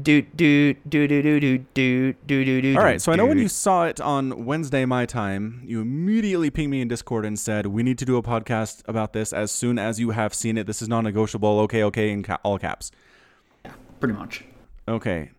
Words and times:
do 0.00 0.22
do 0.22 0.74
do 0.88 1.06
do 1.06 1.22
do 1.22 1.40
do 1.40 1.58
do 1.74 2.12
do 2.26 2.44
do 2.44 2.62
do. 2.62 2.76
All 2.76 2.84
right, 2.84 3.00
so 3.00 3.12
I 3.12 3.16
know 3.16 3.26
when 3.26 3.38
you 3.38 3.48
saw 3.48 3.84
it 3.84 4.00
on 4.00 4.44
Wednesday 4.46 4.84
my 4.84 5.04
time, 5.04 5.62
you 5.64 5.80
immediately 5.80 6.50
pinged 6.50 6.70
me 6.70 6.80
in 6.80 6.88
Discord 6.88 7.26
and 7.26 7.38
said 7.38 7.66
we 7.66 7.82
need 7.82 7.98
to 7.98 8.04
do 8.04 8.16
a 8.16 8.22
podcast 8.22 8.82
about 8.88 9.12
this 9.12 9.32
as 9.32 9.50
soon 9.50 9.78
as 9.78 10.00
you 10.00 10.10
have 10.10 10.32
seen 10.32 10.56
it. 10.56 10.66
This 10.66 10.80
is 10.80 10.88
non-negotiable. 10.88 11.60
Okay, 11.60 11.82
okay, 11.84 12.10
in 12.10 12.22
ca- 12.22 12.38
all 12.42 12.58
caps. 12.58 12.90
Yeah, 13.64 13.72
pretty 14.00 14.14
much. 14.14 14.44
Okay. 14.88 15.30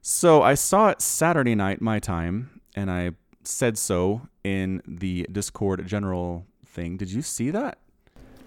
So 0.00 0.42
I 0.42 0.54
saw 0.54 0.88
it 0.88 1.00
Saturday 1.02 1.54
night 1.54 1.80
my 1.80 2.00
time, 2.00 2.60
and 2.74 2.90
I 2.90 3.10
said 3.44 3.76
so 3.76 4.22
in 4.42 4.82
the 4.86 5.26
Discord 5.30 5.86
general 5.86 6.46
thing. 6.64 6.96
Did 6.96 7.12
you 7.12 7.22
see 7.22 7.50
that? 7.50 7.78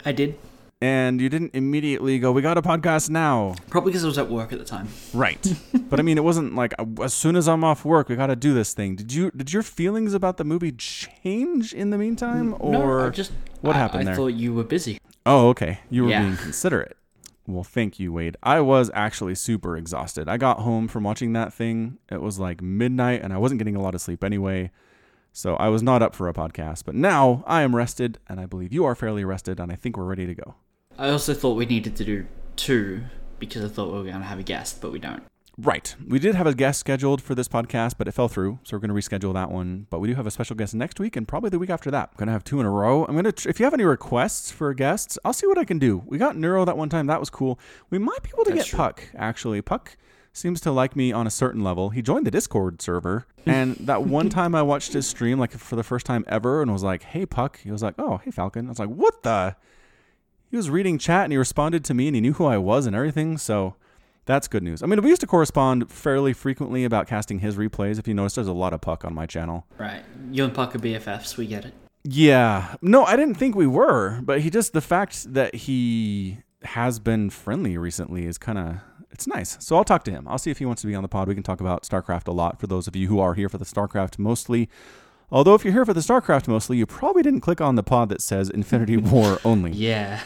I 0.06 0.12
did. 0.12 0.38
And 0.86 1.20
you 1.22 1.30
didn't 1.30 1.52
immediately 1.56 2.20
go, 2.20 2.32
"We 2.32 2.42
got 2.42 2.58
a 2.58 2.62
podcast 2.62 3.10
now." 3.10 3.56
Probably 3.70 3.90
because 3.92 4.04
I 4.04 4.08
was 4.08 4.18
at 4.18 4.30
work 4.30 4.54
at 4.54 4.60
the 4.60 4.66
time. 4.66 4.88
Right. 5.14 5.44
but 5.90 6.00
I 6.00 6.04
mean, 6.04 6.18
it 6.18 6.24
wasn't 6.24 6.54
like 6.56 6.74
uh, 6.78 6.86
as 7.02 7.14
soon 7.14 7.36
as 7.36 7.48
I'm 7.48 7.64
off 7.64 7.84
work, 7.86 8.08
we 8.10 8.16
got 8.16 8.28
to 8.28 8.36
do 8.36 8.54
this 8.54 8.74
thing. 8.74 8.96
Did 8.96 9.12
you 9.14 9.32
did 9.32 9.52
your 9.54 9.64
feelings 9.64 10.14
about 10.14 10.38
the 10.38 10.44
movie 10.44 10.72
change 10.74 11.74
in 11.74 11.90
the 11.90 11.98
meantime 11.98 12.56
or 12.60 12.72
no, 12.72 13.08
I 13.08 13.10
just 13.10 13.32
what 13.62 13.76
I- 13.76 13.80
happened 13.80 14.02
I 14.02 14.06
there? 14.06 14.16
thought 14.16 14.34
you 14.44 14.54
were 14.54 14.64
busy. 14.64 15.00
Oh, 15.26 15.48
okay. 15.50 15.80
You 15.90 16.04
were 16.04 16.10
Yeah. 16.12 16.22
being 16.24 16.38
considerate. 16.38 16.96
Well, 17.48 17.64
thank 17.64 18.00
you, 18.00 18.12
Wade. 18.14 18.38
I 18.44 18.60
was 18.62 18.90
actually 18.94 19.36
super 19.36 19.78
exhausted. 19.78 20.28
I 20.28 20.38
got 20.38 20.60
home 20.60 20.88
from 20.88 21.04
watching 21.04 21.34
that 21.34 21.54
thing. 21.54 21.98
It 22.12 22.22
was 22.22 22.38
like 22.40 22.62
midnight, 22.62 23.22
and 23.24 23.32
I 23.34 23.38
wasn't 23.38 23.60
getting 23.60 23.76
a 23.76 23.82
lot 23.82 23.94
of 23.96 24.02
sleep 24.02 24.24
anyway. 24.24 24.72
So 25.32 25.56
I 25.56 25.68
was 25.70 25.82
not 25.84 26.02
up 26.02 26.14
for 26.16 26.28
a 26.28 26.34
podcast. 26.34 26.86
But 26.86 26.96
now 26.96 27.44
I 27.46 27.62
am 27.62 27.76
rested, 27.76 28.18
and 28.28 28.40
I 28.40 28.46
believe 28.46 28.72
you 28.74 28.84
are 28.86 28.96
fairly 28.96 29.24
rested, 29.26 29.60
and 29.60 29.72
I 29.72 29.76
think 29.76 29.96
we're 29.98 30.06
ready 30.06 30.26
to 30.28 30.34
go. 30.36 30.56
I 30.98 31.10
also 31.10 31.34
thought 31.34 31.56
we 31.56 31.66
needed 31.66 31.96
to 31.98 32.06
do 32.06 32.26
two 32.56 33.04
because 33.40 33.64
I 33.64 33.68
thought 33.68 33.88
we 33.88 33.98
were 33.98 34.04
going 34.04 34.16
to 34.20 34.24
have 34.24 34.40
a 34.40 34.44
guest, 34.44 34.82
but 34.82 34.92
we 34.92 35.00
don't. 35.00 35.24
Right. 35.58 35.96
We 36.06 36.20
did 36.20 36.36
have 36.36 36.48
a 36.48 36.54
guest 36.54 36.82
scheduled 36.82 37.22
for 37.22 37.34
this 37.34 37.48
podcast, 37.48 37.94
but 37.98 38.08
it 38.08 38.12
fell 38.12 38.28
through. 38.28 38.60
So 38.64 38.76
we're 38.76 38.86
going 38.86 38.90
to 38.90 39.10
reschedule 39.10 39.34
that 39.34 39.52
one. 39.52 39.88
But 39.90 40.00
we 40.00 40.10
do 40.10 40.16
have 40.16 40.28
a 40.28 40.32
special 40.32 40.56
guest 40.56 40.74
next 40.76 41.00
week 41.00 41.16
and 41.16 41.28
probably 41.28 41.50
the 41.50 41.60
week 41.60 41.70
after 41.70 41.90
that. 41.92 42.12
We're 42.14 42.20
going 42.20 42.28
to 42.28 42.34
have 42.34 42.44
two 42.44 42.60
in 42.60 42.66
a 42.66 42.70
row. 42.70 43.06
I'm 43.06 43.14
going 43.14 43.26
to, 43.26 43.32
tr- 43.32 43.50
if 43.50 43.60
you 43.60 43.66
have 43.66 43.74
any 43.74 43.86
requests 43.86 44.52
for 44.52 44.74
guests, 44.74 45.18
I'll 45.24 45.34
see 45.34 45.48
what 45.48 45.58
I 45.58 45.64
can 45.64 45.80
do. 45.80 46.04
We 46.06 46.18
got 46.18 46.36
Neuro 46.36 46.66
that 46.66 46.78
one 46.78 46.90
time. 46.90 47.08
That 47.08 47.20
was 47.20 47.30
cool. 47.30 47.60
We 47.90 48.00
might 48.00 48.22
be 48.24 48.32
able 48.34 48.46
to 48.46 48.52
That's 48.52 48.64
get 48.64 48.70
true. 48.70 48.78
Puck, 48.78 49.04
actually. 49.16 49.62
Puck 49.62 49.96
seems 50.34 50.60
to 50.62 50.72
like 50.72 50.98
me 50.98 51.14
on 51.14 51.26
a 51.26 51.32
certain 51.32 51.64
level. 51.64 51.90
He 51.90 52.02
joined 52.02 52.26
the 52.26 52.32
Discord 52.32 52.82
server. 52.82 53.26
And 53.48 53.76
that 53.76 54.04
one 54.04 54.30
time 54.30 54.56
I 54.56 54.64
watched 54.64 54.94
his 54.94 55.08
stream, 55.08 55.38
like 55.38 55.52
for 55.52 55.76
the 55.76 55.84
first 55.84 56.08
time 56.08 56.26
ever, 56.28 56.64
and 56.64 56.74
was 56.74 56.82
like, 56.82 57.04
hey, 57.04 57.28
Puck. 57.28 57.60
He 57.60 57.70
was 57.70 57.84
like, 57.84 57.94
oh, 58.00 58.18
hey, 58.18 58.32
Falcon. 58.32 58.66
I 58.66 58.70
was 58.70 58.80
like, 58.80 58.90
what 58.90 59.22
the? 59.22 59.56
He 60.50 60.58
was 60.58 60.70
reading 60.70 60.98
chat 60.98 61.24
and 61.26 61.34
he 61.34 61.38
responded 61.38 61.84
to 61.86 61.94
me 61.94 62.08
and 62.08 62.16
he 62.16 62.22
knew 62.22 62.34
who 62.34 62.46
I 62.46 62.58
was 62.58 62.86
and 62.86 62.96
everything. 62.96 63.38
So 63.38 63.76
that's 64.26 64.48
good 64.48 64.64
news. 64.64 64.82
I 64.82 64.86
mean, 64.86 65.02
we 65.02 65.10
used 65.10 65.22
to 65.22 65.28
correspond 65.28 65.92
fairly 65.92 66.34
frequently 66.34 66.84
about 66.84 67.08
casting 67.08 67.40
his 67.40 67.56
replays. 67.56 68.00
If 68.00 68.08
you 68.08 68.14
notice, 68.14 68.36
there's 68.36 68.48
a 68.48 68.54
lot 68.54 68.74
of 68.74 68.82
puck 68.82 69.06
on 69.06 69.14
my 69.14 69.26
channel. 69.26 69.66
Right. 69.78 70.04
You 70.32 70.46
and 70.46 70.54
Puck 70.54 70.76
are 70.76 70.80
BFFs. 70.80 71.38
We 71.38 71.48
get 71.48 71.66
it. 71.66 71.74
Yeah. 72.04 72.76
No, 72.82 73.04
I 73.06 73.16
didn't 73.16 73.36
think 73.36 73.56
we 73.56 73.68
were, 73.68 74.22
but 74.22 74.42
he 74.42 74.50
just, 74.50 74.74
the 74.74 74.82
fact 74.82 75.34
that 75.34 75.56
he 75.56 76.40
has 76.64 77.00
been 77.00 77.30
friendly 77.30 77.78
recently 77.78 78.26
is 78.26 78.38
kind 78.38 78.58
of, 78.58 78.76
it's 79.12 79.28
nice. 79.28 79.58
So 79.60 79.76
I'll 79.76 79.84
talk 79.84 80.04
to 80.06 80.12
him. 80.12 80.28
I'll 80.28 80.38
see 80.38 80.52
if 80.52 80.58
he 80.60 80.66
wants 80.66 80.82
to 80.82 80.88
be 80.88 80.96
on 80.96 81.04
the 81.04 81.08
pod. 81.08 81.28
We 81.28 81.36
can 81.36 81.44
talk 81.44 81.62
about 81.62 81.84
StarCraft 81.84 82.28
a 82.28 82.32
lot 82.32 82.60
for 82.60 82.68
those 82.68 82.88
of 82.88 82.96
you 82.96 83.08
who 83.08 83.20
are 83.20 83.34
here 83.34 83.50
for 83.50 83.58
the 83.58 83.66
StarCraft 83.66 84.20
mostly. 84.20 84.70
Although, 85.32 85.56
if 85.56 85.64
you're 85.64 85.74
here 85.74 85.86
for 85.86 85.94
the 85.94 86.02
StarCraft 86.02 86.48
mostly, 86.48 86.78
you 86.78 86.86
probably 86.86 87.24
didn't 87.24 87.42
click 87.42 87.60
on 87.60 87.76
the 87.76 87.84
pod 87.84 88.10
that 88.10 88.22
says 88.22 88.50
Infinity 88.50 88.98
War 89.12 89.40
only. 89.44 89.72
Yeah. 89.72 90.22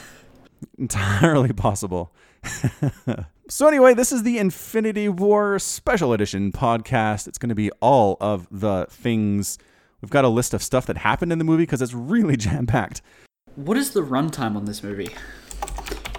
entirely 0.77 1.53
possible. 1.53 2.13
so 3.49 3.67
anyway, 3.67 3.93
this 3.93 4.11
is 4.11 4.23
the 4.23 4.37
Infinity 4.37 5.09
War 5.09 5.57
Special 5.59 6.13
Edition 6.13 6.51
podcast. 6.51 7.27
It's 7.27 7.37
going 7.37 7.49
to 7.49 7.55
be 7.55 7.71
all 7.81 8.17
of 8.19 8.47
the 8.51 8.87
things. 8.89 9.57
We've 10.01 10.09
got 10.09 10.25
a 10.25 10.29
list 10.29 10.53
of 10.53 10.61
stuff 10.63 10.85
that 10.87 10.97
happened 10.97 11.31
in 11.31 11.37
the 11.39 11.45
movie 11.45 11.63
because 11.63 11.81
it's 11.81 11.93
really 11.93 12.37
jam 12.37 12.67
packed. 12.67 13.01
What 13.55 13.77
is 13.77 13.91
the 13.91 14.01
runtime 14.01 14.55
on 14.55 14.65
this 14.65 14.83
movie? 14.83 15.09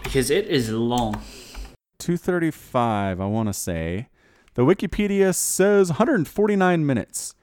Because 0.02 0.30
it 0.30 0.46
is 0.46 0.70
long. 0.70 1.22
235, 1.98 3.20
I 3.20 3.26
want 3.26 3.48
to 3.48 3.52
say. 3.52 4.08
The 4.54 4.62
Wikipedia 4.62 5.34
says 5.34 5.90
149 5.90 6.84
minutes. 6.84 7.34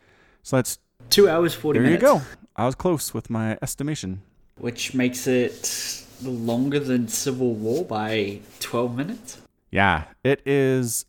So 0.43 0.57
that's 0.57 0.77
Two 1.09 1.29
hours, 1.29 1.53
40 1.53 1.79
there 1.79 1.83
minutes. 1.85 2.01
you 2.01 2.07
go. 2.07 2.21
I 2.55 2.65
was 2.65 2.75
close 2.75 3.13
with 3.13 3.29
my 3.29 3.57
estimation. 3.61 4.21
Which 4.57 4.93
makes 4.93 5.27
it 5.27 6.03
longer 6.23 6.79
than 6.79 7.07
Civil 7.07 7.53
War 7.53 7.85
by 7.85 8.39
12 8.59 8.95
minutes. 8.95 9.37
Yeah, 9.71 10.05
it 10.23 10.41
is 10.45 11.05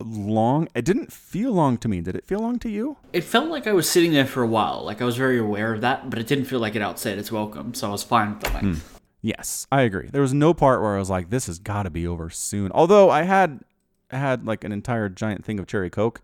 long. 0.00 0.68
It 0.74 0.84
didn't 0.84 1.12
feel 1.12 1.52
long 1.52 1.78
to 1.78 1.88
me. 1.88 2.00
Did 2.00 2.16
it 2.16 2.24
feel 2.26 2.40
long 2.40 2.58
to 2.60 2.68
you? 2.68 2.96
It 3.12 3.24
felt 3.24 3.48
like 3.48 3.66
I 3.66 3.72
was 3.72 3.88
sitting 3.88 4.12
there 4.12 4.26
for 4.26 4.42
a 4.42 4.46
while. 4.46 4.82
Like 4.84 5.00
I 5.00 5.04
was 5.04 5.16
very 5.16 5.38
aware 5.38 5.72
of 5.72 5.80
that, 5.80 6.10
but 6.10 6.18
it 6.18 6.26
didn't 6.26 6.44
feel 6.46 6.58
like 6.60 6.74
it 6.74 6.82
outstayed 6.82 7.18
its 7.18 7.32
welcome, 7.32 7.72
so 7.74 7.88
I 7.88 7.92
was 7.92 8.02
fine 8.02 8.30
with 8.34 8.40
the 8.40 8.50
length. 8.50 8.82
Hmm. 8.82 8.96
Yes, 9.22 9.66
I 9.70 9.82
agree. 9.82 10.08
There 10.10 10.20
was 10.22 10.34
no 10.34 10.52
part 10.52 10.82
where 10.82 10.96
I 10.96 10.98
was 10.98 11.08
like, 11.08 11.30
"This 11.30 11.46
has 11.46 11.58
got 11.60 11.84
to 11.84 11.90
be 11.90 12.06
over 12.06 12.28
soon." 12.28 12.72
Although 12.72 13.08
I 13.08 13.22
had 13.22 13.60
I 14.10 14.18
had 14.18 14.44
like 14.44 14.64
an 14.64 14.72
entire 14.72 15.08
giant 15.08 15.44
thing 15.44 15.60
of 15.60 15.66
cherry 15.68 15.90
coke, 15.90 16.20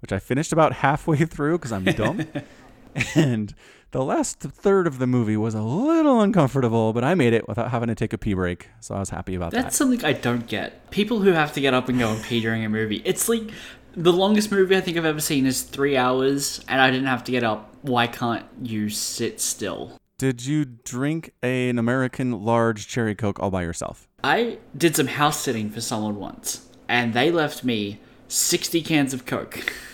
which 0.00 0.12
I 0.12 0.18
finished 0.18 0.52
about 0.52 0.74
halfway 0.74 1.16
through 1.24 1.58
because 1.58 1.72
I'm 1.72 1.84
dumb. 1.84 2.26
and 3.14 3.54
the 3.92 4.02
last 4.02 4.40
third 4.40 4.86
of 4.86 4.98
the 4.98 5.06
movie 5.06 5.36
was 5.36 5.54
a 5.54 5.62
little 5.62 6.20
uncomfortable, 6.20 6.92
but 6.92 7.04
I 7.04 7.14
made 7.14 7.32
it 7.32 7.46
without 7.46 7.70
having 7.70 7.88
to 7.88 7.94
take 7.94 8.12
a 8.12 8.18
pee 8.18 8.34
break, 8.34 8.68
so 8.80 8.94
I 8.94 9.00
was 9.00 9.10
happy 9.10 9.34
about 9.34 9.50
That's 9.52 9.56
that. 9.56 9.62
That's 9.64 9.76
something 9.76 10.04
I 10.04 10.12
don't 10.12 10.46
get. 10.46 10.90
People 10.90 11.20
who 11.20 11.32
have 11.32 11.52
to 11.54 11.60
get 11.60 11.74
up 11.74 11.88
and 11.88 11.98
go 11.98 12.10
and 12.10 12.22
pee 12.22 12.40
during 12.40 12.64
a 12.64 12.68
movie. 12.68 13.02
It's 13.04 13.28
like 13.28 13.50
the 13.94 14.12
longest 14.12 14.50
movie 14.50 14.76
I 14.76 14.80
think 14.80 14.96
I've 14.96 15.04
ever 15.04 15.20
seen 15.20 15.46
is 15.46 15.62
three 15.62 15.96
hours, 15.96 16.64
and 16.68 16.80
I 16.80 16.90
didn't 16.90 17.06
have 17.06 17.24
to 17.24 17.32
get 17.32 17.44
up. 17.44 17.74
Why 17.82 18.06
can't 18.06 18.46
you 18.62 18.88
sit 18.88 19.40
still? 19.40 19.98
Did 20.18 20.46
you 20.46 20.64
drink 20.64 21.32
an 21.42 21.78
American 21.78 22.44
large 22.44 22.86
cherry 22.86 23.14
coke 23.14 23.40
all 23.40 23.50
by 23.50 23.62
yourself? 23.62 24.08
I 24.24 24.58
did 24.76 24.96
some 24.96 25.08
house 25.08 25.40
sitting 25.40 25.68
for 25.68 25.80
someone 25.80 26.16
once, 26.16 26.68
and 26.88 27.12
they 27.12 27.30
left 27.30 27.64
me 27.64 27.98
60 28.28 28.80
cans 28.82 29.12
of 29.12 29.26
Coke. 29.26 29.72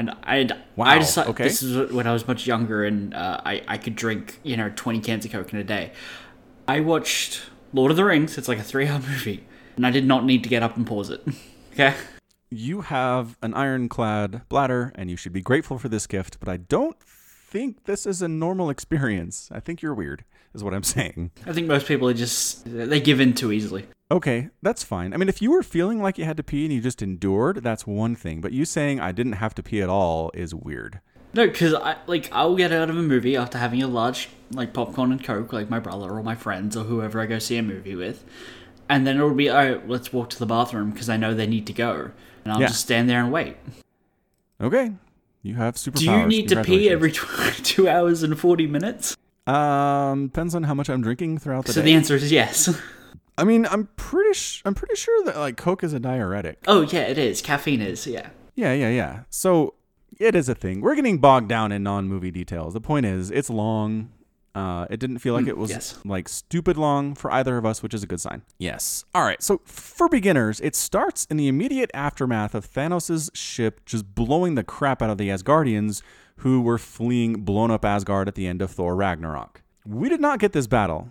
And 0.00 0.12
I, 0.22 0.48
Wow, 0.76 0.86
I 0.86 0.98
decided 0.98 1.30
okay. 1.32 1.44
this 1.44 1.62
is 1.62 1.92
when 1.92 2.06
I 2.06 2.12
was 2.14 2.26
much 2.26 2.46
younger, 2.46 2.84
and 2.84 3.12
uh, 3.12 3.42
I, 3.44 3.62
I 3.68 3.76
could 3.76 3.96
drink, 3.96 4.40
you 4.42 4.56
know, 4.56 4.72
20 4.74 4.98
cans 5.00 5.26
of 5.26 5.30
Coke 5.30 5.52
in 5.52 5.58
a 5.58 5.64
day. 5.64 5.92
I 6.66 6.80
watched 6.80 7.42
Lord 7.74 7.90
of 7.90 7.98
the 7.98 8.06
Rings. 8.06 8.38
It's 8.38 8.48
like 8.48 8.58
a 8.58 8.62
three-hour 8.62 8.98
movie, 9.08 9.44
and 9.76 9.86
I 9.86 9.90
did 9.90 10.06
not 10.06 10.24
need 10.24 10.42
to 10.44 10.48
get 10.48 10.62
up 10.62 10.74
and 10.74 10.86
pause 10.86 11.10
it. 11.10 11.22
okay. 11.74 11.94
You 12.48 12.80
have 12.80 13.36
an 13.42 13.52
ironclad 13.52 14.48
bladder, 14.48 14.90
and 14.94 15.10
you 15.10 15.18
should 15.18 15.34
be 15.34 15.42
grateful 15.42 15.78
for 15.78 15.90
this 15.90 16.06
gift, 16.06 16.40
but 16.40 16.48
I 16.48 16.56
don't 16.56 16.96
think 16.98 17.84
this 17.84 18.06
is 18.06 18.22
a 18.22 18.28
normal 18.28 18.70
experience. 18.70 19.50
I 19.52 19.60
think 19.60 19.82
you're 19.82 19.94
weird, 19.94 20.24
is 20.54 20.64
what 20.64 20.72
I'm 20.72 20.82
saying. 20.96 21.32
I 21.44 21.52
think 21.52 21.66
most 21.66 21.86
people 21.86 22.08
are 22.08 22.14
just 22.14 22.64
they 22.64 23.00
give 23.00 23.20
in 23.20 23.34
too 23.34 23.52
easily. 23.52 23.86
Okay, 24.12 24.48
that's 24.60 24.82
fine. 24.82 25.14
I 25.14 25.16
mean, 25.16 25.28
if 25.28 25.40
you 25.40 25.52
were 25.52 25.62
feeling 25.62 26.02
like 26.02 26.18
you 26.18 26.24
had 26.24 26.36
to 26.36 26.42
pee 26.42 26.64
and 26.64 26.74
you 26.74 26.80
just 26.80 27.00
endured, 27.00 27.58
that's 27.62 27.86
one 27.86 28.16
thing. 28.16 28.40
But 28.40 28.52
you 28.52 28.64
saying 28.64 28.98
I 28.98 29.12
didn't 29.12 29.34
have 29.34 29.54
to 29.54 29.62
pee 29.62 29.80
at 29.82 29.88
all 29.88 30.30
is 30.34 30.52
weird. 30.54 31.00
No, 31.32 31.46
because 31.46 31.74
I 31.74 31.96
like 32.08 32.28
I'll 32.32 32.56
get 32.56 32.72
out 32.72 32.90
of 32.90 32.96
a 32.98 33.02
movie 33.02 33.36
after 33.36 33.56
having 33.58 33.82
a 33.84 33.86
large 33.86 34.28
like 34.52 34.72
popcorn 34.72 35.12
and 35.12 35.22
coke, 35.22 35.52
like 35.52 35.70
my 35.70 35.78
brother 35.78 36.10
or 36.10 36.24
my 36.24 36.34
friends 36.34 36.76
or 36.76 36.82
whoever 36.84 37.20
I 37.20 37.26
go 37.26 37.38
see 37.38 37.56
a 37.56 37.62
movie 37.62 37.94
with, 37.94 38.24
and 38.88 39.06
then 39.06 39.16
it'll 39.16 39.32
be 39.32 39.48
all 39.48 39.56
right. 39.56 39.88
Let's 39.88 40.12
walk 40.12 40.30
to 40.30 40.38
the 40.40 40.46
bathroom 40.46 40.90
because 40.90 41.08
I 41.08 41.16
know 41.16 41.32
they 41.32 41.46
need 41.46 41.68
to 41.68 41.72
go, 41.72 42.10
and 42.44 42.52
I'll 42.52 42.60
Yeah. 42.60 42.66
just 42.66 42.80
stand 42.80 43.08
there 43.08 43.20
and 43.22 43.30
wait. 43.30 43.58
Okay, 44.60 44.90
you 45.42 45.54
have 45.54 45.76
superpowers. 45.76 45.98
Do 45.98 46.04
you 46.06 46.26
need 46.26 46.48
to 46.48 46.64
pee 46.64 46.90
every 46.90 47.12
tw- 47.12 47.62
two 47.64 47.88
hours 47.88 48.24
and 48.24 48.36
forty 48.36 48.66
minutes? 48.66 49.16
Um, 49.46 50.26
depends 50.26 50.56
on 50.56 50.64
how 50.64 50.74
much 50.74 50.90
I'm 50.90 51.00
drinking 51.00 51.38
throughout 51.38 51.64
the 51.66 51.72
So 51.72 51.80
day. 51.80 51.84
So 51.84 51.90
the 51.92 51.94
answer 51.94 52.14
is 52.16 52.32
yes. 52.32 52.76
I 53.40 53.44
mean, 53.44 53.66
I'm 53.66 53.88
pretty. 53.96 54.34
Sh- 54.34 54.62
I'm 54.64 54.74
pretty 54.74 54.96
sure 54.96 55.24
that 55.24 55.36
like 55.36 55.56
Coke 55.56 55.82
is 55.82 55.92
a 55.92 56.00
diuretic. 56.00 56.58
oh 56.66 56.82
yeah, 56.82 57.02
it 57.02 57.18
is. 57.18 57.40
Caffeine 57.40 57.80
is. 57.80 58.06
Yeah. 58.06 58.28
Yeah, 58.54 58.74
yeah, 58.74 58.90
yeah. 58.90 59.20
So 59.30 59.74
it 60.18 60.34
is 60.34 60.48
a 60.48 60.54
thing. 60.54 60.82
We're 60.82 60.94
getting 60.94 61.18
bogged 61.18 61.48
down 61.48 61.72
in 61.72 61.82
non-movie 61.82 62.30
details. 62.30 62.74
The 62.74 62.80
point 62.80 63.06
is, 63.06 63.30
it's 63.30 63.48
long. 63.48 64.12
Uh, 64.54 64.86
it 64.90 64.98
didn't 64.98 65.20
feel 65.20 65.32
like 65.32 65.46
it 65.46 65.56
was 65.56 65.70
yes. 65.70 65.98
like 66.04 66.28
stupid 66.28 66.76
long 66.76 67.14
for 67.14 67.32
either 67.32 67.56
of 67.56 67.64
us, 67.64 67.82
which 67.82 67.94
is 67.94 68.02
a 68.02 68.06
good 68.06 68.20
sign. 68.20 68.42
Yes. 68.58 69.04
All 69.14 69.22
right. 69.22 69.40
So 69.40 69.62
for 69.64 70.08
beginners, 70.08 70.60
it 70.60 70.74
starts 70.74 71.24
in 71.26 71.36
the 71.36 71.46
immediate 71.48 71.90
aftermath 71.94 72.54
of 72.54 72.70
Thanos' 72.70 73.30
ship 73.32 73.80
just 73.86 74.14
blowing 74.14 74.56
the 74.56 74.64
crap 74.64 75.00
out 75.00 75.08
of 75.08 75.18
the 75.18 75.28
Asgardians, 75.28 76.02
who 76.38 76.60
were 76.60 76.78
fleeing 76.78 77.44
blown 77.44 77.70
up 77.70 77.84
Asgard 77.84 78.26
at 78.26 78.34
the 78.34 78.46
end 78.46 78.60
of 78.60 78.72
Thor 78.72 78.96
Ragnarok. 78.96 79.62
We 79.86 80.08
did 80.08 80.20
not 80.20 80.40
get 80.40 80.52
this 80.52 80.66
battle. 80.66 81.10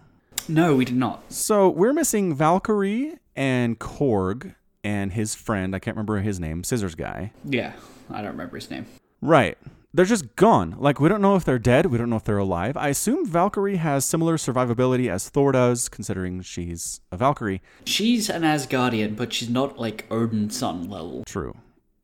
No, 0.50 0.76
we 0.76 0.84
did 0.86 0.96
not. 0.98 1.32
So 1.32 1.70
we're 1.70 1.94
missing 1.94 2.34
Valkyrie 2.36 3.20
and 3.36 3.80
Korg 3.80 4.56
and 4.84 5.14
his 5.14 5.36
friend. 5.36 5.76
I 5.76 5.80
can't 5.80 5.96
remember 5.96 6.20
his 6.20 6.40
name. 6.40 6.64
Scissors 6.64 6.96
guy. 6.96 7.32
Yeah, 7.46 7.74
I 8.10 8.22
don't 8.22 8.32
remember 8.32 8.56
his 8.58 8.70
name. 8.72 8.86
Right. 9.22 9.58
they're 9.94 10.06
just 10.06 10.36
gone. 10.36 10.76
Like, 10.78 11.00
we 11.00 11.10
don't 11.10 11.22
know 11.22 11.36
if 11.36 11.44
they're 11.46 11.60
dead. 11.60 11.88
We 11.88 11.98
don't 11.98 12.10
know 12.10 12.16
if 12.16 12.24
they're 12.24 12.38
alive. 12.38 12.78
I 12.78 12.90
assume 12.90 13.26
Valkyrie 13.26 13.78
has 13.78 14.06
similar 14.06 14.38
survivability 14.38 15.10
as 15.10 15.30
Thor 15.30 15.52
does, 15.52 15.90
considering 15.90 16.42
she's 16.42 17.02
a 17.12 17.18
Valkyrie. 17.18 17.62
She's 17.86 18.30
an 18.30 18.44
Asgardian, 18.44 19.16
but 19.16 19.34
she's 19.34 19.50
not 19.50 19.80
like 19.80 20.06
Odin's 20.12 20.58
son 20.58 20.90
level. 20.90 21.24
True. 21.26 21.56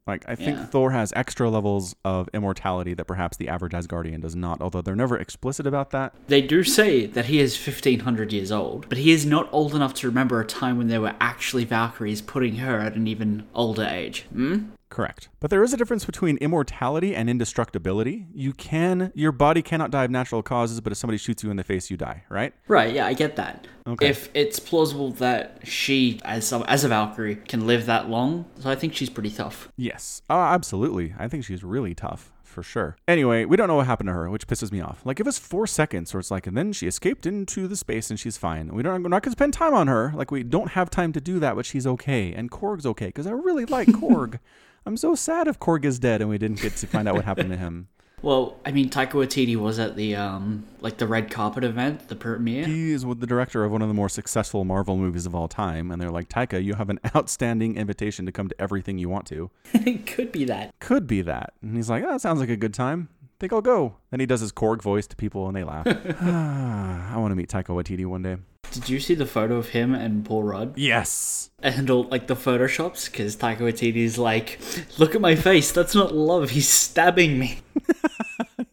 Like, 0.08 0.24
I 0.28 0.36
think 0.36 0.58
Yeah. 0.58 0.66
Thor 0.68 0.92
has 0.92 1.12
extra 1.16 1.50
levels 1.50 1.96
of 2.06 2.30
immortality 2.32 2.94
that 2.94 3.06
perhaps 3.06 3.38
the 3.38 3.48
average 3.48 3.74
Asgardian 3.74 4.22
does 4.22 4.36
not, 4.36 4.62
although 4.62 4.82
they're 4.82 4.96
never 4.96 5.18
explicit 5.18 5.66
about 5.66 5.90
that. 5.92 6.14
They 6.28 6.42
do 6.44 6.64
say 6.64 7.08
that 7.08 7.26
he 7.26 7.40
is 7.40 7.56
1500 7.58 8.32
years 8.32 8.52
old, 8.52 8.88
but 8.88 9.00
he 9.00 9.12
is 9.12 9.26
not 9.26 9.50
old 9.52 9.74
enough 9.74 9.96
to 9.96 10.08
remember 10.08 10.40
a 10.40 10.46
time 10.46 10.78
when 10.78 10.90
there 10.90 11.02
were 11.02 11.16
actually 11.20 11.66
Valkyries 11.66 12.22
putting 12.22 12.58
her 12.58 12.78
at 12.80 12.96
an 12.96 13.08
even 13.08 13.46
older 13.56 13.84
age. 13.84 14.28
Hmm? 14.32 14.66
Correct. 14.96 15.28
But 15.42 15.50
there 15.50 15.62
is 15.62 15.74
a 15.74 15.78
difference 15.78 16.06
between 16.06 16.38
immortality 16.38 17.14
and 17.14 17.30
indestructibility. 17.30 18.28
You 18.34 18.54
can, 18.54 19.12
your 19.14 19.34
body 19.34 19.62
cannot 19.62 19.92
die 19.92 20.06
of 20.06 20.12
natural 20.12 20.42
causes, 20.42 20.80
but 20.80 20.94
if 20.94 20.98
somebody 20.98 21.18
shoots 21.18 21.44
you 21.44 21.52
in 21.52 21.58
the 21.58 21.66
face, 21.66 21.92
you 21.92 21.98
die, 21.98 22.24
right? 22.30 22.54
Right, 22.70 22.94
yeah, 22.94 23.06
I 23.06 23.14
get 23.14 23.36
that. 23.36 23.68
Okay. 23.86 24.08
If 24.08 24.30
it's 24.34 24.58
plausible 24.58 25.12
that 25.12 25.60
she, 25.66 26.22
as 26.24 26.48
some, 26.48 26.64
as 26.64 26.86
a 26.86 26.88
Valkyrie, 26.88 27.36
can 27.36 27.68
live 27.68 27.88
that 27.88 28.10
long, 28.10 28.46
so 28.62 28.70
I 28.70 28.76
think 28.76 28.96
she's 28.96 29.10
pretty 29.10 29.32
tough. 29.32 29.68
Yes. 29.76 30.22
Oh, 30.30 30.40
absolutely. 30.40 31.14
I 31.20 31.28
think 31.28 31.44
she's 31.44 31.62
really 31.62 31.94
tough. 31.94 32.32
For 32.46 32.64
sure. 32.64 32.96
Anyway, 33.06 33.44
we 33.44 33.58
don't 33.58 33.68
know 33.68 33.76
what 33.76 33.86
happened 33.88 34.08
to 34.08 34.14
her, 34.14 34.30
which 34.30 34.48
pisses 34.48 34.72
me 34.72 34.80
off. 34.80 35.02
Like, 35.06 35.18
give 35.18 35.28
us 35.28 35.38
four 35.38 35.68
seconds, 35.68 36.16
or 36.16 36.20
it's 36.20 36.32
like, 36.32 36.48
and 36.48 36.56
then 36.56 36.72
she 36.72 36.88
escaped 36.88 37.26
into 37.26 37.68
the 37.68 37.76
space 37.76 38.10
and 38.10 38.18
she's 38.18 38.38
fine. 38.38 38.74
We 38.74 38.82
don't, 38.82 39.04
we're 39.04 39.10
not 39.10 39.24
gonna 39.24 39.34
spend 39.34 39.52
time 39.52 39.74
on 39.74 39.88
her. 39.88 40.14
Like, 40.16 40.32
we 40.32 40.42
don't 40.42 40.70
have 40.70 40.90
time 40.90 41.12
to 41.12 41.20
do 41.20 41.38
that, 41.40 41.58
but 41.58 41.66
she's 41.66 41.86
okay, 41.86 42.32
and 42.32 42.50
Korg's 42.50 42.86
okay 42.86 43.08
because 43.08 43.28
I 43.28 43.32
really 43.32 43.66
like 43.66 43.88
Korg. 44.00 44.40
I'm 44.86 44.98
so 44.98 45.16
sad 45.16 45.48
if 45.48 45.60
Korg 45.60 45.84
is 45.86 46.00
dead 46.00 46.22
and 46.22 46.30
we 46.30 46.38
didn't 46.38 46.62
get 46.62 46.76
to 46.78 46.88
find 46.88 47.08
out 47.08 47.16
what 47.16 47.26
happened 47.26 47.50
to 47.52 47.58
him. 47.58 47.88
Well, 48.22 48.58
I 48.66 48.72
mean, 48.72 48.90
Taika 48.90 49.12
Waititi 49.12 49.56
was 49.56 49.78
at 49.78 49.96
the, 49.96 50.16
um, 50.16 50.66
like 50.82 50.98
the 50.98 51.06
red 51.06 51.30
carpet 51.30 51.64
event, 51.64 52.08
the 52.08 52.16
premiere. 52.16 52.66
He 52.66 52.92
is 52.92 53.06
with 53.06 53.20
the 53.20 53.28
director 53.28 53.64
of 53.64 53.72
one 53.72 53.84
of 53.84 53.88
the 53.88 53.94
more 53.94 54.10
successful 54.10 54.66
Marvel 54.66 54.98
movies 54.98 55.28
of 55.28 55.36
all 55.36 55.48
time, 55.48 55.92
and 55.92 56.02
they're 56.02 56.10
like, 56.10 56.28
Taika, 56.28 56.64
you 56.64 56.74
have 56.74 56.90
an 56.90 57.00
outstanding 57.16 57.76
invitation 57.76 58.26
to 58.26 58.32
come 58.32 58.48
to 58.48 58.60
everything 58.60 58.98
you 58.98 59.10
want 59.10 59.28
to. 59.28 59.52
it 59.74 60.06
could 60.08 60.32
be 60.32 60.44
that. 60.46 60.74
Could 60.80 61.06
be 61.06 61.22
that. 61.22 61.54
And 61.62 61.76
he's 61.76 61.88
like, 61.90 62.04
oh, 62.04 62.14
that 62.14 62.22
sounds 62.22 62.40
like 62.40 62.50
a 62.50 62.58
good 62.58 62.74
time. 62.74 63.10
Think 63.40 63.52
I'll 63.54 63.62
go. 63.62 63.98
Then 64.12 64.20
he 64.22 64.26
does 64.26 64.40
his 64.42 64.52
Korg 64.54 64.82
voice 64.82 65.08
to 65.08 65.16
people 65.16 65.48
and 65.48 65.56
they 65.56 65.64
laugh. 65.64 65.86
I 66.22 67.18
want 67.18 67.32
to 67.32 67.36
meet 67.36 67.50
Taika 67.50 67.66
Waititi 67.68 68.06
one 68.06 68.22
day. 68.24 68.38
Did 68.72 68.90
you 68.90 69.00
see 69.00 69.14
the 69.14 69.26
photo 69.26 69.58
of 69.58 69.70
him 69.70 69.94
and 69.94 70.26
Paul 70.26 70.44
Rudd? 70.44 70.74
Yes. 70.78 71.50
And 71.62 71.90
all, 71.90 72.04
like 72.06 72.28
the 72.28 72.36
photoshops? 72.36 73.12
Because 73.12 73.36
Taika 73.36 73.60
Waititi's 73.60 74.18
like, 74.18 74.60
look 74.98 75.16
at 75.16 75.22
my 75.22 75.36
face, 75.36 75.72
that's 75.72 75.94
not 75.96 76.16
love, 76.16 76.52
he's 76.52 76.70
stabbing 76.70 77.38
me. 77.40 77.60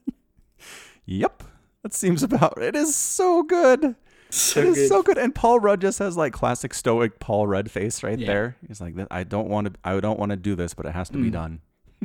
Yep. 1.04 1.42
That 1.82 1.92
seems 1.92 2.22
about 2.22 2.62
it. 2.62 2.76
Is 2.76 2.94
so 2.94 3.42
good. 3.42 3.96
So 4.30 4.60
it 4.60 4.66
is 4.68 4.74
good. 4.76 4.88
so 4.88 5.02
good. 5.02 5.18
And 5.18 5.34
Paul 5.34 5.58
Rudd 5.60 5.80
just 5.80 5.98
has 5.98 6.16
like 6.16 6.32
classic 6.32 6.72
stoic 6.74 7.18
Paul 7.18 7.46
Rudd 7.48 7.70
face 7.70 8.02
right 8.02 8.18
Yeah. 8.18 8.26
there. 8.26 8.56
He's 8.66 8.80
like, 8.80 8.94
I 9.10 9.24
don't 9.24 9.48
want 9.48 9.66
to. 9.66 9.72
I 9.84 9.98
don't 10.00 10.18
want 10.18 10.30
to 10.30 10.36
do 10.36 10.54
this, 10.54 10.74
but 10.74 10.86
it 10.86 10.92
has 10.92 11.08
to 11.10 11.18
be 11.18 11.28
Mm. 11.28 11.32
done. 11.32 11.60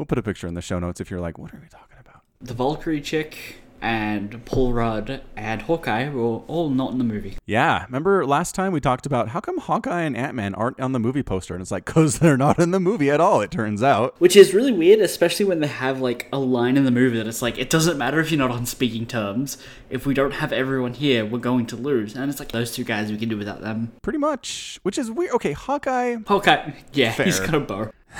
we'll 0.00 0.06
put 0.06 0.16
a 0.16 0.22
picture 0.22 0.46
in 0.46 0.54
the 0.54 0.62
show 0.62 0.78
notes 0.78 0.98
if 0.98 1.10
you're 1.10 1.20
like, 1.20 1.36
what 1.36 1.52
are 1.52 1.60
we 1.60 1.68
talking 1.68 1.98
about? 2.00 2.22
the 2.40 2.54
Valkyrie 2.54 3.02
chick 3.02 3.56
and 3.82 4.42
Paul 4.46 4.72
Rudd 4.72 5.20
and 5.36 5.60
Hawkeye 5.60 6.08
were 6.08 6.38
all 6.38 6.70
not 6.70 6.92
in 6.92 6.96
the 6.96 7.04
movie. 7.04 7.36
Yeah, 7.44 7.84
remember 7.84 8.24
last 8.24 8.54
time 8.54 8.72
we 8.72 8.80
talked 8.80 9.04
about 9.04 9.28
how 9.28 9.40
come 9.40 9.58
Hawkeye 9.58 10.00
and 10.00 10.16
Ant 10.16 10.34
Man 10.34 10.54
aren't 10.54 10.80
on 10.80 10.92
the 10.92 10.98
movie 10.98 11.22
poster, 11.22 11.52
and 11.54 11.60
it's 11.60 11.70
like 11.70 11.84
because 11.84 12.18
they're 12.18 12.38
not 12.38 12.58
in 12.58 12.70
the 12.70 12.80
movie 12.80 13.10
at 13.10 13.20
all. 13.20 13.42
It 13.42 13.50
turns 13.50 13.82
out. 13.82 14.14
Which 14.18 14.36
is 14.36 14.54
really 14.54 14.72
weird, 14.72 15.00
especially 15.00 15.44
when 15.44 15.60
they 15.60 15.66
have 15.66 16.00
like 16.00 16.28
a 16.32 16.38
line 16.38 16.78
in 16.78 16.86
the 16.86 16.90
movie 16.90 17.18
that 17.18 17.26
it's 17.26 17.42
like, 17.42 17.58
it 17.58 17.68
doesn't 17.68 17.98
matter 17.98 18.20
if 18.20 18.30
you're 18.30 18.38
not 18.38 18.50
on 18.50 18.64
speaking 18.64 19.04
terms. 19.04 19.58
If 19.90 20.06
we 20.06 20.14
don't 20.14 20.32
have 20.32 20.50
everyone 20.50 20.94
here, 20.94 21.26
we're 21.26 21.38
going 21.40 21.66
to 21.66 21.76
lose. 21.76 22.16
And 22.16 22.30
it's 22.30 22.40
like, 22.40 22.52
those 22.52 22.72
two 22.72 22.84
guys, 22.84 23.10
we 23.10 23.18
can 23.18 23.28
do 23.28 23.36
without 23.36 23.60
them. 23.60 23.92
Pretty 24.00 24.18
much, 24.18 24.78
which 24.82 24.96
is 24.96 25.10
weird. 25.10 25.32
Okay, 25.32 25.52
Hawkeye, 25.52 26.16
Hawkeye, 26.26 26.72
yeah, 26.94 27.12
he's 27.12 27.40
got 27.40 27.54
a 27.54 27.60
bow. 27.60 27.90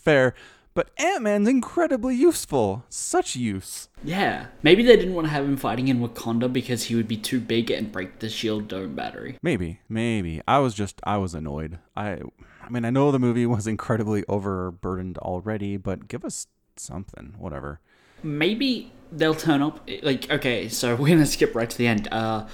fair, 0.00 0.34
but 0.74 0.90
Ant 0.98 1.22
Man's 1.22 1.48
incredibly 1.48 2.14
useful. 2.14 2.84
Such 2.88 3.36
use. 3.36 3.88
Yeah. 4.04 4.46
Maybe 4.62 4.82
they 4.82 4.96
didn't 4.96 5.14
want 5.14 5.26
to 5.26 5.32
have 5.32 5.44
him 5.44 5.56
fighting 5.56 5.88
in 5.88 6.00
Wakanda 6.00 6.52
because 6.52 6.84
he 6.84 6.94
would 6.94 7.08
be 7.08 7.16
too 7.16 7.40
big 7.40 7.70
and 7.70 7.90
break 7.90 8.20
the 8.20 8.28
shield 8.28 8.68
dome 8.68 8.94
battery. 8.94 9.36
Maybe, 9.42 9.80
maybe. 9.88 10.40
I 10.46 10.58
was 10.58 10.74
just, 10.74 11.00
I 11.04 11.16
was 11.16 11.34
annoyed. 11.34 11.78
I, 11.96 12.20
I 12.62 12.68
mean, 12.70 12.84
I 12.84 12.90
know 12.90 13.10
the 13.10 13.18
movie 13.18 13.46
was 13.56 13.66
incredibly 13.66 14.24
overburdened 14.28 15.18
already, 15.18 15.76
but 15.76 16.08
give 16.08 16.24
us 16.24 16.46
something, 16.76 17.34
whatever. 17.38 17.80
Maybe 18.22 18.92
they'll 19.12 19.34
turn 19.34 19.62
up. 19.62 19.88
Like, 20.02 20.30
okay, 20.30 20.68
so 20.68 20.94
we're 20.96 21.08
gonna 21.08 21.26
skip 21.26 21.54
right 21.54 21.68
to 21.68 21.78
the 21.78 21.86
end. 21.86 22.08
Uh, 22.12 22.46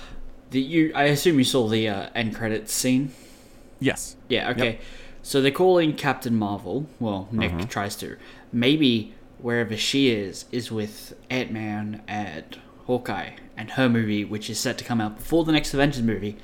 the 0.51 0.61
you, 0.61 0.93
I 0.95 1.05
assume 1.05 1.39
you 1.39 1.45
saw 1.45 1.69
the 1.69 1.89
uh, 1.89 2.11
end 2.15 2.35
credits 2.35 2.73
scene. 2.73 3.13
Yes. 3.79 4.17
Yeah. 4.29 4.51
Okay. 4.51 4.79
So 5.27 5.43
they're 5.43 5.51
calling 5.51 5.95
Captain 5.97 6.37
Marvel. 6.37 6.87
Well, 7.01 7.27
Nick 7.33 7.53
Uh-huh. 7.53 7.65
tries 7.69 7.97
to. 7.97 8.17
Maybe 8.53 9.13
wherever 9.39 9.77
she 9.77 10.09
is 10.11 10.45
is 10.53 10.71
with 10.71 11.15
Ant 11.29 11.51
Man 11.51 12.03
and 12.07 12.45
Hawkeye, 12.87 13.31
and 13.57 13.73
her 13.73 13.89
movie, 13.89 14.25
which 14.25 14.49
is 14.49 14.61
set 14.61 14.79
to 14.79 14.85
come 14.85 15.01
out 15.01 15.17
before 15.19 15.45
the 15.45 15.51
next 15.51 15.75
Avengers 15.75 16.03
movie, 16.03 16.37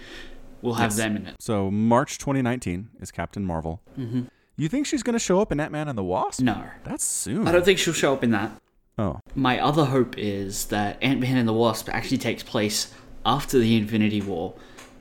We'll 0.63 0.75
have 0.75 0.91
Yes. 0.93 0.97
them 0.97 1.17
in 1.17 1.27
it. 1.27 1.35
So 1.41 1.71
March 1.73 2.19
2019 2.19 2.89
is 3.01 3.11
Captain 3.11 3.45
Marvel. 3.45 3.81
Mm-hmm. 3.99 4.23
You 4.57 4.69
think 4.69 4.87
she's 4.87 5.03
gonna 5.05 5.19
show 5.19 5.41
up 5.41 5.51
in 5.53 5.59
Ant 5.61 5.73
Man 5.73 5.89
and 5.89 5.97
the 5.99 6.05
Wasp? 6.05 6.41
No, 6.41 6.65
That's 6.85 7.05
soon. 7.05 7.47
I 7.49 7.53
don't 7.53 7.65
think 7.65 7.79
she'll 7.81 7.93
show 7.95 8.13
up 8.13 8.23
in 8.25 8.31
that. 8.33 8.51
oh, 8.99 9.19
My 9.35 9.59
other 9.61 9.85
hope 9.87 10.17
is 10.19 10.67
that 10.67 10.99
Ant 11.03 11.21
Man 11.21 11.37
and 11.37 11.49
the 11.49 11.53
Wasp 11.53 11.89
actually 11.89 12.19
takes 12.19 12.43
place 12.45 12.93
after 13.27 13.59
the 13.59 13.77
Infinity 13.77 14.21
War, 14.21 14.55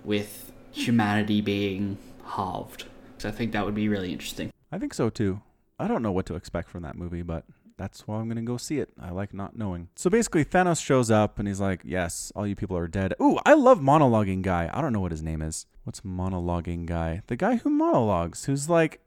with 0.03 0.51
humanity 0.71 1.41
being 1.41 1.97
halved. 2.25 2.85
I 3.25 3.31
think 3.31 3.51
that 3.51 3.65
would 3.65 3.75
be 3.75 3.89
really 3.89 4.11
interesting. 4.11 4.51
I 4.71 4.77
think 4.77 4.93
so 4.93 5.09
too. 5.09 5.41
I 5.79 5.87
don't 5.87 6.03
know 6.03 6.11
what 6.11 6.25
to 6.27 6.35
expect 6.35 6.69
from 6.69 6.83
that 6.83 6.95
movie, 6.95 7.23
but 7.23 7.45
that's 7.77 8.07
why 8.07 8.19
I'm 8.19 8.27
gonna 8.27 8.43
go 8.43 8.57
see 8.57 8.79
it. 8.79 8.89
I 8.99 9.09
like 9.09 9.33
not 9.33 9.57
knowing. 9.57 9.89
So 9.95 10.09
basically, 10.09 10.45
Thanos 10.45 10.83
shows 10.83 11.09
up 11.09 11.39
and 11.39 11.47
he's 11.47 11.59
like, 11.59 11.81
"Yes, 11.83 12.31
all 12.35 12.45
you 12.45 12.55
people 12.55 12.77
are 12.77 12.87
dead." 12.87 13.15
Ooh, 13.19 13.39
I 13.45 13.53
love 13.53 13.79
monologuing 13.79 14.43
guy. 14.43 14.69
I 14.71 14.81
don't 14.81 14.93
know 14.93 14.99
what 14.99 15.11
his 15.11 15.23
name 15.23 15.41
is. 15.41 15.65
What's 15.83 16.01
monologuing 16.01 16.85
guy? 16.85 17.23
The 17.27 17.35
guy 17.35 17.55
who 17.55 17.71
monologues, 17.71 18.45
who's 18.45 18.69
like, 18.69 19.01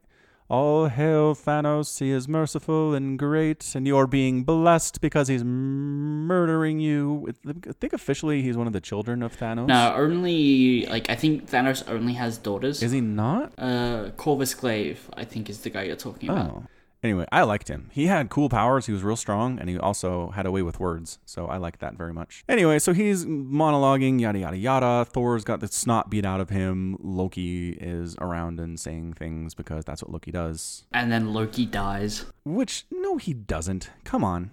"All 0.49 0.87
hail 0.87 1.33
Thanos! 1.35 1.99
He 1.99 2.11
is 2.11 2.27
merciful 2.27 2.93
and 2.93 3.17
great, 3.17 3.73
and 3.75 3.87
you're 3.87 4.07
being 4.07 4.43
blessed 4.43 5.01
because 5.01 5.27
he's 5.27 5.43
murdering 5.43 6.79
you." 6.79 7.33
I 7.47 7.71
think 7.79 7.93
officially 7.93 8.41
he's 8.41 8.57
one 8.57 8.67
of 8.67 8.73
the 8.73 8.81
children 8.81 9.23
of 9.23 9.35
Thanos. 9.37 9.67
No, 9.67 9.93
only 9.95 10.85
like 10.87 11.09
I 11.09 11.15
think 11.15 11.49
Thanos 11.49 11.83
only 11.87 12.13
has 12.13 12.37
daughters. 12.37 12.83
is 12.83 12.91
he 12.91 13.01
not? 13.01 13.53
Uh, 13.57 14.11
Corvus 14.17 14.53
Glaive, 14.53 15.09
I 15.15 15.23
think, 15.25 15.49
is 15.49 15.59
the 15.61 15.69
guy 15.69 15.83
you're 15.83 15.95
talking 15.95 16.29
about. 16.29 16.63
Anyway, 17.05 17.27
I 17.31 17.43
liked 17.43 17.67
him. 17.67 17.91
He 17.91 18.07
had 18.07 18.31
cool 18.31 18.49
powers. 18.49 18.87
He 18.87 18.91
was 18.91 19.03
real 19.03 19.15
strong, 19.15 19.59
and 19.59 19.69
he 19.69 19.77
also 19.77 20.31
had 20.31 20.47
a 20.47 20.51
way 20.51 20.63
with 20.63 20.79
words. 20.79 21.19
So 21.23 21.45
I 21.45 21.57
liked 21.57 21.79
that 21.81 21.93
very 21.93 22.11
much. 22.11 22.43
Anyway, 22.49 22.79
so 22.79 22.93
he's 22.93 23.25
monologuing, 23.27 24.19
yada 24.19 24.39
yada 24.39 24.57
yada. 24.57 25.05
Thor's 25.05 25.43
got 25.43 25.59
the 25.59 25.67
snot 25.67 26.09
beat 26.09 26.25
out 26.25 26.41
of 26.41 26.49
him. 26.49 26.97
Loki 26.99 27.77
is 27.79 28.15
around 28.19 28.59
and 28.59 28.79
saying 28.79 29.13
things 29.13 29.53
because 29.53 29.85
that's 29.85 30.01
what 30.01 30.11
Loki 30.11 30.31
does. 30.31 30.87
And 30.93 31.11
then 31.11 31.31
Loki 31.31 31.67
dies. 31.67 32.25
Which 32.43 32.87
no, 32.89 33.17
he 33.17 33.35
doesn't. 33.35 33.91
Come 34.03 34.23
on. 34.23 34.49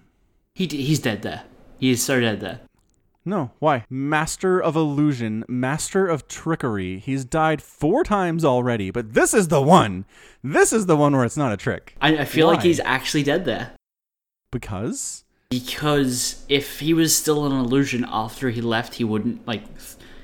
He 0.54 0.66
d- 0.66 0.82
he's 0.82 0.98
dead 0.98 1.22
there. 1.22 1.44
He 1.78 1.90
is 1.90 2.02
so 2.02 2.20
dead 2.20 2.40
there. 2.40 2.60
No, 3.24 3.52
why? 3.60 3.84
Master 3.88 4.60
of 4.60 4.74
illusion, 4.74 5.44
master 5.48 6.06
of 6.06 6.26
trickery. 6.26 6.98
He's 6.98 7.24
died 7.24 7.62
four 7.62 8.02
times 8.02 8.44
already, 8.44 8.90
but 8.90 9.14
this 9.14 9.32
is 9.32 9.48
the 9.48 9.62
one. 9.62 10.04
This 10.42 10.72
is 10.72 10.86
the 10.86 10.96
one 10.96 11.14
where 11.14 11.24
it's 11.24 11.36
not 11.36 11.52
a 11.52 11.56
trick. 11.56 11.94
I, 12.00 12.18
I 12.18 12.24
feel 12.24 12.48
like 12.48 12.62
he's 12.62 12.80
actually 12.80 13.22
dead 13.22 13.44
there. 13.44 13.72
Because 14.50 15.24
Because 15.50 16.44
if 16.48 16.80
he 16.80 16.92
was 16.92 17.16
still 17.16 17.46
an 17.46 17.52
illusion 17.52 18.04
after 18.08 18.50
he 18.50 18.60
left, 18.60 18.94
he 18.94 19.04
wouldn't 19.04 19.46
like. 19.46 19.62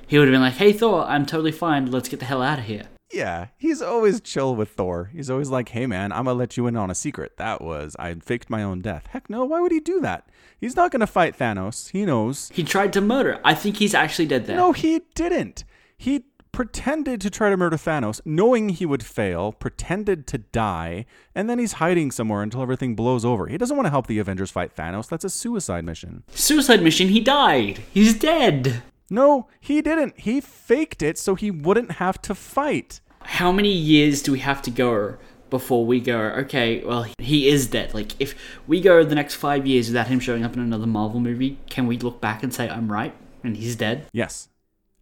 He 0.07 0.19
would 0.19 0.27
have 0.27 0.33
been 0.33 0.41
like, 0.41 0.55
"Hey 0.55 0.73
Thor, 0.73 1.05
I'm 1.05 1.25
totally 1.25 1.53
fine. 1.53 1.91
Let's 1.91 2.09
get 2.09 2.19
the 2.19 2.27
hell 2.27 2.43
out 2.43 2.59
of 2.59 2.65
here." 2.65 2.85
Yeah, 3.11 3.47
he's 3.57 3.81
always 3.81 4.21
chill 4.21 4.55
with 4.55 4.71
Thor. 4.71 5.11
He's 5.15 5.31
always 5.31 5.49
like, 5.49 5.71
"Hey 5.71 5.87
man, 5.87 6.13
I'm 6.13 6.25
gonna 6.25 6.35
let 6.35 6.57
you 6.57 6.67
in 6.67 6.77
on 6.77 6.91
a 6.91 6.95
secret. 6.95 7.37
That 7.39 7.63
was 7.63 7.97
I 7.99 8.13
faked 8.15 8.51
my 8.51 8.63
own 8.63 8.81
death." 8.81 9.07
Heck 9.11 9.31
no, 9.31 9.45
why 9.45 9.61
would 9.61 9.73
he 9.73 9.81
do 9.81 10.01
that? 10.01 10.29
He's 10.61 10.77
not 10.77 10.91
gonna 10.91 11.07
fight 11.07 11.39
Thanos. 11.39 11.91
He 11.91 12.05
knows. 12.05 12.51
He 12.53 12.63
tried 12.63 12.93
to 12.93 13.01
murder. 13.01 13.41
I 13.45 13.55
think 13.55 13.77
he's 13.79 13.95
actually 13.95 14.27
dead 14.27 14.47
there. 14.47 14.57
No, 14.57 14.73
he 14.73 15.03
didn't. 15.15 15.65
He 15.97 16.25
pretended 16.53 17.21
to 17.21 17.31
try 17.31 17.51
to 17.51 17.57
murder 17.57 17.77
Thanos, 17.77 18.21
knowing 18.25 18.71
he 18.71 18.85
would 18.85 19.03
fail, 19.05 19.53
pretended 19.53 20.27
to 20.27 20.39
die, 20.39 21.07
and 21.35 21.49
then 21.49 21.59
he's 21.59 21.75
hiding 21.75 22.11
somewhere 22.11 22.43
until 22.43 22.63
everything 22.63 22.95
blows 22.97 23.25
over. 23.25 23.47
He 23.47 23.57
doesn't 23.57 23.77
want 23.77 23.87
to 23.87 23.91
help 23.91 24.07
the 24.07 24.19
Avengers 24.19 24.51
fight 24.51 24.75
Thanos. 24.75 25.09
That's 25.09 25.25
a 25.25 25.31
suicide 25.31 25.85
mission. 25.85 26.25
Suicide 26.35 26.83
mission. 26.83 27.09
He 27.09 27.21
died. 27.21 27.81
He's 27.93 28.13
dead. 28.19 28.83
No, 29.11 29.49
he 29.61 29.81
didn't. 29.83 30.21
He 30.21 30.41
faked 30.41 31.03
it 31.03 31.19
so 31.19 31.35
he 31.35 31.51
wouldn't 31.51 31.93
have 31.93 32.21
to 32.23 32.35
fight. 32.35 33.01
How 33.23 33.53
many 33.53 33.73
years 33.73 34.23
do 34.23 34.33
we 34.33 34.39
have 34.41 34.63
to 34.63 34.71
go 34.71 35.17
before 35.51 35.87
we 35.87 36.01
go, 36.01 36.19
okay, 36.19 36.85
well, 36.85 37.07
he 37.19 37.49
is 37.49 37.67
dead. 37.67 37.95
Like, 37.95 38.21
if 38.21 38.35
we 38.67 38.81
go 38.81 39.03
the 39.05 39.15
next 39.15 39.35
five 39.35 39.67
years 39.67 39.89
without 39.89 40.09
him 40.09 40.21
showing 40.21 40.45
up 40.45 40.55
in 40.55 40.61
another 40.61 40.87
Marvel 40.87 41.21
movie, 41.21 41.59
can 41.71 41.87
we 41.87 41.97
look 41.99 42.21
back 42.21 42.43
and 42.43 42.53
say, 42.53 42.69
I'm 42.69 42.91
right? 42.91 43.15
And 43.43 43.57
he's 43.57 43.77
dead? 43.77 44.07
Yes, 44.13 44.49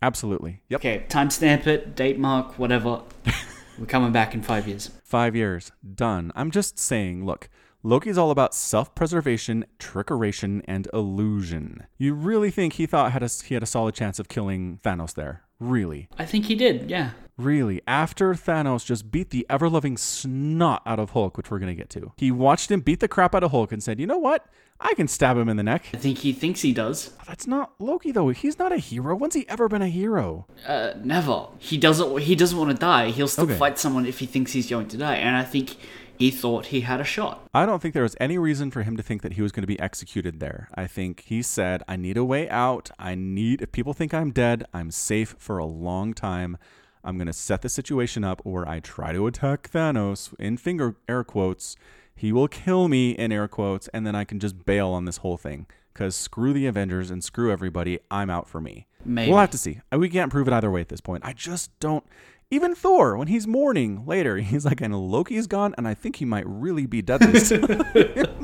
absolutely. 0.02 0.62
Yep. 0.68 0.80
Okay, 0.80 1.04
timestamp 1.08 1.66
it, 1.66 1.96
date 1.96 2.18
mark, 2.18 2.58
whatever. 2.58 3.02
We're 3.78 3.86
coming 3.86 4.12
back 4.12 4.34
in 4.34 4.42
five 4.42 4.66
years. 4.66 4.90
Five 5.04 5.36
years. 5.36 5.70
Done. 5.94 6.32
I'm 6.34 6.50
just 6.50 6.78
saying, 6.78 7.26
look, 7.26 7.50
Loki's 7.86 8.18
all 8.18 8.32
about 8.32 8.52
self-preservation, 8.52 9.64
trickeration, 9.78 10.60
and 10.66 10.88
illusion. 10.92 11.86
You 11.98 12.14
really 12.14 12.50
think 12.50 12.72
he 12.72 12.84
thought 12.86 13.12
had 13.12 13.22
a, 13.22 13.28
he 13.44 13.54
had 13.54 13.62
a 13.62 13.66
solid 13.66 13.94
chance 13.94 14.18
of 14.18 14.28
killing 14.28 14.80
Thanos 14.82 15.14
there? 15.14 15.42
Really? 15.60 16.08
I 16.18 16.24
think 16.24 16.46
he 16.46 16.56
did, 16.56 16.90
yeah. 16.90 17.10
Really, 17.38 17.80
after 17.86 18.34
Thanos 18.34 18.84
just 18.84 19.12
beat 19.12 19.30
the 19.30 19.46
ever 19.48 19.68
loving 19.68 19.96
snot 19.96 20.82
out 20.84 20.98
of 20.98 21.10
Hulk, 21.10 21.36
which 21.36 21.48
we're 21.48 21.60
going 21.60 21.70
to 21.70 21.80
get 21.80 21.88
to, 21.90 22.12
he 22.16 22.32
watched 22.32 22.72
him 22.72 22.80
beat 22.80 22.98
the 22.98 23.06
crap 23.06 23.36
out 23.36 23.44
of 23.44 23.52
Hulk 23.52 23.70
and 23.70 23.80
said, 23.80 24.00
You 24.00 24.06
know 24.08 24.18
what? 24.18 24.46
I 24.80 24.92
can 24.94 25.06
stab 25.06 25.36
him 25.36 25.48
in 25.48 25.56
the 25.56 25.62
neck. 25.62 25.86
I 25.94 25.96
think 25.98 26.18
he 26.18 26.32
thinks 26.32 26.62
he 26.62 26.72
does. 26.72 27.12
That's 27.28 27.46
not 27.46 27.74
Loki, 27.78 28.10
though. 28.10 28.30
He's 28.30 28.58
not 28.58 28.72
a 28.72 28.78
hero. 28.78 29.14
When's 29.14 29.34
he 29.34 29.48
ever 29.48 29.68
been 29.68 29.80
a 29.82 29.88
hero? 29.88 30.46
Uh, 30.66 30.94
never. 31.02 31.46
He 31.58 31.78
doesn't. 31.78 32.18
He 32.22 32.34
doesn't 32.34 32.58
want 32.58 32.70
to 32.72 32.76
die. 32.76 33.10
He'll 33.10 33.28
still 33.28 33.44
Okay. 33.44 33.56
fight 33.56 33.78
someone 33.78 34.06
if 34.06 34.18
he 34.18 34.26
thinks 34.26 34.52
he's 34.52 34.68
going 34.68 34.88
to 34.88 34.96
die. 34.98 35.16
And 35.16 35.36
I 35.36 35.44
think 35.44 35.76
he 36.18 36.30
thought 36.30 36.66
he 36.66 36.82
had 36.82 37.00
a 37.00 37.04
shot. 37.04 37.48
I 37.54 37.66
don't 37.66 37.80
think 37.80 37.94
there 37.94 38.02
was 38.02 38.16
any 38.20 38.38
reason 38.38 38.70
for 38.70 38.82
him 38.82 38.96
to 38.96 39.02
think 39.02 39.22
that 39.22 39.34
he 39.34 39.42
was 39.42 39.52
going 39.52 39.62
to 39.62 39.66
be 39.66 39.78
executed 39.80 40.40
there. 40.40 40.68
I 40.74 40.86
think 40.86 41.24
he 41.26 41.42
said, 41.42 41.82
I 41.86 41.96
need 41.96 42.16
a 42.16 42.24
way 42.24 42.48
out. 42.48 42.90
I 42.98 43.14
need, 43.14 43.62
if 43.62 43.72
people 43.72 43.92
think 43.92 44.12
I'm 44.14 44.30
dead, 44.30 44.66
I'm 44.72 44.90
safe 44.90 45.36
for 45.38 45.58
a 45.58 45.66
long 45.66 46.14
time. 46.14 46.58
I'm 47.04 47.16
going 47.16 47.26
to 47.26 47.32
set 47.32 47.62
the 47.62 47.68
situation 47.68 48.24
up 48.24 48.40
where 48.44 48.68
I 48.68 48.80
try 48.80 49.12
to 49.12 49.26
attack 49.26 49.70
Thanos 49.70 50.34
in 50.38 50.56
finger 50.56 50.96
air 51.08 51.22
quotes. 51.22 51.76
He 52.14 52.32
will 52.32 52.48
kill 52.48 52.88
me 52.88 53.10
in 53.10 53.30
air 53.30 53.46
quotes, 53.46 53.88
and 53.88 54.06
then 54.06 54.14
I 54.14 54.24
can 54.24 54.40
just 54.40 54.64
bail 54.64 54.88
on 54.88 55.04
this 55.04 55.18
whole 55.18 55.36
thing. 55.36 55.66
Because 55.92 56.14
screw 56.14 56.52
the 56.52 56.66
Avengers 56.66 57.10
and 57.10 57.24
screw 57.24 57.50
everybody. 57.50 58.00
I'm 58.10 58.28
out 58.28 58.48
for 58.48 58.60
me. 58.60 58.86
Maybe. 59.04 59.30
We'll 59.30 59.40
have 59.40 59.50
to 59.52 59.58
see. 59.58 59.80
We 59.90 60.10
can't 60.10 60.30
prove 60.30 60.46
it 60.46 60.52
either 60.52 60.70
way 60.70 60.82
at 60.82 60.88
this 60.88 61.00
point. 61.00 61.24
I 61.24 61.32
just 61.32 61.78
don't. 61.80 62.04
Even 62.48 62.76
Thor, 62.76 63.16
when 63.16 63.26
he's 63.26 63.44
mourning 63.44 64.06
later, 64.06 64.36
he's 64.38 64.64
like, 64.64 64.80
and 64.80 64.94
Loki's 64.94 65.46
gone, 65.46 65.74
and 65.76 65.88
I 65.88 65.94
think 65.94 66.16
he 66.16 66.24
might 66.24 66.46
really 66.46 66.86
be 66.86 67.02
deadly. 67.02 67.40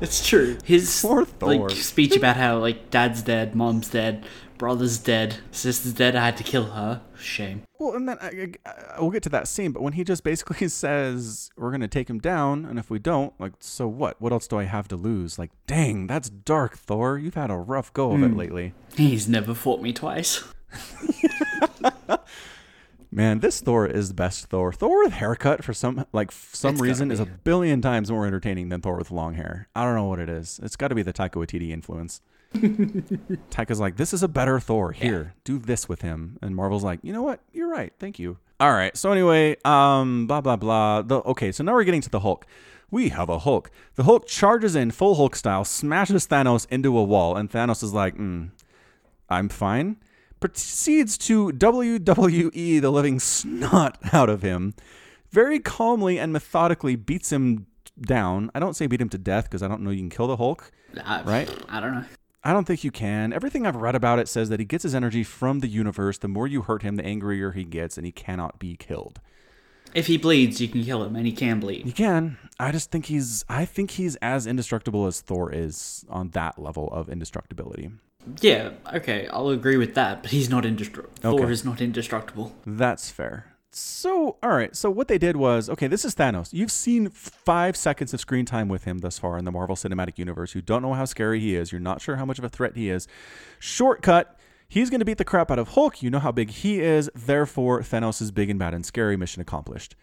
It's 0.00 0.26
true. 0.26 0.58
His 0.64 1.00
Poor 1.00 1.24
Thor. 1.24 1.68
like 1.68 1.76
speech 1.76 2.16
about 2.16 2.36
how 2.36 2.58
like 2.58 2.90
dad's 2.90 3.22
dead, 3.22 3.54
mom's 3.54 3.88
dead, 3.88 4.26
brother's 4.58 4.98
dead, 4.98 5.38
sister's 5.50 5.92
dead. 5.92 6.16
I 6.16 6.24
had 6.24 6.36
to 6.38 6.44
kill 6.44 6.64
her. 6.64 7.02
Shame. 7.18 7.62
Well, 7.78 7.94
and 7.94 8.08
then 8.08 8.18
I, 8.20 8.52
I, 8.66 8.70
I- 8.70 9.00
we'll 9.00 9.10
get 9.10 9.22
to 9.24 9.28
that 9.30 9.48
scene, 9.48 9.72
but 9.72 9.82
when 9.82 9.92
he 9.94 10.04
just 10.04 10.24
basically 10.24 10.68
says 10.68 11.50
we're 11.56 11.70
gonna 11.70 11.88
take 11.88 12.10
him 12.10 12.18
down, 12.18 12.64
and 12.64 12.78
if 12.78 12.90
we 12.90 12.98
don't, 12.98 13.32
like, 13.40 13.52
so 13.60 13.86
what? 13.86 14.20
What 14.20 14.32
else 14.32 14.46
do 14.46 14.58
I 14.58 14.64
have 14.64 14.88
to 14.88 14.96
lose? 14.96 15.38
Like, 15.38 15.50
dang, 15.66 16.06
that's 16.06 16.28
dark, 16.30 16.76
Thor. 16.76 17.18
You've 17.18 17.34
had 17.34 17.50
a 17.50 17.56
rough 17.56 17.92
go 17.92 18.12
of 18.12 18.22
it 18.22 18.28
hmm. 18.28 18.36
lately. 18.36 18.74
He's 18.96 19.28
never 19.28 19.54
fought 19.54 19.82
me 19.82 19.92
twice. 19.92 20.44
Man, 23.16 23.38
this 23.38 23.62
Thor 23.62 23.86
is 23.86 24.08
the 24.08 24.14
best 24.14 24.44
Thor. 24.48 24.74
Thor 24.74 25.02
with 25.02 25.14
haircut 25.14 25.64
for 25.64 25.72
some 25.72 26.04
like 26.12 26.30
some 26.30 26.74
It's 26.74 26.82
reason 26.82 27.10
is 27.10 27.18
a 27.18 27.24
billion 27.24 27.80
times 27.80 28.10
more 28.10 28.26
entertaining 28.26 28.68
than 28.68 28.82
Thor 28.82 28.98
with 28.98 29.10
long 29.10 29.32
hair. 29.36 29.68
I 29.74 29.84
don't 29.84 29.94
know 29.94 30.04
what 30.04 30.18
it 30.18 30.28
is. 30.28 30.60
It's 30.62 30.76
got 30.76 30.88
to 30.88 30.94
be 30.94 31.00
the 31.00 31.14
Taika 31.14 31.30
Waititi 31.30 31.70
influence. 31.70 32.20
Taika's 32.54 33.80
like, 33.80 33.96
this 33.96 34.12
is 34.12 34.22
a 34.22 34.28
better 34.28 34.60
Thor. 34.60 34.92
Here, 34.92 35.32
do 35.44 35.58
this 35.58 35.88
with 35.88 36.02
him. 36.02 36.38
And 36.42 36.54
Marvel's 36.54 36.84
like, 36.84 37.00
you 37.02 37.10
know 37.10 37.22
what? 37.22 37.40
You're 37.54 37.70
right. 37.70 37.90
Thank 37.98 38.18
you. 38.18 38.36
All 38.60 38.72
right. 38.72 38.94
So 38.94 39.12
anyway, 39.12 39.56
um, 39.64 40.26
blah 40.26 40.42
blah 40.42 40.56
blah. 40.56 41.00
The 41.00 41.22
okay. 41.22 41.52
So 41.52 41.64
now 41.64 41.72
we're 41.72 41.84
getting 41.84 42.02
to 42.02 42.10
the 42.10 42.20
Hulk. 42.20 42.46
We 42.90 43.08
have 43.08 43.30
a 43.30 43.38
Hulk. 43.38 43.70
The 43.94 44.02
Hulk 44.02 44.26
charges 44.26 44.76
in 44.76 44.90
full 44.90 45.14
Hulk 45.14 45.36
style, 45.36 45.64
smashes 45.64 46.26
Thanos 46.26 46.66
into 46.70 46.98
a 46.98 47.02
wall, 47.02 47.34
and 47.34 47.50
Thanos 47.50 47.82
is 47.82 47.94
like, 47.94 48.18
mm, 48.18 48.50
I'm 49.30 49.48
fine. 49.48 49.96
Proceeds 50.40 51.16
to 51.18 51.48
WWE 51.48 52.80
the 52.80 52.90
living 52.90 53.18
snot 53.18 53.98
out 54.12 54.28
of 54.28 54.42
him. 54.42 54.74
Very 55.30 55.58
calmly 55.58 56.18
and 56.18 56.32
methodically 56.32 56.96
beats 56.96 57.32
him 57.32 57.66
down. 58.00 58.50
I 58.54 58.60
don't 58.60 58.74
say 58.74 58.86
beat 58.86 59.00
him 59.00 59.08
to 59.10 59.18
death 59.18 59.44
because 59.44 59.62
I 59.62 59.68
don't 59.68 59.80
know 59.82 59.90
you 59.90 60.00
can 60.00 60.10
kill 60.10 60.26
the 60.26 60.36
Hulk. 60.36 60.70
I, 61.02 61.22
Right. 61.22 61.50
I 61.68 61.80
don't 61.80 61.94
know. 61.94 62.04
I 62.44 62.52
don't 62.52 62.64
think 62.64 62.84
you 62.84 62.92
can. 62.92 63.32
Everything 63.32 63.66
I've 63.66 63.74
read 63.74 63.96
about 63.96 64.20
it 64.20 64.28
says 64.28 64.50
that 64.50 64.60
he 64.60 64.64
gets 64.66 64.84
his 64.84 64.94
energy 64.94 65.24
from 65.24 65.60
the 65.60 65.66
universe. 65.66 66.18
The 66.18 66.28
more 66.28 66.46
you 66.46 66.62
hurt 66.62 66.82
him, 66.82 66.94
the 66.94 67.04
angrier 67.04 67.50
he 67.50 67.64
gets, 67.64 67.96
and 67.96 68.06
he 68.06 68.12
cannot 68.12 68.60
be 68.60 68.76
killed. 68.76 69.20
If 69.94 70.06
he 70.06 70.16
bleeds, 70.16 70.60
you 70.60 70.68
can 70.68 70.84
kill 70.84 71.02
him, 71.02 71.16
and 71.16 71.26
he 71.26 71.32
can 71.32 71.58
bleed. 71.58 71.86
You 71.86 71.92
can. 71.92 72.38
I 72.60 72.70
just 72.70 72.92
think 72.92 73.06
he's. 73.06 73.44
I 73.48 73.64
think 73.64 73.92
he's 73.92 74.14
as 74.16 74.46
indestructible 74.46 75.06
as 75.06 75.20
Thor 75.20 75.52
is 75.52 76.04
on 76.08 76.30
that 76.30 76.56
level 76.56 76.88
of 76.92 77.08
indestructibility. 77.08 77.90
Yeah, 78.40 78.72
okay, 78.94 79.28
I'll 79.28 79.48
agree 79.50 79.76
with 79.76 79.94
that. 79.94 80.22
But 80.22 80.30
he's 80.30 80.50
not 80.50 80.64
indestructible. 80.64 81.38
Thor 81.38 81.50
is 81.50 81.64
not 81.64 81.80
indestructible. 81.80 82.54
That's 82.66 83.10
fair. 83.10 83.56
So, 83.70 84.38
all 84.42 84.50
right. 84.50 84.74
So, 84.74 84.90
what 84.90 85.06
they 85.06 85.18
did 85.18 85.36
was 85.36 85.68
okay, 85.68 85.86
this 85.86 86.04
is 86.04 86.14
Thanos. 86.14 86.52
You've 86.52 86.72
seen 86.72 87.10
five 87.10 87.76
seconds 87.76 88.14
of 88.14 88.20
screen 88.20 88.46
time 88.46 88.68
with 88.68 88.84
him 88.84 88.98
thus 88.98 89.18
far 89.18 89.36
in 89.36 89.44
the 89.44 89.52
Marvel 89.52 89.76
Cinematic 89.76 90.18
Universe. 90.18 90.54
You 90.54 90.62
don't 90.62 90.82
know 90.82 90.94
how 90.94 91.04
scary 91.04 91.40
he 91.40 91.54
is. 91.54 91.72
You're 91.72 91.80
not 91.80 92.00
sure 92.00 92.16
how 92.16 92.24
much 92.24 92.38
of 92.38 92.44
a 92.44 92.48
threat 92.48 92.76
he 92.76 92.88
is. 92.88 93.06
Shortcut. 93.58 94.38
He's 94.68 94.90
going 94.90 94.98
to 94.98 95.04
beat 95.04 95.18
the 95.18 95.24
crap 95.24 95.50
out 95.50 95.60
of 95.60 95.68
Hulk. 95.68 96.02
You 96.02 96.10
know 96.10 96.18
how 96.18 96.32
big 96.32 96.50
he 96.50 96.80
is. 96.80 97.08
Therefore, 97.14 97.82
Thanos 97.82 98.20
is 98.20 98.32
big 98.32 98.50
and 98.50 98.58
bad 98.58 98.74
and 98.74 98.84
scary. 98.84 99.16
Mission 99.16 99.40
accomplished. 99.40 99.94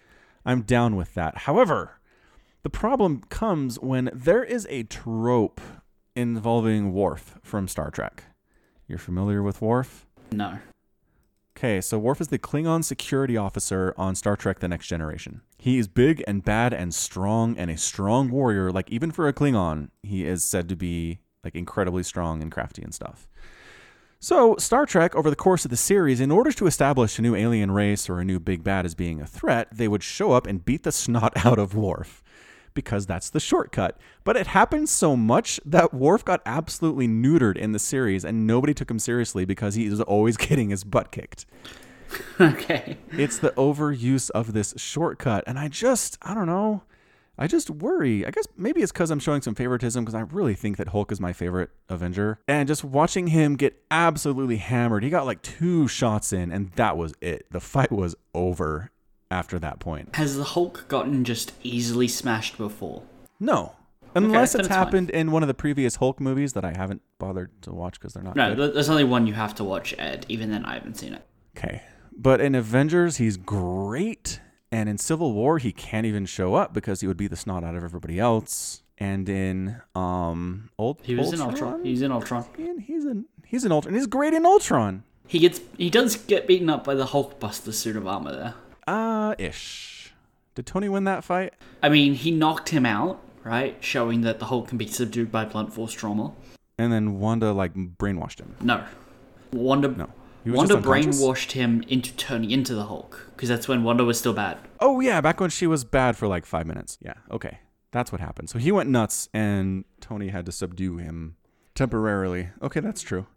I'm 0.45 0.61
down 0.61 0.95
with 0.95 1.15
that. 1.15 1.39
However, 1.39 1.99
the 2.61 2.69
problem 2.69 3.23
comes 3.29 3.77
when 3.79 4.09
there 4.13 4.43
is 4.43 4.67
a 4.69 4.83
trope 4.83 5.59
involving 6.15 6.93
Worf 6.93 7.39
from 7.41 7.67
Star 7.67 7.89
Trek. 7.89 8.23
You're 8.87 8.99
familiar 8.99 9.41
with 9.41 9.61
Worf? 9.61 10.05
No. 10.31 10.59
Okay, 11.57 11.81
so 11.81 11.97
Worf 11.97 12.19
is 12.19 12.27
the 12.27 12.39
Klingon 12.39 12.83
security 12.83 13.37
officer 13.37 13.93
on 13.97 14.15
Star 14.15 14.35
Trek 14.35 14.59
The 14.59 14.67
Next 14.67 14.87
Generation. 14.87 15.41
He 15.57 15.77
is 15.77 15.87
big 15.87 16.23
and 16.27 16.43
bad 16.43 16.73
and 16.73 16.93
strong 16.93 17.57
and 17.57 17.71
a 17.71 17.77
strong 17.77 18.29
warrior. 18.29 18.71
Like, 18.71 18.89
even 18.89 19.11
for 19.11 19.27
a 19.27 19.33
Klingon, 19.33 19.89
he 20.01 20.25
is 20.25 20.43
said 20.43 20.67
to 20.69 20.75
be 20.75 21.19
like 21.43 21.55
incredibly 21.55 22.03
strong 22.03 22.41
and 22.41 22.51
crafty 22.51 22.81
and 22.81 22.93
stuff. 22.93 23.27
So, 24.19 24.55
Star 24.57 24.85
Trek, 24.85 25.15
over 25.15 25.29
the 25.29 25.35
course 25.35 25.65
of 25.65 25.71
the 25.71 25.77
series, 25.77 26.21
in 26.21 26.31
order 26.31 26.51
to 26.53 26.65
establish 26.65 27.19
a 27.19 27.21
new 27.21 27.35
alien 27.35 27.71
race 27.71 28.09
or 28.09 28.19
a 28.19 28.25
new 28.25 28.39
big 28.39 28.63
bad 28.63 28.85
as 28.85 28.95
being 28.95 29.19
a 29.19 29.25
threat, 29.25 29.67
they 29.71 29.87
would 29.87 30.01
show 30.01 30.31
up 30.31 30.47
and 30.47 30.63
beat 30.63 30.83
the 30.83 30.91
snot 30.91 31.33
out 31.45 31.59
of 31.59 31.75
Worf 31.75 32.22
because 32.73 33.05
that's 33.05 33.29
the 33.29 33.39
shortcut. 33.39 33.97
But 34.23 34.37
it 34.37 34.47
happened 34.47 34.89
so 34.89 35.15
much 35.15 35.59
that 35.65 35.93
Worf 35.93 36.25
got 36.25 36.41
absolutely 36.45 37.07
neutered 37.07 37.57
in 37.57 37.71
the 37.71 37.79
series 37.79 38.23
and 38.25 38.47
nobody 38.47 38.73
took 38.73 38.89
him 38.89 38.99
seriously 38.99 39.45
because 39.45 39.75
he 39.75 39.89
was 39.89 40.01
always 40.01 40.37
getting 40.37 40.69
his 40.69 40.83
butt 40.83 41.11
kicked. 41.11 41.45
okay. 42.39 42.97
It's 43.11 43.39
the 43.39 43.51
overuse 43.51 44.29
of 44.31 44.53
this 44.53 44.73
shortcut. 44.77 45.43
And 45.47 45.57
I 45.57 45.67
just, 45.67 46.17
I 46.21 46.33
don't 46.33 46.47
know. 46.47 46.83
I 47.37 47.47
just 47.47 47.69
worry. 47.69 48.25
I 48.25 48.31
guess 48.31 48.47
maybe 48.55 48.81
it's 48.81 48.91
because 48.91 49.09
I'm 49.09 49.19
showing 49.19 49.41
some 49.41 49.55
favoritism 49.55 50.05
because 50.05 50.13
I 50.13 50.21
really 50.21 50.53
think 50.53 50.77
that 50.77 50.89
Hulk 50.89 51.11
is 51.11 51.19
my 51.19 51.33
favorite 51.33 51.71
Avenger. 51.89 52.39
And 52.47 52.67
just 52.67 52.83
watching 52.83 53.27
him 53.27 53.55
get 53.55 53.81
absolutely 53.89 54.57
hammered, 54.57 55.03
he 55.03 55.09
got 55.09 55.25
like 55.25 55.41
two 55.41 55.87
shots 55.87 56.31
in, 56.31 56.51
and 56.51 56.71
that 56.73 56.95
was 56.95 57.13
it. 57.21 57.47
The 57.49 57.59
fight 57.59 57.91
was 57.91 58.15
over 58.35 58.91
after 59.33 59.59
that 59.59 59.79
point. 59.79 60.15
Has 60.15 60.37
the 60.37 60.43
Hulk 60.43 60.85
gotten 60.87 61.23
just 61.25 61.51
easily 61.63 62.07
smashed 62.07 62.57
before? 62.57 63.03
No. 63.39 63.75
Unless 64.15 64.53
then 64.53 64.61
it's 64.61 64.67
it's 64.67 64.75
fine. 64.75 64.85
happened 64.85 65.09
in 65.09 65.31
one 65.31 65.41
of 65.43 65.47
the 65.47 65.53
previous 65.55 65.95
Hulk 65.95 66.19
movies 66.21 66.53
that 66.53 66.63
I 66.63 66.73
haven't 66.77 67.01
bothered 67.17 67.49
to 67.63 67.71
watch 67.73 67.99
because 67.99 68.13
they're 68.13 68.23
not 68.23 68.35
No, 68.35 68.53
good. 68.55 68.75
there's 68.75 68.89
only 68.89 69.03
one 69.03 69.25
you 69.27 69.33
have 69.33 69.55
to 69.55 69.63
watch, 69.63 69.93
Ed. 69.97 70.25
Even 70.29 70.51
then, 70.51 70.63
I 70.65 70.75
haven't 70.75 70.97
seen 70.97 71.13
it. 71.13 71.25
Okay. 71.57 71.81
But 72.15 72.39
in 72.39 72.53
Avengers, 72.53 73.17
he's 73.17 73.37
great. 73.37 74.39
And 74.71 74.87
in 74.87 74.97
Civil 74.99 75.33
War, 75.33 75.57
he 75.57 75.71
can't 75.71 76.05
even 76.05 76.25
show 76.27 76.53
up 76.53 76.73
because 76.73 77.01
he 77.01 77.07
would 77.07 77.17
be 77.17 77.27
the 77.27 77.35
snot 77.35 77.63
out 77.63 77.75
of 77.75 77.83
everybody 77.83 78.19
else. 78.19 78.83
And 78.99 79.27
in 79.27 79.81
um 79.95 80.69
old 80.77 80.99
He 81.03 81.15
was 81.15 81.33
in 81.33 81.41
Ultron. 81.41 81.83
He's 81.83 82.03
in 82.03 82.11
Ultron. 82.11 82.45
And 82.59 82.79
he's 82.81 83.05
in 83.05 83.25
he's 83.45 83.65
in 83.65 83.71
Ultron. 83.71 83.95
He's 83.95 84.05
great 84.07 84.33
in 84.33 84.45
Ultron. 84.45 85.03
He 85.27 85.39
gets 85.39 85.59
he 85.77 85.89
does 85.89 86.15
get 86.15 86.45
beaten 86.47 86.69
up 86.69 86.83
by 86.83 86.93
the 86.93 87.05
Hulkbuster 87.07 87.73
suit 87.73 87.95
of 87.95 88.07
armor 88.07 88.31
there. 88.35 88.53
Uh 88.87 89.35
ish. 89.37 90.13
Did 90.55 90.65
Tony 90.65 90.89
win 90.89 91.03
that 91.05 91.23
fight? 91.23 91.53
I 91.81 91.89
mean, 91.89 92.13
he 92.13 92.31
knocked 92.31 92.69
him 92.69 92.85
out, 92.85 93.21
right? 93.43 93.77
Showing 93.79 94.21
that 94.21 94.39
the 94.39 94.45
Hulk 94.45 94.67
can 94.67 94.77
be 94.77 94.87
subdued 94.87 95.31
by 95.31 95.45
blunt 95.45 95.73
force 95.73 95.93
trauma. 95.93 96.33
And 96.77 96.91
then 96.91 97.19
Wanda 97.19 97.51
like 97.51 97.73
brainwashed 97.73 98.39
him. 98.39 98.55
No. 98.61 98.83
Wanda 99.51 99.87
No. 99.89 100.09
Wanda 100.45 100.75
brainwashed 100.75 101.53
him 101.53 101.83
into 101.87 102.13
turning 102.15 102.51
into 102.51 102.75
the 102.75 102.83
Hulk 102.85 103.29
because 103.35 103.49
that's 103.49 103.67
when 103.67 103.83
Wanda 103.83 104.03
was 104.03 104.19
still 104.19 104.33
bad. 104.33 104.57
Oh 104.79 104.99
yeah, 104.99 105.21
back 105.21 105.39
when 105.39 105.49
she 105.49 105.67
was 105.67 105.83
bad 105.83 106.17
for 106.17 106.27
like 106.27 106.45
five 106.45 106.67
minutes. 106.67 106.97
Yeah, 107.01 107.13
okay. 107.31 107.59
That's 107.91 108.11
what 108.11 108.19
happened. 108.19 108.49
So 108.49 108.59
he 108.59 108.71
went 108.71 108.89
nuts 108.89 109.29
and 109.33 109.85
Tony 110.01 110.29
had 110.29 110.45
to 110.47 110.51
subdue 110.51 110.97
him 110.97 111.37
temporarily. 111.75 112.49
Okay, 112.61 112.79
that's 112.79 113.01
true. 113.01 113.27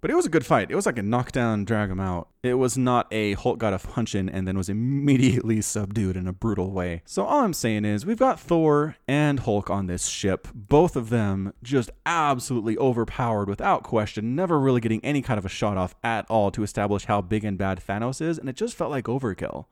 But 0.00 0.10
it 0.10 0.14
was 0.14 0.24
a 0.24 0.30
good 0.30 0.46
fight. 0.46 0.70
It 0.70 0.74
was 0.76 0.86
like 0.86 0.96
a 0.98 1.02
knockdown, 1.02 1.64
drag 1.66 1.90
him 1.90 2.00
out. 2.00 2.28
It 2.42 2.54
was 2.54 2.78
not 2.78 3.06
a 3.12 3.34
Hulk 3.34 3.58
got 3.58 3.74
a 3.74 3.78
punch 3.78 4.14
in 4.14 4.30
and 4.30 4.48
then 4.48 4.56
was 4.56 4.68
immediately 5.10 5.60
subdued 5.60 6.16
in 6.16 6.26
a 6.26 6.32
brutal 6.32 6.70
way. 6.70 7.02
So 7.04 7.24
all 7.24 7.44
I'm 7.44 7.52
saying 7.52 7.84
is 7.84 8.06
we've 8.06 8.18
got 8.18 8.40
Thor 8.40 8.96
and 9.06 9.40
Hulk 9.40 9.68
on 9.68 9.88
this 9.88 10.06
ship. 10.06 10.48
Both 10.54 10.96
of 10.96 11.10
them 11.10 11.52
just 11.62 11.90
absolutely 12.06 12.78
overpowered 12.78 13.48
without 13.48 13.82
question, 13.82 14.34
never 14.34 14.58
really 14.58 14.80
getting 14.80 15.04
any 15.04 15.20
kind 15.20 15.36
of 15.36 15.44
a 15.44 15.50
shot 15.50 15.76
off 15.76 15.94
at 16.02 16.24
all 16.30 16.50
to 16.52 16.62
establish 16.62 17.04
how 17.04 17.20
big 17.20 17.44
and 17.44 17.58
bad 17.58 17.82
Thanos 17.86 18.22
is, 18.22 18.38
and 18.38 18.48
it 18.48 18.56
just 18.56 18.74
felt 18.76 18.90
like 18.90 19.04
overkill. 19.04 19.66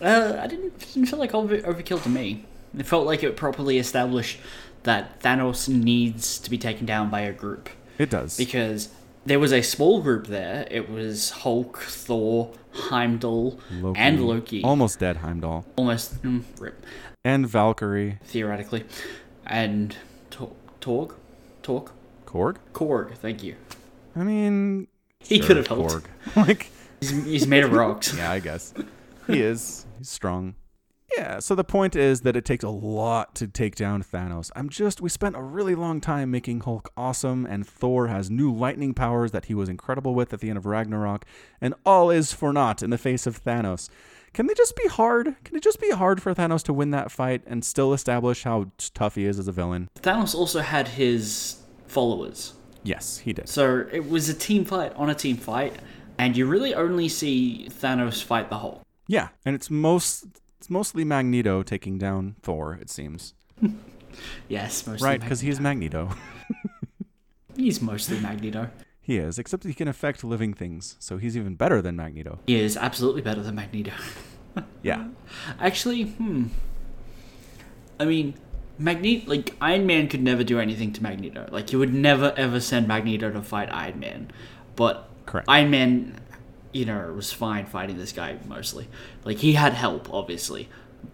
Uh, 0.00 0.38
I 0.40 0.46
didn't 0.46 0.78
didn't 0.94 1.06
feel 1.06 1.18
like 1.18 1.34
over, 1.34 1.58
overkill 1.58 2.02
to 2.02 2.08
me. 2.08 2.44
It 2.76 2.86
felt 2.86 3.06
like 3.06 3.22
it 3.22 3.36
properly 3.36 3.78
established 3.78 4.38
that 4.84 5.20
Thanos 5.20 5.68
needs 5.68 6.38
to 6.38 6.50
be 6.50 6.58
taken 6.58 6.86
down 6.86 7.10
by 7.10 7.20
a 7.20 7.32
group 7.32 7.68
It 7.98 8.10
does. 8.10 8.36
because 8.36 8.88
there 9.26 9.38
was 9.38 9.52
a 9.52 9.62
small 9.62 10.00
group 10.00 10.26
there. 10.26 10.66
It 10.70 10.90
was 10.90 11.30
Hulk, 11.30 11.78
Thor, 11.78 12.52
Heimdall, 12.72 13.60
and 13.96 14.24
Loki. 14.26 14.62
Almost 14.62 14.98
dead 14.98 15.18
Heimdall. 15.18 15.64
Almost 15.76 16.22
mm, 16.22 16.42
rip, 16.58 16.84
And 17.24 17.46
Valkyrie. 17.48 18.18
theoretically, 18.24 18.84
and 19.46 19.96
Tor- 20.30 20.52
Torg, 20.80 21.14
Torg, 21.62 21.90
Korg? 22.26 22.56
Korg. 22.72 23.14
Thank 23.16 23.42
you. 23.42 23.56
I 24.16 24.24
mean, 24.24 24.88
He 25.20 25.38
sure, 25.38 25.46
could 25.48 25.56
have 25.58 25.66
helped. 25.66 25.90
Korg. 25.90 26.04
like, 26.36 26.70
He's, 27.00 27.24
he's 27.24 27.46
made 27.46 27.64
of 27.64 27.72
rocks. 27.82 28.14
yeah, 28.16 28.30
I 28.30 28.40
guess. 28.40 28.74
He 29.26 29.40
is. 29.40 29.86
He's 29.98 30.08
strong. 30.08 30.54
Yeah, 31.20 31.38
so 31.38 31.54
the 31.54 31.64
point 31.64 31.96
is 31.96 32.22
that 32.22 32.34
it 32.34 32.46
takes 32.46 32.64
a 32.64 32.70
lot 32.70 33.34
to 33.34 33.46
take 33.46 33.74
down 33.74 34.02
Thanos. 34.02 34.50
I'm 34.56 34.70
just, 34.70 35.02
we 35.02 35.10
spent 35.10 35.36
a 35.36 35.42
really 35.42 35.74
long 35.74 36.00
time 36.00 36.30
making 36.30 36.60
Hulk 36.60 36.90
awesome, 36.96 37.44
and 37.44 37.66
Thor 37.68 38.06
has 38.06 38.30
new 38.30 38.50
lightning 38.50 38.94
powers 38.94 39.30
that 39.32 39.44
he 39.44 39.54
was 39.54 39.68
incredible 39.68 40.14
with 40.14 40.32
at 40.32 40.40
the 40.40 40.48
end 40.48 40.56
of 40.56 40.64
Ragnarok, 40.64 41.26
and 41.60 41.74
all 41.84 42.08
is 42.08 42.32
for 42.32 42.54
naught 42.54 42.82
in 42.82 42.88
the 42.88 42.96
face 42.96 43.26
of 43.26 43.44
Thanos. 43.44 43.90
Can 44.32 44.46
they 44.46 44.54
just 44.54 44.74
be 44.76 44.88
hard? 44.88 45.36
Can 45.44 45.58
it 45.58 45.62
just 45.62 45.78
be 45.78 45.90
hard 45.90 46.22
for 46.22 46.34
Thanos 46.34 46.62
to 46.62 46.72
win 46.72 46.90
that 46.92 47.10
fight 47.10 47.42
and 47.46 47.62
still 47.66 47.92
establish 47.92 48.44
how 48.44 48.70
tough 48.94 49.16
he 49.16 49.26
is 49.26 49.38
as 49.38 49.46
a 49.46 49.52
villain? 49.52 49.90
Thanos 49.96 50.34
also 50.34 50.60
had 50.60 50.88
his 50.88 51.60
followers. 51.86 52.54
Yes, 52.82 53.18
he 53.18 53.34
did. 53.34 53.46
So 53.46 53.86
it 53.92 54.08
was 54.08 54.30
a 54.30 54.34
team 54.34 54.64
fight 54.64 54.94
on 54.96 55.10
a 55.10 55.14
team 55.14 55.36
fight, 55.36 55.76
and 56.16 56.34
you 56.34 56.46
really 56.46 56.74
only 56.74 57.10
see 57.10 57.68
Thanos 57.68 58.24
fight 58.24 58.48
the 58.48 58.56
Hulk. 58.56 58.80
Yeah, 59.06 59.28
and 59.44 59.54
it's 59.54 59.68
most 59.68 60.24
it's 60.60 60.68
mostly 60.68 61.04
Magneto 61.04 61.62
taking 61.62 61.96
down 61.96 62.36
Thor, 62.42 62.78
it 62.80 62.90
seems. 62.90 63.34
Yes, 64.48 64.88
mostly 64.88 65.06
Right, 65.06 65.20
because 65.20 65.40
he's 65.40 65.60
Magneto. 65.60 66.10
he's 67.56 67.80
mostly 67.80 68.18
Magneto. 68.18 68.68
He 69.00 69.18
is, 69.18 69.38
except 69.38 69.62
he 69.62 69.72
can 69.72 69.86
affect 69.86 70.24
living 70.24 70.52
things, 70.52 70.96
so 70.98 71.16
he's 71.16 71.36
even 71.36 71.54
better 71.54 71.80
than 71.80 71.94
Magneto. 71.94 72.40
He 72.48 72.56
is 72.60 72.76
absolutely 72.76 73.22
better 73.22 73.42
than 73.42 73.54
Magneto. 73.54 73.92
Yeah. 74.82 75.06
Actually, 75.60 76.02
hmm. 76.02 76.46
I 78.00 78.04
mean, 78.04 78.34
Magneto, 78.78 79.30
like 79.30 79.54
Iron 79.60 79.86
Man, 79.86 80.08
could 80.08 80.22
never 80.22 80.42
do 80.42 80.58
anything 80.58 80.92
to 80.94 81.02
Magneto. 81.02 81.48
Like 81.52 81.70
you 81.72 81.78
would 81.78 81.94
never 81.94 82.34
ever 82.36 82.58
send 82.58 82.88
Magneto 82.88 83.30
to 83.30 83.42
fight 83.42 83.68
Iron 83.72 84.00
Man, 84.00 84.32
but 84.74 85.08
Correct. 85.24 85.48
Iron 85.48 85.70
Man, 85.70 86.20
you 86.72 86.84
know, 86.84 87.08
it 87.08 87.14
was 87.14 87.32
fine 87.32 87.66
fighting 87.66 87.98
this 87.98 88.12
guy 88.12 88.38
mostly. 88.48 88.88
Like 89.24 89.38
he 89.38 89.54
had 89.54 89.72
help, 89.74 90.12
obviously, 90.12 90.68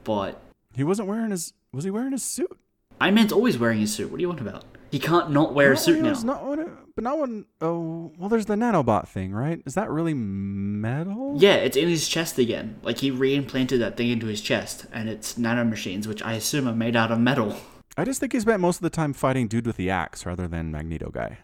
but 0.05 0.41
He 0.75 0.85
wasn't 0.85 1.09
wearing 1.09 1.31
his 1.31 1.53
was 1.73 1.85
he 1.85 1.91
wearing 1.91 2.13
his 2.13 2.23
suit? 2.23 2.57
Iron 3.01 3.15
Man's 3.15 3.33
always 3.33 3.59
wearing 3.59 3.81
his 3.81 3.93
suit. 3.95 4.11
What 4.11 4.17
do 4.19 4.23
you 4.23 4.29
want 4.29 4.41
about? 4.41 4.65
He 4.91 4.99
can't 4.99 5.31
not 5.31 5.53
wear 5.53 5.73
a 5.73 5.77
suit 5.77 6.01
now. 6.03 6.13
Not 6.23 6.47
when 6.47 6.59
it- 6.61 6.69
but 6.95 7.05
not 7.05 7.19
when 7.19 7.45
oh 7.61 8.11
well 8.17 8.31
there's 8.31 8.47
the 8.47 8.55
nanobot 8.55 9.07
thing, 9.09 9.33
right? 9.33 9.61
Is 9.67 9.75
that 9.75 9.91
really 9.91 10.15
metal? 10.15 11.35
Yeah, 11.39 11.55
it's 11.57 11.77
in 11.77 11.89
his 11.89 12.09
chest 12.09 12.39
again. 12.39 12.77
Like 12.83 12.99
he 12.99 13.11
reimplanted 13.11 13.79
that 13.81 13.97
thing 13.97 14.09
into 14.11 14.27
his 14.27 14.41
chest, 14.41 14.87
and 14.93 15.09
it's 15.09 15.35
nanomachines, 15.35 16.07
which 16.07 16.23
I 16.23 16.33
assume 16.35 16.67
are 16.67 16.75
made 16.75 16.97
out 16.97 17.11
of 17.13 17.21
metal. 17.21 17.55
I 17.99 18.05
just 18.05 18.21
think 18.21 18.33
he 18.33 18.41
spent 18.41 18.61
most 18.61 18.77
of 18.77 18.83
the 18.83 18.91
time 18.91 19.13
fighting 19.13 19.47
dude 19.49 19.67
with 19.67 19.77
the 19.77 19.91
axe 19.91 20.25
rather 20.27 20.47
than 20.49 20.71
Magneto 20.71 21.11
guy. 21.11 21.39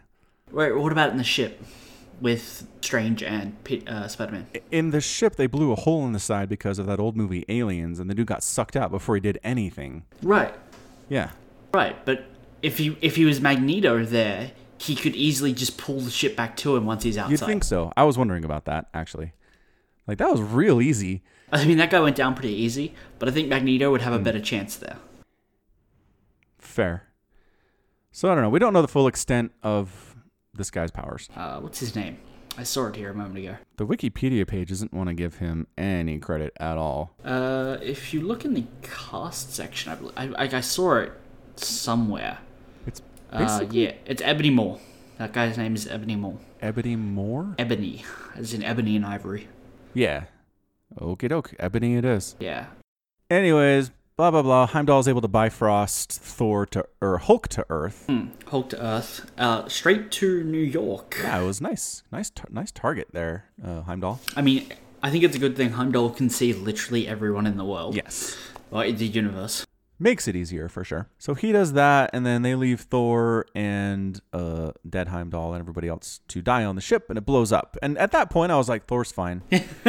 Wait, 0.51 0.71
what 0.75 0.91
about 0.91 1.11
in 1.11 1.17
the 1.17 1.23
ship 1.23 1.61
with 2.21 2.67
Strange 2.81 3.21
and 3.23 3.55
uh, 3.87 4.07
Spider-Man? 4.07 4.47
In 4.71 4.91
the 4.91 5.01
ship 5.01 5.35
they 5.35 5.47
blew 5.47 5.71
a 5.71 5.75
hole 5.75 6.05
in 6.05 6.13
the 6.13 6.19
side 6.19 6.49
because 6.49 6.79
of 6.79 6.85
that 6.87 6.99
old 6.99 7.15
movie 7.17 7.45
Aliens 7.49 7.99
and 7.99 8.09
the 8.09 8.15
dude 8.15 8.27
got 8.27 8.43
sucked 8.43 8.75
out 8.75 8.91
before 8.91 9.15
he 9.15 9.21
did 9.21 9.39
anything. 9.43 10.03
Right, 10.21 10.53
Yeah. 11.09 11.31
right. 11.73 12.03
But 12.05 12.25
if 12.61 12.77
he 12.77 12.97
if 13.01 13.15
he 13.15 13.25
was 13.25 13.41
Magneto 13.41 14.05
there, 14.05 14.51
he 14.77 14.95
could 14.95 15.15
easily 15.15 15.53
just 15.53 15.77
pull 15.77 15.99
the 16.01 16.09
ship 16.11 16.35
back 16.35 16.55
to 16.57 16.75
him 16.75 16.85
once 16.85 17.03
he's 17.03 17.17
outside. 17.17 17.31
You'd 17.31 17.39
think 17.41 17.63
so. 17.63 17.91
I 17.97 18.03
was 18.03 18.17
wondering 18.17 18.45
about 18.45 18.65
that 18.65 18.87
actually. 18.93 19.33
Like 20.07 20.17
that 20.19 20.29
was 20.29 20.41
real 20.41 20.81
easy. 20.81 21.23
I 21.51 21.65
mean, 21.65 21.77
that 21.77 21.89
guy 21.91 21.99
went 21.99 22.15
down 22.15 22.33
pretty 22.35 22.53
easy, 22.53 22.93
but 23.19 23.29
I 23.29 23.31
think 23.31 23.47
Magneto 23.47 23.91
would 23.91 24.01
Hmm. 24.01 24.05
have 24.11 24.13
a 24.19 24.23
better 24.23 24.39
chance 24.39 24.75
there. 24.75 24.97
Fair. 26.57 27.03
So 28.11 28.29
I 28.31 28.35
don't 28.35 28.43
know. 28.43 28.49
We 28.49 28.59
don't 28.59 28.73
know 28.73 28.81
the 28.81 28.87
full 28.87 29.07
extent 29.07 29.51
of 29.63 30.02
this 30.53 30.69
guy's 30.71 30.91
powers. 30.91 31.29
Uh, 31.35 31.59
what's 31.59 31.79
his 31.79 31.95
name? 31.95 32.17
I 32.57 32.63
saw 32.63 32.85
it 32.87 32.95
here 32.95 33.09
a 33.09 33.15
moment 33.15 33.37
ago. 33.39 33.57
The 33.77 33.85
Wikipedia 33.87 34.45
page 34.47 34.69
doesn't 34.69 34.93
want 34.93 35.09
to 35.09 35.15
give 35.15 35.37
him 35.37 35.65
any 35.77 36.19
credit 36.19 36.53
at 36.59 36.77
all. 36.77 37.15
Uh, 37.25 37.77
if 37.81 38.13
you 38.13 38.21
look 38.21 38.45
in 38.45 38.53
the 38.53 38.65
cast 38.83 39.53
section, 39.55 39.91
I, 39.91 39.95
bel- 39.95 40.13
I, 40.15 40.45
I, 40.45 40.57
I 40.57 40.61
saw 40.61 40.97
it 40.97 41.11
somewhere. 41.55 42.37
It's 42.85 43.01
Uh, 43.31 43.39
basically 43.39 43.83
yeah, 43.85 43.93
it's 44.05 44.21
Ebony 44.21 44.51
Maw. 44.51 44.77
That 45.17 45.33
guy's 45.33 45.57
name 45.57 45.73
is 45.73 45.87
Ebony 45.87 46.15
Maw. 46.15 46.35
Ebony 46.61 46.95
Maw. 46.95 47.53
Ebony, 47.57 48.03
as 48.35 48.53
in 48.53 48.61
ebony 48.63 48.95
and 48.95 49.05
ivory. 49.05 49.47
Yeah. 49.95 50.25
Okie 50.99 51.29
doke. 51.29 51.55
Ebony 51.59 51.95
it 51.95 52.05
is. 52.05 52.35
Yeah. 52.39 52.67
Anyways, 53.31 53.89
blah 54.15 54.31
blah 54.31 54.41
blah. 54.41 54.65
Heimdall 54.67 54.99
is 54.99 55.07
able 55.07 55.21
to 55.21 55.27
bifrost 55.27 56.11
Thor 56.11 56.65
to 56.67 56.85
or 57.01 57.17
Hulk 57.17 57.47
to 57.49 57.65
Earth. 57.69 58.05
Hmm. 58.07 58.27
Hulk 58.47 58.69
to 58.69 58.83
Earth. 58.85 59.31
Uh, 59.37 59.67
straight 59.67 60.11
to 60.11 60.43
New 60.43 60.57
York. 60.57 61.17
Yeah, 61.21 61.41
it 61.41 61.45
was 61.45 61.61
nice. 61.61 62.03
Nice, 62.11 62.29
tar- 62.29 62.49
nice 62.51 62.71
target 62.71 63.09
there, 63.11 63.45
uh, 63.63 63.81
Heimdall. 63.81 64.19
I 64.35 64.41
mean, 64.41 64.71
I 65.01 65.09
think 65.09 65.23
it's 65.23 65.35
a 65.35 65.39
good 65.39 65.55
thing 65.55 65.71
Heimdall 65.71 66.11
can 66.11 66.29
see 66.29 66.53
literally 66.53 67.07
everyone 67.07 67.47
in 67.47 67.57
the 67.57 67.65
world. 67.65 67.95
Yes. 67.95 68.37
In 68.71 68.95
the 68.95 69.05
universe. 69.05 69.67
Makes 70.03 70.27
it 70.27 70.35
easier 70.35 70.67
for 70.67 70.83
sure. 70.83 71.07
So 71.17 71.33
he 71.33 71.53
does 71.53 71.71
that, 71.73 72.09
and 72.11 72.25
then 72.25 72.41
they 72.41 72.55
leave 72.55 72.81
Thor 72.81 73.45
and 73.55 74.19
uh, 74.33 74.73
Dead 74.87 75.07
Heimdall 75.07 75.53
and 75.53 75.61
everybody 75.61 75.87
else 75.87 76.19
to 76.27 76.41
die 76.41 76.65
on 76.65 76.75
the 76.75 76.81
ship, 76.81 77.05
and 77.07 77.17
it 77.17 77.25
blows 77.25 77.53
up. 77.53 77.77
And 77.81 77.97
at 77.97 78.11
that 78.11 78.29
point, 78.29 78.51
I 78.51 78.57
was 78.57 78.67
like, 78.67 78.85
Thor's 78.85 79.13
fine. 79.13 79.43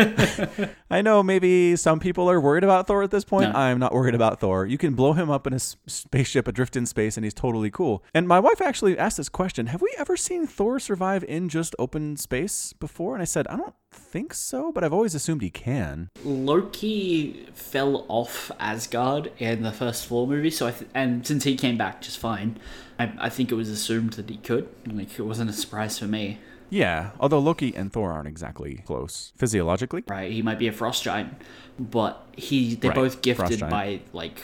I 0.88 1.02
know 1.02 1.24
maybe 1.24 1.74
some 1.74 1.98
people 1.98 2.30
are 2.30 2.40
worried 2.40 2.62
about 2.62 2.86
Thor 2.86 3.02
at 3.02 3.10
this 3.10 3.24
point. 3.24 3.52
No. 3.52 3.58
I'm 3.58 3.80
not 3.80 3.92
worried 3.92 4.14
about 4.14 4.38
Thor. 4.38 4.64
You 4.66 4.78
can 4.78 4.94
blow 4.94 5.14
him 5.14 5.30
up 5.30 5.48
in 5.48 5.52
a 5.52 5.58
spaceship 5.58 6.46
adrift 6.46 6.76
in 6.76 6.86
space, 6.86 7.16
and 7.16 7.24
he's 7.24 7.34
totally 7.34 7.72
cool. 7.72 8.04
And 8.14 8.28
my 8.28 8.38
wife 8.38 8.60
actually 8.60 8.96
asked 8.96 9.16
this 9.16 9.28
question 9.28 9.66
Have 9.66 9.82
we 9.82 9.92
ever 9.98 10.16
seen 10.16 10.46
Thor 10.46 10.78
survive 10.78 11.24
in 11.24 11.48
just 11.48 11.74
open 11.76 12.16
space 12.16 12.72
before? 12.72 13.14
And 13.14 13.22
I 13.22 13.24
said, 13.24 13.48
I 13.48 13.56
don't 13.56 13.74
think 13.94 14.34
so, 14.34 14.70
but 14.72 14.84
I've 14.84 14.92
always 14.92 15.14
assumed 15.14 15.42
he 15.42 15.50
can. 15.50 16.10
Loki 16.24 17.46
fell 17.54 18.04
off 18.08 18.50
Asgard 18.60 19.32
in 19.38 19.62
the 19.62 19.72
first 19.72 20.06
Thor 20.06 20.26
movie, 20.26 20.50
so 20.50 20.66
I 20.66 20.70
th- 20.72 20.90
and 20.94 21.26
since 21.26 21.44
he 21.44 21.56
came 21.56 21.76
back 21.76 22.00
just 22.00 22.18
fine, 22.18 22.58
I, 22.98 23.12
I 23.18 23.28
think 23.28 23.50
it 23.50 23.54
was 23.54 23.68
assumed 23.70 24.14
that 24.14 24.28
he 24.30 24.36
could. 24.36 24.68
Like 24.86 25.18
it 25.18 25.22
wasn't 25.22 25.50
a 25.50 25.52
surprise 25.52 25.98
for 25.98 26.06
me. 26.06 26.38
Yeah, 26.70 27.10
although 27.20 27.38
Loki 27.38 27.74
and 27.76 27.92
Thor 27.92 28.12
aren't 28.12 28.28
exactly 28.28 28.82
close 28.86 29.32
physiologically. 29.36 30.02
Right? 30.08 30.32
He 30.32 30.42
might 30.42 30.58
be 30.58 30.66
a 30.68 30.72
frost 30.72 31.02
giant, 31.04 31.34
but 31.78 32.24
he 32.36 32.74
they're 32.74 32.90
Right, 32.90 32.96
both 32.96 33.22
gifted 33.22 33.60
by 33.60 34.00
like 34.12 34.40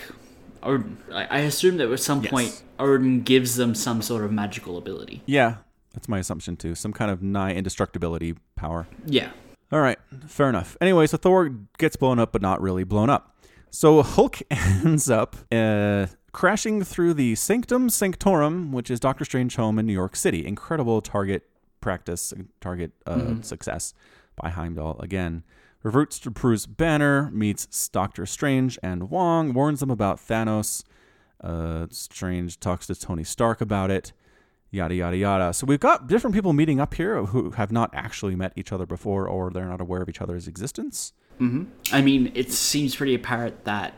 Odin. 0.62 0.98
I, 1.12 1.24
I 1.24 1.38
assume 1.40 1.76
that 1.78 1.90
at 1.90 2.00
some 2.00 2.22
Yes. 2.22 2.30
point 2.30 2.62
Odin 2.78 3.22
gives 3.22 3.56
them 3.56 3.74
some 3.74 4.02
sort 4.02 4.24
of 4.24 4.32
magical 4.32 4.76
ability. 4.78 5.22
Yeah, 5.26 5.56
that's 5.92 6.08
my 6.08 6.18
assumption 6.18 6.56
too. 6.56 6.74
Some 6.74 6.92
kind 6.92 7.10
of 7.10 7.22
nigh 7.22 7.54
indestructibility 7.54 8.36
power. 8.56 8.86
Yeah. 9.06 9.30
All 9.72 9.80
right, 9.80 9.98
fair 10.26 10.48
enough. 10.48 10.76
Anyway, 10.80 11.06
so 11.06 11.16
Thor 11.16 11.48
gets 11.78 11.94
blown 11.94 12.18
up, 12.18 12.32
but 12.32 12.42
not 12.42 12.60
really 12.60 12.82
blown 12.82 13.08
up. 13.08 13.36
So 13.70 14.02
Hulk 14.02 14.40
ends 14.50 15.08
up 15.08 15.36
uh, 15.52 16.06
crashing 16.32 16.82
through 16.82 17.14
the 17.14 17.36
Sanctum 17.36 17.88
Sanctorum, 17.88 18.72
which 18.72 18.90
is 18.90 18.98
Doctor 18.98 19.24
Strange 19.24 19.54
home 19.54 19.78
in 19.78 19.86
New 19.86 19.92
York 19.92 20.16
City. 20.16 20.44
Incredible 20.44 21.00
target 21.00 21.44
practice, 21.80 22.34
target 22.60 22.92
uh, 23.06 23.40
success 23.42 23.94
by 24.34 24.50
Heimdall 24.50 24.98
again. 25.00 25.44
Reverts 25.82 26.18
to 26.20 26.30
Bruce 26.30 26.66
Banner, 26.66 27.30
meets 27.30 27.88
Doctor 27.88 28.26
Strange 28.26 28.78
and 28.82 29.08
Wong, 29.08 29.54
warns 29.54 29.80
them 29.80 29.90
about 29.90 30.18
Thanos. 30.18 30.84
Uh, 31.42 31.86
Strange 31.90 32.60
talks 32.60 32.86
to 32.88 32.94
Tony 32.94 33.24
Stark 33.24 33.60
about 33.60 33.90
it 33.90 34.12
yada 34.70 34.94
yada 34.94 35.16
yada. 35.16 35.52
So 35.52 35.66
we've 35.66 35.80
got 35.80 36.06
different 36.06 36.34
people 36.34 36.52
meeting 36.52 36.80
up 36.80 36.94
here 36.94 37.24
who 37.24 37.50
have 37.52 37.72
not 37.72 37.90
actually 37.92 38.36
met 38.36 38.52
each 38.56 38.72
other 38.72 38.86
before, 38.86 39.26
or 39.28 39.50
they're 39.50 39.66
not 39.66 39.80
aware 39.80 40.02
of 40.02 40.08
each 40.08 40.20
other's 40.20 40.46
existence. 40.48 41.12
hmm 41.38 41.64
I 41.92 42.00
mean, 42.02 42.32
it 42.34 42.52
seems 42.52 42.94
pretty 42.96 43.14
apparent 43.14 43.64
that 43.64 43.94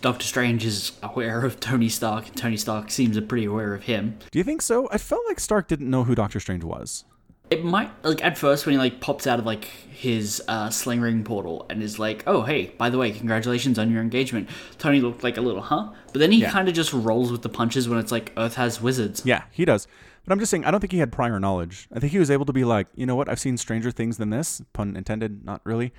Doctor 0.00 0.24
Strange 0.24 0.64
is 0.64 0.92
aware 1.02 1.44
of 1.44 1.60
Tony 1.60 1.88
Stark, 1.88 2.28
and 2.28 2.36
Tony 2.36 2.56
Stark 2.56 2.90
seems 2.90 3.20
pretty 3.20 3.44
aware 3.44 3.74
of 3.74 3.82
him. 3.82 4.18
Do 4.30 4.38
you 4.38 4.44
think 4.44 4.62
so? 4.62 4.88
I 4.90 4.96
felt 4.98 5.22
like 5.28 5.38
Stark 5.38 5.68
didn't 5.68 5.90
know 5.90 6.04
who 6.04 6.14
Doctor 6.14 6.40
Strange 6.40 6.64
was. 6.64 7.04
It 7.50 7.64
might 7.64 7.90
like 8.04 8.24
at 8.24 8.38
first 8.38 8.64
when 8.64 8.74
he 8.74 8.78
like 8.78 9.00
pops 9.00 9.26
out 9.26 9.40
of 9.40 9.44
like 9.44 9.64
his 9.64 10.40
uh, 10.46 10.70
sling 10.70 11.00
ring 11.00 11.24
portal 11.24 11.66
and 11.68 11.82
is 11.82 11.98
like, 11.98 12.22
"Oh 12.26 12.42
hey, 12.42 12.72
by 12.78 12.90
the 12.90 12.96
way, 12.98 13.10
congratulations 13.10 13.76
on 13.78 13.90
your 13.90 14.00
engagement." 14.02 14.48
Tony 14.78 15.00
looked 15.00 15.24
like 15.24 15.36
a 15.36 15.40
little 15.40 15.60
huh, 15.62 15.90
but 16.12 16.20
then 16.20 16.30
he 16.30 16.38
Yeah. 16.42 16.50
kind 16.52 16.68
of 16.68 16.74
just 16.74 16.92
rolls 16.92 17.32
with 17.32 17.42
the 17.42 17.48
punches 17.48 17.88
when 17.88 17.98
it's 17.98 18.12
like 18.12 18.32
Earth 18.36 18.54
has 18.54 18.80
wizards. 18.80 19.22
Yeah, 19.24 19.42
he 19.50 19.64
does. 19.64 19.88
But 20.24 20.32
I'm 20.34 20.38
just 20.38 20.50
saying, 20.50 20.64
I 20.64 20.70
don't 20.70 20.80
think 20.80 20.92
he 20.92 20.98
had 20.98 21.10
prior 21.10 21.40
knowledge. 21.40 21.88
I 21.92 21.98
think 21.98 22.12
he 22.12 22.18
was 22.20 22.30
able 22.30 22.44
to 22.44 22.52
be 22.52 22.62
like, 22.62 22.86
you 22.94 23.04
know 23.06 23.16
what? 23.16 23.28
I've 23.28 23.40
seen 23.40 23.56
stranger 23.56 23.90
things 23.90 24.16
than 24.18 24.30
this. 24.30 24.62
Pun 24.74 24.94
intended, 24.96 25.44
not 25.44 25.60
really. 25.64 25.92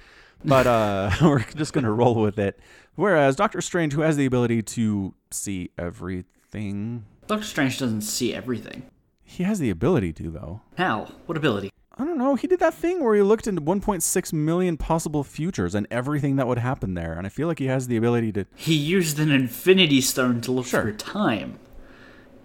But 0.46 0.68
uh, 0.68 1.10
we're 1.22 1.40
just 1.56 1.74
going 1.74 1.84
to 1.84 1.92
roll 1.92 2.16
with 2.16 2.38
it. 2.40 2.60
Whereas 2.96 3.36
Doctor 3.36 3.60
Strange, 3.62 3.94
who 3.94 4.02
has 4.02 4.16
the 4.18 4.26
ability 4.26 4.62
to 4.62 5.16
see 5.32 5.72
everything, 5.78 7.04
Doctor 7.28 7.46
Strange 7.46 7.80
doesn't 7.80 8.02
see 8.02 8.34
everything. 8.34 8.84
He 9.32 9.44
has 9.44 9.60
the 9.60 9.70
ability 9.70 10.12
to, 10.13 10.30
though. 10.30 10.62
How? 10.78 11.08
What 11.26 11.38
ability? 11.38 11.72
I 11.98 12.06
don't 12.06 12.17
know. 12.17 12.36
He 12.36 12.48
did 12.48 12.60
that 12.60 12.74
thing 12.74 13.04
where 13.04 13.15
he 13.15 13.22
looked 13.22 13.48
into 13.48 13.62
1.6 13.62 14.34
million 14.34 14.78
possible 14.78 15.24
futures 15.24 15.76
and 15.76 15.88
everything 15.89 16.36
that 16.36 16.48
would 16.48 16.58
happen 16.58 16.96
there. 16.96 17.13
And 17.13 17.26
I 17.26 17.30
feel 17.30 17.48
like 17.48 17.60
he 17.60 17.67
has 17.67 17.88
the 17.88 17.98
ability 17.98 18.32
to. 18.34 18.46
He 18.56 18.76
used 18.76 19.20
an 19.20 19.32
Infinity 19.32 20.02
Stone 20.02 20.41
to 20.41 20.52
look 20.52 20.65
Sure. 20.65 20.82
through 20.82 20.98
time. 20.98 21.60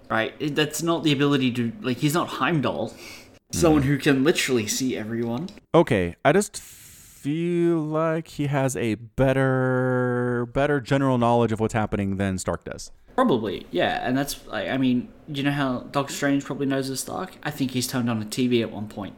Right? 0.09 0.55
That's 0.55 0.83
not 0.83 1.03
the 1.03 1.13
ability 1.13 1.51
to 1.53 1.73
like. 1.81 1.99
He's 1.99 2.15
not 2.15 2.29
Heimdall. 2.29 2.95
Someone 3.51 3.83
hmm. 3.83 3.89
who 3.89 3.99
can 3.99 4.25
literally 4.25 4.67
see 4.67 4.97
everyone. 4.97 5.49
Okay, 5.75 6.17
I 6.25 6.33
just 6.33 6.57
feel 7.27 7.79
like 7.81 8.29
he 8.29 8.47
has 8.47 8.77
a 8.77 8.95
better, 8.95 10.47
better 10.53 10.81
general 10.81 11.19
knowledge 11.19 11.51
of 11.51 11.59
what's 11.59 11.75
happening 11.75 12.19
than 12.19 12.39
Stark 12.39 12.65
does. 12.65 12.93
Probably, 13.17 13.67
yeah, 13.73 14.07
and 14.07 14.17
that's 14.17 14.47
like, 14.47 14.69
I 14.69 14.77
mean, 14.77 15.09
you 15.27 15.43
know 15.43 15.51
how 15.51 15.81
Doctor 15.91 16.15
Strange 16.15 16.45
probably 16.45 16.67
knows 16.67 16.87
his 16.87 17.01
Stark? 17.01 17.33
I 17.43 17.51
think 17.51 17.73
he's 17.73 17.89
turned 17.89 18.09
on 18.09 18.23
a 18.23 18.27
TV 18.27 18.63
at 18.63 18.71
one 18.71 18.87
point. 18.87 19.17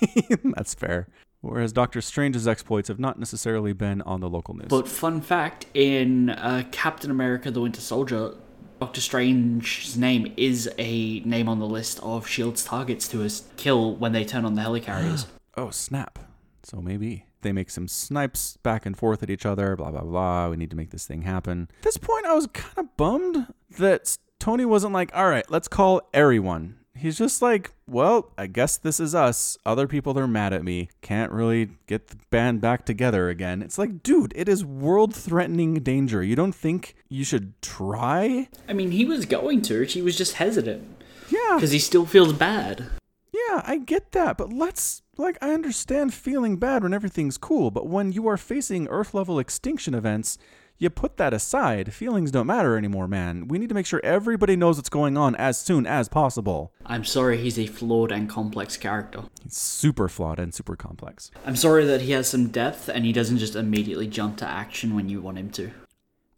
That's 0.56 0.72
fair. 0.72 1.08
Whereas 1.42 1.74
Doctor 1.74 2.00
Strange's 2.00 2.48
exploits 2.48 2.88
have 2.88 2.98
not 2.98 3.18
necessarily 3.18 3.74
been 3.74 4.00
on 4.02 4.20
the 4.20 4.30
local 4.30 4.54
news. 4.54 4.68
But 4.68 4.88
fun 4.88 5.20
fact, 5.20 5.66
in 5.74 6.30
uh, 6.30 6.62
Captain 6.70 7.10
America: 7.10 7.50
The 7.50 7.60
Winter 7.60 7.82
Soldier, 7.82 8.36
Doctor 8.80 9.02
Strange's 9.02 9.98
name 9.98 10.32
is 10.38 10.70
a 10.78 11.20
name 11.20 11.46
on 11.46 11.58
the 11.58 11.66
list 11.66 12.00
of 12.02 12.26
Shield's 12.26 12.64
targets 12.64 13.06
to 13.08 13.18
his 13.18 13.44
kill 13.58 13.96
when 13.96 14.12
they 14.12 14.24
turn 14.24 14.46
on 14.46 14.54
the 14.54 14.62
helicarriers. 14.62 15.26
oh, 15.58 15.68
snap. 15.68 16.18
So 16.62 16.80
maybe 16.80 17.24
they 17.42 17.52
make 17.52 17.70
some 17.70 17.88
snipes 17.88 18.56
back 18.62 18.86
and 18.86 18.96
forth 18.96 19.22
at 19.22 19.30
each 19.30 19.46
other, 19.46 19.76
blah, 19.76 19.90
blah, 19.90 20.02
blah. 20.02 20.48
We 20.50 20.56
need 20.56 20.70
to 20.70 20.76
make 20.76 20.90
this 20.90 21.06
thing 21.06 21.22
happen. 21.22 21.68
At 21.78 21.82
this 21.84 21.96
point, 21.96 22.26
I 22.26 22.34
was 22.34 22.46
kind 22.48 22.78
of 22.78 22.96
bummed 22.96 23.46
that 23.78 24.16
Tony 24.38 24.64
wasn't 24.64 24.92
like, 24.92 25.10
all 25.14 25.28
right, 25.28 25.48
let's 25.50 25.68
call 25.68 26.02
everyone. 26.14 26.76
He's 26.94 27.16
just 27.16 27.40
like, 27.40 27.72
well, 27.86 28.30
I 28.36 28.46
guess 28.46 28.76
this 28.76 29.00
is 29.00 29.14
us. 29.14 29.56
Other 29.64 29.86
people 29.86 30.12
that 30.12 30.20
are 30.20 30.28
mad 30.28 30.52
at 30.52 30.62
me. 30.64 30.90
Can't 31.00 31.32
really 31.32 31.70
get 31.86 32.08
the 32.08 32.16
band 32.28 32.60
back 32.60 32.84
together 32.84 33.30
again. 33.30 33.62
It's 33.62 33.78
like, 33.78 34.02
dude, 34.02 34.34
it 34.36 34.48
is 34.50 34.64
world 34.66 35.14
threatening 35.14 35.74
danger. 35.76 36.22
You 36.22 36.36
don't 36.36 36.54
think 36.54 36.94
you 37.08 37.24
should 37.24 37.54
try? 37.62 38.48
I 38.68 38.74
mean, 38.74 38.90
he 38.90 39.06
was 39.06 39.24
going 39.24 39.62
to, 39.62 39.84
he 39.84 40.02
was 40.02 40.18
just 40.18 40.34
hesitant 40.34 40.86
Yeah. 41.30 41.54
because 41.54 41.70
he 41.70 41.78
still 41.78 42.04
feels 42.04 42.34
bad. 42.34 42.86
Yeah, 43.32 43.62
I 43.64 43.78
get 43.78 44.12
that, 44.12 44.36
but 44.36 44.52
let's 44.52 45.00
like 45.20 45.38
I 45.40 45.52
understand 45.52 46.14
feeling 46.14 46.56
bad 46.56 46.82
when 46.82 46.94
everything's 46.94 47.38
cool, 47.38 47.70
but 47.70 47.86
when 47.86 48.12
you 48.12 48.26
are 48.26 48.36
facing 48.36 48.88
Earth 48.88 49.14
level 49.14 49.38
extinction 49.38 49.94
events, 49.94 50.38
you 50.78 50.88
put 50.88 51.18
that 51.18 51.34
aside. 51.34 51.92
Feelings 51.92 52.30
don't 52.30 52.46
matter 52.46 52.76
anymore, 52.76 53.06
man. 53.06 53.46
We 53.48 53.58
need 53.58 53.68
to 53.68 53.74
make 53.74 53.84
sure 53.86 54.00
everybody 54.02 54.56
knows 54.56 54.76
what's 54.76 54.88
going 54.88 55.18
on 55.18 55.34
as 55.36 55.58
soon 55.58 55.86
as 55.86 56.08
possible. 56.08 56.72
I'm 56.86 57.04
sorry 57.04 57.36
he's 57.36 57.58
a 57.58 57.66
flawed 57.66 58.10
and 58.10 58.30
complex 58.30 58.78
character. 58.78 59.24
He's 59.42 59.58
super 59.58 60.08
flawed 60.08 60.38
and 60.38 60.54
super 60.54 60.76
complex. 60.76 61.30
I'm 61.44 61.56
sorry 61.56 61.84
that 61.84 62.00
he 62.00 62.12
has 62.12 62.28
some 62.28 62.48
depth 62.48 62.88
and 62.88 63.04
he 63.04 63.12
doesn't 63.12 63.38
just 63.38 63.54
immediately 63.56 64.06
jump 64.06 64.38
to 64.38 64.46
action 64.46 64.94
when 64.94 65.10
you 65.10 65.20
want 65.20 65.38
him 65.38 65.50
to. 65.50 65.70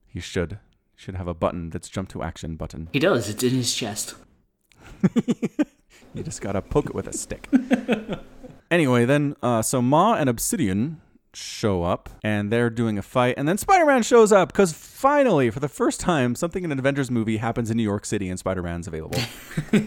He 0.09 0.21
should 0.21 0.59
should 0.97 1.15
have 1.15 1.29
a 1.29 1.35
button 1.35 1.71
that's 1.71 1.89
jump 1.89 2.09
to 2.11 2.23
action 2.23 2.57
button. 2.57 2.89
He 2.93 2.99
does, 2.99 3.29
it's 3.29 3.43
in 3.43 3.51
his 3.51 3.75
chest. 3.75 4.15
You 6.15 6.23
just 6.23 6.43
gotta 6.43 6.61
poke 6.61 6.87
it 6.87 6.95
with 6.95 7.07
a 7.09 7.13
stick. 7.13 7.49
anyway, 8.73 9.05
then 9.05 9.37
uh, 9.43 9.63
so 9.63 9.81
Maw 9.81 10.15
and 10.15 10.29
Obsidian 10.29 11.01
show 11.35 11.83
up 11.85 12.11
and 12.25 12.51
they're 12.53 12.69
doing 12.71 12.99
a 12.99 13.03
fight, 13.03 13.35
and 13.39 13.47
then 13.49 13.57
Spider-Man 13.57 14.03
shows 14.03 14.33
up 14.33 14.53
because 14.53 14.73
finally, 14.73 15.49
for 15.51 15.61
the 15.61 15.69
first 15.69 16.01
time, 16.01 16.35
something 16.35 16.65
in 16.65 16.73
an 16.73 16.79
Avengers 16.79 17.11
movie 17.11 17.37
happens 17.37 17.71
in 17.71 17.77
New 17.77 17.83
York 17.85 18.05
City, 18.05 18.29
and 18.29 18.39
Spider-Man's 18.39 18.87
available. 18.89 19.21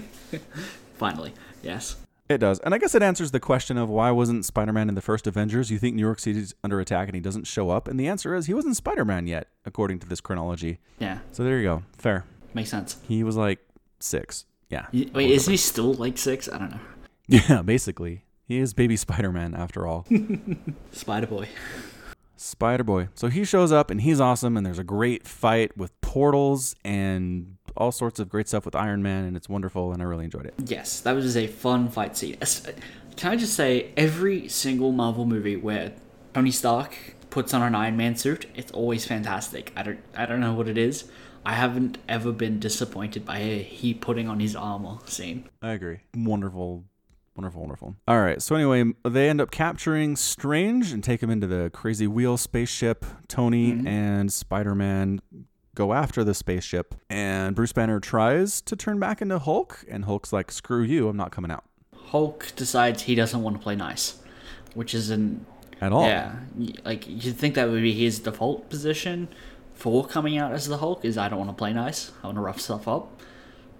Finally, 0.98 1.34
yes. 1.62 1.98
it 2.30 2.38
does, 2.38 2.60
and 2.60 2.74
I 2.74 2.78
guess 2.78 2.96
it 2.96 3.04
answers 3.04 3.32
the 3.32 3.40
question 3.40 3.78
of 3.78 3.90
why 3.90 4.12
wasn't 4.12 4.46
Spider-Man 4.46 4.88
in 4.90 4.96
the 4.96 5.02
first 5.02 5.28
Avengers? 5.28 5.70
You 5.70 5.78
think 5.78 5.96
New 5.96 6.02
York 6.02 6.20
City's 6.20 6.56
under 6.64 6.80
attack 6.80 7.08
and 7.10 7.16
he 7.16 7.22
doesn't 7.22 7.46
show 7.48 7.70
up, 7.70 7.88
and 7.88 8.00
the 8.00 8.08
answer 8.08 8.34
is 8.34 8.46
he 8.46 8.54
wasn't 8.54 8.78
Spider-Man 8.78 9.28
yet, 9.28 9.50
according 9.66 10.00
to 10.00 10.08
this 10.08 10.22
chronology. 10.22 10.80
Yeah, 11.00 11.20
So 11.32 11.44
there 11.44 11.58
you 11.58 11.64
go, 11.64 11.84
fair. 11.98 12.24
makes 12.54 12.70
sense. 12.70 12.98
He 13.08 13.24
was 13.24 13.36
like 13.36 13.60
six. 14.00 14.46
Yeah. 14.70 14.88
Wait, 14.92 15.30
isn't 15.32 15.52
he 15.52 15.58
still 15.58 15.94
like 15.94 16.18
six? 16.18 16.50
I 16.50 16.58
don't 16.58 16.72
know. 16.72 16.80
Yeah, 17.28 17.62
basically. 17.64 18.24
He 18.48 18.60
is 18.60 18.74
baby 18.74 18.96
Spider-Man 18.96 19.56
after 19.56 19.88
all. 19.88 20.06
Spider 20.92 21.28
Boy. 21.28 21.50
Spider 22.38 22.84
Boy. 22.84 23.08
So 23.16 23.28
he 23.28 23.44
shows 23.44 23.72
up 23.72 23.90
and 23.90 24.02
he's 24.02 24.22
awesome, 24.22 24.56
and 24.56 24.66
there's 24.66 24.80
a 24.80 24.84
great 24.84 25.28
fight 25.28 25.76
with 25.76 26.00
portals 26.02 26.76
and 26.86 27.58
all 27.76 27.92
sorts 27.92 28.20
of 28.20 28.30
great 28.30 28.48
stuff 28.48 28.64
with 28.66 28.76
Iron 28.76 29.02
Man, 29.02 29.26
and 29.26 29.36
it's 29.36 29.50
wonderful, 29.50 29.92
and 29.92 30.02
I 30.02 30.06
really 30.06 30.26
enjoyed 30.26 30.46
it. 30.46 30.54
Yes, 30.64 31.02
that 31.02 31.14
was 31.14 31.36
a 31.36 31.48
fun 31.48 31.90
fight 31.90 32.16
scene. 32.16 32.38
Can 33.16 33.32
I 33.32 33.36
just 33.36 33.54
say, 33.54 33.92
every 33.98 34.48
single 34.48 34.92
Marvel 34.92 35.26
movie 35.26 35.56
where 35.56 35.94
Tony 36.34 36.52
Stark 36.52 37.16
puts 37.30 37.54
on 37.54 37.62
an 37.62 37.74
Iron 37.74 37.98
Man 37.98 38.16
suit, 38.16 38.46
it's 38.56 38.72
always 38.72 39.06
fantastic. 39.06 39.74
I 39.76 39.84
don't, 39.84 40.00
I 40.16 40.26
don't 40.26 40.40
know 40.40 40.54
what 40.54 40.68
it 40.68 40.78
is. 40.78 41.06
I 41.46 41.54
haven't 41.54 41.98
ever 42.08 42.32
been 42.32 42.60
disappointed 42.60 43.26
by 43.26 43.40
a 43.40 43.62
he 43.62 43.94
putting 43.94 44.28
on 44.28 44.40
his 44.40 44.56
armor 44.56 44.98
scene. 45.06 45.50
I 45.62 45.72
agree. 45.72 46.00
Wonderful, 46.16 46.86
wonderful, 47.36 47.62
wonderful. 47.62 47.96
All 48.08 48.22
right. 48.22 48.42
So 48.42 48.56
anyway, 48.56 48.94
they 49.04 49.30
end 49.30 49.42
up 49.42 49.52
capturing 49.52 50.16
Strange 50.16 50.92
and 50.92 51.04
take 51.04 51.22
him 51.22 51.30
into 51.30 51.48
the 51.48 51.70
crazy 51.74 52.08
wheel 52.08 52.38
spaceship. 52.38 53.06
Tony 53.28 53.74
mm-hmm. 53.74 53.88
and 53.88 54.32
Spider 54.32 54.76
Man 54.76 55.22
go 55.76 55.94
after 55.94 56.24
the 56.24 56.34
spaceship, 56.34 56.96
and 57.10 57.56
Bruce 57.56 57.74
Banner 57.74 58.00
tries 58.00 58.62
to 58.62 58.76
turn 58.76 59.00
back 59.00 59.22
into 59.22 59.38
Hulk, 59.38 59.84
and 59.90 60.06
Hulk's 60.06 60.32
like, 60.34 60.52
"Screw 60.52 60.82
you, 60.82 61.10
I'm 61.10 61.18
not 61.18 61.32
coming 61.32 61.52
out 61.52 61.66
Hulk 62.08 62.54
decides 62.56 63.04
he 63.04 63.16
doesn't 63.16 63.42
want 63.42 63.58
to 63.58 63.62
play 63.62 63.76
nice, 63.76 64.20
which 64.74 64.94
is 64.94 65.10
an 65.10 65.46
at 65.82 65.92
all." 65.92 66.08
yeah, 66.08 66.36
like 66.84 67.08
you'd 67.08 67.36
think 67.36 67.56
that 67.56 67.70
would 67.70 67.82
be 67.82 67.94
his 67.94 68.20
default 68.20 68.70
position 68.70 69.28
for 69.74 70.06
coming 70.06 70.38
out 70.38 70.54
as 70.54 70.68
the 70.68 70.78
Hulk 70.78 71.04
is 71.04 71.18
I 71.18 71.28
don't 71.30 71.40
want 71.40 71.52
to 71.52 71.56
play 71.56 71.74
nice, 71.74 72.12
I 72.24 72.28
want 72.28 72.38
to 72.38 72.42
rough 72.42 72.62
stuff 72.62 72.88
up, 72.88 73.22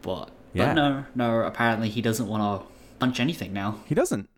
but 0.02 0.30
Yeah. 0.54 0.68
but 0.68 0.74
no, 0.74 1.06
no, 1.16 1.40
apparently 1.42 1.90
he 1.90 2.02
doesn't 2.02 2.28
want 2.28 2.62
to 2.62 2.75
punch 3.00 3.20
anything 3.20 3.54
now. 3.54 3.80
He 3.86 3.96
doesn't. 3.96 4.30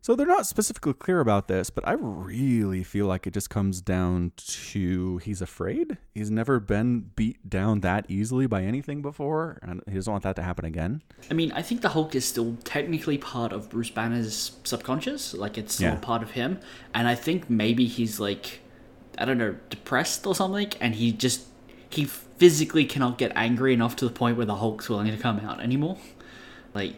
So 0.00 0.14
they're 0.14 0.28
not 0.28 0.46
specifically 0.46 0.92
clear 0.92 1.18
about 1.18 1.48
this, 1.48 1.70
but 1.70 1.86
I 1.86 1.92
really 1.98 2.84
feel 2.84 3.06
like 3.06 3.26
it 3.26 3.32
just 3.32 3.50
comes 3.50 3.80
down 3.80 4.30
to 4.36 5.18
he's 5.18 5.42
afraid. 5.42 5.98
He's 6.14 6.30
never 6.30 6.60
been 6.60 7.10
beat 7.16 7.50
down 7.50 7.80
that 7.80 8.06
easily 8.08 8.46
by 8.46 8.62
anything 8.62 9.02
before, 9.02 9.58
and 9.60 9.82
he 9.88 9.94
doesn't 9.94 10.10
want 10.10 10.22
that 10.22 10.36
to 10.36 10.42
happen 10.44 10.64
again. 10.64 11.02
I 11.30 11.34
mean, 11.34 11.50
I 11.50 11.62
think 11.62 11.80
the 11.80 11.88
Hulk 11.90 12.14
is 12.14 12.24
still 12.24 12.56
technically 12.62 13.18
part 13.18 13.52
of 13.52 13.70
Bruce 13.70 13.90
Banner's 13.90 14.52
subconscious, 14.62 15.34
like 15.34 15.58
it's 15.58 15.74
still 15.74 15.94
Yeah. 15.94 15.96
part 15.96 16.22
of 16.22 16.30
him, 16.30 16.60
and 16.94 17.08
I 17.08 17.16
think 17.16 17.50
maybe 17.50 17.86
he's 17.86 18.20
like, 18.20 18.60
I 19.18 19.24
don't 19.24 19.36
know, 19.38 19.56
depressed 19.68 20.24
or 20.28 20.34
something, 20.34 20.70
and 20.80 20.94
he 20.94 21.10
just 21.10 21.42
he 21.90 22.04
physically 22.04 22.84
cannot 22.84 23.18
get 23.18 23.32
angry 23.34 23.74
enough 23.74 23.96
to 23.96 24.04
the 24.04 24.12
point 24.12 24.36
where 24.36 24.46
the 24.46 24.56
Hulk's 24.56 24.88
willing 24.88 25.10
to 25.10 25.16
come 25.16 25.40
out 25.40 25.60
anymore, 25.60 25.96
like 26.72 26.94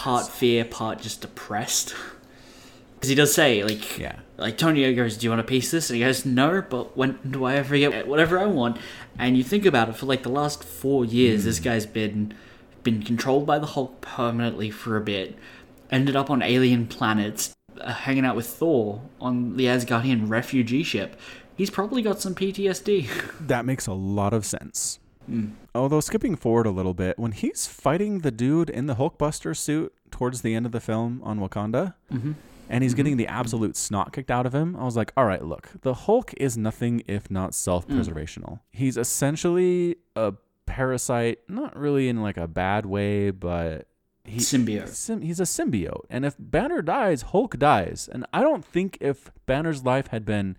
part 0.00 0.26
fear, 0.28 0.64
part 0.64 1.00
just 1.00 1.20
depressed. 1.20 1.94
Because 2.94 3.08
he 3.08 3.14
does 3.14 3.32
say 3.32 3.64
like, 3.64 3.98
Yeah. 3.98 4.16
like 4.36 4.58
Tony 4.58 4.92
goes, 4.94 5.16
"Do 5.16 5.24
you 5.24 5.30
want 5.30 5.40
a 5.40 5.44
piece 5.44 5.68
of 5.68 5.70
this?" 5.78 5.88
And 5.88 5.96
he 5.96 6.04
goes, 6.04 6.26
"No, 6.26 6.62
but 6.68 6.98
when 6.98 7.18
do 7.26 7.44
I 7.44 7.54
ever 7.54 7.78
get 7.78 8.06
whatever 8.06 8.38
I 8.38 8.44
want?" 8.44 8.76
And 9.18 9.38
you 9.38 9.42
think 9.42 9.64
about 9.64 9.88
it, 9.88 9.96
for 9.96 10.04
like 10.04 10.22
the 10.22 10.28
last 10.28 10.62
four 10.62 11.06
years, 11.06 11.44
this 11.44 11.60
guy's 11.60 11.86
been 11.86 12.34
been 12.82 13.02
controlled 13.02 13.46
by 13.46 13.58
the 13.58 13.68
Hulk 13.68 14.02
permanently 14.02 14.68
for 14.70 14.98
a 14.98 15.00
bit, 15.00 15.38
ended 15.90 16.14
up 16.14 16.28
on 16.28 16.42
alien 16.42 16.86
planets, 16.86 17.54
uh, 17.80 17.90
hanging 17.90 18.26
out 18.26 18.36
with 18.36 18.46
Thor 18.46 19.00
on 19.18 19.56
the 19.56 19.64
Asgardian 19.64 20.28
refugee 20.28 20.82
ship. 20.82 21.18
He's 21.56 21.70
probably 21.70 22.02
got 22.02 22.20
some 22.20 22.34
PTSD. 22.34 23.08
That 23.48 23.64
makes 23.64 23.86
a 23.86 23.94
lot 23.94 24.34
of 24.34 24.44
sense. 24.44 24.98
Mm. 25.30 25.52
Although 25.74 26.00
skipping 26.00 26.36
forward 26.36 26.66
a 26.66 26.70
little 26.70 26.94
bit, 26.94 27.18
when 27.18 27.32
he's 27.32 27.66
fighting 27.66 28.20
the 28.20 28.30
dude 28.30 28.68
in 28.68 28.86
the 28.86 28.96
Hulkbuster 28.96 29.56
suit 29.56 29.94
towards 30.10 30.42
the 30.42 30.54
end 30.54 30.66
of 30.66 30.72
the 30.72 30.80
film 30.80 31.20
on 31.22 31.38
Wakanda, 31.38 31.94
mm-hmm. 32.12 32.32
and 32.68 32.82
he's 32.82 32.92
mm-hmm. 32.92 32.96
getting 32.96 33.16
the 33.16 33.26
absolute 33.26 33.76
snot 33.76 34.12
kicked 34.12 34.30
out 34.30 34.46
of 34.46 34.54
him, 34.54 34.76
I 34.76 34.84
was 34.84 34.96
like, 34.96 35.12
all 35.16 35.24
right, 35.24 35.44
look, 35.44 35.70
the 35.82 35.94
Hulk 35.94 36.34
is 36.36 36.58
nothing 36.58 37.02
if 37.06 37.30
not 37.30 37.54
self-preservational. 37.54 38.54
Mm. 38.54 38.60
He's 38.72 38.96
essentially 38.96 39.96
a 40.16 40.34
parasite, 40.66 41.40
not 41.48 41.76
really 41.76 42.08
in 42.08 42.22
like 42.22 42.36
a 42.36 42.48
bad 42.48 42.86
way, 42.86 43.30
but 43.30 43.86
Symbiote. 44.26 44.88
Sym- 44.88 45.22
he's 45.22 45.40
a 45.40 45.44
symbiote, 45.44 46.04
and 46.08 46.24
if 46.24 46.36
Banner 46.38 46.82
dies, 46.82 47.22
Hulk 47.22 47.58
dies. 47.58 48.08
And 48.12 48.26
I 48.32 48.42
don't 48.42 48.64
think 48.64 48.98
if 49.00 49.30
Banner's 49.46 49.84
life 49.84 50.08
had 50.08 50.24
been, 50.24 50.56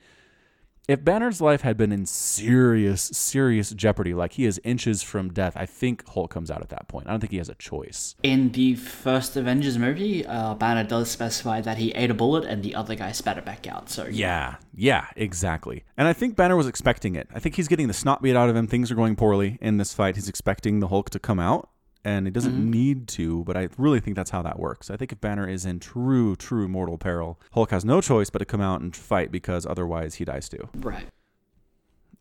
if 0.88 1.04
Banner's 1.04 1.40
life 1.42 1.62
had 1.62 1.78
been 1.78 1.92
in 1.92 2.06
serious, 2.06 3.04
serious 3.04 3.70
jeopardy, 3.72 4.14
like 4.14 4.34
he 4.34 4.46
is 4.46 4.60
inches 4.64 5.04
from 5.04 5.32
death, 5.32 5.54
I 5.56 5.66
think 5.66 6.08
Hulk 6.08 6.32
comes 6.32 6.50
out 6.50 6.62
at 6.62 6.70
that 6.70 6.88
point. 6.88 7.08
I 7.08 7.12
don't 7.12 7.20
think 7.20 7.32
he 7.32 7.38
has 7.38 7.50
a 7.50 7.56
choice. 7.56 8.16
In 8.24 8.52
the 8.52 8.76
first 8.76 9.38
Avengers 9.38 9.78
movie, 9.78 10.26
uh, 10.26 10.56
Banner 10.56 10.84
does 10.84 11.10
specify 11.10 11.62
that 11.62 11.78
he 11.78 11.92
ate 11.92 12.10
a 12.10 12.14
bullet 12.14 12.44
and 12.46 12.64
the 12.64 12.76
other 12.76 12.96
guy 12.96 13.12
spat 13.12 13.38
it 13.38 13.46
back 13.46 13.68
out. 13.68 13.90
So 13.90 14.08
Yeah, 14.08 14.56
yeah, 14.74 15.08
exactly. 15.16 15.84
And 15.98 16.08
I 16.08 16.14
think 16.14 16.36
Banner 16.36 16.56
was 16.56 16.68
expecting 16.68 17.16
it. 17.16 17.28
I 17.34 17.40
think 17.40 17.56
he's 17.56 17.68
getting 17.68 17.88
the 17.88 17.94
snot 17.94 18.22
beat 18.22 18.36
out 18.36 18.50
of 18.50 18.56
him. 18.56 18.68
Things 18.68 18.92
are 18.92 18.96
going 18.96 19.16
poorly 19.16 19.58
in 19.62 19.78
this 19.78 19.94
fight. 19.94 20.16
He's 20.16 20.30
expecting 20.30 20.80
the 20.80 20.88
Hulk 20.88 21.10
to 21.12 21.20
come 21.20 21.40
out, 21.40 21.70
and 22.04 22.26
he 22.26 22.32
doesn't 22.32 22.54
mm-hmm. 22.54 22.72
need 22.72 23.08
to, 23.10 23.44
but 23.44 23.56
I 23.56 23.70
really 23.78 24.00
think 24.00 24.16
that's 24.16 24.32
how 24.32 24.42
that 24.42 24.60
works. 24.60 24.90
I 24.90 24.98
think 24.98 25.12
if 25.12 25.22
Banner 25.22 25.48
is 25.48 25.66
in 25.66 25.80
true, 25.80 26.36
true 26.36 26.68
mortal 26.68 26.98
peril, 26.98 27.40
Hulk 27.54 27.72
has 27.72 27.86
no 27.86 28.02
choice 28.02 28.30
but 28.30 28.40
to 28.40 28.46
come 28.46 28.62
out 28.62 28.82
and 28.82 28.96
fight 28.96 29.32
because 29.32 29.66
otherwise 29.66 30.16
he 30.16 30.26
dies 30.26 30.50
too. 30.50 30.70
right. 30.76 31.08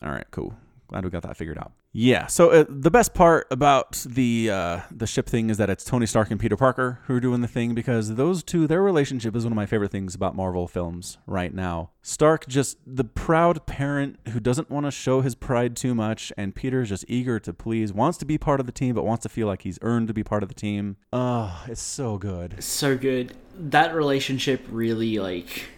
All 0.03 0.11
right, 0.11 0.27
cool. 0.31 0.55
Glad 0.91 1.05
we 1.05 1.11
got 1.11 1.23
that 1.23 1.37
figured 1.37 1.57
out. 1.57 1.71
Yeah. 1.93 2.27
So 2.27 2.51
uh, 2.51 2.65
the 2.69 2.91
best 2.91 3.15
part 3.15 3.47
about 3.53 4.05
the 4.05 4.51
uh, 4.51 4.81
the 4.91 5.07
ship 5.07 5.29
thing 5.29 5.49
is 5.49 5.57
that 5.59 5.71
it's 5.71 5.85
Tony 5.85 6.05
Stark 6.05 6.33
and 6.33 6.41
Peter 6.41 6.57
Parker 6.57 6.99
who 7.05 7.15
are 7.15 7.21
doing 7.21 7.43
the 7.43 7.49
thing 7.49 7.77
because 7.77 8.17
those 8.17 8.43
two, 8.43 8.67
their 8.67 8.83
relationship 8.83 9.37
is 9.37 9.45
one 9.45 9.53
of 9.53 9.57
my 9.57 9.67
favorite 9.67 9.93
things 9.93 10.17
about 10.17 10.35
Marvel 10.35 10.67
films 10.67 11.19
right 11.29 11.55
now. 11.55 11.91
Stark 12.03 12.49
just 12.49 12.77
the 12.85 13.05
proud 13.05 13.67
parent 13.67 14.19
who 14.31 14.41
doesn't 14.41 14.69
want 14.69 14.85
to 14.85 14.91
show 14.91 15.21
his 15.21 15.37
pride 15.37 15.77
too 15.77 15.95
much, 15.95 16.33
and 16.37 16.57
Peter's 16.57 16.89
just 16.89 17.05
eager 17.07 17.39
to 17.39 17.53
please, 17.53 17.93
wants 17.93 18.19
to 18.19 18.25
be 18.25 18.37
part 18.37 18.59
of 18.59 18.67
the 18.67 18.73
team, 18.73 18.97
but 18.97 19.05
wants 19.05 19.23
to 19.23 19.29
feel 19.29 19.47
like 19.47 19.63
he's 19.63 19.79
earned 19.83 20.09
to 20.09 20.15
be 20.15 20.25
part 20.25 20.43
of 20.43 20.49
the 20.49 20.57
team. 20.57 20.97
Oh, 21.13 21.65
it's 21.69 21.81
so 21.81 22.19
good. 22.19 22.65
So 22.65 22.99
good. 22.99 23.35
That 23.57 23.95
relationship 23.95 24.67
really 24.69 25.21
like 25.21 25.69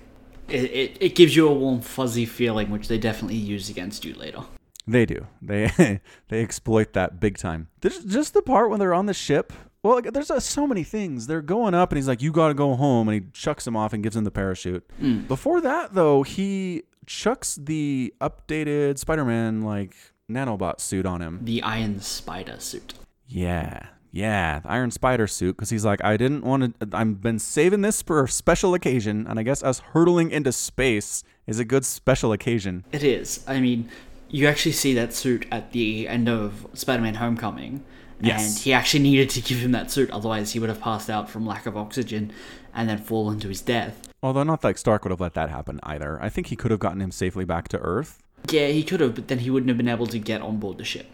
it, 0.49 0.65
it, 0.65 0.97
it 1.01 1.15
gives 1.15 1.37
you 1.37 1.49
a 1.49 1.53
warm 1.53 1.83
fuzzy 1.83 2.25
feeling, 2.25 2.71
which 2.71 2.89
they 2.89 2.97
definitely 2.97 3.37
use 3.37 3.69
against 3.69 4.07
you 4.07 4.15
later. 4.15 4.41
They 4.87 5.07
do. 5.07 5.27
They 5.41 6.01
they 6.29 6.43
exploit 6.43 6.93
that 6.95 7.21
big 7.21 7.39
time. 7.39 7.69
There's 7.81 8.05
just 8.05 8.35
the 8.35 8.43
part 8.43 8.71
when 8.71 8.81
they're 8.81 8.95
on 8.95 9.07
the 9.07 9.15
ship. 9.15 9.53
Well, 9.83 9.97
like, 9.97 10.13
there's 10.13 10.31
uh, 10.31 10.39
so 10.39 10.67
many 10.67 10.85
things. 10.85 11.27
They're 11.27 11.43
going 11.43 11.75
up, 11.75 11.91
and 11.91 11.97
he's 11.97 12.07
like, 12.07 12.23
"You 12.23 12.31
got 12.31 12.49
to 12.49 12.55
go 12.55 12.75
home," 12.75 13.09
and 13.09 13.15
he 13.15 13.31
chucks 13.33 13.67
him 13.67 13.77
off 13.77 13.93
and 13.93 14.03
gives 14.03 14.17
him 14.17 14.25
the 14.25 14.31
parachute. 14.31 14.87
Before 15.27 15.61
that, 15.61 15.95
though, 15.95 16.23
he 16.23 16.85
chucks 17.07 17.57
the 17.57 18.15
updated 18.21 18.99
Spider-Man 18.99 19.63
like 19.63 19.97
nanobot 20.31 20.81
suit 20.81 21.05
on 21.05 21.21
him. 21.21 21.41
The 21.43 21.63
Iron 21.63 22.01
Spider 22.01 22.57
suit. 22.61 22.95
Yeah, 23.27 23.87
yeah, 24.13 24.61
the 24.61 24.71
Iron 24.71 24.93
Spider 24.93 25.27
suit. 25.27 25.57
Because 25.57 25.71
he's 25.71 25.85
like, 25.85 26.03
"I 26.05 26.17
didn't 26.17 26.45
want 26.45 26.79
to. 26.79 26.97
I've 26.97 27.21
been 27.21 27.41
saving 27.41 27.81
this 27.81 28.03
for 28.03 28.23
a 28.23 28.29
special 28.29 28.75
occasion, 28.75 29.27
and 29.29 29.39
I 29.39 29.43
guess 29.43 29.65
us 29.65 29.81
hurtling 29.81 30.31
into 30.31 30.53
space 30.53 31.25
is 31.49 31.59
a 31.59 31.65
good 31.65 31.85
special 31.85 32.33
occasion." 32.33 32.85
It 32.93 33.03
is. 33.03 33.45
I 33.49 33.59
mean, 33.59 33.89
you 34.33 34.49
actually 34.49 34.73
see 34.73 34.93
that 34.95 35.15
suit 35.15 35.47
at 35.53 35.71
the 35.71 36.09
end 36.09 36.29
of 36.29 36.67
Spider-Man: 36.75 37.15
Homecoming, 37.15 37.85
Yes. 38.21 38.41
and 38.57 38.59
he 38.65 38.73
actually 38.73 39.03
needed 39.05 39.31
to 39.31 39.41
give 39.41 39.59
him 39.59 39.71
that 39.73 39.91
suit, 39.93 40.11
otherwise 40.11 40.53
he 40.53 40.59
would 40.59 40.69
have 40.69 40.81
passed 40.81 41.09
out 41.09 41.31
from 41.31 41.47
lack 41.47 41.67
of 41.67 41.77
oxygen, 41.77 42.33
and 42.75 42.89
then 42.89 42.99
fallen 42.99 43.39
to 43.41 43.49
his 43.49 43.61
death. 43.61 44.09
Although 44.23 44.43
not 44.45 44.65
like 44.65 44.79
Stark 44.79 45.05
would 45.05 45.11
have 45.11 45.21
let 45.21 45.35
that 45.35 45.51
happen 45.51 45.79
either. 45.85 46.21
I 46.23 46.29
think 46.29 46.49
he 46.49 46.57
could 46.57 46.71
have 46.73 46.81
gotten 46.81 47.01
him 47.01 47.11
safely 47.13 47.45
back 47.45 47.69
to 47.69 47.79
Earth. 47.79 48.19
Yeah, 48.51 48.69
he 48.69 48.83
could 48.83 49.01
have, 49.01 49.15
but 49.15 49.29
then 49.29 49.41
he 49.41 49.51
wouldn't 49.51 49.69
have 49.69 49.77
been 49.77 49.89
able 49.89 50.07
to 50.09 50.19
get 50.19 50.41
on 50.41 50.59
board 50.59 50.79
the 50.79 50.85
ship. 50.85 51.07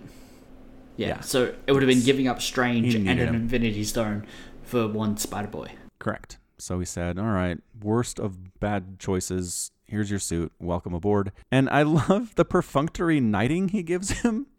Yeah, 0.96 1.08
Yeah. 1.08 1.20
so 1.20 1.54
it 1.66 1.72
would 1.72 1.82
have 1.82 1.88
been 1.88 2.02
giving 2.04 2.26
up 2.28 2.40
Strange 2.42 2.94
and 2.94 3.08
an 3.08 3.18
him. 3.18 3.34
Infinity 3.34 3.84
Stone 3.84 4.24
for 4.64 4.86
one 4.88 5.16
Spider 5.16 5.48
Boy. 5.48 5.72
Correct. 5.98 6.38
So 6.58 6.78
he 6.78 6.84
said, 6.84 7.18
"All 7.18 7.26
right, 7.26 7.58
worst 7.82 8.18
of 8.18 8.58
bad 8.60 8.98
choices. 8.98 9.70
Here's 9.88 10.10
your 10.10 10.20
suit. 10.20 10.52
Welcome 10.58 10.94
aboard." 10.94 11.32
And 11.50 11.68
I 11.70 11.82
love 12.08 12.34
the 12.36 12.44
perfunctory 12.44 13.20
knighting 13.20 13.68
he 13.70 13.82
gives 13.82 14.10
him. 14.22 14.46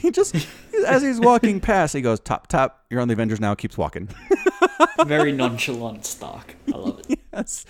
He 0.00 0.10
just, 0.10 0.34
as 0.88 1.02
he's 1.02 1.20
walking 1.20 1.60
past, 1.60 1.94
he 1.94 2.00
goes, 2.00 2.18
"Top, 2.18 2.48
top. 2.48 2.84
You're 2.90 3.00
on 3.00 3.06
the 3.06 3.12
Avengers 3.12 3.38
now." 3.38 3.54
Keeps 3.54 3.78
walking. 3.78 4.08
Very 5.06 5.30
nonchalant 5.30 6.04
Stark. 6.04 6.56
I 6.74 6.76
love 6.76 7.00
it. 7.08 7.20
yes. 7.32 7.64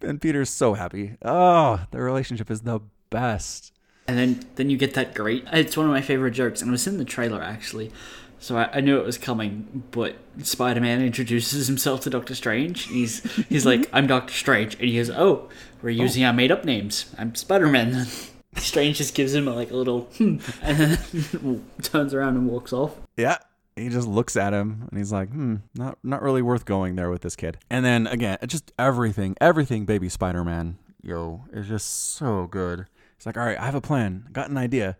And 0.00 0.20
Peter's 0.20 0.50
so 0.50 0.74
happy. 0.74 1.16
Oh, 1.22 1.86
their 1.92 2.02
relationship 2.02 2.50
is 2.50 2.62
the 2.62 2.80
best. 3.10 3.72
And 4.08 4.18
then 4.18 4.40
then 4.56 4.70
you 4.70 4.76
get 4.76 4.94
that 4.94 5.14
great. 5.14 5.44
It's 5.52 5.76
one 5.76 5.86
of 5.86 5.92
my 5.92 6.00
favorite 6.00 6.32
jokes, 6.32 6.60
and 6.62 6.68
it 6.68 6.72
was 6.72 6.88
in 6.88 6.98
the 6.98 7.04
trailer 7.04 7.40
actually. 7.42 7.92
So 8.38 8.56
I, 8.58 8.68
I 8.74 8.80
knew 8.80 8.98
it 8.98 9.06
was 9.06 9.16
coming, 9.16 9.84
but 9.92 10.16
Spider-Man 10.42 11.00
introduces 11.00 11.68
himself 11.68 12.00
to 12.02 12.10
Doctor 12.10 12.34
Strange. 12.34 12.84
He's 12.88 13.22
he's 13.48 13.64
like, 13.64 13.88
"I'm 13.92 14.06
Doctor 14.08 14.32
Strange," 14.34 14.74
and 14.74 14.84
he 14.88 14.96
goes, 14.96 15.10
"Oh, 15.10 15.48
we're 15.86 15.90
using 15.90 16.24
our 16.24 16.32
made-up 16.32 16.64
names. 16.64 17.14
I'm 17.16 17.34
Spider-Man." 17.36 18.06
Strange 18.56 18.96
just 18.96 19.14
gives 19.14 19.32
him 19.34 19.46
a, 19.46 19.54
like 19.54 19.70
a 19.70 19.76
little, 19.76 20.02
hmm, 20.16 20.38
and 20.62 20.78
then 20.78 21.64
turns 21.82 22.12
around 22.12 22.36
and 22.36 22.48
walks 22.48 22.72
off. 22.72 22.96
Yeah. 23.16 23.38
He 23.76 23.88
just 23.90 24.08
looks 24.08 24.36
at 24.36 24.54
him 24.54 24.88
and 24.88 24.98
he's 24.98 25.12
like, 25.12 25.28
hmm, 25.28 25.56
not 25.74 25.98
not 26.02 26.22
really 26.22 26.40
worth 26.40 26.64
going 26.64 26.96
there 26.96 27.10
with 27.10 27.20
this 27.20 27.36
kid. 27.36 27.58
And 27.68 27.84
then 27.84 28.06
again, 28.06 28.38
just 28.46 28.72
everything, 28.78 29.36
everything 29.38 29.84
baby 29.84 30.08
Spider-Man, 30.08 30.78
yo, 31.02 31.44
is 31.52 31.68
just 31.68 32.14
so 32.14 32.46
good. 32.46 32.86
He's 33.18 33.26
like, 33.26 33.36
all 33.36 33.44
right, 33.44 33.60
I 33.60 33.66
have 33.66 33.74
a 33.74 33.82
plan. 33.82 34.24
Got 34.32 34.48
an 34.48 34.56
idea. 34.56 34.96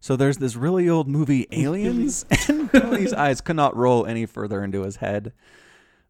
So 0.00 0.16
there's 0.16 0.38
this 0.38 0.56
really 0.56 0.88
old 0.88 1.06
movie, 1.06 1.46
Aliens, 1.52 2.24
and 2.48 2.72
Tony's 2.72 3.12
eyes 3.12 3.42
could 3.42 3.56
not 3.56 3.76
roll 3.76 4.06
any 4.06 4.24
further 4.24 4.64
into 4.64 4.82
his 4.82 4.96
head. 4.96 5.34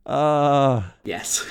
Uh 0.07 0.83
Yes, 1.03 1.45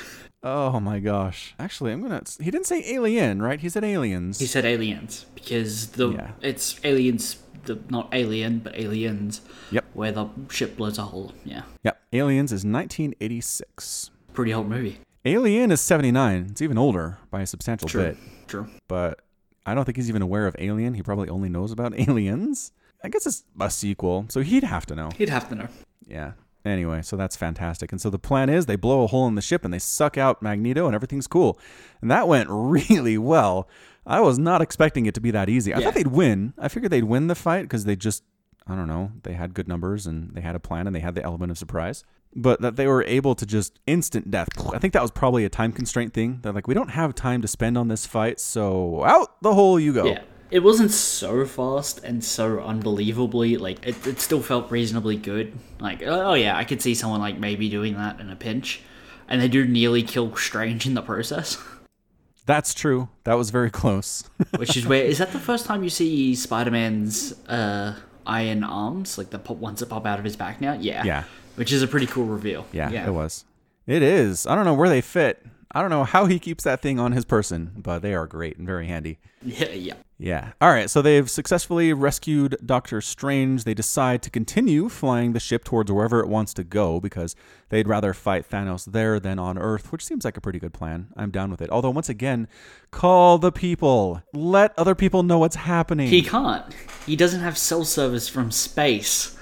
oh 0.43 0.79
my 0.79 0.99
gosh. 0.99 1.55
Actually, 1.59 1.91
I'm 1.93 2.01
gonna. 2.01 2.23
He 2.39 2.51
didn't 2.51 2.67
say 2.67 2.83
alien, 2.93 3.41
right? 3.41 3.59
He 3.59 3.69
said 3.69 3.83
aliens. 3.83 4.39
he 4.39 4.45
said 4.45 4.65
aliens 4.65 5.25
because 5.35 5.87
the 5.91 6.09
Yeah. 6.11 6.31
it's 6.41 6.79
aliens, 6.83 7.37
the 7.65 7.79
not 7.89 8.09
alien 8.13 8.59
but 8.59 8.77
aliens. 8.77 9.41
Yep. 9.71 9.85
Where 9.93 10.11
the 10.11 10.27
ship 10.49 10.75
blows 10.77 10.97
a 10.97 11.03
hole. 11.03 11.33
Yeah, 11.45 11.63
Yep. 11.83 12.01
Aliens 12.13 12.51
is 12.51 12.63
1986. 12.65 14.11
pretty 14.33 14.53
old 14.53 14.67
movie. 14.69 14.97
Alien 15.25 15.71
is 15.71 15.79
79. 15.81 16.47
It's 16.51 16.61
even 16.61 16.77
older 16.77 17.17
by 17.31 17.41
a 17.41 17.45
substantial 17.45 17.87
True. 17.87 18.01
bit. 18.03 18.17
True. 18.47 18.67
but 18.87 19.19
I 19.65 19.73
don't 19.73 19.85
think 19.85 19.95
he's 19.95 20.09
even 20.09 20.21
aware 20.21 20.45
of 20.45 20.55
Alien. 20.59 20.93
He 20.95 21.01
probably 21.01 21.29
only 21.29 21.47
knows 21.49 21.71
about 21.71 21.97
Aliens. 22.07 22.71
I 23.03 23.09
guess 23.09 23.25
it's 23.25 23.43
a 23.59 23.69
sequel, 23.69 24.25
so 24.29 24.41
he'd 24.41 24.63
have 24.63 24.85
to 24.87 24.95
know. 24.95 25.09
He'd 25.17 25.29
have 25.29 25.47
to 25.49 25.55
know. 25.55 25.67
Yeah. 26.05 26.33
Anyway, 26.65 27.01
so 27.01 27.17
that's 27.17 27.35
fantastic. 27.35 27.91
And 27.91 27.99
so 27.99 28.09
the 28.09 28.17
plan 28.19 28.49
is 28.49 28.65
they 28.65 28.77
blow 28.77 29.03
a 29.03 29.07
hole 29.07 29.27
in 29.27 29.35
the 29.35 29.41
ship 29.41 29.65
and 29.65 29.73
they 29.73 29.79
suck 29.79 30.17
out 30.17 30.41
Magneto 30.41 30.85
and 30.85 30.95
everything's 30.95 31.27
cool. 31.27 31.59
And 32.01 32.09
that 32.09 32.27
went 32.27 32.47
really 32.51 33.17
well. 33.17 33.67
I 34.05 34.21
was 34.21 34.37
not 34.39 34.61
expecting 34.61 35.05
it 35.05 35.13
to 35.15 35.21
be 35.21 35.31
that 35.31 35.49
easy. 35.49 35.73
I 35.73 35.79
Yeah. 35.79 35.85
thought 35.85 35.95
they'd 35.95 36.07
win. 36.07 36.53
I 36.57 36.67
figured 36.69 36.91
they'd 36.91 37.03
win 37.03 37.27
the 37.27 37.35
fight 37.35 37.63
because 37.63 37.83
they 37.85 37.95
just, 37.97 38.23
I 38.65 38.75
don't 38.75 38.87
know, 38.87 39.11
they 39.23 39.33
had 39.33 39.53
good 39.53 39.67
numbers 39.67 40.07
and 40.07 40.33
they 40.35 40.41
had 40.41 40.55
a 40.55 40.59
plan 40.59 40.87
and 40.87 40.95
they 40.95 41.01
had 41.01 41.15
the 41.15 41.23
element 41.23 41.51
of 41.51 41.57
surprise. 41.57 42.03
But 42.35 42.61
that 42.61 42.77
they 42.77 42.87
were 42.87 43.03
able 43.03 43.35
to 43.35 43.45
just 43.45 43.79
instant 43.85 44.31
death. 44.31 44.47
I 44.73 44.79
think 44.79 44.93
that 44.93 45.01
was 45.03 45.11
probably 45.11 45.45
a 45.45 45.49
time 45.49 45.71
constraint 45.71 46.13
thing. 46.13 46.39
They're 46.41 46.51
like, 46.53 46.67
we 46.67 46.73
don't 46.73 46.89
have 46.89 47.13
time 47.13 47.41
to 47.43 47.47
spend 47.47 47.77
on 47.77 47.89
this 47.89 48.07
fight, 48.07 48.39
so 48.39 49.03
out 49.03 49.39
the 49.43 49.53
hole 49.53 49.79
you 49.79 49.93
go. 49.93 50.05
Yeah. 50.05 50.23
It 50.53 50.61
wasn't 50.61 50.91
so 50.91 51.47
fast 51.47 52.03
and 52.03 52.23
so 52.23 52.59
unbelievably 52.59 53.57
like 53.57 53.83
it, 53.87 54.05
it 54.05 54.19
still 54.19 54.39
felt 54.39 54.69
reasonably 54.69 55.17
good. 55.17 55.51
Like 55.79 56.03
oh 56.05 56.35
yeah, 56.35 56.55
I 56.55 56.63
could 56.63 56.79
see 56.79 56.93
someone 56.93 57.21
like 57.21 57.39
maybe 57.39 57.69
doing 57.69 57.95
that 57.95 58.19
in 58.19 58.29
a 58.29 58.35
pinch. 58.35 58.83
And 59.27 59.41
they 59.41 59.47
do 59.47 59.65
nearly 59.65 60.03
kill 60.03 60.35
Strange 60.35 60.85
in 60.85 60.93
the 60.93 61.01
process. 61.01 61.57
That's 62.45 62.75
true. 62.75 63.09
That 63.23 63.33
was 63.33 63.49
very 63.49 63.71
close. 63.71 64.29
Which 64.57 64.77
is 64.77 64.85
where 64.85 65.03
is 65.03 65.17
that 65.17 65.31
the 65.31 65.39
first 65.39 65.65
time 65.65 65.83
you 65.83 65.89
see 65.89 66.35
Spider 66.35 66.69
Man's 66.69 67.33
uh 67.49 67.95
iron 68.27 68.63
arms? 68.63 69.17
Like 69.17 69.31
the 69.31 69.39
pop 69.39 69.57
ones 69.57 69.79
that 69.79 69.87
pop 69.87 70.05
out 70.05 70.19
of 70.19 70.25
his 70.25 70.35
back 70.35 70.61
now? 70.61 70.73
Yeah. 70.73 71.03
Yeah. 71.03 71.23
Which 71.55 71.71
is 71.71 71.81
a 71.81 71.87
pretty 71.87 72.05
cool 72.05 72.25
reveal. 72.25 72.67
Yeah, 72.71 73.07
it 73.07 73.11
was. 73.11 73.43
It 73.87 74.03
is. 74.03 74.45
I 74.45 74.53
don't 74.53 74.65
know 74.65 74.75
where 74.75 74.89
they 74.89 75.01
fit. 75.01 75.43
I 75.73 75.81
don't 75.81 75.89
know 75.89 76.03
how 76.03 76.25
he 76.25 76.37
keeps 76.37 76.63
that 76.65 76.81
thing 76.81 76.99
on 76.99 77.13
his 77.13 77.25
person, 77.25 77.71
but 77.75 78.03
they 78.03 78.13
are 78.13 78.27
great 78.27 78.57
and 78.57 78.67
very 78.67 78.87
handy. 78.87 79.17
Yeah, 79.41 79.69
yeah. 79.69 79.95
Yeah. 80.19 80.51
All 80.61 80.69
right. 80.69 80.89
So 80.89 81.01
they've 81.01 81.29
successfully 81.29 81.91
rescued 81.91 82.55
Doctor 82.65 83.01
Strange. 83.01 83.63
They 83.63 83.73
decide 83.73 84.21
to 84.21 84.29
continue 84.29 84.87
flying 84.87 85.33
the 85.33 85.39
ship 85.39 85.63
towards 85.63 85.91
wherever 85.91 86.19
it 86.19 86.29
wants 86.29 86.53
to 86.53 86.63
go 86.63 86.99
because 86.99 87.35
they'd 87.69 87.87
rather 87.87 88.13
fight 88.13 88.49
Thanos 88.49 88.85
there 88.85 89.19
than 89.19 89.39
on 89.39 89.57
Earth, 89.57 89.91
which 89.91 90.05
seems 90.05 90.23
like 90.23 90.37
a 90.37 90.41
pretty 90.41 90.59
good 90.59 90.73
plan. 90.73 91.07
I'm 91.17 91.31
down 91.31 91.51
with 91.51 91.61
it. 91.61 91.69
Although, 91.71 91.89
once 91.89 92.07
again, 92.07 92.47
call 92.91 93.37
the 93.37 93.51
people. 93.51 94.21
Let 94.31 94.77
other 94.77 94.95
people 94.95 95.23
know 95.23 95.39
what's 95.39 95.57
happening. 95.57 96.07
He 96.07 96.21
can't. 96.21 96.73
He 97.05 97.15
doesn't 97.15 97.41
have 97.41 97.57
cell 97.57 97.83
service 97.83 98.29
from 98.29 98.51
space. 98.51 99.35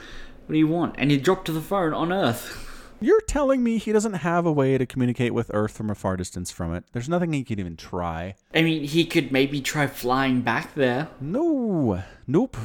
What 0.46 0.54
do 0.54 0.60
you 0.60 0.67
want? 0.67 0.96
And 0.98 1.12
he 1.12 1.17
dropped 1.17 1.46
to 1.46 1.52
the 1.52 1.62
phone 1.62 1.94
on 1.94 2.12
Earth. 2.13 2.70
You're 3.04 3.22
telling 3.22 3.64
me 3.64 3.80
he 3.80 3.92
doesn't 3.92 4.14
have 4.14 4.46
a 4.46 4.52
way 4.52 4.78
to 4.78 4.86
communicate 4.86 5.34
with 5.34 5.50
Earth 5.56 5.72
from 5.72 5.90
a 5.90 5.96
far 5.96 6.16
distance 6.16 6.52
from 6.52 6.76
it? 6.76 6.84
There's 6.94 7.10
nothing 7.10 7.34
he 7.34 7.44
could 7.44 7.60
even 7.60 7.76
try. 7.76 8.36
I 8.54 8.62
mean, 8.62 8.84
he 8.84 9.06
could 9.06 9.32
maybe 9.32 9.60
try 9.60 9.88
flying 9.88 10.42
back 10.42 10.76
there. 10.76 11.08
No. 11.20 12.04
Nope. 12.28 12.58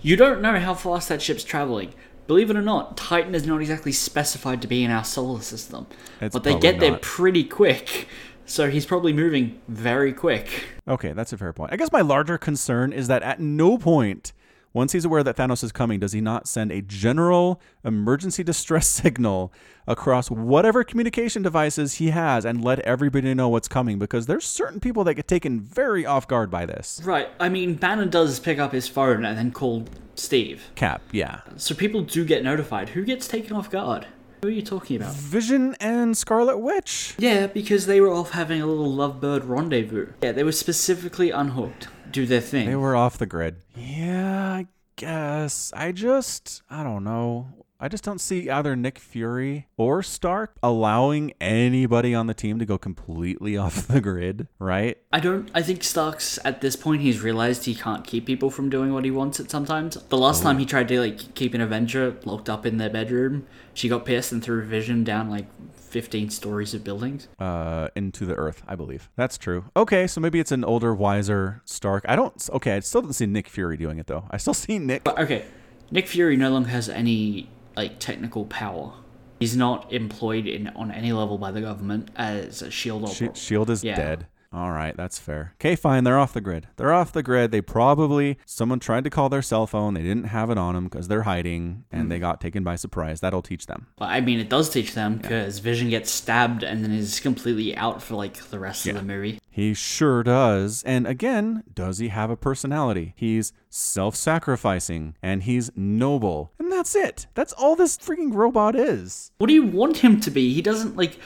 You 0.00 0.16
don't 0.16 0.40
know 0.40 0.58
how 0.58 0.72
fast 0.72 1.10
that 1.10 1.20
ship's 1.20 1.44
traveling. 1.44 1.92
believe 2.26 2.48
it 2.48 2.56
or 2.56 2.62
not, 2.62 2.96
Titan 2.96 3.34
is 3.34 3.46
not 3.46 3.60
exactly 3.60 3.92
specified 3.92 4.62
to 4.62 4.68
be 4.68 4.82
in 4.82 4.90
our 4.90 5.04
solar 5.04 5.42
system. 5.42 5.86
It's 6.22 6.32
but 6.32 6.42
they 6.42 6.58
get 6.58 6.80
there 6.80 6.96
pretty 7.02 7.44
quick. 7.44 8.08
So 8.46 8.70
he's 8.70 8.86
probably 8.86 9.12
moving 9.12 9.60
very 9.68 10.12
quick. 10.14 10.64
Okay, 10.88 11.12
that's 11.12 11.32
a 11.34 11.36
fair 11.36 11.52
point. 11.52 11.72
I 11.72 11.76
guess 11.76 11.92
my 11.92 12.00
larger 12.00 12.38
concern 12.38 12.92
is 12.92 13.08
that 13.08 13.22
at 13.22 13.40
no 13.40 13.76
point, 13.76 14.32
once 14.76 14.92
he's 14.92 15.06
aware 15.06 15.22
that 15.22 15.38
Thanos 15.38 15.64
is 15.64 15.72
coming, 15.72 16.00
does 16.00 16.12
he 16.12 16.20
not 16.20 16.46
send 16.46 16.70
a 16.70 16.82
general 16.82 17.62
emergency 17.82 18.44
distress 18.44 18.86
signal 19.02 19.50
across 19.86 20.30
whatever 20.30 20.84
communication 20.84 21.42
devices 21.42 21.94
he 21.94 22.10
has 22.10 22.44
and 22.44 22.62
let 22.62 22.80
everybody 22.80 23.32
know 23.32 23.48
what's 23.48 23.68
coming? 23.68 23.98
Because 23.98 24.26
there's 24.26 24.44
certain 24.44 24.78
people 24.78 25.02
that 25.04 25.14
get 25.14 25.26
taken 25.26 25.60
very 25.60 26.04
off 26.04 26.28
guard 26.28 26.50
by 26.50 26.66
this. 26.66 27.00
Right. 27.02 27.30
I 27.40 27.48
mean, 27.48 27.76
Banner 27.76 28.04
does 28.04 28.38
pick 28.38 28.58
up 28.58 28.72
his 28.72 28.86
phone 28.86 29.24
and 29.24 29.38
then 29.38 29.50
call 29.50 29.86
Steve. 30.14 30.70
Cap, 30.74 31.00
yeah. 31.10 31.40
So 31.56 31.74
people 31.74 32.02
do 32.02 32.26
get 32.26 32.44
notified. 32.44 32.90
Who 32.90 33.02
gets 33.02 33.26
taken 33.26 33.56
off 33.56 33.70
guard? 33.70 34.06
Who 34.42 34.48
are 34.48 34.52
you 34.52 34.60
talking 34.60 34.98
about? 34.98 35.14
Vision 35.14 35.74
and 35.80 36.14
Scarlet 36.14 36.58
Witch. 36.58 37.14
Yeah, 37.16 37.46
because 37.46 37.86
they 37.86 38.02
were 38.02 38.12
off 38.12 38.32
having 38.32 38.60
a 38.60 38.66
little 38.66 38.92
lovebird 38.92 39.48
rendezvous. 39.48 40.12
Yeah, 40.22 40.32
they 40.32 40.44
were 40.44 40.52
specifically 40.52 41.30
unhooked. 41.30 41.88
Do 42.16 42.24
their 42.24 42.40
thing. 42.40 42.66
They 42.66 42.76
were 42.76 42.96
off 42.96 43.18
the 43.18 43.26
grid. 43.26 43.56
Yeah, 43.74 44.54
I 44.54 44.66
guess. 44.96 45.70
I 45.76 45.92
just, 45.92 46.62
I 46.70 46.82
don't 46.82 47.04
know. 47.04 47.48
I 47.78 47.88
just 47.88 48.04
don't 48.04 48.20
see 48.20 48.48
either 48.48 48.74
Nick 48.74 48.98
Fury 48.98 49.66
or 49.76 50.02
Stark 50.02 50.56
allowing 50.62 51.34
anybody 51.40 52.14
on 52.14 52.26
the 52.26 52.32
team 52.32 52.58
to 52.58 52.64
go 52.64 52.78
completely 52.78 53.56
off 53.58 53.86
the 53.86 54.00
grid, 54.00 54.48
right? 54.58 54.96
I 55.12 55.20
don't. 55.20 55.50
I 55.54 55.62
think 55.62 55.84
Stark's 55.84 56.38
at 56.44 56.62
this 56.62 56.74
point. 56.74 57.02
He's 57.02 57.20
realized 57.20 57.64
he 57.64 57.74
can't 57.74 58.04
keep 58.04 58.24
people 58.24 58.50
from 58.50 58.70
doing 58.70 58.94
what 58.94 59.04
he 59.04 59.10
wants. 59.10 59.40
At 59.40 59.50
sometimes, 59.50 59.96
the 60.08 60.16
last 60.16 60.42
time 60.42 60.58
he 60.58 60.64
tried 60.64 60.88
to 60.88 61.00
like 61.00 61.34
keep 61.34 61.52
an 61.52 61.60
Avenger 61.60 62.16
locked 62.24 62.48
up 62.48 62.64
in 62.64 62.78
their 62.78 62.90
bedroom, 62.90 63.46
she 63.74 63.88
got 63.88 64.06
pissed 64.06 64.32
and 64.32 64.42
threw 64.42 64.62
Vision 64.62 65.04
down 65.04 65.28
like 65.28 65.46
fifteen 65.74 66.30
stories 66.30 66.72
of 66.72 66.82
buildings. 66.82 67.28
Uh, 67.38 67.88
into 67.94 68.24
the 68.24 68.34
earth, 68.36 68.62
I 68.66 68.74
believe. 68.74 69.10
That's 69.16 69.36
true. 69.36 69.66
Okay, 69.76 70.06
so 70.06 70.20
maybe 70.20 70.40
it's 70.40 70.52
an 70.52 70.64
older, 70.64 70.94
wiser 70.94 71.60
Stark. 71.66 72.06
I 72.08 72.16
don't. 72.16 72.48
Okay, 72.54 72.76
I 72.76 72.80
still 72.80 73.02
don't 73.02 73.12
see 73.12 73.26
Nick 73.26 73.48
Fury 73.48 73.76
doing 73.76 73.98
it 73.98 74.06
though. 74.06 74.24
I 74.30 74.38
still 74.38 74.54
see 74.64 74.78
Nick. 74.78 75.04
But 75.04 75.18
okay, 75.18 75.44
Nick 75.90 76.08
Fury 76.08 76.36
no 76.38 76.50
longer 76.50 76.70
has 76.70 76.88
any 76.88 77.50
like 77.76 77.98
technical 77.98 78.44
power. 78.46 78.92
He's 79.38 79.56
not 79.56 79.92
employed 79.92 80.46
in 80.46 80.68
on 80.68 80.90
any 80.90 81.12
level 81.12 81.36
by 81.36 81.50
the 81.50 81.60
government 81.60 82.10
as 82.16 82.62
a 82.62 82.70
shield 82.70 83.08
Shi 83.10 83.26
operator. 83.26 83.38
Shield 83.40 83.70
is 83.70 83.84
Yeah. 83.84 83.96
dead. 83.96 84.26
All 84.56 84.70
right, 84.72 84.96
that's 84.96 85.18
fair. 85.18 85.52
Okay, 85.60 85.76
fine. 85.76 86.04
They're 86.04 86.18
off 86.18 86.32
the 86.32 86.40
grid. 86.40 86.66
They're 86.76 86.94
off 86.94 87.12
the 87.12 87.22
grid. 87.22 87.50
They 87.50 87.60
probably 87.60 88.38
someone 88.46 88.80
tried 88.80 89.04
to 89.04 89.10
call 89.10 89.28
their 89.28 89.42
cell 89.42 89.66
phone. 89.66 89.92
They 89.92 90.00
didn't 90.02 90.24
have 90.28 90.48
it 90.48 90.56
on 90.56 90.74
them 90.74 90.84
because 90.84 91.08
they're 91.08 91.24
hiding, 91.24 91.84
and 91.92 92.04
Hmm. 92.04 92.08
they 92.08 92.18
got 92.18 92.40
taken 92.40 92.64
by 92.64 92.76
surprise. 92.76 93.20
That'll 93.20 93.42
teach 93.42 93.66
them. 93.66 93.88
But 93.98 94.06
I 94.06 94.22
mean, 94.22 94.40
it 94.40 94.48
does 94.48 94.70
teach 94.70 94.94
them 94.94 95.18
because 95.18 95.58
Vision 95.58 95.90
gets 95.90 96.10
stabbed 96.10 96.62
and 96.62 96.82
then 96.82 96.90
is 96.90 97.20
completely 97.20 97.76
out 97.76 98.02
for 98.02 98.14
like 98.14 98.36
the 98.48 98.58
rest 98.58 98.86
Yeah. 98.86 98.92
of 98.94 98.98
the 99.00 99.04
movie. 99.04 99.38
He 99.50 99.74
sure 99.74 100.22
does. 100.22 100.82
And 100.84 101.06
again, 101.06 101.62
does 101.74 101.98
he 101.98 102.08
have 102.08 102.30
a 102.30 102.36
personality? 102.36 103.12
He's 103.16 103.52
self-sacrificing 103.70 105.14
and 105.22 105.42
he's 105.42 105.70
noble, 105.76 106.52
and 106.58 106.70
that's 106.72 106.94
it. 106.94 107.26
That's 107.34 107.52
all 107.54 107.76
this 107.76 107.96
freaking 107.98 108.34
robot 108.34 108.74
is. 108.74 109.32
What 109.38 109.48
do 109.48 109.54
you 109.54 109.64
want 109.64 109.98
him 109.98 110.20
to 110.22 110.30
be? 110.30 110.54
He 110.54 110.62
doesn't 110.62 110.96
like. 110.96 111.18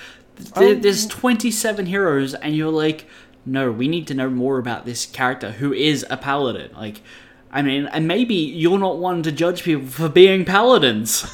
Oh. 0.55 0.61
Th- 0.61 0.77
um, 0.77 0.83
there's 0.83 1.07
27 1.07 1.87
heroes, 1.87 2.35
and 2.35 2.57
you're 2.57 2.71
like, 2.73 3.07
no, 3.47 3.71
we 3.73 3.89
need 3.89 4.07
to 4.09 4.15
know 4.15 4.31
more 4.31 4.59
about 4.59 4.85
this 4.85 5.07
character 5.07 5.53
who 5.53 5.73
is 5.73 6.05
a 6.11 6.17
paladin. 6.17 6.71
Like, 6.75 7.01
I 7.51 7.63
mean, 7.63 7.87
and 7.87 8.07
maybe 8.07 8.35
you're 8.35 8.79
not 8.79 8.99
one 8.99 9.23
to 9.25 9.33
judge 9.33 9.63
people 9.63 9.89
for 9.89 10.09
being 10.09 10.45
paladins. 10.45 11.25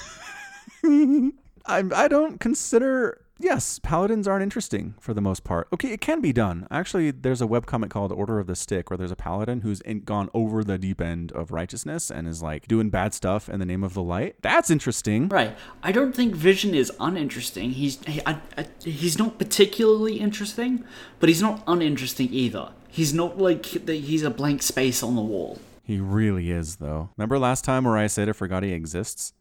I 0.84 1.32
I 1.66 2.08
don't 2.08 2.38
consider 2.40 3.20
yes, 3.38 3.78
paladins 3.78 4.26
aren't 4.26 4.42
interesting 4.42 4.94
for 5.00 5.14
the 5.14 5.20
most 5.20 5.44
part. 5.44 5.68
Okay, 5.72 5.92
it 5.92 6.00
can 6.00 6.20
be 6.20 6.32
done. 6.32 6.66
Actually, 6.70 7.10
there's 7.10 7.42
a 7.42 7.46
webcomic 7.46 7.90
called 7.90 8.12
Order 8.12 8.38
of 8.38 8.46
the 8.46 8.56
Stick 8.56 8.90
where 8.90 8.96
there's 8.96 9.10
a 9.10 9.16
paladin 9.16 9.60
who's 9.60 9.80
in, 9.82 10.00
gone 10.00 10.30
over 10.34 10.62
the 10.64 10.78
deep 10.78 11.00
end 11.00 11.32
of 11.32 11.50
righteousness 11.50 12.10
and 12.10 12.26
is 12.26 12.42
like 12.42 12.68
doing 12.68 12.90
bad 12.90 13.14
stuff 13.14 13.48
in 13.48 13.60
the 13.60 13.66
name 13.66 13.84
of 13.84 13.94
the 13.94 14.02
light. 14.02 14.36
That's 14.42 14.70
interesting. 14.70 15.28
Right. 15.28 15.56
I 15.82 15.92
don't 15.92 16.14
think 16.14 16.34
Vision 16.34 16.74
is 16.74 16.92
uninteresting. 17.00 17.70
He's 17.70 18.02
he, 18.06 18.20
I, 18.26 18.40
I, 18.56 18.66
he's 18.82 19.18
not 19.18 19.38
particularly 19.38 20.16
interesting, 20.20 20.84
but 21.20 21.28
he's 21.28 21.42
not 21.42 21.62
uninteresting 21.66 22.32
either. 22.32 22.70
He's 22.88 23.12
not 23.12 23.38
like 23.38 23.66
he's 23.66 24.22
a 24.22 24.30
blank 24.30 24.62
space 24.62 25.02
on 25.02 25.16
the 25.16 25.22
wall. 25.22 25.58
He 25.82 26.00
really 26.00 26.50
is 26.50 26.76
though. 26.76 27.10
Remember 27.16 27.38
last 27.38 27.64
time 27.64 27.84
where 27.84 27.96
I 27.96 28.06
said 28.06 28.28
I 28.28 28.32
forgot 28.32 28.62
he 28.62 28.72
exists? 28.72 29.32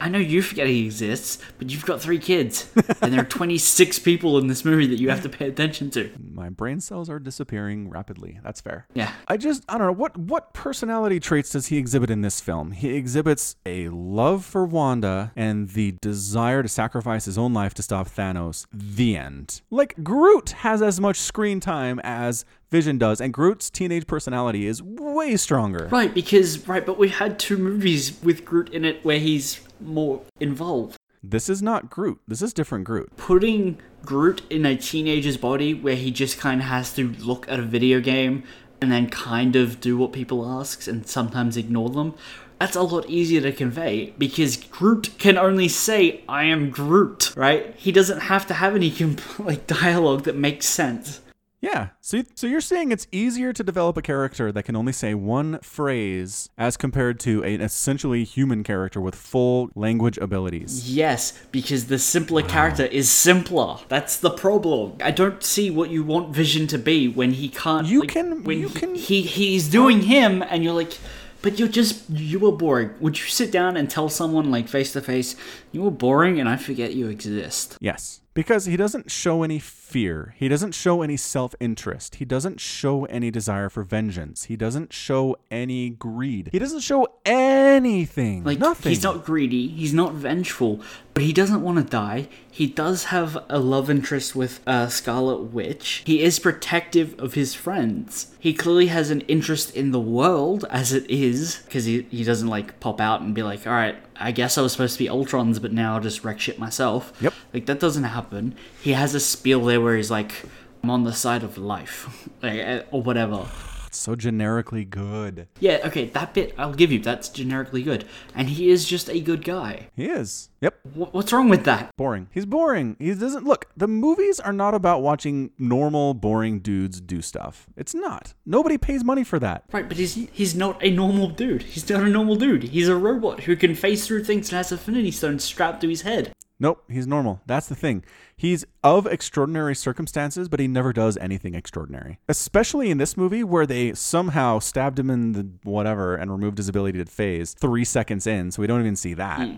I 0.00 0.08
know 0.08 0.18
you 0.18 0.42
forget 0.42 0.66
he 0.66 0.86
exists, 0.86 1.38
but 1.58 1.70
you've 1.70 1.84
got 1.84 2.00
three 2.00 2.18
kids, 2.18 2.70
and 3.02 3.12
there 3.12 3.20
are 3.20 3.24
26 3.28 3.98
people 3.98 4.38
in 4.38 4.46
this 4.46 4.64
movie 4.64 4.86
that 4.86 4.98
you 4.98 5.10
have 5.10 5.22
to 5.22 5.28
pay 5.28 5.48
attention 5.48 5.90
to. 5.90 6.10
My 6.18 6.48
brain 6.48 6.80
cells 6.80 7.10
are 7.10 7.18
disappearing 7.18 7.90
rapidly. 7.90 8.40
That's 8.42 8.60
fair. 8.60 8.86
Yeah. 8.94 9.12
I 9.28 9.36
just 9.36 9.64
I 9.68 9.78
don't 9.78 9.86
know 9.88 9.92
what 9.92 10.16
what 10.16 10.54
personality 10.54 11.20
traits 11.20 11.50
does 11.50 11.66
he 11.66 11.76
exhibit 11.76 12.10
in 12.10 12.22
this 12.22 12.40
film? 12.40 12.72
He 12.72 12.94
exhibits 12.94 13.56
a 13.66 13.88
love 13.90 14.44
for 14.44 14.64
Wanda 14.64 15.32
and 15.36 15.68
the 15.70 15.92
desire 16.00 16.62
to 16.62 16.68
sacrifice 16.68 17.26
his 17.26 17.36
own 17.36 17.52
life 17.52 17.74
to 17.74 17.82
stop 17.82 18.08
Thanos. 18.08 18.66
The 18.72 19.16
end. 19.16 19.60
Like 19.70 20.02
Groot 20.02 20.50
has 20.50 20.80
as 20.82 21.00
much 21.00 21.16
screen 21.16 21.60
time 21.60 22.00
as 22.02 22.44
Vision 22.72 22.96
does, 22.96 23.20
and 23.20 23.34
Groot's 23.34 23.68
teenage 23.68 24.06
personality 24.06 24.66
is 24.66 24.82
way 24.82 25.36
stronger. 25.36 25.88
Right, 25.92 26.12
because 26.14 26.66
right, 26.66 26.84
but 26.84 26.98
we've 26.98 27.18
had 27.18 27.38
two 27.38 27.58
movies 27.58 28.18
with 28.22 28.46
Groot 28.46 28.70
in 28.70 28.86
it 28.86 29.04
where 29.04 29.18
he's 29.18 29.60
more 29.78 30.22
involved. 30.40 30.96
This 31.22 31.50
is 31.50 31.60
not 31.60 31.90
Groot. 31.90 32.18
This 32.26 32.40
is 32.40 32.54
different 32.54 32.84
Groot. 32.84 33.14
Putting 33.18 33.76
Groot 34.06 34.40
in 34.48 34.64
a 34.64 34.74
teenager's 34.74 35.36
body 35.36 35.74
where 35.74 35.96
he 35.96 36.10
just 36.10 36.38
kind 36.38 36.62
of 36.62 36.66
has 36.68 36.94
to 36.94 37.10
look 37.10 37.46
at 37.46 37.60
a 37.60 37.62
video 37.62 38.00
game 38.00 38.42
and 38.80 38.90
then 38.90 39.10
kind 39.10 39.54
of 39.54 39.78
do 39.78 39.98
what 39.98 40.14
people 40.14 40.48
ask 40.48 40.86
and 40.86 41.06
sometimes 41.06 41.58
ignore 41.58 41.90
them. 41.90 42.14
That's 42.58 42.74
a 42.74 42.82
lot 42.82 43.06
easier 43.06 43.42
to 43.42 43.52
convey 43.52 44.14
because 44.16 44.56
Groot 44.56 45.10
can 45.18 45.36
only 45.36 45.68
say 45.68 46.24
"I 46.26 46.44
am 46.44 46.70
Groot," 46.70 47.34
right? 47.36 47.74
He 47.76 47.92
doesn't 47.92 48.20
have 48.20 48.46
to 48.46 48.54
have 48.54 48.74
any 48.74 48.90
like 49.38 49.66
dialogue 49.66 50.22
that 50.22 50.36
makes 50.36 50.66
sense. 50.66 51.20
Yeah. 51.62 51.90
So, 52.00 52.24
so 52.34 52.46
you're 52.48 52.60
saying 52.60 52.90
it's 52.90 53.06
easier 53.12 53.52
to 53.52 53.62
develop 53.62 53.96
a 53.96 54.02
character 54.02 54.50
that 54.50 54.64
can 54.64 54.74
only 54.76 54.92
say 54.92 55.14
one 55.14 55.60
phrase 55.60 56.50
as 56.58 56.76
compared 56.76 57.20
to 57.20 57.42
an 57.44 57.60
essentially 57.60 58.24
human 58.24 58.64
character 58.64 59.00
with 59.00 59.14
full 59.14 59.70
language 59.76 60.18
abilities. 60.18 60.92
Yes, 60.92 61.32
because 61.52 61.86
the 61.86 62.00
simpler 62.00 62.42
character 62.42 62.84
is 62.86 63.10
simpler. 63.10 63.78
That's 63.88 64.16
the 64.18 64.30
problem. 64.30 64.96
I 65.02 65.12
don't 65.12 65.42
see 65.42 65.70
what 65.70 65.88
you 65.90 66.02
want 66.02 66.34
Vision 66.34 66.66
to 66.66 66.78
be 66.78 67.06
when 67.06 67.30
he 67.30 67.48
can't. 67.48 67.86
You 67.86 68.00
like, 68.00 68.10
can- 68.10 68.42
When 68.42 68.58
you 68.58 68.68
he, 68.68 68.78
can- 68.78 68.94
He 68.96 69.22
he's 69.22 69.68
doing 69.68 70.02
him, 70.02 70.42
and 70.42 70.64
you're 70.64 70.74
like, 70.74 70.98
but 71.42 71.60
you're 71.60 71.68
just 71.68 72.10
you 72.10 72.40
were 72.40 72.52
boring. 72.52 72.90
Would 73.00 73.18
you 73.20 73.26
sit 73.26 73.52
down 73.52 73.76
and 73.76 73.88
tell 73.88 74.08
someone 74.08 74.50
like 74.50 74.66
face 74.68 74.92
to 74.94 75.00
face, 75.00 75.36
you 75.70 75.82
were 75.82 75.90
boring, 75.92 76.40
and 76.40 76.48
I 76.48 76.56
forget 76.56 76.94
you 76.94 77.06
exist? 77.08 77.76
Yes. 77.80 78.18
Because 78.34 78.64
he 78.64 78.76
doesn't 78.78 79.10
show 79.10 79.42
any 79.42 79.58
fear. 79.58 80.34
He 80.38 80.48
doesn't 80.48 80.72
show 80.72 81.02
any 81.02 81.18
self 81.18 81.54
interest. 81.60 82.14
He 82.14 82.24
doesn't 82.24 82.60
show 82.60 83.04
any 83.06 83.30
desire 83.30 83.68
for 83.68 83.82
vengeance. 83.82 84.44
He 84.44 84.56
doesn't 84.56 84.92
show 84.92 85.36
any 85.50 85.90
greed. 85.90 86.48
He 86.50 86.58
doesn't 86.58 86.80
show 86.80 87.06
anything. 87.26 88.44
Like 88.44 88.58
Nothing. 88.58 88.90
he's 88.90 89.02
not 89.02 89.24
greedy, 89.24 89.68
he's 89.68 89.92
not 89.92 90.14
vengeful, 90.14 90.80
but 91.14 91.22
he 91.22 91.32
doesn't 91.32 91.62
want 91.62 91.78
to 91.78 91.84
die. 91.84 92.28
He 92.50 92.66
does 92.66 93.04
have 93.04 93.38
a 93.48 93.58
love 93.58 93.90
interest 93.90 94.34
with 94.34 94.60
uh, 94.66 94.88
Scarlet 94.88 95.42
Witch. 95.52 96.02
He 96.06 96.22
is 96.22 96.38
protective 96.38 97.18
of 97.18 97.34
his 97.34 97.54
friends. 97.54 98.34
He 98.38 98.54
clearly 98.54 98.86
has 98.86 99.10
an 99.10 99.20
interest 99.22 99.74
in 99.76 99.90
the 99.90 100.00
world 100.00 100.64
as 100.70 100.92
it 100.92 101.08
is, 101.10 101.62
because 101.64 101.84
he, 101.84 102.02
he 102.10 102.24
doesn't 102.24 102.48
like 102.48 102.80
pop 102.80 103.00
out 103.00 103.20
and 103.20 103.34
be 103.34 103.42
like, 103.42 103.66
all 103.66 103.72
right, 103.72 103.96
I 104.16 104.32
guess 104.32 104.56
I 104.56 104.62
was 104.62 104.72
supposed 104.72 104.94
to 104.94 105.04
be 105.04 105.10
Ultrons, 105.10 105.60
but 105.60 105.72
now 105.72 105.94
I'll 105.94 106.00
just 106.00 106.24
wreck 106.24 106.40
shit 106.40 106.58
myself. 106.58 107.12
Yep. 107.20 107.34
Like 107.52 107.66
that 107.66 107.80
doesn't 107.80 108.04
happen. 108.04 108.54
He 108.80 108.92
has 108.92 109.14
a 109.14 109.20
spiel 109.20 109.64
there 109.64 109.80
where 109.80 109.96
he's 109.96 110.10
like, 110.10 110.42
I'm 110.82 110.90
on 110.90 111.04
the 111.04 111.12
side 111.12 111.42
of 111.42 111.58
life, 111.58 112.28
like, 112.42 112.58
eh, 112.58 112.82
or 112.90 113.02
whatever. 113.02 113.46
It's 113.92 113.98
so 113.98 114.16
generically 114.16 114.86
good. 114.86 115.48
Yeah, 115.60 115.80
okay, 115.84 116.06
that 116.06 116.32
bit 116.32 116.54
I'll 116.56 116.72
give 116.72 116.90
you. 116.90 116.98
That's 116.98 117.28
generically 117.28 117.82
good, 117.82 118.06
and 118.34 118.48
he 118.48 118.70
is 118.70 118.86
just 118.86 119.10
a 119.10 119.20
good 119.20 119.44
guy. 119.44 119.90
He 119.94 120.06
is. 120.06 120.48
Yep. 120.62 120.78
Wh- 120.94 121.14
What's 121.14 121.30
wrong 121.30 121.50
with 121.50 121.64
that? 121.64 121.90
Boring. 121.98 122.28
He's 122.32 122.46
boring. 122.46 122.96
He 122.98 123.12
doesn't 123.14 123.44
look. 123.44 123.66
The 123.76 123.86
movies 123.86 124.40
are 124.40 124.54
not 124.54 124.72
about 124.72 125.02
watching 125.02 125.50
normal, 125.58 126.14
boring 126.14 126.60
dudes 126.60 127.02
do 127.02 127.20
stuff. 127.20 127.66
It's 127.76 127.94
not. 127.94 128.32
Nobody 128.46 128.78
pays 128.78 129.04
money 129.04 129.24
for 129.24 129.38
that. 129.40 129.64
Right, 129.70 129.86
but 129.86 129.98
he's 129.98 130.14
he's 130.14 130.54
not 130.54 130.82
a 130.82 130.90
normal 130.90 131.28
dude. 131.28 131.60
He's 131.64 131.86
not 131.90 132.00
a 132.02 132.08
normal 132.08 132.36
dude. 132.36 132.62
He's 132.62 132.88
a 132.88 132.96
robot 132.96 133.40
who 133.40 133.56
can 133.56 133.74
phase 133.74 134.06
through 134.06 134.24
things 134.24 134.48
and 134.48 134.56
has 134.56 134.72
Infinity 134.72 135.10
Stones 135.10 135.44
strapped 135.44 135.82
to 135.82 135.88
his 135.90 136.00
head. 136.00 136.32
Nope, 136.62 136.84
he's 136.88 137.08
normal. 137.08 137.40
That's 137.44 137.66
the 137.66 137.74
thing. 137.74 138.04
He's 138.36 138.64
of 138.84 139.04
extraordinary 139.04 139.74
circumstances, 139.74 140.48
but 140.48 140.60
he 140.60 140.68
never 140.68 140.92
does 140.92 141.16
anything 141.16 141.56
extraordinary. 141.56 142.20
Especially 142.28 142.88
in 142.88 142.98
this 142.98 143.16
movie 143.16 143.42
where 143.42 143.66
they 143.66 143.94
somehow 143.94 144.60
stabbed 144.60 144.96
him 144.96 145.10
in 145.10 145.32
the 145.32 145.48
whatever 145.64 146.14
and 146.14 146.30
removed 146.30 146.58
his 146.58 146.68
ability 146.68 146.98
to 146.98 147.04
phase 147.04 147.52
three 147.54 147.84
seconds 147.84 148.28
in, 148.28 148.52
so 148.52 148.62
we 148.62 148.68
don't 148.68 148.78
even 148.78 148.94
see 148.94 149.12
that. 149.14 149.40
Hmm. 149.40 149.56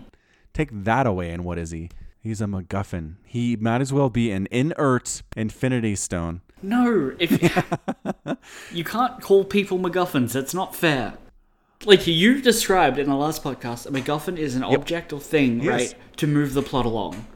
Take 0.51 0.69
that 0.71 1.05
away, 1.05 1.29
and 1.29 1.45
what 1.45 1.59
is 1.59 1.69
he? 1.69 1.91
He's 2.19 2.41
a 2.41 2.45
MacGuffin. 2.45 3.17
He 3.23 3.55
might 3.55 3.81
as 3.81 3.93
well 3.93 4.09
be 4.09 4.31
an 4.31 4.47
inert 4.49 5.21
Infinity 5.35 5.95
Stone. 5.95 6.41
No, 6.63 7.15
if 7.19 7.31
you 8.71 8.83
can't 8.83 9.21
call 9.21 9.43
people 9.43 9.77
MacGuffins, 9.77 10.31
that's 10.31 10.55
not 10.55 10.75
fair. 10.75 11.19
Like 11.83 12.07
you 12.07 12.41
described 12.41 12.97
in 12.97 13.07
the 13.09 13.15
last 13.15 13.43
podcast, 13.43 13.85
a 13.85 13.91
MacGuffin 13.91 14.37
is 14.37 14.55
an 14.55 14.63
object 14.63 15.11
or 15.13 15.19
thing, 15.19 15.61
Yes. 15.61 15.67
right, 15.93 16.17
to 16.17 16.27
move 16.27 16.53
the 16.53 16.61
plot 16.61 16.85
along. 16.85 17.27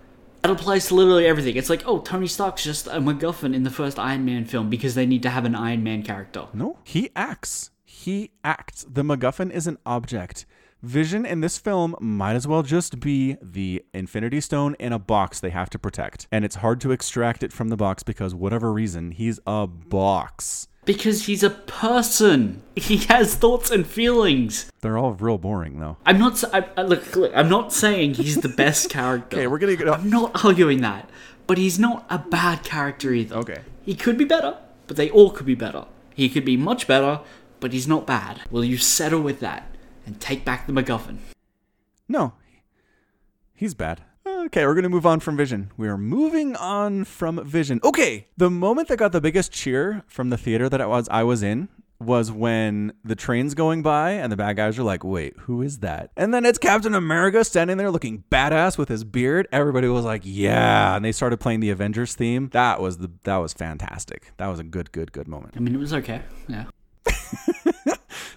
That 0.42 0.52
applies 0.52 0.88
to 0.88 0.96
literally 0.96 1.26
everything. 1.28 1.58
It's 1.58 1.70
like, 1.70 1.84
oh, 1.86 2.00
Tony 2.00 2.26
Stark's 2.28 2.64
just 2.64 2.88
a 2.88 2.92
MacGuffin 3.02 3.54
in 3.54 3.64
the 3.64 3.70
first 3.70 4.00
Iron 4.00 4.24
Man 4.26 4.46
film 4.46 4.70
because 4.70 4.96
they 4.96 5.06
need 5.06 5.22
to 5.24 5.30
have 5.30 5.44
an 5.46 5.54
Iron 5.54 5.84
Man 5.84 6.02
character. 6.02 6.46
No, 6.54 6.78
he 6.84 7.10
acts. 7.16 7.72
He 7.84 8.32
acts. 8.44 8.86
The 8.90 9.04
MacGuffin 9.04 9.52
is 9.52 9.68
an 9.68 9.78
object. 9.86 10.46
Vision 10.82 11.26
in 11.26 11.42
this 11.42 11.58
film 11.58 11.94
might 12.00 12.36
as 12.36 12.48
well 12.48 12.64
just 12.64 13.02
be 13.02 13.36
the 13.42 13.84
Infinity 13.94 14.40
Stone 14.40 14.78
in 14.80 14.94
a 14.94 15.00
box 15.00 15.42
they 15.42 15.50
have 15.50 15.70
to 15.72 15.78
protect. 15.78 16.26
And 16.32 16.46
it's 16.46 16.56
hard 16.56 16.80
to 16.82 16.92
extract 16.94 17.44
it 17.44 17.52
from 17.52 17.68
the 17.68 17.76
box 17.76 18.02
because, 18.02 18.34
whatever 18.34 18.72
reason, 18.72 19.12
he's 19.12 19.42
a 19.46 19.68
box. 19.68 20.69
Because 20.90 21.28
he's 21.28 21.44
a 21.44 21.52
person. 21.52 22.64
He 22.76 22.98
has 23.14 23.36
thoughts 23.36 23.70
and 23.70 23.86
feelings. 23.86 24.72
They're 24.82 24.98
all 24.98 25.12
real 25.14 25.38
boring, 25.38 25.80
though. 25.80 25.98
I'm 26.04 26.18
not. 26.18 26.44
I, 26.52 26.82
look, 26.82 27.16
look. 27.16 27.32
I'm 27.36 27.48
not 27.48 27.72
saying 27.72 28.16
he's 28.16 28.38
the 28.38 28.50
best 28.50 28.90
character. 28.98 29.38
Okay, 29.38 29.46
we're 29.46 29.60
gonna 29.60 29.76
get 29.76 29.88
I'm 29.88 30.10
not 30.10 30.44
arguing 30.44 30.82
that, 30.82 31.08
but 31.46 31.60
he's 31.60 31.78
not 31.78 32.08
a 32.10 32.18
bad 32.18 32.64
character 32.64 33.14
either. 33.14 33.36
Okay. 33.36 33.60
He 33.84 33.94
could 33.94 34.18
be 34.18 34.26
better, 34.26 34.58
but 34.88 34.98
they 34.98 35.12
all 35.12 35.30
could 35.30 35.46
be 35.46 35.54
better. 35.54 35.86
He 36.16 36.28
could 36.30 36.46
be 36.46 36.58
much 36.58 36.88
better, 36.88 37.20
but 37.60 37.72
he's 37.72 37.88
not 37.88 38.08
bad. 38.08 38.42
Will 38.50 38.66
you 38.66 38.78
settle 38.78 39.22
with 39.22 39.40
that 39.42 39.70
and 40.08 40.20
take 40.20 40.44
back 40.44 40.66
the 40.66 40.74
MacGuffin? 40.74 41.18
No, 42.08 42.34
he's 43.54 43.76
bad. 43.76 44.02
Okay, 44.46 44.66
we're 44.66 44.74
gonna 44.76 44.88
move 44.88 45.06
on 45.06 45.20
from 45.20 45.36
Vision. 45.36 45.70
We 45.76 45.90
are 45.90 45.98
moving 45.98 46.56
on 46.56 47.04
from 47.04 47.46
Vision. 47.46 47.82
Okay, 47.84 48.28
the 48.38 48.50
moment 48.50 48.88
that 48.88 48.96
got 48.96 49.12
the 49.12 49.20
biggest 49.20 49.52
cheer 49.52 50.04
from 50.08 50.30
the 50.30 50.38
theater 50.38 50.70
that 50.70 50.80
I 50.80 50.86
was 50.86 51.10
I 51.10 51.24
was 51.24 51.44
in 51.44 51.68
was 52.00 52.32
when 52.32 52.94
the 53.04 53.16
train's 53.16 53.54
going 53.54 53.82
by 53.82 54.12
and 54.12 54.32
the 54.32 54.38
bad 54.38 54.56
guys 54.56 54.80
are 54.80 54.84
like, 54.84 55.04
"Wait, 55.04 55.36
who 55.40 55.62
is 55.62 55.80
that?" 55.80 56.12
And 56.16 56.34
then 56.34 56.46
it's 56.46 56.58
Captain 56.58 56.96
America 56.96 57.44
standing 57.44 57.76
there 57.76 57.92
looking 57.92 58.24
badass 58.32 58.78
with 58.78 58.88
his 58.88 59.04
beard. 59.04 59.50
Everybody 59.52 59.90
was 59.90 60.06
like, 60.06 60.22
"Yeah!" 60.24 60.96
And 60.96 61.04
they 61.04 61.12
started 61.12 61.42
playing 61.42 61.60
the 61.60 61.72
Avengers 61.72 62.16
theme. 62.16 62.48
That 62.54 62.80
was 62.80 63.00
the 63.00 63.12
that 63.24 63.38
was 63.38 63.52
fantastic. 63.52 64.32
That 64.38 64.48
was 64.48 64.60
a 64.60 64.64
good, 64.64 64.94
good, 64.94 65.12
good 65.12 65.28
moment. 65.28 65.56
I 65.58 65.60
mean, 65.60 65.76
it 65.76 65.80
was 65.80 65.94
okay. 65.94 66.22
Yeah. 66.48 66.66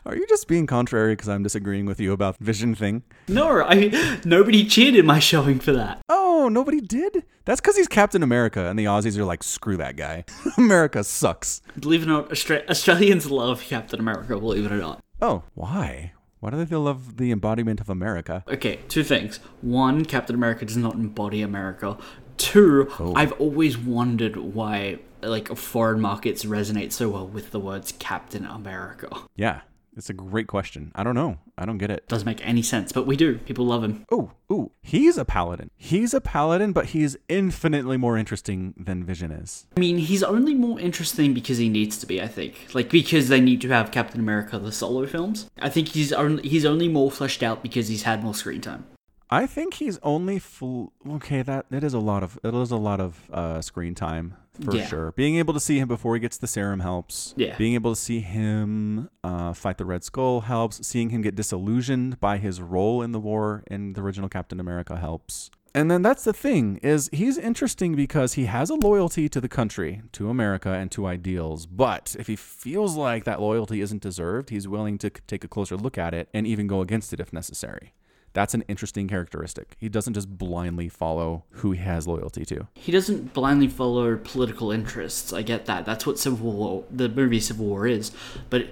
Are 0.04 0.16
you 0.16 0.26
just 0.26 0.48
being 0.48 0.66
contrary 0.66 1.12
because 1.12 1.28
I'm 1.28 1.44
disagreeing 1.44 1.86
with 1.86 2.00
you 2.00 2.12
about 2.12 2.36
Vision 2.38 2.74
thing? 2.74 3.04
No, 3.28 3.62
I 3.62 4.20
nobody 4.24 4.64
cheered 4.64 4.96
in 4.96 5.06
my 5.06 5.20
showing 5.20 5.60
for 5.60 5.72
that. 5.72 6.00
Oh, 6.08 6.48
nobody 6.50 6.80
did? 6.80 7.22
That's 7.44 7.60
because 7.60 7.76
he's 7.76 7.86
Captain 7.86 8.22
America, 8.22 8.68
and 8.68 8.76
the 8.76 8.86
Aussies 8.86 9.16
are 9.16 9.24
like, 9.24 9.44
screw 9.44 9.76
that 9.76 9.94
guy. 9.94 10.24
America 10.58 11.04
sucks. 11.04 11.62
Believe 11.78 12.02
it 12.02 12.06
or 12.06 12.08
not, 12.08 12.30
Austra- 12.30 12.68
Australians 12.68 13.30
love 13.30 13.62
Captain 13.62 14.00
America. 14.00 14.36
Believe 14.36 14.66
it 14.66 14.72
or 14.72 14.78
not. 14.78 15.00
Oh, 15.20 15.44
why? 15.54 16.12
Why 16.40 16.50
do 16.50 16.64
they 16.64 16.74
love 16.74 17.18
the 17.18 17.30
embodiment 17.30 17.80
of 17.80 17.88
America? 17.88 18.42
Okay, 18.48 18.80
two 18.88 19.04
things. 19.04 19.36
One, 19.60 20.04
Captain 20.04 20.34
America 20.34 20.64
does 20.64 20.76
not 20.76 20.94
embody 20.94 21.42
America. 21.42 21.96
Two, 22.38 22.90
oh. 22.98 23.14
I've 23.14 23.32
always 23.34 23.78
wondered 23.78 24.36
why 24.36 24.98
like 25.20 25.56
foreign 25.56 26.00
markets 26.00 26.44
resonate 26.44 26.90
so 26.90 27.10
well 27.10 27.28
with 27.28 27.52
the 27.52 27.60
words 27.60 27.92
Captain 28.00 28.44
America. 28.44 29.08
Yeah, 29.36 29.60
it's 29.96 30.10
a 30.10 30.14
great 30.14 30.46
question. 30.46 30.92
I 30.94 31.02
don't 31.02 31.14
know. 31.14 31.38
I 31.56 31.64
don't 31.64 31.78
get 31.78 31.90
it. 31.90 32.08
Doesn't 32.08 32.26
make 32.26 32.46
any 32.46 32.62
sense, 32.62 32.92
but 32.92 33.06
we 33.06 33.16
do. 33.16 33.38
People 33.38 33.66
love 33.66 33.84
him. 33.84 34.04
Oh, 34.10 34.32
ooh, 34.50 34.72
he's 34.80 35.18
a 35.18 35.24
paladin. 35.24 35.70
He's 35.76 36.14
a 36.14 36.20
paladin, 36.20 36.72
but 36.72 36.86
he's 36.86 37.16
infinitely 37.28 37.96
more 37.96 38.16
interesting 38.16 38.74
than 38.76 39.04
Vision 39.04 39.30
is. 39.30 39.66
I 39.76 39.80
mean, 39.80 39.98
he's 39.98 40.22
only 40.22 40.54
more 40.54 40.80
interesting 40.80 41.34
because 41.34 41.58
he 41.58 41.68
needs 41.68 41.98
to 41.98 42.06
be, 42.06 42.22
I 42.22 42.28
think. 42.28 42.68
Like 42.74 42.90
because 42.90 43.28
they 43.28 43.40
need 43.40 43.60
to 43.62 43.68
have 43.68 43.90
Captain 43.90 44.20
America 44.20 44.58
the 44.58 44.72
solo 44.72 45.06
films. 45.06 45.50
I 45.60 45.68
think 45.68 45.88
he's 45.88 46.12
only 46.12 46.48
he's 46.48 46.64
only 46.64 46.88
more 46.88 47.10
fleshed 47.10 47.42
out 47.42 47.62
because 47.62 47.88
he's 47.88 48.04
had 48.04 48.22
more 48.22 48.34
screen 48.34 48.60
time. 48.60 48.86
I 49.30 49.46
think 49.46 49.74
he's 49.74 49.98
only 50.02 50.38
full. 50.38 50.92
Okay, 51.08 51.42
that 51.42 51.66
it 51.70 51.84
is 51.84 51.94
a 51.94 51.98
lot 51.98 52.22
of 52.22 52.38
it 52.42 52.54
is 52.54 52.70
a 52.70 52.76
lot 52.76 53.00
of 53.00 53.30
uh, 53.32 53.60
screen 53.60 53.94
time 53.94 54.36
for 54.60 54.76
Yeah. 54.76 54.86
sure. 54.86 55.12
Being 55.12 55.36
able 55.36 55.54
to 55.54 55.60
see 55.60 55.78
him 55.78 55.88
before 55.88 56.14
he 56.14 56.20
gets 56.20 56.36
the 56.36 56.46
serum 56.46 56.80
helps. 56.80 57.34
Yeah. 57.36 57.56
Being 57.56 57.74
able 57.74 57.94
to 57.94 58.00
see 58.00 58.20
him 58.20 59.08
uh, 59.24 59.52
fight 59.52 59.78
the 59.78 59.84
Red 59.84 60.04
Skull 60.04 60.42
helps. 60.42 60.86
Seeing 60.86 61.10
him 61.10 61.22
get 61.22 61.34
disillusioned 61.34 62.20
by 62.20 62.38
his 62.38 62.60
role 62.60 63.02
in 63.02 63.12
the 63.12 63.20
war 63.20 63.64
in 63.70 63.94
the 63.94 64.02
original 64.02 64.28
Captain 64.28 64.60
America 64.60 64.96
helps. 64.98 65.50
And 65.74 65.90
then 65.90 66.02
that's 66.02 66.24
the 66.24 66.34
thing 66.34 66.78
is 66.82 67.08
he's 67.14 67.38
interesting 67.38 67.94
because 67.96 68.34
he 68.34 68.44
has 68.44 68.68
a 68.68 68.74
loyalty 68.74 69.26
to 69.30 69.40
the 69.40 69.48
country, 69.48 70.02
to 70.12 70.28
America, 70.28 70.68
and 70.68 70.90
to 70.90 71.06
ideals. 71.06 71.64
But 71.64 72.14
if 72.18 72.26
he 72.26 72.36
feels 72.36 72.94
like 72.94 73.24
that 73.24 73.40
loyalty 73.40 73.80
isn't 73.80 74.02
deserved, 74.02 74.50
he's 74.50 74.68
willing 74.68 74.98
to 74.98 75.08
take 75.08 75.44
a 75.44 75.48
closer 75.48 75.78
look 75.78 75.96
at 75.96 76.12
it 76.12 76.28
and 76.34 76.46
even 76.46 76.66
go 76.66 76.82
against 76.82 77.14
it 77.14 77.20
if 77.20 77.32
necessary. 77.32 77.94
That's 78.32 78.54
an 78.54 78.64
interesting 78.68 79.08
characteristic. 79.08 79.76
He 79.78 79.88
doesn't 79.88 80.14
just 80.14 80.38
blindly 80.38 80.88
follow 80.88 81.44
who 81.50 81.72
he 81.72 81.80
has 81.80 82.06
loyalty 82.06 82.44
to. 82.46 82.66
He 82.74 82.92
doesn't 82.92 83.34
blindly 83.34 83.68
follow 83.68 84.16
political 84.16 84.72
interests. 84.72 85.32
I 85.32 85.42
get 85.42 85.66
that. 85.66 85.84
That's 85.84 86.06
what 86.06 86.18
Civil 86.18 86.52
War, 86.52 86.84
the 86.90 87.08
movie 87.08 87.40
Civil 87.40 87.66
War 87.66 87.86
is. 87.86 88.10
But 88.48 88.68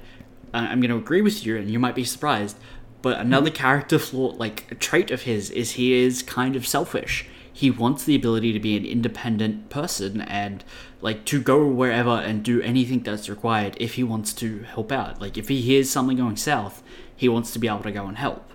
I'm 0.54 0.80
going 0.80 0.90
to 0.90 0.96
agree 0.96 1.22
with 1.22 1.44
you, 1.44 1.56
and 1.56 1.70
you 1.70 1.78
might 1.78 1.94
be 1.94 2.04
surprised. 2.04 2.56
But 3.02 3.18
another 3.18 3.50
character 3.50 3.98
flaw, 3.98 4.34
like 4.36 4.70
a 4.70 4.74
trait 4.74 5.11
of 5.11 5.22
his, 5.22 5.50
is 5.50 5.72
he 5.72 5.92
is 5.92 6.22
kind 6.22 6.56
of 6.56 6.66
selfish. 6.66 7.26
He 7.52 7.70
wants 7.70 8.04
the 8.04 8.14
ability 8.14 8.52
to 8.52 8.61
be 8.61 8.76
an 8.76 8.86
independent 8.86 9.68
person 9.68 10.22
and 10.22 10.64
like 11.00 11.24
to 11.26 11.42
go 11.42 11.66
wherever 11.66 12.11
and 12.11 12.42
do 12.42 12.62
anything 12.62 13.00
that's 13.00 13.28
required 13.28 13.76
if 13.78 13.94
he 13.94 14.04
wants 14.04 14.32
to 14.34 14.61
help 14.61 14.92
out. 14.92 15.20
Like 15.20 15.36
if 15.36 15.48
he 15.48 15.61
hears 15.61 15.90
something 15.90 16.16
going 16.16 16.36
south, 16.36 16.82
he 17.14 17.28
wants 17.28 17.52
to 17.52 17.58
be 17.58 17.68
able 17.68 17.82
to 17.82 17.92
go 17.92 18.06
and 18.06 18.16
help. 18.16 18.50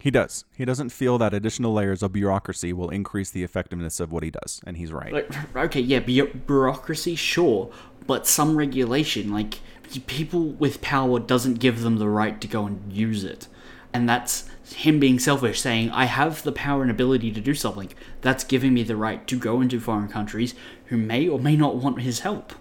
He 0.00 0.12
does. 0.12 0.44
He 0.56 0.64
doesn't 0.64 0.90
feel 0.90 1.18
that 1.18 1.34
additional 1.34 1.72
layers 1.72 2.04
of 2.04 2.12
bureaucracy 2.12 2.72
will 2.72 2.90
increase 2.90 3.30
the 3.30 3.42
effectiveness 3.42 3.98
of 3.98 4.12
what 4.12 4.22
he 4.22 4.30
does, 4.30 4.60
and 4.64 4.76
he's 4.76 4.92
right. 4.92 5.12
Like, 5.12 5.56
okay, 5.56 5.80
yeah, 5.80 5.98
bu- 5.98 6.32
bureaucracy, 6.46 7.16
sure, 7.16 7.72
but 8.06 8.26
some 8.26 8.56
regulation, 8.56 9.32
like 9.32 9.58
people 10.06 10.50
with 10.50 10.80
power, 10.82 11.18
doesn't 11.18 11.54
give 11.54 11.80
them 11.82 11.96
the 11.98 12.08
right 12.08 12.40
to 12.40 12.46
go 12.46 12.64
and 12.64 12.92
use 12.92 13.24
it, 13.24 13.48
and 13.92 14.08
that's 14.08 14.48
him 14.72 15.00
being 15.00 15.18
selfish, 15.18 15.60
saying, 15.60 15.90
"I 15.90 16.04
have 16.04 16.44
the 16.44 16.52
power 16.52 16.82
and 16.82 16.90
ability 16.92 17.32
to 17.32 17.40
do 17.40 17.54
something. 17.54 17.90
That's 18.20 18.44
giving 18.44 18.74
me 18.74 18.84
the 18.84 18.96
right 18.96 19.26
to 19.26 19.36
go 19.36 19.60
into 19.60 19.80
foreign 19.80 20.08
countries 20.08 20.54
who 20.86 20.96
may 20.96 21.26
or 21.26 21.40
may 21.40 21.56
not 21.56 21.76
want 21.76 22.02
his 22.02 22.20
help, 22.20 22.52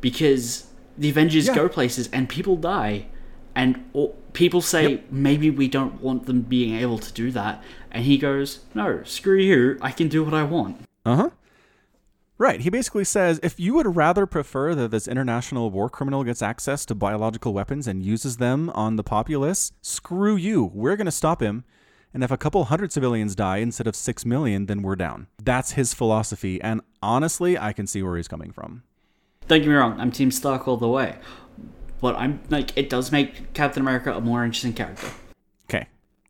because 0.00 0.68
the 0.96 1.10
Avengers 1.10 1.48
Yeah. 1.48 1.56
go 1.56 1.68
places 1.68 2.08
and 2.10 2.26
people 2.26 2.56
die." 2.56 3.06
And 3.54 3.84
people 4.34 4.60
say 4.60 5.02
maybe 5.10 5.48
we 5.48 5.68
don't 5.68 6.02
want 6.02 6.26
them 6.26 6.42
being 6.42 6.74
able 6.74 6.98
to 6.98 7.12
do 7.12 7.30
that, 7.30 7.62
and 7.90 8.04
he 8.04 8.18
goes, 8.18 8.60
"No, 8.74 9.02
screw 9.04 9.38
you! 9.38 9.78
I 9.80 9.90
can 9.90 10.08
do 10.08 10.22
what 10.22 10.34
I 10.34 10.42
want." 10.42 10.82
Uh 11.06 11.16
huh. 11.16 11.30
Right. 12.36 12.60
He 12.60 12.68
basically 12.68 13.04
says 13.04 13.40
if 13.42 13.58
you 13.58 13.74
would 13.74 13.96
rather 13.96 14.26
prefer 14.26 14.74
that 14.74 14.90
this 14.90 15.08
international 15.08 15.70
war 15.70 15.88
criminal 15.88 16.24
gets 16.24 16.42
access 16.42 16.84
to 16.86 16.94
biological 16.94 17.54
weapons 17.54 17.86
and 17.86 18.04
uses 18.04 18.36
them 18.38 18.70
on 18.70 18.96
the 18.96 19.04
populace, 19.04 19.72
screw 19.80 20.34
you. 20.36 20.64
We're 20.74 20.96
going 20.96 21.06
to 21.06 21.12
stop 21.12 21.40
him. 21.40 21.64
And 22.12 22.22
if 22.24 22.30
a 22.30 22.36
couple 22.36 22.64
hundred 22.64 22.92
civilians 22.92 23.34
die 23.34 23.58
instead 23.58 23.86
of 23.86 23.96
six 23.96 24.24
million, 24.24 24.66
then 24.66 24.82
we're 24.82 24.96
down. 24.96 25.28
That's 25.42 25.72
his 25.72 25.94
philosophy. 25.94 26.60
And 26.60 26.80
honestly, 27.02 27.56
I 27.56 27.72
can 27.72 27.86
see 27.86 28.02
where 28.02 28.16
he's 28.16 28.28
coming 28.28 28.52
from. 28.52 28.82
Don't 29.46 29.60
get 29.60 29.68
me 29.68 29.74
wrong, 29.74 30.00
I'm 30.00 30.10
Team 30.10 30.30
Stark 30.30 30.66
all 30.66 30.76
the 30.76 30.88
way. 30.88 31.18
But 32.00 32.16
I'm 32.16 32.40
like, 32.50 32.76
it 32.76 32.88
does 32.90 33.10
make 33.12 33.52
Captain 33.54 33.80
America 33.82 34.12
a 34.14 34.20
more 34.20 34.44
interesting 34.44 34.72
character. 34.72 35.08
Okay. 35.68 35.88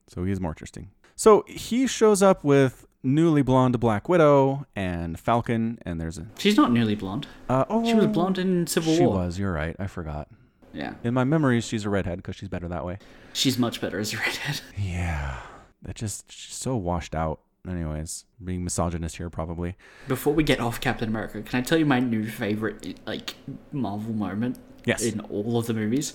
So 0.09 0.25
he's 0.25 0.41
more 0.41 0.53
interesting. 0.53 0.91
So 1.17 1.45
he 1.49 1.87
shows 1.87 2.23
up 2.23 2.45
with 2.45 2.87
newly 3.03 3.43
blonde 3.43 3.79
Black 3.81 4.09
Widow 4.09 4.67
and 4.75 5.19
Falcon, 5.19 5.79
and 5.83 6.01
there's 6.01 6.19
a. 6.19 6.27
She's 6.39 6.57
not 6.57 6.73
newly 6.73 6.95
blonde. 6.95 7.27
Uh, 7.49 7.65
oh, 7.69 7.85
She 7.85 7.95
was 7.95 8.07
blonde 8.07 8.39
in 8.39 8.67
Civil 8.67 8.95
She 8.95 9.01
War. 9.05 9.13
She 9.13 9.17
was. 9.27 9.39
You're 9.39 9.53
right. 9.53 9.77
I 9.79 9.87
forgot. 9.87 10.29
Yeah. 10.73 10.95
In 11.05 11.15
my 11.15 11.25
memories, 11.25 11.65
she's 11.65 11.85
a 11.85 11.91
redhead 11.91 12.19
because 12.19 12.35
she's 12.37 12.49
better 12.49 12.67
that 12.69 12.85
way. 12.85 12.99
She's 13.33 13.59
much 13.59 13.81
better 13.81 13.99
as 13.99 14.13
a 14.13 14.17
redhead. 14.19 14.61
Yeah, 14.79 15.39
that 15.83 15.95
just 15.97 16.31
she's 16.33 16.55
so 16.55 16.77
washed 16.77 17.15
out. 17.15 17.41
Anyways, 17.67 18.25
being 18.43 18.63
misogynist 18.65 19.17
here 19.17 19.31
probably. 19.31 19.77
Before 20.07 20.35
we 20.35 20.43
get 20.43 20.61
off 20.61 20.81
Captain 20.81 21.09
America, 21.09 21.41
can 21.43 21.59
I 21.59 21.63
tell 21.63 21.79
you 21.79 21.87
my 21.87 21.99
new 22.01 22.29
favorite 22.29 22.99
like 23.07 23.37
Marvel 23.73 24.13
moment 24.13 24.59
Yes. 24.85 25.03
in 25.03 25.21
all 25.21 25.59
of 25.59 25.67
the 25.67 25.75
movies? 25.75 26.15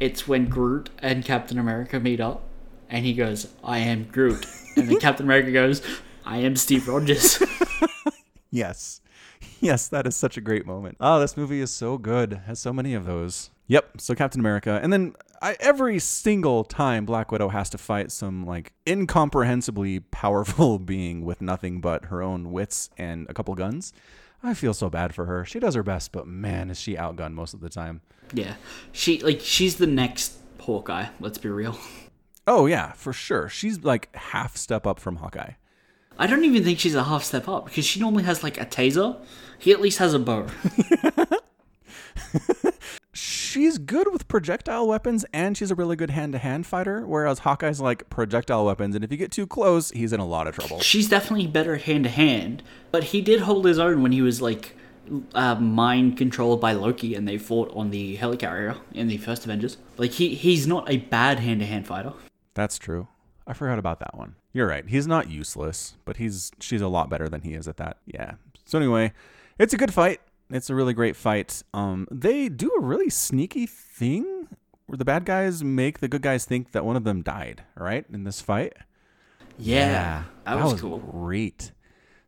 It's 0.00 0.28
when 0.28 0.46
Groot 0.48 0.90
and 0.98 1.24
Captain 1.24 1.58
America 1.58 1.98
meet 2.00 2.20
up, 2.20 2.42
and 2.90 3.04
he 3.04 3.14
goes, 3.14 3.48
"I 3.64 3.78
am 3.78 4.04
Groot," 4.04 4.46
and 4.76 4.88
then 4.88 5.00
Captain 5.00 5.26
America 5.26 5.52
goes, 5.52 5.82
I 6.24 6.38
am 6.38 6.56
Steve 6.56 6.88
Rogers. 6.88 7.40
Yes. 8.50 9.00
Yes, 9.60 9.88
that 9.88 10.06
is 10.06 10.16
such 10.16 10.36
a 10.36 10.40
great 10.40 10.64
moment. 10.66 10.96
Oh, 11.00 11.20
this 11.20 11.36
movie 11.36 11.60
is 11.60 11.70
so 11.70 11.98
good. 11.98 12.42
Has 12.46 12.58
so 12.58 12.72
many 12.72 12.94
of 12.94 13.04
those. 13.04 13.50
Yep. 13.66 14.00
So 14.00 14.14
Captain 14.14 14.40
America, 14.40 14.80
and 14.82 14.92
then 14.92 15.14
I, 15.42 15.56
every 15.60 15.98
single 15.98 16.64
time 16.64 17.04
Black 17.04 17.30
Widow 17.30 17.48
has 17.50 17.68
to 17.70 17.78
fight 17.78 18.10
some 18.12 18.46
like 18.46 18.72
incomprehensibly 18.86 20.00
powerful 20.00 20.78
being 20.94 21.24
with 21.24 21.42
nothing 21.42 21.80
but 21.80 22.06
her 22.06 22.22
own 22.22 22.50
wits 22.50 22.88
and 22.96 23.26
a 23.28 23.34
couple 23.34 23.54
guns, 23.54 23.92
I 24.42 24.54
feel 24.54 24.74
so 24.74 24.88
bad 24.90 25.14
for 25.14 25.26
her. 25.26 25.44
She 25.44 25.58
does 25.58 25.74
her 25.74 25.82
best, 25.82 26.12
but 26.12 26.26
man, 26.26 26.70
is 26.70 26.80
she 26.80 26.94
outgunned 26.94 27.34
most 27.34 27.54
of 27.54 27.60
the 27.60 27.68
time. 27.68 28.00
yeah, 28.32 28.54
she 28.92 29.20
like 29.20 29.40
she's 29.40 29.76
the 29.76 29.86
next 29.86 30.34
Hawkeye. 30.60 31.06
Let's 31.20 31.38
be 31.38 31.48
real. 31.48 31.78
Oh 32.46 32.66
yeah, 32.66 32.92
for 32.92 33.12
sure. 33.12 33.48
She's 33.48 33.82
like 33.82 34.14
half 34.14 34.56
step 34.56 34.86
up 34.86 35.00
from 35.00 35.16
Hawkeye. 35.16 35.52
I 36.18 36.26
don't 36.26 36.44
even 36.44 36.64
think 36.64 36.78
she's 36.78 36.94
a 36.94 37.04
half 37.04 37.24
step 37.24 37.48
up 37.48 37.66
because 37.66 37.84
she 37.84 37.98
normally 37.98 38.22
has 38.22 38.42
like 38.42 38.60
a 38.60 38.64
taser. 38.64 39.18
He 39.58 39.72
at 39.72 39.80
least 39.80 39.98
has 39.98 40.14
a 40.14 40.18
bow. 40.18 40.46
She's 43.46 43.78
good 43.78 44.12
with 44.12 44.26
projectile 44.26 44.88
weapons 44.88 45.24
and 45.32 45.56
she's 45.56 45.70
a 45.70 45.76
really 45.76 45.94
good 45.94 46.10
hand-to-hand 46.10 46.66
fighter, 46.66 47.06
whereas 47.06 47.38
Hawkeye's 47.40 47.80
like 47.80 48.10
projectile 48.10 48.66
weapons 48.66 48.96
and 48.96 49.04
if 49.04 49.12
you 49.12 49.16
get 49.16 49.30
too 49.30 49.46
close, 49.46 49.92
he's 49.92 50.12
in 50.12 50.18
a 50.18 50.26
lot 50.26 50.48
of 50.48 50.56
trouble. 50.56 50.80
She's 50.80 51.08
definitely 51.08 51.46
better 51.46 51.76
hand 51.76 52.04
to 52.04 52.10
hand, 52.10 52.64
but 52.90 53.04
he 53.04 53.20
did 53.20 53.42
hold 53.42 53.64
his 53.64 53.78
own 53.78 54.02
when 54.02 54.10
he 54.10 54.20
was 54.20 54.42
like 54.42 54.74
uh, 55.32 55.54
mind 55.54 56.18
controlled 56.18 56.60
by 56.60 56.72
Loki 56.72 57.14
and 57.14 57.28
they 57.28 57.38
fought 57.38 57.70
on 57.72 57.90
the 57.90 58.16
helicarrier 58.16 58.78
in 58.92 59.06
the 59.06 59.16
first 59.16 59.44
Avengers. 59.44 59.76
Like 59.96 60.10
he 60.10 60.34
he's 60.34 60.66
not 60.66 60.90
a 60.90 60.96
bad 60.96 61.38
hand 61.38 61.60
to 61.60 61.66
hand 61.66 61.86
fighter. 61.86 62.14
That's 62.54 62.78
true. 62.78 63.06
I 63.46 63.52
forgot 63.52 63.78
about 63.78 64.00
that 64.00 64.16
one. 64.16 64.34
You're 64.52 64.66
right. 64.66 64.84
He's 64.88 65.06
not 65.06 65.30
useless, 65.30 65.94
but 66.04 66.16
he's 66.16 66.50
she's 66.58 66.80
a 66.80 66.88
lot 66.88 67.08
better 67.08 67.28
than 67.28 67.42
he 67.42 67.54
is 67.54 67.68
at 67.68 67.76
that. 67.76 67.98
Yeah. 68.06 68.34
So 68.64 68.76
anyway, 68.76 69.12
it's 69.56 69.72
a 69.72 69.76
good 69.76 69.94
fight. 69.94 70.20
It's 70.50 70.70
a 70.70 70.74
really 70.74 70.94
great 70.94 71.16
fight. 71.16 71.62
Um, 71.74 72.06
they 72.10 72.48
do 72.48 72.70
a 72.76 72.80
really 72.80 73.10
sneaky 73.10 73.66
thing 73.66 74.48
where 74.86 74.96
the 74.96 75.04
bad 75.04 75.24
guys 75.24 75.64
make 75.64 75.98
the 75.98 76.08
good 76.08 76.22
guys 76.22 76.44
think 76.44 76.72
that 76.72 76.84
one 76.84 76.96
of 76.96 77.04
them 77.04 77.22
died. 77.22 77.64
Right 77.76 78.04
in 78.12 78.24
this 78.24 78.40
fight. 78.40 78.74
Yeah, 79.58 80.24
that, 80.44 80.62
was, 80.62 80.80
cool. 80.80 80.98
Great. 80.98 81.72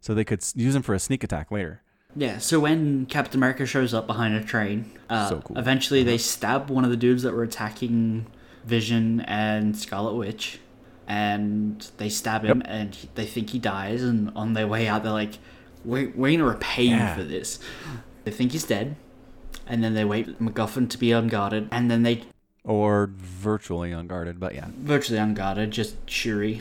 So 0.01 0.15
they 0.15 0.25
could 0.25 0.43
use 0.55 0.75
him 0.75 0.83
for 0.83 0.95
a 0.95 0.99
sneak 0.99 1.23
attack 1.23 1.51
later. 1.51 1.83
Yeah, 2.17 2.39
so 2.39 2.59
when 2.59 3.05
Captain 3.07 3.39
America 3.39 3.67
shows 3.67 3.93
up 3.93 4.07
behind 4.07 4.35
a 4.35 4.43
train, 4.43 4.91
uh, 5.11 5.29
So 5.29 5.35
cool. 5.43 5.57
Uh-huh. 5.57 5.61
eventually 5.61 6.03
they 6.03 6.17
stab 6.19 6.71
one 6.71 6.85
of 6.85 6.91
the 6.91 6.97
dudes 6.97 7.23
that 7.23 7.35
were 7.35 7.43
attacking 7.43 8.27
Vision 8.65 9.21
and 9.23 9.77
Scarlet 9.77 10.15
Witch, 10.15 10.59
and 11.07 11.87
they 11.99 12.09
stab 12.09 12.45
him, 12.45 12.63
and 12.65 12.95
he, 12.95 13.09
they 13.15 13.27
think 13.27 13.51
he 13.51 13.59
dies. 13.59 14.03
And 14.03 14.33
on 14.35 14.55
their 14.55 14.67
way 14.67 14.89
out, 14.89 15.03
they're 15.03 15.13
like, 15.13 15.39
"We're, 15.85 16.11
we're 16.15 16.33
gonna 16.37 16.49
repay 16.51 16.85
Yeah. 16.85 17.11
you 17.15 17.23
for 17.23 17.29
this." 17.29 17.59
They 18.29 18.35
think 18.37 18.53
he's 18.53 18.65
dead, 18.65 18.95
and 19.67 19.83
then 19.83 19.95
they 19.95 20.05
wait 20.05 20.39
MacGuffin 20.39 20.91
to 20.91 20.99
be 20.99 21.13
unguarded, 21.13 21.67
and 21.73 21.91
then 21.91 22.03
they 22.03 22.25
Or 22.63 23.09
virtually 23.17 23.91
unguarded, 23.91 24.39
but 24.39 24.55
yeah. 24.55 24.67
virtually 24.77 25.19
unguarded, 25.19 25.71
just 25.71 25.95
Shuri. 26.11 26.61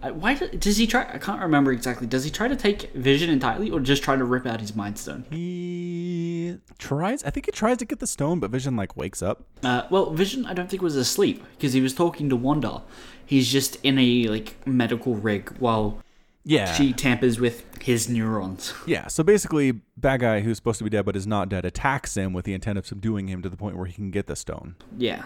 Why 0.00 0.34
do- 0.34 0.46
does 0.50 0.76
he 0.76 0.86
try? 0.86 1.10
I 1.12 1.18
can't 1.18 1.40
remember 1.40 1.72
exactly. 1.72 2.06
Does 2.06 2.22
he 2.22 2.30
try 2.30 2.46
to 2.46 2.54
take 2.54 2.92
Vision 2.94 3.30
entirely, 3.30 3.68
or 3.68 3.80
just 3.80 4.04
try 4.04 4.14
to 4.14 4.22
rip 4.24 4.46
out 4.46 4.60
his 4.60 4.76
Mind 4.76 4.96
Stone? 4.96 5.24
He 5.32 6.58
tries. 6.78 7.24
I 7.24 7.30
think 7.30 7.46
he 7.46 7.50
tries 7.50 7.78
to 7.78 7.84
get 7.84 7.98
the 7.98 8.06
stone, 8.06 8.38
but 8.38 8.52
Vision 8.52 8.76
like 8.76 8.96
wakes 8.96 9.20
up. 9.20 9.42
Uh, 9.64 9.88
well, 9.90 10.12
Vision, 10.12 10.46
I 10.46 10.54
don't 10.54 10.70
think 10.70 10.82
was 10.82 10.94
asleep 10.94 11.42
because 11.56 11.72
he 11.72 11.80
was 11.80 11.94
talking 11.94 12.28
to 12.28 12.36
Wanda. 12.36 12.82
He's 13.26 13.50
just 13.50 13.76
in 13.82 13.98
a 13.98 14.28
like 14.28 14.64
medical 14.68 15.16
rig 15.16 15.50
while 15.58 15.98
Yeah. 16.44 16.72
she 16.72 16.92
tampers 16.92 17.38
with 17.38 17.64
his 17.82 18.08
neurons. 18.08 18.72
Yeah, 18.86 19.08
so 19.08 19.22
basically, 19.22 19.72
bad 19.96 20.20
guy 20.20 20.40
who's 20.40 20.56
supposed 20.56 20.78
to 20.78 20.84
be 20.84 20.90
dead 20.90 21.04
but 21.04 21.16
is 21.16 21.26
not 21.26 21.48
dead 21.48 21.64
attacks 21.64 22.16
him 22.16 22.32
with 22.32 22.44
the 22.44 22.54
intent 22.54 22.78
of 22.78 22.86
subduing 22.86 23.28
him 23.28 23.42
to 23.42 23.48
the 23.48 23.56
point 23.56 23.76
where 23.76 23.86
he 23.86 23.92
can 23.92 24.10
get 24.10 24.26
the 24.26 24.36
stone 24.36 24.76
Yeah, 24.96 25.24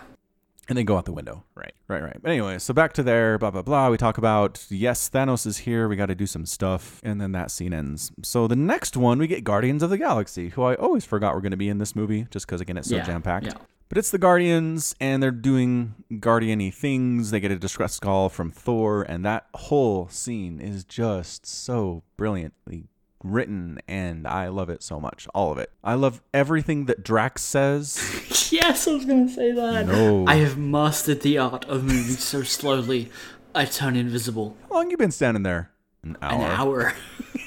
and 0.69 0.79
then 0.79 0.85
go 0.85 0.97
out 0.97 1.05
the 1.05 1.13
window. 1.13 1.45
Right, 1.55 1.75
right, 1.89 2.03
right. 2.03 2.17
But 2.23 2.31
anyway, 2.31 2.59
so 2.59 2.73
back 2.73 2.93
to 2.95 3.03
there, 3.03 3.37
blah, 3.39 3.51
blah, 3.51 3.63
blah. 3.63 3.91
We 3.91 3.97
talk 3.97 4.17
about, 4.19 4.65
yes, 4.71 5.11
Thanos 5.11 5.45
is 5.47 5.59
here. 5.59 5.89
We 5.89 5.97
got 5.97 6.07
to 6.07 6.15
do 6.15 6.27
some 6.27 6.47
stuff. 6.47 7.01
And 7.05 7.21
then 7.21 7.33
that 7.33 7.51
scene 7.51 7.73
ends. 7.75 8.13
So 8.23 8.47
the 8.47 8.55
next 8.57 8.97
one, 8.97 9.19
we 9.19 9.27
get 9.27 9.43
Guardians 9.45 9.83
of 9.83 9.91
the 9.91 9.99
Galaxy, 9.99 10.51
who 10.51 10.63
I 10.63 10.75
always 10.77 11.05
forgot 11.05 11.35
were 11.35 11.41
going 11.41 11.51
to 11.51 11.57
be 11.57 11.69
in 11.69 11.79
this 11.79 11.95
movie 11.97 12.27
just 12.31 12.47
because, 12.47 12.61
again, 12.61 12.77
it's 12.77 12.89
so 12.89 12.97
Yeah, 12.97 13.03
jam 13.05 13.23
packed. 13.23 13.47
yeah. 13.47 13.55
But 13.93 13.99
it's 13.99 14.11
the 14.11 14.17
Guardians, 14.17 14.95
and 15.03 15.23
they're 15.23 15.31
doing 15.31 15.97
Guardian-y 16.19 16.71
things. 16.71 17.31
They 17.31 17.41
get 17.41 17.51
a 17.51 17.59
distress 17.59 18.01
call 18.01 18.31
from 18.31 18.51
Thor, 18.51 19.03
and 19.03 19.23
that 19.27 19.49
whole 19.53 20.09
scene 20.09 20.61
is 20.63 20.83
just 20.83 21.45
so 21.45 22.03
brilliantly 22.17 22.89
written, 23.23 23.81
and 23.87 24.27
I 24.27 24.49
love 24.49 24.71
it 24.71 24.83
so 24.83 24.99
much. 24.99 25.29
All 25.35 25.53
of 25.53 25.59
it. 25.59 25.73
I 25.85 25.93
love 25.93 26.23
everything 26.33 26.87
that 26.87 27.05
Drax 27.05 27.43
says. 27.43 28.49
yes, 28.51 28.89
I 28.89 28.95
was 28.95 29.05
gonna 29.05 29.29
say 29.29 29.53
that. 29.53 29.87
No. 29.87 30.25
I 30.27 30.37
have 30.37 30.57
mastered 30.57 31.21
the 31.21 31.37
art 31.37 31.67
of 31.67 31.85
moving 31.85 32.17
so 32.17 32.43
slowly. 32.43 33.11
I 33.55 33.67
turn 33.67 33.95
invisible. 33.95 34.57
How 34.71 34.77
long 34.77 34.91
you 34.91 34.97
been 34.97 35.11
standing 35.11 35.43
there? 35.43 35.71
An 36.03 36.17
hour. 36.23 36.95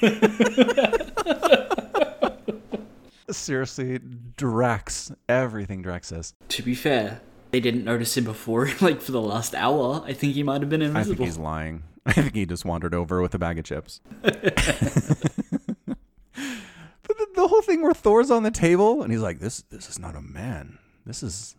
hour. 0.00 1.72
Seriously, 3.30 3.98
Drax. 4.36 5.10
Everything 5.28 5.82
Drax 5.82 6.08
says. 6.08 6.34
to 6.48 6.62
be 6.62 6.74
fair, 6.74 7.20
they 7.50 7.60
didn't 7.60 7.84
notice 7.84 8.16
him 8.16 8.24
before. 8.24 8.68
Like 8.80 9.00
for 9.00 9.12
the 9.12 9.20
last 9.20 9.54
hour, 9.54 10.02
I 10.06 10.12
think 10.12 10.34
he 10.34 10.42
might 10.42 10.60
have 10.60 10.70
been 10.70 10.82
invisible. 10.82 11.14
I 11.14 11.16
think 11.16 11.26
he's 11.26 11.38
lying. 11.38 11.82
I 12.06 12.12
think 12.12 12.34
he 12.34 12.46
just 12.46 12.64
wandered 12.64 12.94
over 12.94 13.20
with 13.20 13.34
a 13.34 13.38
bag 13.38 13.58
of 13.58 13.64
chips. 13.64 14.00
but 14.22 14.34
the, 17.08 17.26
the 17.34 17.48
whole 17.48 17.62
thing 17.62 17.82
where 17.82 17.94
Thor's 17.94 18.30
on 18.30 18.42
the 18.44 18.50
table 18.50 19.02
and 19.02 19.10
he's 19.12 19.22
like, 19.22 19.40
"This, 19.40 19.62
this 19.70 19.88
is 19.88 19.98
not 19.98 20.14
a 20.14 20.20
man. 20.22 20.78
This 21.04 21.22
is, 21.22 21.56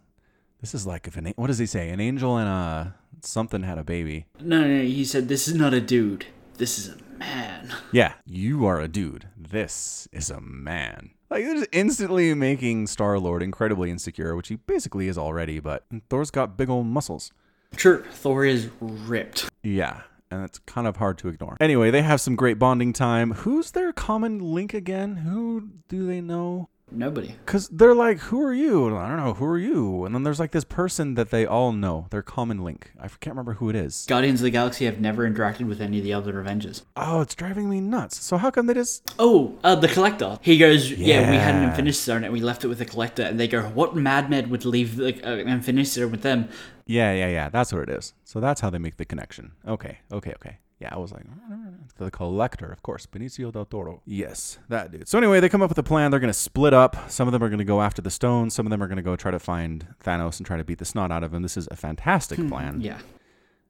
this 0.61 0.74
is 0.74 0.86
like 0.88 1.07
if 1.07 1.18
an 1.18 1.34
what 1.36 1.47
does 1.47 1.57
he 1.57 1.65
say? 1.65 1.89
An 1.89 1.99
angel 1.99 2.38
and 2.38 2.47
a 2.47 2.95
something 3.22 3.63
had 3.63 3.78
a 3.78 3.84
baby. 3.84 4.26
No, 4.39 4.61
No, 4.61 4.68
no, 4.68 4.82
he 4.84 5.03
said 5.03 5.28
this 5.28 5.47
is 5.47 5.55
not 5.55 5.74
a 5.74 5.82
dude. 5.82 6.28
This 6.57 6.80
is 6.80 6.89
a 6.89 6.97
man. 7.18 7.74
Yeah, 7.91 8.13
you 8.26 8.65
are 8.65 8.80
a 8.80 8.88
dude. 8.88 9.28
This 9.36 10.07
is 10.11 10.30
a 10.30 10.39
man." 10.39 11.11
Like 11.30 11.43
they're 11.43 11.55
just 11.55 11.69
instantly 11.71 12.34
making 12.34 12.88
Star 12.88 13.19
Lord 13.19 13.43
incredibly 13.43 13.91
insecure, 13.91 14.36
which 14.36 14.47
he 14.47 14.55
basically 14.55 15.07
is 15.07 15.17
already. 15.17 15.59
But 15.59 15.86
Thor's 16.09 16.32
got 16.32 16.57
big 16.57 16.69
old 16.69 16.88
muscles. 16.88 17.32
True, 17.75 18.03
Thor 18.11 18.45
is 18.45 18.69
ripped. 18.80 19.49
Yeah, 19.61 20.03
and 20.32 20.43
it's 20.43 20.59
kind 20.59 20.88
of 20.88 20.97
hard 20.97 21.17
to 21.19 21.28
ignore. 21.28 21.57
Anyway, 21.59 21.91
they 21.91 22.01
have 22.01 22.21
some 22.21 22.36
great 22.36 22.57
bonding 22.57 22.93
time. 22.93 23.32
Who's 23.32 23.71
their 23.71 23.91
common 23.91 24.39
link 24.39 24.73
again? 24.73 25.17
Who 25.17 25.69
do 25.89 26.07
they 26.07 26.21
know? 26.21 26.69
Nobody. 26.89 27.35
Because 27.45 27.67
they're 27.67 27.93
like, 27.93 28.19
who 28.19 28.41
are 28.41 28.53
you? 28.53 28.88
And 28.88 28.97
I 28.97 29.09
don't 29.09 29.17
know, 29.17 29.33
who 29.33 29.45
are 29.45 29.57
you? 29.57 30.05
And 30.05 30.15
then 30.15 30.23
there's 30.23 30.39
like 30.39 30.51
this 30.51 30.63
person 30.63 31.15
that 31.15 31.31
they 31.31 31.45
all 31.45 31.73
know, 31.73 32.07
their 32.11 32.21
common 32.21 32.63
link. 32.63 32.91
I 32.99 33.07
can't 33.09 33.33
remember 33.35 33.53
who 33.55 33.69
it 33.69 33.75
is. 33.75 34.05
Guardians 34.07 34.39
of 34.39 34.45
the 34.45 34.51
Galaxy 34.51 34.85
have 34.85 34.99
never 35.01 35.29
interacted 35.29 35.67
with 35.67 35.81
any 35.81 35.97
of 35.97 36.03
the 36.05 36.13
other 36.13 36.39
Avengers. 36.39 36.85
Oh, 36.95 37.19
it's 37.21 37.35
driving 37.35 37.69
me 37.69 37.81
nuts. 37.81 38.23
So 38.23 38.38
how 38.38 38.51
come 38.51 38.67
they 38.67 38.73
just. 38.73 39.13
Oh, 39.19 39.57
uh, 39.63 39.75
the 39.75 39.89
Collector. 39.89 40.39
He 40.41 40.57
goes, 40.57 40.89
yeah. 40.89 41.29
we 41.29 41.35
had 41.35 41.55
an 41.55 41.63
Yeah. 41.63 41.69
Infinity 41.71 41.91
Stone 41.93 42.23
and 42.23 42.31
we 42.31 42.39
left 42.39 42.63
it 42.63 42.67
with 42.69 42.77
the 42.79 42.85
Collector. 42.85 43.23
And 43.23 43.38
they 43.39 43.47
go, 43.49 43.63
what 43.63 43.95
madman 43.95 44.49
would 44.49 44.63
leave 44.63 44.97
like, 44.97 45.17
uh, 45.25 45.31
an 45.31 45.49
Infinity 45.49 45.85
Stone 45.85 46.11
with 46.11 46.21
them? 46.21 46.47
Yeah, 46.85 47.11
yeah, 47.13 47.27
yeah. 47.27 47.49
That's 47.49 47.73
what 47.73 47.83
it 47.83 47.89
is. 47.89 48.13
So 48.23 48.39
that's 48.39 48.61
how 48.61 48.69
they 48.69 48.79
make 48.79 48.95
the 48.95 49.03
connection. 49.05 49.51
Okay, 49.67 49.99
okay, 50.09 50.31
okay. 50.35 50.57
Yeah, 50.80 50.89
I 50.91 50.97
was 50.97 51.11
like, 51.11 51.23
mm, 51.23 51.51
mm, 51.51 51.65
mm. 51.69 51.73
the 51.97 52.11
collector, 52.11 52.71
of 52.71 52.84
course, 52.84 53.07
Benicio 53.07 53.51
del 53.51 53.65
Toro. 53.65 54.01
Yes, 54.05 54.59
that 54.69 54.91
dude. 54.91 55.07
So 55.07 55.17
anyway, 55.17 55.39
they 55.39 55.49
come 55.49 55.63
up 55.63 55.69
with 55.69 55.78
a 55.80 55.84
plan. 55.84 56.11
They're 56.11 56.19
going 56.19 56.30
to 56.32 56.38
split 56.38 56.71
up. 56.73 57.09
Some 57.09 57.28
of 57.28 57.32
them 57.32 57.43
are 57.43 57.49
going 57.49 57.57
to 57.57 57.65
go 57.65 57.82
after 57.82 58.01
the 58.01 58.11
stone. 58.11 58.51
Some 58.51 58.67
of 58.67 58.69
them 58.69 58.84
are 58.84 58.88
going 58.88 58.97
to 58.97 59.01
go 59.03 59.15
try 59.15 59.32
to 59.32 59.39
find 59.39 59.88
Thanos 60.03 60.38
and 60.38 60.45
try 60.45 60.55
to 60.57 60.63
beat 60.63 60.78
the 60.78 60.86
snot 60.86 61.11
out 61.11 61.23
of 61.23 61.34
him. 61.34 61.41
This 61.41 61.57
is 61.57 61.67
a 61.71 61.75
fantastic 61.75 62.38
hmm, 62.38 62.49
plan. 62.49 62.82
Yeah. 62.82 62.99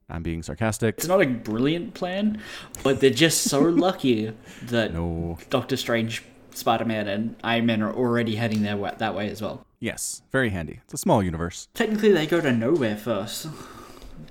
I'm 0.10 0.22
being 0.24 0.44
sarcastic. 0.44 0.96
It's 0.98 1.08
not 1.08 1.22
a 1.22 1.28
brilliant 1.28 1.94
plan, 1.94 2.42
but 2.84 3.00
they're 3.00 3.10
just 3.10 3.44
so 3.44 3.62
lucky 3.62 4.34
that 4.64 4.94
No. 4.94 5.38
Doctor 5.50 5.78
Strange, 5.78 6.24
Spider 6.52 6.86
Man, 6.86 7.08
and 7.08 7.36
Iron 7.44 7.66
Man 7.66 7.82
are 7.82 7.94
already 7.94 8.36
heading 8.36 8.64
their 8.64 8.76
wa- 8.78 8.96
that 8.96 9.16
way 9.16 9.30
as 9.30 9.42
well. 9.42 9.66
Yes, 9.80 10.24
very 10.32 10.50
handy. 10.50 10.80
It's 10.86 10.94
a 10.94 10.98
small 10.98 11.22
universe. 11.24 11.68
Technically, 11.74 12.12
they 12.12 12.26
go 12.26 12.42
to 12.42 12.52
nowhere 12.52 12.96
first 12.98 13.48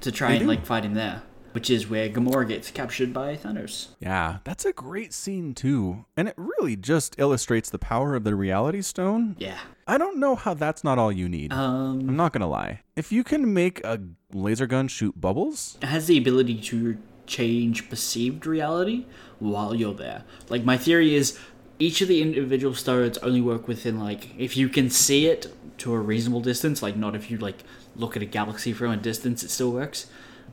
to 0.00 0.10
try 0.12 0.28
They 0.28 0.36
and 0.36 0.42
do. 0.44 0.48
like 0.48 0.64
fight 0.66 0.84
him 0.84 0.94
there, 0.94 1.22
which 1.56 1.70
is 1.70 1.88
where 1.88 2.06
Gamora 2.10 2.46
gets 2.46 2.70
captured 2.70 3.14
by 3.14 3.34
Thanos. 3.34 3.86
Yeah, 3.98 4.40
that's 4.44 4.66
a 4.66 4.74
great 4.74 5.14
scene 5.14 5.54
too. 5.54 6.04
And 6.14 6.28
it 6.28 6.34
really 6.36 6.76
just 6.76 7.14
illustrates 7.16 7.70
the 7.70 7.78
power 7.78 8.14
of 8.14 8.24
the 8.24 8.34
reality 8.34 8.82
stone. 8.82 9.36
Yeah. 9.38 9.60
I 9.86 9.96
don't 9.96 10.18
know 10.18 10.36
how 10.36 10.52
that's 10.52 10.84
not 10.84 10.98
all 10.98 11.10
you 11.10 11.30
need. 11.30 11.54
Um, 11.54 12.00
I'm 12.00 12.14
not 12.14 12.34
going 12.34 12.42
to 12.42 12.46
lie. 12.46 12.82
If 12.94 13.10
you 13.10 13.24
can 13.24 13.54
make 13.54 13.82
a 13.86 14.02
laser 14.34 14.66
gun 14.66 14.86
shoot 14.88 15.18
bubbles, 15.18 15.78
it 15.80 15.86
has 15.86 16.08
the 16.08 16.18
ability 16.18 16.56
to 16.56 16.98
change 17.24 17.88
perceived 17.88 18.46
reality 18.46 19.06
while 19.38 19.74
you're 19.74 19.94
there. 19.94 20.24
Like 20.50 20.62
my 20.62 20.76
theory 20.76 21.14
is 21.14 21.38
each 21.78 22.02
of 22.02 22.08
the 22.08 22.20
individual 22.20 22.74
stones 22.74 23.16
only 23.18 23.40
work 23.40 23.66
within 23.66 23.98
like 23.98 24.38
if 24.38 24.58
you 24.58 24.68
can 24.68 24.90
see 24.90 25.24
it 25.24 25.54
to 25.78 25.94
a 25.94 25.98
reasonable 25.98 26.42
distance, 26.42 26.82
like 26.82 26.96
not 26.96 27.16
if 27.16 27.30
you 27.30 27.38
like 27.38 27.64
look 27.94 28.14
at 28.14 28.22
a 28.22 28.26
galaxy 28.26 28.74
from 28.74 28.90
a 28.90 28.96
distance 28.98 29.42
it 29.42 29.48
still 29.50 29.72
works. 29.72 30.06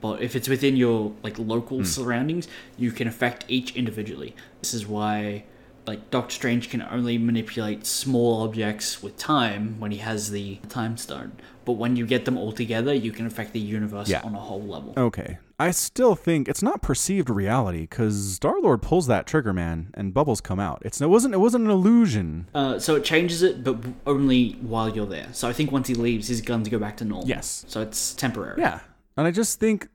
But 0.03 0.21
if 0.21 0.35
it's 0.35 0.49
within 0.49 0.75
your 0.75 1.13
like 1.23 1.39
local 1.39 1.83
surroundings, 1.85 2.45
you 2.77 2.91
can 2.91 3.07
affect 3.07 3.45
each 3.47 3.73
individually. 3.75 4.35
This 4.59 4.73
is 4.73 4.85
why 4.85 5.45
like 5.87 6.11
Doctor 6.11 6.33
Strange 6.35 6.69
can 6.69 6.81
only 6.81 7.17
manipulate 7.17 7.85
small 7.85 8.43
objects 8.43 9.01
with 9.01 9.17
time 9.17 9.79
when 9.79 9.91
he 9.91 9.97
has 9.99 10.29
the 10.31 10.57
time 10.69 10.97
stone. 10.97 11.31
But 11.65 11.73
when 11.73 11.95
you 11.95 12.05
get 12.05 12.25
them 12.25 12.37
all 12.37 12.51
together, 12.51 12.93
you 12.93 13.11
can 13.13 13.25
affect 13.25 13.53
the 13.53 13.59
universe 13.61 14.09
Yeah. 14.09 14.21
on 14.23 14.35
a 14.35 14.39
whole 14.39 14.61
level. 14.61 14.93
Okay. 14.97 15.37
I 15.59 15.71
still 15.71 16.15
think 16.15 16.49
it's 16.49 16.61
not 16.63 16.81
perceived 16.81 17.29
reality 17.29 17.81
because 17.81 18.33
Star 18.35 18.59
Lord 18.61 18.81
pulls 18.81 19.07
that 19.07 19.25
trigger, 19.25 19.53
man, 19.53 19.87
and 19.93 20.13
bubbles 20.13 20.41
come 20.41 20.59
out. 20.59 20.81
It's 20.83 20.99
it 20.99 21.07
wasn't 21.07 21.33
it 21.33 21.37
wasn't 21.37 21.63
an 21.65 21.71
illusion. 21.71 22.47
Uh, 22.53 22.79
so 22.79 22.95
it 22.95 23.05
changes 23.05 23.41
it, 23.43 23.63
but 23.63 23.77
only 24.05 24.53
while 24.61 24.89
you're 24.93 25.05
there. 25.05 25.29
So 25.31 25.47
I 25.47 25.53
think 25.53 25.71
once 25.71 25.87
he 25.87 25.95
leaves, 25.95 26.27
his 26.27 26.41
guns 26.41 26.67
go 26.67 26.79
back 26.79 26.97
to 26.97 27.05
normal. 27.05 27.27
Yes. 27.29 27.63
So 27.69 27.81
it's 27.81 28.13
temporary. 28.13 28.59
Yeah, 28.61 28.79
and 29.17 29.27
I 29.27 29.31
just 29.31 29.59
think 29.59 29.89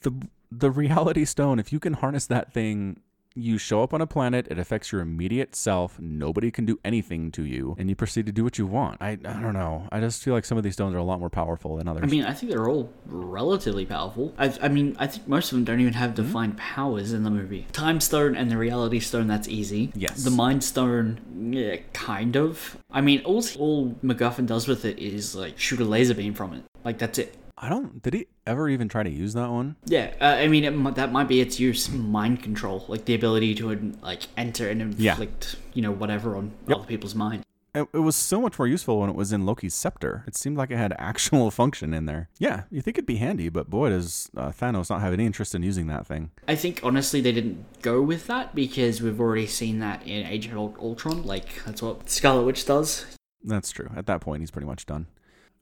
the 0.00 0.12
the 0.50 0.70
reality 0.70 1.24
stone. 1.24 1.58
If 1.58 1.72
you 1.72 1.80
can 1.80 1.94
harness 1.94 2.26
that 2.26 2.52
thing, 2.52 3.00
you 3.34 3.58
show 3.58 3.82
up 3.82 3.92
on 3.92 4.00
a 4.00 4.06
planet. 4.06 4.46
It 4.48 4.58
affects 4.58 4.92
your 4.92 5.00
immediate 5.00 5.56
self. 5.56 5.98
Nobody 5.98 6.50
can 6.50 6.64
do 6.64 6.78
anything 6.84 7.32
to 7.32 7.44
you, 7.44 7.74
and 7.78 7.88
you 7.88 7.96
proceed 7.96 8.26
to 8.26 8.32
do 8.32 8.44
what 8.44 8.58
you 8.58 8.66
want. 8.66 8.98
I 9.00 9.10
I 9.10 9.40
don't 9.40 9.54
know. 9.54 9.88
I 9.90 10.00
just 10.00 10.22
feel 10.22 10.34
like 10.34 10.44
some 10.44 10.56
of 10.56 10.64
these 10.64 10.74
stones 10.74 10.94
are 10.94 10.98
a 10.98 11.04
lot 11.04 11.18
more 11.18 11.30
powerful 11.30 11.76
than 11.76 11.88
others. 11.88 12.04
I 12.04 12.06
mean, 12.06 12.24
I 12.24 12.32
think 12.32 12.52
they're 12.52 12.68
all 12.68 12.90
relatively 13.06 13.86
powerful. 13.86 14.32
I, 14.38 14.56
I 14.62 14.68
mean, 14.68 14.96
I 14.98 15.08
think 15.08 15.26
most 15.26 15.50
of 15.50 15.56
them 15.56 15.64
don't 15.64 15.80
even 15.80 15.94
have 15.94 16.10
hmm? 16.10 16.22
defined 16.22 16.56
powers 16.56 17.12
in 17.12 17.24
the 17.24 17.30
movie. 17.30 17.66
Time 17.72 18.00
Stone 18.00 18.36
and 18.36 18.50
the 18.50 18.56
Reality 18.56 19.00
Stone, 19.00 19.26
that's 19.26 19.48
easy. 19.48 19.90
Yes. 19.94 20.22
The 20.22 20.30
Mind 20.30 20.62
Stone, 20.62 21.20
yeah, 21.52 21.76
kind 21.92 22.36
of. 22.36 22.78
I 22.90 23.00
mean, 23.00 23.20
all, 23.24 23.42
all 23.58 23.90
MacGuffin 24.04 24.46
does 24.46 24.68
with 24.68 24.84
it 24.84 24.98
is, 24.98 25.34
like, 25.34 25.58
shoot 25.58 25.80
a 25.80 25.84
laser 25.84 26.14
beam 26.14 26.34
from 26.34 26.52
it. 26.52 26.62
Like, 26.84 26.98
that's 26.98 27.18
it. 27.18 27.36
I 27.64 27.70
don't. 27.70 28.02
Did 28.02 28.12
he 28.12 28.26
ever 28.46 28.68
even 28.68 28.88
try 28.88 29.02
to 29.02 29.08
use 29.10 29.32
that 29.32 29.50
one? 29.50 29.76
Yeah, 29.86 30.12
uh, 30.20 30.24
I 30.24 30.48
mean, 30.48 30.64
it, 30.64 30.94
that 30.96 31.12
might 31.12 31.28
be 31.28 31.40
its 31.40 31.58
use, 31.58 31.90
mind 31.90 32.42
control, 32.42 32.84
like 32.88 33.06
the 33.06 33.14
ability 33.14 33.54
to 33.56 33.92
like 34.02 34.22
enter 34.36 34.68
and 34.68 34.94
Yeah. 34.98 35.12
inflict, 35.12 35.56
you 35.72 35.80
know, 35.80 35.90
whatever 35.90 36.36
on 36.36 36.52
Yep. 36.68 36.76
other 36.78 36.86
people's 36.86 37.14
mind. 37.14 37.42
It, 37.74 37.88
it 37.94 37.98
was 38.00 38.14
so 38.16 38.40
much 38.40 38.58
more 38.58 38.68
useful 38.68 39.00
when 39.00 39.08
it 39.08 39.16
was 39.16 39.32
in 39.32 39.46
Loki's 39.46 39.74
scepter. 39.74 40.24
It 40.28 40.36
seemed 40.36 40.58
like 40.58 40.70
it 40.70 40.76
had 40.76 40.94
actual 40.98 41.50
function 41.50 41.94
in 41.94 42.04
there. 42.04 42.28
Yeah, 42.38 42.64
you 42.70 42.82
think 42.82 42.98
it'd 42.98 43.06
be 43.06 43.16
handy, 43.16 43.48
but 43.48 43.70
boy, 43.70 43.88
does 43.88 44.30
uh, 44.36 44.50
Thanos 44.50 44.90
not 44.90 45.00
have 45.00 45.14
any 45.14 45.24
interest 45.24 45.54
in 45.54 45.62
using 45.62 45.86
that 45.86 46.06
thing. 46.06 46.30
I 46.46 46.56
think 46.56 46.80
honestly 46.84 47.22
they 47.22 47.32
didn't 47.32 47.64
go 47.80 48.02
with 48.02 48.26
that 48.26 48.54
because 48.54 49.00
we've 49.00 49.18
already 49.18 49.46
seen 49.46 49.78
that 49.78 50.06
in 50.06 50.26
Age 50.26 50.48
of 50.48 50.56
Ultron. 50.78 51.22
Like 51.24 51.64
that's 51.64 51.80
what 51.80 52.10
Scarlet 52.10 52.44
Witch 52.44 52.66
does. 52.66 53.06
That's 53.42 53.70
true. 53.70 53.90
At 53.96 54.04
that 54.06 54.20
point, 54.20 54.40
he's 54.42 54.50
pretty 54.50 54.66
much 54.66 54.84
done. 54.86 55.06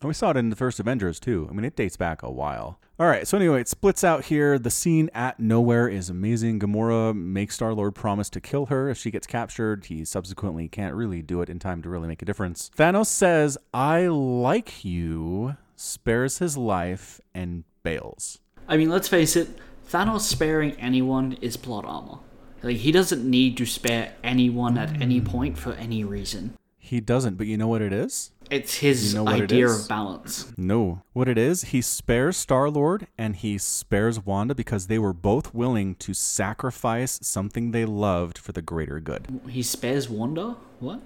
And 0.03 0.09
we 0.09 0.15
saw 0.15 0.31
it 0.31 0.37
in 0.37 0.51
the 0.51 0.57
first 0.57 0.81
Avengers 0.81 1.21
too. 1.21 1.47
I 1.49 1.55
mean, 1.55 1.65
it 1.65 1.77
dates 1.77 1.97
back 1.97 2.23
a 2.23 2.31
while. 2.31 2.81
All 2.99 3.07
right, 3.07 3.27
so 3.27 3.37
anyway, 3.37 3.61
it 3.61 3.69
splits 3.69 4.03
out 4.03 4.25
here. 4.27 4.59
The 4.59 4.71
scene 4.71 5.11
at 5.15 5.39
nowhere 5.39 5.89
is 5.89 6.11
amazing. 6.11 6.59
Gamora 6.59 7.15
makes 7.15 7.55
Star 7.55 7.73
Lord 7.73 7.95
promise 7.95 8.29
to 8.31 8.41
kill 8.41 8.67
her 8.67 8.89
if 8.89 8.99
she 8.99 9.11
gets 9.11 9.27
captured. 9.27 9.87
He 9.87 10.05
subsequently 10.05 10.69
can't 10.69 10.95
really 10.95 11.23
do 11.23 11.41
it 11.41 11.49
in 11.49 11.59
time 11.59 11.83
to 11.83 11.89
really 11.89 12.09
make 12.09 12.21
a 12.21 12.25
difference. 12.25 12.71
Thanos 12.77 13.07
says, 13.07 13.57
I 13.73 14.09
like 14.09 14.85
you, 14.85 15.57
spares 15.77 16.39
his 16.39 16.57
life, 16.57 17.21
and 17.33 17.65
bails. 17.83 18.41
I 18.69 18.77
mean, 18.77 18.91
let's 18.91 19.09
face 19.09 19.37
it, 19.37 19.49
Thanos 19.89 20.23
sparing 20.23 20.73
anyone 20.73 21.39
is 21.41 21.57
plot 21.57 21.85
armor. 21.85 22.19
Like 22.63 22.79
he 22.79 22.93
doesn't 22.93 23.29
need 23.29 23.57
to 23.57 23.67
spare 23.67 24.15
anyone 24.23 24.79
at 24.79 25.01
any 25.01 25.19
hmm. 25.19 25.27
point 25.27 25.59
for 25.59 25.73
any 25.75 26.05
reason. 26.05 26.57
He 26.79 27.01
doesn't, 27.01 27.37
but 27.37 27.47
you 27.47 27.57
know 27.57 27.69
what 27.69 27.81
it 27.81 27.93
is? 27.93 28.33
It's 28.53 28.75
his 28.75 29.15
You 29.15 29.21
know 29.21 29.25
what 29.25 29.41
it 29.41 29.45
idea 29.45 29.67
of 29.71 29.89
balance. 29.89 30.53
No. 30.59 31.01
What 31.15 31.27
it 31.27 31.39
is, 31.39 31.63
he 31.63 31.81
spares 31.81 32.37
Star 32.37 32.69
Lord 32.69 33.07
and 33.17 33.35
he 33.35 33.57
spares 33.57 34.25
Wanda 34.27 34.55
because 34.55 34.89
they 34.89 34.99
were 34.99 35.15
both 35.15 35.55
willing 35.55 35.95
to 35.97 36.13
sacrifice 36.13 37.19
something 37.23 37.71
they 37.71 37.87
loved 37.87 38.37
for 38.37 38.53
the 38.53 38.61
greater 38.61 39.01
good. 39.01 39.41
He 39.49 39.63
spares 39.63 40.11
Wanda. 40.11 40.57
What? 40.81 41.01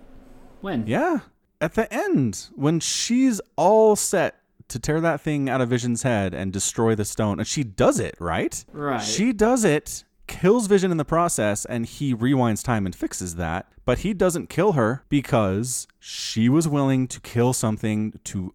When? 0.60 0.88
Yeah. 0.88 1.20
At 1.60 1.74
the 1.74 1.92
end, 1.94 2.48
when 2.56 2.80
she's 2.80 3.40
all 3.54 3.94
set 3.94 4.40
to 4.66 4.80
tear 4.80 5.00
that 5.00 5.20
thing 5.20 5.48
out 5.48 5.60
of 5.60 5.68
Vision's 5.68 6.02
head 6.02 6.34
and 6.34 6.52
destroy 6.52 6.96
the 6.96 7.04
stone, 7.04 7.38
and 7.38 7.46
she 7.46 7.62
does 7.62 8.00
it, 8.00 8.16
right? 8.18 8.64
Right. 8.72 8.98
She 8.98 9.32
does 9.32 9.64
it, 9.64 10.02
kills 10.26 10.66
Vision 10.66 10.90
in 10.90 10.96
the 10.96 11.04
process, 11.04 11.64
and 11.64 11.86
he 11.86 12.14
rewinds 12.14 12.62
time 12.62 12.86
and 12.86 12.94
fixes 12.94 13.36
that. 13.36 13.66
But 13.84 13.98
he 13.98 14.12
doesn't 14.14 14.48
kill 14.48 14.72
her 14.72 15.04
because 15.08 15.86
she 15.98 16.48
was 16.48 16.66
willing 16.66 17.06
to 17.08 17.20
kill 17.20 17.52
something 17.52 18.18
to 18.24 18.52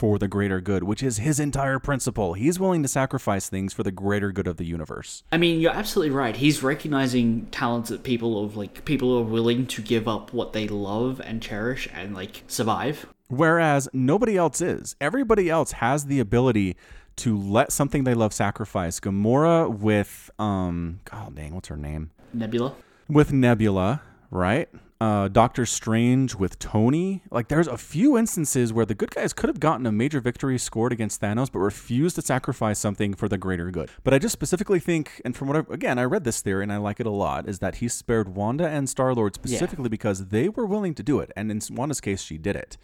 for 0.00 0.18
the 0.18 0.28
greater 0.28 0.62
good, 0.62 0.82
which 0.82 1.02
is 1.02 1.18
his 1.18 1.38
entire 1.38 1.78
principle. 1.78 2.32
He's 2.32 2.58
willing 2.58 2.82
to 2.82 2.88
sacrifice 2.88 3.50
things 3.50 3.74
for 3.74 3.82
the 3.82 3.92
greater 3.92 4.32
good 4.32 4.46
of 4.46 4.56
the 4.56 4.64
universe. 4.64 5.22
I 5.30 5.36
mean, 5.36 5.60
you're 5.60 5.74
absolutely 5.74 6.14
right. 6.14 6.34
He's 6.34 6.62
recognizing 6.62 7.48
talented 7.50 8.02
people 8.02 8.42
of 8.42 8.56
like 8.56 8.86
people 8.86 9.10
who 9.10 9.18
are 9.18 9.30
willing 9.30 9.66
to 9.66 9.82
give 9.82 10.08
up 10.08 10.32
what 10.32 10.54
they 10.54 10.66
love 10.66 11.20
and 11.22 11.42
cherish 11.42 11.86
and 11.92 12.14
like 12.14 12.44
survive. 12.46 13.04
Whereas 13.28 13.90
nobody 13.92 14.38
else 14.38 14.62
is. 14.62 14.96
Everybody 15.02 15.50
else 15.50 15.72
has 15.72 16.06
the 16.06 16.18
ability 16.18 16.76
to 17.20 17.38
let 17.38 17.72
something 17.72 18.04
they 18.04 18.14
love 18.14 18.32
sacrifice. 18.32 19.00
Gamora 19.00 19.70
with 19.70 20.30
um 20.38 21.00
god 21.04 21.34
dang, 21.34 21.54
what's 21.54 21.68
her 21.68 21.76
name? 21.76 22.10
Nebula. 22.32 22.74
With 23.08 23.32
Nebula, 23.32 24.02
right? 24.30 24.68
Uh, 25.00 25.28
Doctor 25.28 25.64
Strange 25.64 26.34
with 26.34 26.58
Tony. 26.58 27.22
Like, 27.30 27.48
there's 27.48 27.66
a 27.66 27.78
few 27.78 28.18
instances 28.18 28.70
where 28.70 28.84
the 28.84 28.94
good 28.94 29.10
guys 29.10 29.32
could 29.32 29.48
have 29.48 29.58
gotten 29.58 29.86
a 29.86 29.92
major 29.92 30.20
victory 30.20 30.58
scored 30.58 30.92
against 30.92 31.22
Thanos, 31.22 31.50
but 31.50 31.60
refused 31.60 32.16
to 32.16 32.22
sacrifice 32.22 32.78
something 32.78 33.14
for 33.14 33.26
the 33.26 33.38
greater 33.38 33.70
good. 33.70 33.88
But 34.04 34.12
I 34.12 34.18
just 34.18 34.34
specifically 34.34 34.78
think, 34.78 35.22
and 35.24 35.34
from 35.34 35.48
what 35.48 35.56
I, 35.56 35.72
again, 35.72 35.98
I 35.98 36.04
read 36.04 36.24
this 36.24 36.42
theory 36.42 36.64
and 36.64 36.72
I 36.72 36.76
like 36.76 37.00
it 37.00 37.06
a 37.06 37.10
lot, 37.10 37.48
is 37.48 37.60
that 37.60 37.76
he 37.76 37.88
spared 37.88 38.36
Wanda 38.36 38.68
and 38.68 38.90
Star 38.90 39.14
Lord 39.14 39.34
specifically 39.34 39.88
because 39.88 40.26
they 40.26 40.50
were 40.50 40.66
willing 40.66 40.94
to 40.94 41.02
do 41.02 41.18
it. 41.20 41.32
And 41.34 41.50
in 41.50 41.62
Wanda's 41.74 42.02
case, 42.02 42.20
she 42.20 42.36
did 42.36 42.54
it. 42.54 42.76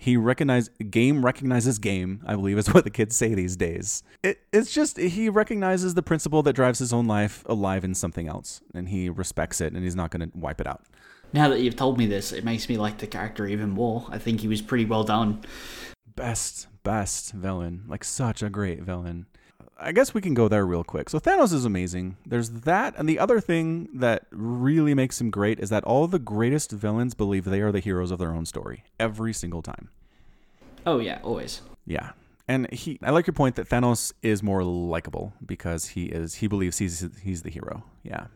He 0.00 0.16
recognized 0.16 0.70
game 0.90 1.24
recognizes 1.24 1.80
game, 1.80 2.22
I 2.24 2.36
believe 2.36 2.56
is 2.56 2.68
what 2.72 2.84
the 2.84 2.90
kids 2.90 3.16
say 3.16 3.34
these 3.34 3.56
days. 3.56 4.04
It, 4.22 4.40
it's 4.52 4.72
just 4.72 4.96
he 4.96 5.28
recognizes 5.28 5.94
the 5.94 6.02
principle 6.02 6.42
that 6.44 6.52
drives 6.52 6.78
his 6.78 6.92
own 6.92 7.06
life 7.06 7.44
alive 7.46 7.84
in 7.84 7.94
something 7.94 8.28
else, 8.28 8.60
and 8.72 8.88
he 8.88 9.10
respects 9.10 9.60
it, 9.60 9.72
and 9.72 9.82
he's 9.82 9.96
not 9.96 10.10
going 10.10 10.30
to 10.30 10.38
wipe 10.38 10.60
it 10.60 10.68
out. 10.68 10.84
Now 11.32 11.48
that 11.48 11.60
you've 11.60 11.76
told 11.76 11.98
me 11.98 12.06
this, 12.06 12.32
it 12.32 12.44
makes 12.44 12.68
me 12.68 12.78
like 12.78 12.98
the 12.98 13.06
character 13.08 13.46
even 13.46 13.70
more. 13.70 14.06
I 14.08 14.18
think 14.18 14.40
he 14.40 14.48
was 14.48 14.62
pretty 14.62 14.84
well 14.84 15.04
done. 15.04 15.42
Best, 16.14 16.68
best 16.84 17.32
villain, 17.32 17.82
like 17.88 18.04
such 18.04 18.42
a 18.42 18.48
great 18.48 18.82
villain. 18.82 19.26
I 19.78 19.92
guess 19.92 20.12
we 20.12 20.20
can 20.20 20.34
go 20.34 20.48
there 20.48 20.66
real 20.66 20.82
quick. 20.82 21.08
So 21.08 21.20
Thanos 21.20 21.52
is 21.52 21.64
amazing. 21.64 22.16
There's 22.26 22.50
that, 22.50 22.94
and 22.98 23.08
the 23.08 23.18
other 23.18 23.40
thing 23.40 23.88
that 23.94 24.26
really 24.30 24.92
makes 24.92 25.20
him 25.20 25.30
great 25.30 25.60
is 25.60 25.70
that 25.70 25.84
all 25.84 26.06
the 26.08 26.18
greatest 26.18 26.72
villains 26.72 27.14
believe 27.14 27.44
they 27.44 27.60
are 27.60 27.70
the 27.70 27.80
heroes 27.80 28.10
of 28.10 28.18
their 28.18 28.32
own 28.32 28.44
story 28.44 28.84
every 28.98 29.32
single 29.32 29.62
time. 29.62 29.90
Oh 30.84 30.98
yeah, 30.98 31.20
always. 31.22 31.62
Yeah. 31.86 32.12
And 32.48 32.70
he 32.72 32.98
I 33.02 33.10
like 33.10 33.26
your 33.26 33.34
point 33.34 33.56
that 33.56 33.68
Thanos 33.68 34.12
is 34.22 34.42
more 34.42 34.64
likable 34.64 35.34
because 35.44 35.88
he 35.88 36.06
is 36.06 36.34
he 36.36 36.46
believes 36.46 36.78
he's 36.78 37.06
he's 37.22 37.42
the 37.42 37.50
hero. 37.50 37.84
Yeah. 38.02 38.26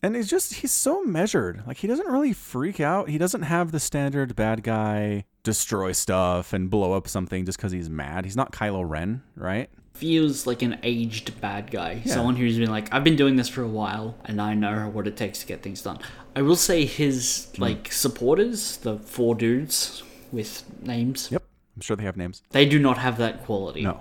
And 0.00 0.14
he's 0.14 0.30
just 0.30 0.54
he's 0.54 0.70
so 0.70 1.02
measured. 1.02 1.64
Like 1.66 1.78
he 1.78 1.88
doesn't 1.88 2.06
really 2.06 2.32
freak 2.32 2.78
out. 2.80 3.08
He 3.08 3.18
doesn't 3.18 3.42
have 3.42 3.72
the 3.72 3.80
standard 3.80 4.36
bad 4.36 4.62
guy 4.62 5.24
destroy 5.42 5.92
stuff 5.92 6.52
and 6.52 6.70
blow 6.70 6.92
up 6.92 7.08
something 7.08 7.44
just 7.44 7.58
cuz 7.58 7.72
he's 7.72 7.90
mad. 7.90 8.24
He's 8.24 8.36
not 8.36 8.52
Kylo 8.52 8.88
Ren, 8.88 9.22
right? 9.34 9.68
Feels 9.98 10.46
like 10.46 10.62
an 10.62 10.78
aged 10.84 11.40
bad 11.40 11.70
guy. 11.72 12.02
Yeah. 12.04 12.14
Someone 12.14 12.36
who's 12.36 12.56
been 12.58 12.70
like, 12.70 12.92
I've 12.94 13.02
been 13.02 13.16
doing 13.16 13.34
this 13.36 13.48
for 13.48 13.62
a 13.62 13.68
while 13.68 14.14
and 14.24 14.40
I 14.40 14.54
know 14.54 14.88
what 14.92 15.08
it 15.08 15.16
takes 15.16 15.40
to 15.40 15.46
get 15.46 15.60
things 15.62 15.82
done. 15.82 15.98
I 16.36 16.42
will 16.42 16.54
say 16.56 16.84
his 16.84 17.48
Hmm. 17.56 17.62
like 17.62 17.92
supporters, 17.92 18.76
the 18.76 18.98
four 18.98 19.34
dudes 19.34 20.02
with 20.30 20.62
names, 20.82 21.28
Yep. 21.32 21.42
I'm 21.76 21.80
sure 21.82 21.96
they 21.96 22.04
have 22.04 22.16
names. 22.16 22.42
they 22.50 22.64
do 22.64 22.78
not 22.78 22.98
have 22.98 23.18
that 23.18 23.44
quality. 23.44 23.82
No. 23.82 24.00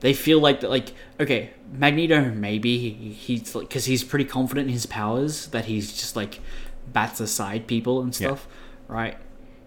They 0.00 0.12
feel 0.12 0.38
like 0.38 0.60
that, 0.60 0.68
like 0.70 0.92
okay, 1.18 1.50
Magneto 1.72 2.30
maybe 2.30 2.78
he, 2.78 3.12
he's 3.12 3.54
like 3.54 3.68
because 3.68 3.86
he's 3.86 4.04
pretty 4.04 4.26
confident 4.26 4.66
in 4.68 4.72
his 4.74 4.84
powers 4.86 5.46
that 5.48 5.64
he's 5.64 5.92
just 5.92 6.14
like 6.14 6.40
bats 6.92 7.20
aside 7.20 7.66
people 7.66 8.02
and 8.02 8.12
Yeah. 8.20 8.28
stuff, 8.28 8.46
right? 8.86 9.16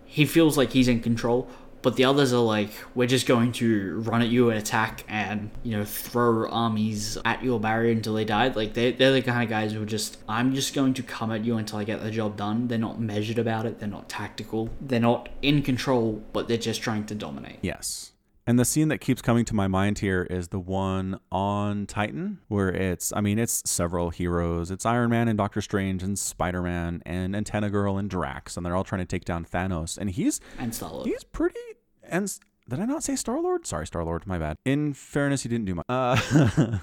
He 0.06 0.26
feels 0.26 0.58
like 0.58 0.74
he's 0.74 0.88
in 0.88 1.00
control, 1.00 1.50
but 1.82 1.96
the 1.96 2.06
others 2.06 2.34
are 2.34 2.42
like 2.42 2.72
we're 2.96 3.08
just 3.08 3.28
going 3.28 3.52
to 3.54 4.00
run 4.02 4.22
at 4.22 4.30
you 4.30 4.50
and 4.50 4.60
attack 4.60 5.04
and 5.08 5.50
you 5.64 5.78
know 5.78 5.86
throw 5.86 6.48
armies 6.50 7.18
at 7.26 7.44
your 7.44 7.60
barrier 7.60 7.92
until 7.92 8.14
they 8.14 8.26
die. 8.26 8.48
Like 8.50 8.74
they 8.74 8.92
they're 8.92 9.12
the 9.12 9.22
kind 9.22 9.44
of 9.44 9.50
guys 9.50 9.74
who 9.74 9.84
are 9.84 9.86
just 9.86 10.18
I'm 10.28 10.54
just 10.54 10.74
going 10.74 10.94
to 10.96 11.04
come 11.04 11.32
at 11.32 11.44
you 11.44 11.58
until 11.58 11.80
I 11.80 11.84
get 11.84 12.02
the 12.02 12.12
job 12.12 12.38
done. 12.38 12.68
They're 12.68 12.78
not 12.78 13.00
measured 13.00 13.40
about 13.40 13.66
it. 13.66 13.80
They're 13.80 13.90
not 13.90 14.10
tactical. 14.10 14.70
They're 14.80 15.00
not 15.00 15.30
in 15.42 15.62
control, 15.62 16.22
but 16.34 16.48
they're 16.48 16.58
just 16.58 16.82
trying 16.82 17.06
to 17.08 17.16
dominate. 17.16 17.60
Yes. 17.62 18.11
And 18.52 18.60
the 18.60 18.66
scene 18.66 18.90
that 18.90 18.98
keeps 18.98 19.22
coming 19.22 19.46
to 19.46 19.56
my 19.56 19.70
mind 19.70 20.00
here 20.00 20.24
is 20.30 20.50
the 20.50 20.60
one 20.60 21.18
on 21.32 21.86
Titan, 21.86 22.40
where 22.50 22.68
it's, 22.68 23.14
I 23.16 23.22
mean, 23.22 23.40
it's 23.40 23.62
several 23.66 24.10
heroes. 24.10 24.72
It's 24.72 24.86
Iron 24.86 25.10
Man 25.10 25.30
and 25.30 25.38
Doctor 25.38 25.62
Strange 25.62 26.04
and 26.04 26.20
Spider 26.20 26.62
Man 26.62 27.02
and 27.06 27.34
Antenna 27.34 27.70
Girl 27.70 27.98
and 27.98 28.10
Drax, 28.10 28.58
and 28.58 28.66
they're 28.66 28.76
all 28.76 28.84
trying 28.84 29.00
to 29.00 29.06
take 29.06 29.24
down 29.24 29.46
Thanos. 29.46 29.98
And 29.98 30.10
he's 30.10 30.42
And 30.60 30.76
Star 30.76 30.92
Lord. 30.92 31.08
he's 31.08 31.24
pretty, 31.24 31.62
and 32.04 32.30
did 32.68 32.82
I 32.82 32.86
not 32.86 33.04
say 33.06 33.16
Star 33.16 33.40
Lord? 33.40 33.66
Sorry, 33.66 33.88
Star 33.88 34.04
Lord. 34.04 34.28
My 34.28 34.38
bad. 34.38 34.58
In 34.66 34.94
fairness, 34.96 35.44
he 35.44 35.48
didn't 35.48 35.66
do 35.68 35.76
much. 35.76 35.86
Uh, 35.88 36.18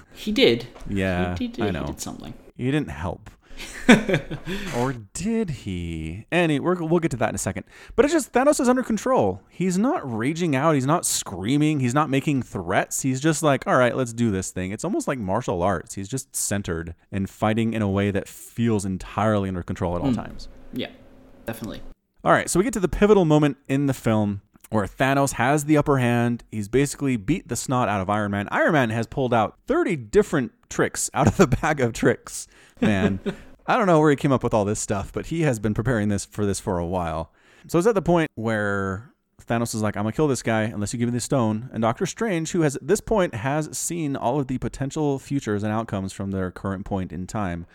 He 0.15 0.31
did. 0.31 0.65
yeah, 0.89 1.35
he, 1.37 1.49
did 1.49 1.61
I 1.61 1.65
he 1.67 1.71
know. 1.73 1.85
did 1.85 2.01
something. 2.01 2.33
He 2.57 2.71
didn't 2.71 2.89
help. 2.89 3.29
or 4.77 4.93
did 5.13 5.49
he? 5.49 6.25
Any, 6.31 6.59
we're, 6.59 6.75
we'll 6.75 6.99
get 6.99 7.11
to 7.11 7.17
that 7.17 7.29
in 7.29 7.35
a 7.35 7.39
second. 7.39 7.65
But 7.95 8.05
it's 8.05 8.13
just 8.13 8.31
Thanos 8.31 8.59
is 8.59 8.69
under 8.69 8.83
control. 8.83 9.41
He's 9.49 9.77
not 9.77 10.01
raging 10.03 10.55
out. 10.55 10.75
He's 10.75 10.85
not 10.85 11.05
screaming. 11.05 11.79
He's 11.79 11.93
not 11.93 12.09
making 12.09 12.43
threats. 12.43 13.01
He's 13.01 13.19
just 13.19 13.43
like, 13.43 13.65
all 13.67 13.77
right, 13.77 13.95
let's 13.95 14.13
do 14.13 14.31
this 14.31 14.51
thing. 14.51 14.71
It's 14.71 14.83
almost 14.83 15.07
like 15.07 15.19
martial 15.19 15.61
arts. 15.61 15.95
He's 15.95 16.07
just 16.07 16.35
centered 16.35 16.95
and 17.11 17.29
fighting 17.29 17.73
in 17.73 17.81
a 17.81 17.89
way 17.89 18.11
that 18.11 18.27
feels 18.27 18.85
entirely 18.85 19.49
under 19.49 19.63
control 19.63 19.95
at 19.95 20.01
all 20.01 20.09
hmm. 20.09 20.15
times. 20.15 20.49
Yeah, 20.73 20.91
definitely. 21.45 21.81
All 22.23 22.31
right, 22.31 22.49
so 22.49 22.59
we 22.59 22.63
get 22.65 22.73
to 22.73 22.79
the 22.79 22.89
pivotal 22.89 23.25
moment 23.25 23.57
in 23.67 23.85
the 23.85 23.93
film 23.93 24.41
where 24.69 24.85
Thanos 24.85 25.33
has 25.33 25.65
the 25.65 25.77
upper 25.77 25.97
hand. 25.97 26.43
He's 26.51 26.67
basically 26.67 27.17
beat 27.17 27.47
the 27.47 27.55
snot 27.55 27.89
out 27.89 28.01
of 28.01 28.09
Iron 28.09 28.31
Man. 28.31 28.47
Iron 28.51 28.73
Man 28.73 28.89
has 28.89 29.07
pulled 29.07 29.33
out 29.33 29.57
30 29.67 29.95
different 29.95 30.51
tricks 30.69 31.09
out 31.13 31.27
of 31.27 31.37
the 31.37 31.47
bag 31.47 31.81
of 31.81 31.93
tricks, 31.93 32.47
man. 32.79 33.19
I 33.69 33.77
don't 33.77 33.85
know 33.85 33.99
where 33.99 34.09
he 34.09 34.15
came 34.15 34.31
up 34.31 34.43
with 34.43 34.51
all 34.51 34.65
this 34.65 34.79
stuff, 34.79 35.13
but 35.13 35.27
he 35.27 35.41
has 35.41 35.59
been 35.59 35.75
preparing 35.75 36.09
this 36.09 36.25
for 36.25 36.43
this 36.43 36.59
for 36.59 36.79
a 36.79 36.85
while. 36.87 37.31
So 37.67 37.77
it's 37.77 37.85
at 37.85 37.93
the 37.93 38.01
point 38.01 38.31
where 38.33 39.13
Thanos 39.45 39.75
is 39.75 39.83
like, 39.83 39.95
I'm 39.95 40.05
gonna 40.05 40.11
kill 40.11 40.27
this 40.27 40.41
guy 40.41 40.63
unless 40.63 40.91
you 40.91 40.97
give 40.97 41.07
me 41.07 41.13
the 41.13 41.21
stone. 41.21 41.69
And 41.71 41.83
Doctor 41.83 42.07
Strange, 42.07 42.51
who 42.51 42.61
has 42.61 42.77
at 42.77 42.87
this 42.87 42.99
point 42.99 43.35
has 43.35 43.77
seen 43.77 44.15
all 44.15 44.39
of 44.39 44.47
the 44.47 44.57
potential 44.57 45.19
futures 45.19 45.61
and 45.61 45.71
outcomes 45.71 46.11
from 46.13 46.31
their 46.31 46.49
current 46.49 46.83
point 46.83 47.13
in 47.13 47.27
time, 47.27 47.67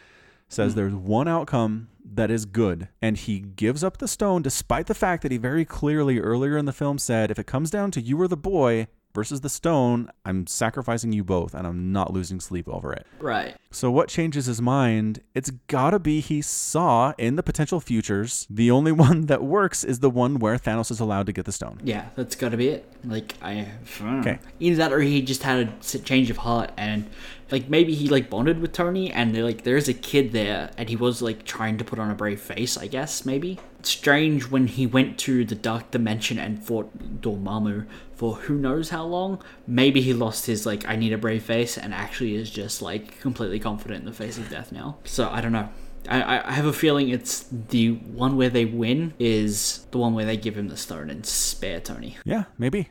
says 0.49 0.73
hmm. 0.73 0.79
there's 0.81 0.95
one 0.95 1.29
outcome 1.29 1.87
that 2.05 2.29
is 2.29 2.45
good, 2.45 2.89
and 3.01 3.17
he 3.17 3.39
gives 3.39 3.85
up 3.85 3.99
the 3.99 4.09
stone 4.09 4.43
despite 4.43 4.89
the 4.89 4.95
fact 4.95 5.23
that 5.23 5.31
he 5.31 5.39
very 5.39 5.65
clearly 5.65 6.19
earlier 6.19 6.57
in 6.57 6.65
the 6.65 6.73
film 6.73 6.99
said, 6.99 7.31
if 7.31 7.39
it 7.39 7.47
comes 7.47 7.71
down 7.71 7.93
to 7.93 8.01
you 8.01 8.21
or 8.21 8.27
the 8.27 8.37
boy 8.37 8.89
versus 9.15 9.41
the 9.41 9.49
stone, 9.49 10.11
I'm 10.25 10.47
sacrificing 10.47 11.13
you 11.13 11.25
both, 11.25 11.55
and 11.55 11.67
I'm 11.67 11.93
not 11.93 12.13
losing 12.13 12.41
sleep 12.41 12.69
over 12.69 12.93
it. 12.93 13.07
Right. 13.21 13.57
So 13.71 13.91
what 13.91 14.09
changes 14.09 14.47
his 14.47 14.61
mind? 14.61 15.21
It's 15.35 15.51
gotta 15.69 15.99
be 15.99 16.21
he 16.21 16.43
saw 16.43 17.13
in 17.19 17.37
the 17.37 17.43
potential 17.43 17.81
futures 17.81 18.47
the 18.51 18.71
only 18.71 18.93
one 19.07 19.27
that 19.27 19.43
works 19.43 19.85
is 19.85 20.01
the 20.01 20.11
one 20.11 20.39
where 20.39 20.57
Thanos 20.57 20.91
is 20.91 21.01
allowed 21.01 21.27
to 21.27 21.33
get 21.33 21.45
the 21.45 21.53
stone. 21.53 21.81
Yeah, 21.85 22.09
that's 22.17 22.35
got 22.35 22.51
to 22.51 22.57
be 22.57 22.69
it. 22.69 22.91
Like 23.05 23.35
I, 23.43 23.69
Okay. 24.03 24.39
Either 24.61 24.77
that, 24.77 24.93
or 24.93 25.01
he 25.01 25.23
just 25.23 25.43
had 25.43 25.69
a 25.69 25.99
change 25.99 26.31
of 26.31 26.39
heart, 26.39 26.73
and 26.77 27.09
like 27.51 27.69
maybe 27.69 27.95
he 27.95 28.09
like 28.09 28.31
bonded 28.31 28.61
with 28.61 28.73
Tony, 28.73 29.13
and 29.13 29.35
they're, 29.35 29.45
like 29.45 29.63
there's 29.65 29.89
a 29.89 29.95
kid 29.95 30.33
there, 30.33 30.71
and 30.77 30.89
he 30.89 30.97
was 30.97 31.23
like 31.23 31.45
trying 31.45 31.79
to 31.79 31.85
put 31.85 31.99
on 31.99 32.11
a 32.11 32.15
brave 32.15 32.41
face. 32.41 32.77
I 32.77 32.87
guess 32.87 33.25
maybe. 33.25 33.59
Strange 33.83 34.49
when 34.51 34.67
he 34.67 34.87
went 34.87 35.19
to 35.19 35.45
the 35.45 35.55
dark 35.55 35.91
dimension 35.91 36.39
and 36.39 36.65
fought 36.65 37.21
Dormammu 37.21 37.87
for 38.17 38.35
who 38.35 38.55
knows 38.57 38.91
how 38.91 39.05
long. 39.05 39.43
Maybe 39.67 40.01
he 40.01 40.13
lost 40.13 40.47
his 40.47 40.67
like 40.67 40.87
I 40.89 40.97
need 40.97 41.13
a 41.13 41.19
brave 41.19 41.43
face, 41.43 41.77
and 41.79 41.93
actually 41.95 42.35
is 42.35 42.51
just 42.51 42.83
like 42.83 43.21
completely 43.21 43.59
confident 43.61 44.01
in 44.01 44.07
the 44.07 44.13
face 44.13 44.39
of 44.39 44.49
death 44.51 44.73
now. 44.73 44.99
So 45.05 45.29
I 45.31 45.41
don't 45.41 45.53
know. 45.53 45.69
I, 46.09 46.39
I- 46.47 46.53
have 46.53 46.67
a 46.67 46.73
feeling 46.73 47.09
it's 47.09 47.47
the 47.51 47.93
one 47.93 48.37
where 48.37 48.51
they 48.51 48.67
win 48.67 49.15
is 49.19 49.87
the 49.91 49.99
one 49.99 50.15
where 50.15 50.27
they 50.27 50.37
give 50.37 50.57
him 50.57 50.69
the 50.69 50.77
stone 50.77 51.09
and 51.11 51.25
spare 51.25 51.81
Tony. 51.81 52.19
Yeah, 52.25 52.45
maybe. 52.59 52.91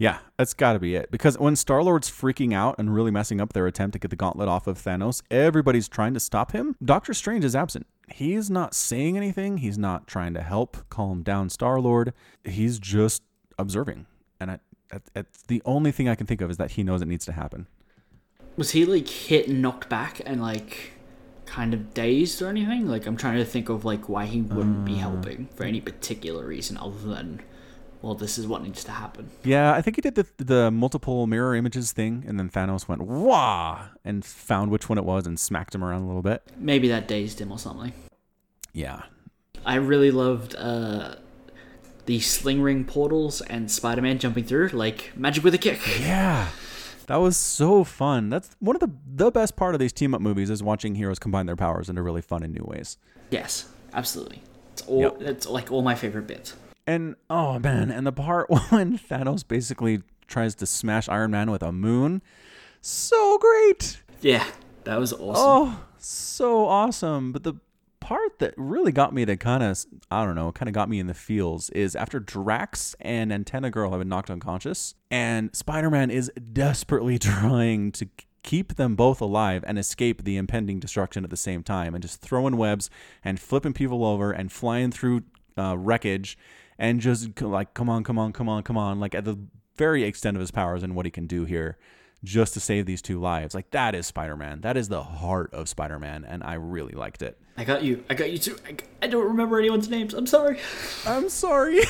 Yeah, 0.00 0.18
that's 0.36 0.54
got 0.54 0.74
to 0.74 0.78
be 0.78 0.94
it. 0.94 1.10
Because 1.10 1.36
when 1.38 1.56
Star 1.56 1.82
Lord's 1.82 2.08
freaking 2.08 2.54
out 2.54 2.76
and 2.78 2.94
really 2.94 3.10
messing 3.10 3.40
up 3.40 3.52
their 3.52 3.66
attempt 3.66 3.94
to 3.94 3.98
get 3.98 4.10
the 4.10 4.16
gauntlet 4.16 4.48
off 4.48 4.68
of 4.68 4.78
Thanos, 4.78 5.22
everybody's 5.30 5.88
trying 5.88 6.14
to 6.14 6.20
stop 6.20 6.52
him. 6.52 6.76
Doctor 6.84 7.12
Strange 7.14 7.44
is 7.44 7.56
absent. 7.56 7.84
He's 8.08 8.48
not 8.48 8.74
saying 8.74 9.16
anything. 9.16 9.58
He's 9.58 9.76
not 9.76 10.06
trying 10.06 10.34
to 10.34 10.42
help 10.42 10.88
calm 10.88 11.22
down 11.24 11.48
Star 11.50 11.80
Lord. 11.80 12.12
He's 12.44 12.78
just 12.78 13.22
observing. 13.58 14.06
And 14.40 14.52
I, 14.52 14.58
that, 14.90 15.02
that's 15.12 15.42
the 15.42 15.62
only 15.64 15.92
thing 15.92 16.08
I 16.08 16.14
can 16.14 16.26
think 16.26 16.40
of 16.40 16.50
is 16.50 16.56
that 16.56 16.72
he 16.72 16.82
knows 16.82 17.02
it 17.02 17.08
needs 17.08 17.24
to 17.26 17.32
happen. 17.32 17.66
Was 18.56 18.70
he 18.72 18.84
like 18.84 19.08
hit 19.08 19.48
and 19.48 19.62
knocked 19.62 19.88
back 19.88 20.20
and 20.26 20.40
like 20.40 20.92
kind 21.46 21.72
of 21.72 21.94
dazed 21.94 22.42
or 22.42 22.48
anything? 22.48 22.88
Like 22.88 23.06
I'm 23.06 23.16
trying 23.16 23.38
to 23.38 23.44
think 23.44 23.68
of 23.68 23.84
like 23.84 24.08
why 24.08 24.26
he 24.26 24.42
wouldn't 24.42 24.84
be 24.84 24.96
helping 24.96 25.48
for 25.54 25.64
any 25.64 25.80
particular 25.80 26.46
reason 26.46 26.76
other 26.76 26.98
than 26.98 27.40
well 28.02 28.14
this 28.14 28.38
is 28.38 28.46
what 28.46 28.62
needs 28.62 28.84
to 28.84 28.92
happen. 28.92 29.30
Yeah, 29.44 29.72
I 29.72 29.82
think 29.82 29.96
he 29.96 30.02
did 30.02 30.14
the, 30.14 30.26
the 30.36 30.70
multiple 30.70 31.26
mirror 31.26 31.54
images 31.54 31.92
thing, 31.92 32.24
and 32.26 32.38
then 32.38 32.48
Thanos 32.48 32.88
went, 32.88 33.02
wah, 33.02 33.88
and 34.04 34.24
found 34.24 34.70
which 34.70 34.88
one 34.88 34.98
it 34.98 35.04
was 35.04 35.26
and 35.26 35.38
smacked 35.38 35.74
him 35.74 35.84
around 35.84 36.02
a 36.02 36.06
little 36.06 36.22
bit. 36.22 36.42
Maybe 36.56 36.88
that 36.88 37.08
dazed 37.08 37.40
him 37.40 37.52
or 37.52 37.58
something. 37.58 37.92
Yeah. 38.72 39.02
I 39.64 39.76
really 39.76 40.10
loved 40.10 40.54
uh 40.56 41.16
the 42.08 42.18
sling 42.20 42.62
ring 42.62 42.84
portals 42.86 43.42
and 43.42 43.70
Spider-Man 43.70 44.18
jumping 44.18 44.42
through 44.44 44.68
like 44.68 45.12
magic 45.14 45.44
with 45.44 45.52
a 45.52 45.58
kick. 45.58 45.78
Yeah. 46.00 46.48
That 47.06 47.16
was 47.16 47.36
so 47.36 47.84
fun. 47.84 48.30
That's 48.30 48.50
one 48.60 48.74
of 48.76 48.80
the 48.80 48.90
the 49.06 49.30
best 49.30 49.56
part 49.56 49.74
of 49.74 49.78
these 49.78 49.92
team 49.92 50.14
up 50.14 50.20
movies 50.22 50.48
is 50.48 50.62
watching 50.62 50.94
heroes 50.94 51.18
combine 51.18 51.44
their 51.44 51.54
powers 51.56 51.88
into 51.90 52.02
really 52.02 52.22
fun 52.22 52.42
and 52.42 52.54
new 52.54 52.64
ways. 52.66 52.96
Yes, 53.30 53.68
absolutely. 53.92 54.42
It's 54.72 54.82
all 54.86 55.00
Yep. 55.02 55.16
it's 55.20 55.46
like 55.46 55.70
all 55.70 55.82
my 55.82 55.94
favorite 55.94 56.26
bits. 56.26 56.56
And 56.86 57.16
oh 57.28 57.58
man, 57.58 57.90
and 57.90 58.06
the 58.06 58.12
part 58.12 58.48
when 58.70 58.98
Thanos 58.98 59.46
basically 59.46 60.00
tries 60.26 60.54
to 60.56 60.66
smash 60.66 61.08
Iron 61.10 61.30
Man 61.30 61.50
with 61.50 61.62
a 61.62 61.72
moon, 61.72 62.22
so 62.80 63.36
great. 63.38 63.98
Yeah, 64.22 64.46
that 64.84 64.98
was 64.98 65.12
awesome. 65.12 65.34
Oh, 65.36 65.80
so 65.98 66.66
awesome. 66.66 67.32
But 67.32 67.42
the 67.44 67.54
part 68.08 68.38
that 68.38 68.54
really 68.56 68.90
got 68.90 69.12
me 69.12 69.26
to 69.26 69.36
kind 69.36 69.62
of, 69.62 69.84
I 70.10 70.24
don't 70.24 70.34
know, 70.34 70.50
kind 70.50 70.66
of 70.66 70.72
got 70.72 70.88
me 70.88 70.98
in 70.98 71.08
the 71.08 71.14
feels 71.14 71.68
is 71.70 71.94
after 71.94 72.18
Drax 72.18 72.96
and 73.02 73.30
Antenna 73.30 73.70
Girl 73.70 73.90
have 73.90 73.98
been 73.98 74.08
knocked 74.08 74.30
unconscious, 74.30 74.94
and 75.10 75.54
Spider 75.54 75.90
Man 75.90 76.10
is 76.10 76.32
desperately 76.54 77.18
trying 77.18 77.92
to 77.92 78.08
keep 78.42 78.76
them 78.76 78.96
both 78.96 79.20
alive 79.20 79.62
and 79.66 79.78
escape 79.78 80.24
the 80.24 80.38
impending 80.38 80.80
destruction 80.80 81.22
at 81.22 81.28
the 81.28 81.36
same 81.36 81.62
time, 81.62 81.94
and 81.94 82.00
just 82.00 82.22
throwing 82.22 82.56
webs 82.56 82.88
and 83.22 83.38
flipping 83.38 83.74
people 83.74 84.02
over 84.02 84.32
and 84.32 84.50
flying 84.50 84.90
through 84.90 85.24
uh, 85.58 85.76
wreckage 85.76 86.38
and 86.78 87.02
just 87.02 87.38
like, 87.42 87.74
come 87.74 87.90
on, 87.90 88.04
come 88.04 88.18
on, 88.18 88.32
come 88.32 88.48
on, 88.48 88.62
come 88.62 88.78
on, 88.78 88.98
like 88.98 89.14
at 89.14 89.26
the 89.26 89.38
very 89.76 90.04
extent 90.04 90.34
of 90.34 90.40
his 90.40 90.50
powers 90.50 90.82
and 90.82 90.96
what 90.96 91.04
he 91.04 91.10
can 91.10 91.26
do 91.26 91.44
here 91.44 91.76
just 92.24 92.54
to 92.54 92.60
save 92.60 92.86
these 92.86 93.02
two 93.02 93.20
lives. 93.20 93.54
Like 93.54 93.70
that 93.72 93.94
is 93.94 94.06
Spider-Man. 94.06 94.62
That 94.62 94.78
is 94.78 94.88
the 94.88 95.02
heart 95.02 95.52
of 95.52 95.68
Spider-Man, 95.68 96.24
and 96.24 96.42
I 96.42 96.54
really 96.54 96.94
liked 96.94 97.20
it. 97.20 97.38
I 97.58 97.64
got 97.64 97.82
you. 97.82 98.04
I 98.08 98.14
got 98.14 98.30
you 98.30 98.38
too. 98.38 98.56
I, 98.66 98.76
I 99.02 99.08
don't 99.08 99.26
remember 99.26 99.58
anyone's 99.58 99.88
names. 99.90 100.14
I'm 100.14 100.26
sorry. 100.28 100.58
I'm 101.06 101.28
sorry, 101.28 101.80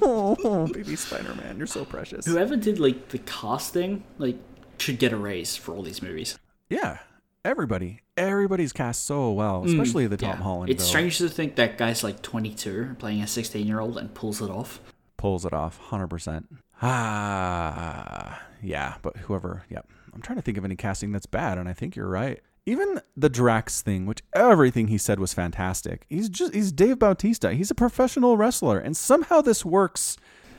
oh, 0.00 0.68
baby 0.72 0.94
Spider-Man, 0.96 1.58
you're 1.58 1.66
so 1.66 1.84
precious. 1.84 2.24
Whoever 2.24 2.56
did 2.56 2.78
like 2.78 3.08
the 3.08 3.18
casting, 3.18 4.04
like, 4.18 4.36
should 4.78 4.98
get 5.00 5.12
a 5.12 5.16
raise 5.16 5.56
for 5.56 5.74
all 5.74 5.82
these 5.82 6.00
movies. 6.02 6.38
Yeah, 6.70 6.98
everybody, 7.44 8.00
everybody's 8.16 8.72
cast 8.72 9.04
so 9.06 9.32
well, 9.32 9.64
especially 9.64 10.06
the 10.06 10.16
Tom 10.16 10.30
Yeah. 10.30 10.36
Holland. 10.36 10.70
It's 10.70 10.84
though, 10.84 10.88
strange 10.88 11.18
to 11.18 11.28
think 11.28 11.56
that 11.56 11.76
guy's 11.78 12.04
like 12.04 12.22
22, 12.22 12.94
playing 13.00 13.20
a 13.22 13.26
16 13.26 13.66
year 13.66 13.80
old, 13.80 13.98
and 13.98 14.14
pulls 14.14 14.40
it 14.40 14.50
off. 14.50 14.78
pulls 15.16 15.44
it 15.44 15.52
off, 15.52 15.78
hundred 15.78 16.08
percent. 16.08 16.46
Ah, 16.80 18.40
yeah, 18.62 18.94
but 19.02 19.16
whoever, 19.16 19.64
yep. 19.68 19.86
I'm 20.14 20.22
trying 20.22 20.36
to 20.36 20.42
think 20.42 20.58
of 20.58 20.64
any 20.64 20.76
casting 20.76 21.12
that's 21.12 21.26
bad, 21.26 21.58
and 21.58 21.68
I 21.68 21.72
think 21.72 21.96
you're 21.96 22.08
right. 22.08 22.40
Even 22.68 23.00
the 23.16 23.28
Drax 23.30 23.80
thing, 23.82 24.04
which 24.06 24.20
everything 24.34 24.88
he 24.88 24.98
said 24.98 25.18
was 25.18 25.32
fantastic. 25.32 26.04
He's 26.08 26.28
just 26.28 26.52
he's 26.54 26.70
Dave 26.72 26.98
Bautista. 26.98 27.52
He's 27.54 27.70
a 27.70 27.74
professional 27.74 28.36
wrestler, 28.36 28.78
and 28.78 28.96
somehow 28.96 29.40
this 29.40 29.64
works 29.64 30.16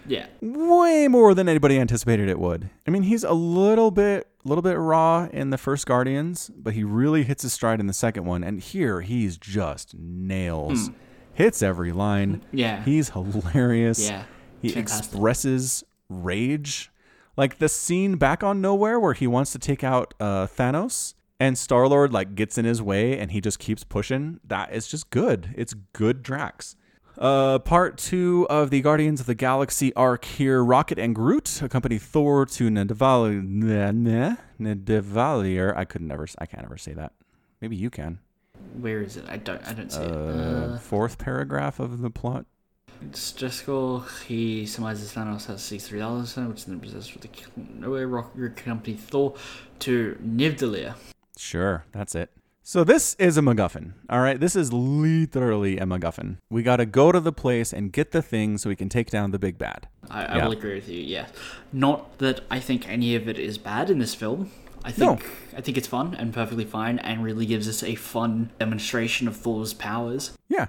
Yeah. 0.08 0.26
way 0.42 1.08
more 1.08 1.34
than 1.36 1.48
anybody 1.48 1.78
anticipated 1.80 2.28
it 2.30 2.40
would. 2.40 2.70
I 2.88 2.90
mean, 2.92 3.04
he's 3.04 3.24
a 3.24 3.34
little 3.34 3.92
bit 3.92 4.28
little 4.46 4.62
bit 4.62 4.78
raw 4.78 5.28
in 5.32 5.50
the 5.52 5.58
first 5.58 5.86
Guardians, 5.86 6.50
but 6.58 6.74
he 6.74 6.84
really 6.84 7.24
hits 7.24 7.44
his 7.44 7.54
stride 7.54 7.80
in 7.80 7.88
the 7.88 7.94
second 7.94 8.24
one, 8.26 8.44
and 8.44 8.60
here 8.60 9.02
he's 9.02 9.38
just 9.38 9.94
nails. 9.98 10.90
Hits 11.34 11.62
every 11.62 11.92
line. 11.92 12.42
Yeah. 12.52 12.84
He's 12.84 13.10
hilarious. 13.10 14.10
Yeah. 14.10 14.24
He 14.62 14.70
Fantastic. 14.70 15.06
expresses 15.14 15.84
rage. 16.10 16.92
Like 17.38 17.60
the 17.60 17.70
scene 17.70 18.16
back 18.18 18.44
on 18.44 18.60
Nowhere 18.62 19.00
where 19.00 19.14
he 19.14 19.28
wants 19.28 19.52
to 19.54 19.60
take 19.60 19.84
out 19.84 20.14
uh, 20.20 20.48
Thanos 20.48 21.14
and 21.40 21.58
Star 21.58 21.88
Lord 21.88 22.12
like 22.14 22.36
gets 22.36 22.58
in 22.58 22.66
his 22.66 22.82
way 22.82 23.18
and 23.18 23.32
he 23.32 23.42
just 23.42 23.60
keeps 23.60 23.84
pushing. 23.84 24.40
That 24.44 24.74
is 24.74 24.88
just 24.88 25.10
good. 25.10 25.54
It's 25.56 25.74
good 25.94 26.22
Drax. 26.24 26.76
Uh, 27.18 27.60
part 27.60 27.98
two 27.98 28.48
of 28.50 28.70
the 28.70 28.80
Guardians 28.82 29.20
of 29.20 29.26
the 29.26 29.36
Galaxy 29.36 29.94
arc 29.96 30.24
here. 30.24 30.64
Rocket 30.64 30.98
and 30.98 31.14
Groot 31.14 31.62
accompany 31.62 31.98
Thor 31.98 32.46
to 32.46 32.70
Nidavellir. 32.70 34.38
Nidavellir. 34.60 35.76
I 35.76 35.86
could 35.86 36.02
never. 36.02 36.28
I 36.38 36.46
can't 36.46 36.64
ever 36.64 36.78
say 36.78 36.94
that. 36.94 37.14
Maybe 37.62 37.76
you 37.76 37.90
can. 37.90 38.20
Where 38.80 39.02
is 39.02 39.18
it? 39.18 39.26
I 39.28 39.38
don't. 39.38 39.66
I 39.68 39.74
don't 39.74 39.92
see 39.92 40.02
it. 40.02 40.12
Uh, 40.12 40.16
Uh, 40.16 40.78
fourth 40.80 41.18
paragraph 41.18 41.80
of 41.80 42.00
the 42.02 42.10
plot. 42.10 42.46
it's 43.02 43.32
just 43.32 43.66
cool. 43.66 44.02
He 44.28 44.66
surmises 44.66 45.14
Thanos 45.14 45.46
has 45.48 45.62
six 45.62 45.88
three 45.88 46.00
dollars, 46.00 46.36
which 46.38 46.66
then 46.66 46.80
possessed 46.80 47.14
with 47.14 47.24
the 47.24 47.30
Nowhere 47.58 48.08
Rock 48.08 48.34
Company 48.56 48.96
Thor 48.96 49.36
to 49.80 50.18
Nivdalir. 50.24 50.96
Sure, 51.40 51.86
that's 51.94 52.16
it. 52.16 52.32
So 52.64 52.84
this 52.84 53.16
is 53.16 53.38
a 53.38 53.42
MacGuffin. 53.42 53.94
All 54.10 54.20
right, 54.20 54.38
this 54.40 54.56
is 54.58 54.74
literally 54.74 55.78
a 55.78 55.86
MacGuffin. 55.86 56.36
We 56.50 56.62
got 56.64 56.76
to 56.78 56.86
go 56.86 57.12
to 57.14 57.20
the 57.22 57.32
place 57.32 57.72
and 57.72 57.94
get 57.94 58.12
the 58.12 58.22
thing 58.22 58.58
so 58.58 58.70
we 58.70 58.76
can 58.76 58.90
take 58.90 59.10
down 59.10 59.32
the 59.32 59.40
big 59.40 59.58
bad. 59.58 59.88
I, 60.12 60.26
I 60.26 60.36
Yeah. 60.36 60.46
will 60.46 60.52
agree 60.52 60.76
with 60.76 60.90
you. 60.90 61.00
Yeah, 61.02 61.28
not 61.72 62.18
that 62.20 62.42
I 62.52 62.60
think 62.60 62.88
any 62.90 63.16
of 63.16 63.30
it 63.30 63.40
is 63.40 63.58
bad 63.58 63.90
in 63.90 64.00
this 64.00 64.14
film. 64.14 64.52
I 64.84 64.92
think 64.92 65.26
I 65.58 65.62
think 65.62 65.78
it's 65.78 65.88
fun 65.88 66.14
and 66.14 66.34
perfectly 66.34 66.66
fine, 66.66 67.00
and 67.00 67.24
really 67.24 67.46
gives 67.46 67.68
us 67.68 67.84
a 67.84 67.96
fun 67.96 68.52
demonstration 68.60 69.28
of 69.28 69.36
Thor's 69.36 69.74
powers. 69.74 70.38
Yeah. 70.50 70.68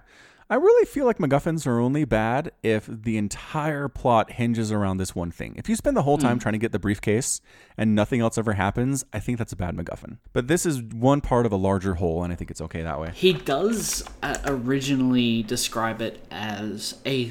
I 0.51 0.57
really 0.57 0.85
feel 0.85 1.07
like 1.07 1.19
MacGuffins 1.19 1.65
are 1.65 1.79
only 1.79 2.05
bad 2.05 2.51
if 2.65 2.85
the 2.91 3.17
entire 3.17 3.87
plot 3.87 4.33
hinges 4.33 4.73
around 4.73 4.97
this 4.97 5.15
one 5.15 5.31
thing. 5.31 5.55
If 5.57 5.69
you 5.69 5.77
spend 5.77 5.97
the 5.97 6.03
whole 6.03 6.19
time 6.19 6.41
trying 6.41 6.55
to 6.55 6.59
get 6.59 6.73
the 6.73 6.81
briefcase 6.81 7.41
and 7.79 7.95
nothing 7.95 8.21
else 8.21 8.37
ever 8.37 8.55
happens, 8.55 9.05
I 9.13 9.21
think 9.21 9.39
that's 9.39 9.53
a 9.53 9.57
bad 9.57 9.77
MacGuffin. 9.77 10.19
But 10.33 10.49
this 10.49 10.67
is 10.67 10.83
one 10.83 11.21
part 11.21 11.47
of 11.47 11.53
a 11.53 11.57
larger 11.57 11.95
whole, 11.95 12.25
and 12.25 12.33
I 12.33 12.37
think 12.37 12.51
it's 12.51 12.61
okay 12.63 12.83
that 12.83 13.01
way. 13.01 13.13
He 13.15 13.33
does 13.33 14.03
uh, 14.25 14.39
originally 14.45 15.45
describe 15.45 16.03
it 16.03 16.21
as 16.33 16.99
a 17.07 17.27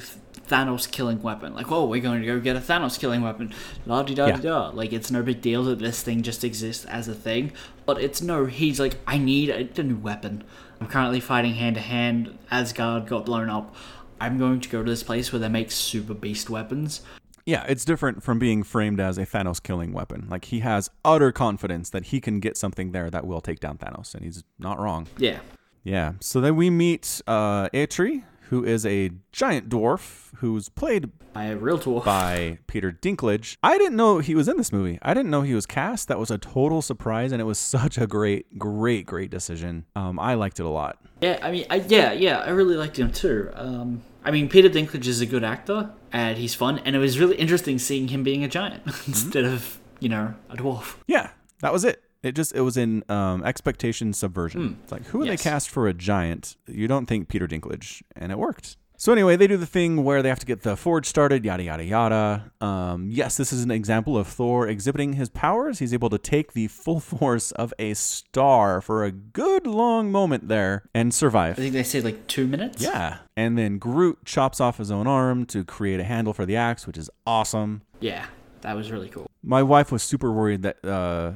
Thanos 0.48 0.90
killing 0.90 1.22
weapon. 1.22 1.54
Like, 1.54 1.72
oh, 1.74 1.86
we're 1.88 2.02
going 2.02 2.22
to 2.22 2.26
go 2.26 2.40
get 2.40 2.56
a 2.56 2.60
Thanos 2.62 2.98
killing 2.98 3.22
weapon. 3.22 3.54
La 3.86 4.02
di 4.02 4.16
da 4.16 4.28
Yeah. 4.28 4.38
da. 4.38 4.70
Like, 4.70 4.94
it's 4.94 5.12
no 5.12 5.22
big 5.24 5.42
deal 5.42 5.66
that 5.66 5.80
this 5.80 6.02
thing 6.02 6.22
just 6.22 6.46
exists 6.46 6.86
as 6.86 7.10
a 7.10 7.14
thing. 7.14 7.52
But 7.86 8.02
it's 8.02 8.22
no, 8.22 8.46
he's 8.46 8.80
like, 8.80 8.96
I 9.06 9.18
need 9.18 9.50
a, 9.50 9.70
a 9.80 9.84
new 9.84 9.98
weapon. 9.98 10.44
I'm 10.82 10.88
currently 10.88 11.20
fighting 11.20 11.54
hand 11.54 11.76
to 11.76 11.82
hand. 11.82 12.38
Asgard 12.52 13.08
got 13.08 13.26
blown 13.26 13.50
up. 13.50 13.76
I'm 14.22 14.38
going 14.38 14.60
to 14.62 14.70
go 14.70 14.84
to 14.84 14.90
this 14.90 15.04
place 15.04 15.32
where 15.32 15.40
they 15.40 15.50
make 15.50 15.72
super 15.72 16.14
beast 16.14 16.50
weapons. 16.50 17.02
Yeah, 17.46 17.66
it's 17.68 17.84
different 17.84 18.22
from 18.22 18.38
being 18.38 18.64
framed 18.64 19.00
as 19.00 19.18
a 19.18 19.26
Thanos 19.26 19.62
killing 19.62 19.92
weapon. 19.92 20.28
Like, 20.30 20.46
he 20.46 20.60
has 20.60 20.90
utter 21.04 21.32
confidence 21.32 21.90
that 21.90 22.06
he 22.06 22.22
can 22.22 22.40
get 22.40 22.58
something 22.58 22.92
there 22.92 23.10
that 23.10 23.26
will 23.26 23.42
take 23.42 23.60
down 23.60 23.78
Thanos, 23.78 24.14
and 24.14 24.24
he's 24.24 24.44
not 24.60 24.80
wrong. 24.80 25.08
Yeah. 25.18 25.40
Yeah. 25.84 26.14
So 26.20 26.42
then 26.42 26.56
we 26.56 26.70
meet 26.70 27.22
uh, 27.26 27.70
Eitri, 27.70 28.24
who 28.50 28.64
is 28.64 28.86
a 28.86 29.12
giant 29.32 29.70
dwarf 29.70 30.30
who's 30.38 30.70
played 30.70 31.10
By 31.34 31.46
a 31.46 31.56
real 31.58 31.78
dwarf. 31.78 32.04
by 32.04 32.58
Peter 32.68 32.92
Dinklage. 32.92 33.58
I 33.62 33.78
didn't 33.78 33.96
know 33.96 34.20
he 34.20 34.34
was 34.36 34.48
in 34.48 34.58
this 34.58 34.72
movie. 34.72 34.98
I 35.02 35.14
didn't 35.14 35.30
know 35.32 35.42
he 35.44 35.54
was 35.54 35.66
cast. 35.66 36.08
That 36.08 36.18
was 36.20 36.32
a 36.32 36.38
total 36.38 36.82
surprise, 36.82 37.32
and 37.32 37.42
it 37.42 37.46
was 37.46 37.60
such 37.78 37.98
a 37.98 38.08
great, 38.08 38.58
great, 38.58 39.06
great 39.06 39.30
decision. 39.30 39.86
Um, 39.96 40.20
I 40.20 40.34
liked 40.34 40.60
it 40.60 40.66
a 40.66 40.70
lot. 40.70 40.98
Yeah, 41.22 41.40
I 41.42 41.52
mean, 41.52 41.66
I, 41.70 41.76
yeah, 41.88 42.12
yeah, 42.12 42.40
I 42.40 42.50
really 42.50 42.76
liked 42.76 42.98
him 42.98 43.12
too. 43.12 43.50
Um, 43.54 44.02
I 44.24 44.32
mean, 44.32 44.50
Peter 44.50 44.70
Dinklage 44.70 45.08
is 45.08 45.22
a 45.22 45.26
good 45.26 45.44
actor, 45.44 45.92
and 46.12 46.38
he's 46.38 46.56
fun, 46.56 46.80
and 46.80 46.96
it 46.96 47.00
was 47.00 47.20
really 47.20 47.36
interesting 47.36 47.78
seeing 47.80 48.08
him 48.08 48.24
being 48.24 48.44
a 48.44 48.48
giant 48.48 48.84
instead 49.08 49.46
of, 49.46 49.80
you 50.00 50.10
know, 50.10 50.34
a 50.50 50.56
dwarf. 50.58 50.96
Yeah, 51.08 51.30
that 51.62 51.72
was 51.72 51.84
it. 51.86 52.02
It 52.24 52.34
just 52.36 52.54
it 52.54 52.62
was 52.62 52.76
in 52.78 53.04
um, 53.10 53.44
expectation 53.44 54.14
subversion. 54.14 54.78
It's 54.84 54.92
like 54.92 55.06
who 55.06 55.20
would 55.20 55.28
Yes. 55.28 55.42
they 55.44 55.50
cast 55.50 55.70
for 55.70 55.88
a 55.88 55.94
giant? 55.94 56.58
You 56.68 56.88
don't 56.88 57.06
think 57.06 57.28
Peter 57.30 57.48
Dinklage, 57.48 58.02
and 58.16 58.32
it 58.32 58.38
worked. 58.38 58.76
So 58.98 59.14
anyway, 59.14 59.38
they 59.38 59.48
do 59.48 59.56
the 59.56 59.66
thing 59.66 60.04
where 60.04 60.22
they 60.22 60.28
have 60.28 60.40
to 60.40 60.46
get 60.46 60.64
the 60.64 60.76
forge 60.76 61.06
started, 61.06 61.46
yada 61.46 61.64
yada 61.64 61.86
yada. 61.86 62.52
Um, 62.60 63.08
yes, 63.10 63.38
this 63.38 63.54
is 63.54 63.64
an 63.64 63.72
example 63.72 64.18
of 64.18 64.28
Thor 64.28 64.68
exhibiting 64.68 65.14
his 65.14 65.30
powers. 65.30 65.80
He's 65.80 65.94
able 65.94 66.10
to 66.10 66.18
take 66.18 66.52
the 66.52 66.68
full 66.68 67.00
force 67.16 67.52
of 67.54 67.74
a 67.80 67.94
star 67.94 68.82
for 68.82 69.06
a 69.06 69.12
good 69.14 69.66
long 69.66 70.12
moment 70.12 70.50
there 70.50 70.84
and 70.94 71.14
survive. 71.14 71.54
I 71.54 71.62
think 71.62 71.72
they 71.72 71.84
say 71.84 72.02
like 72.02 72.28
two 72.28 72.46
minutes. 72.46 72.82
Yeah, 72.84 73.20
and 73.38 73.58
then 73.58 73.78
Groot 73.78 74.26
chops 74.26 74.60
off 74.60 74.80
his 74.80 74.92
own 74.92 75.08
arm 75.08 75.46
to 75.46 75.64
create 75.64 76.02
a 76.02 76.04
handle 76.04 76.34
for 76.34 76.46
the 76.46 76.58
axe, 76.58 76.86
which 76.86 76.98
is 76.98 77.10
awesome. 77.26 77.84
Yeah, 78.02 78.26
that 78.60 78.76
was 78.76 78.92
really 78.92 79.08
cool. 79.08 79.28
My 79.42 79.64
wife 79.64 79.94
was 79.94 80.04
super 80.04 80.30
worried 80.34 80.64
that 80.64 80.84
uh, 80.84 81.32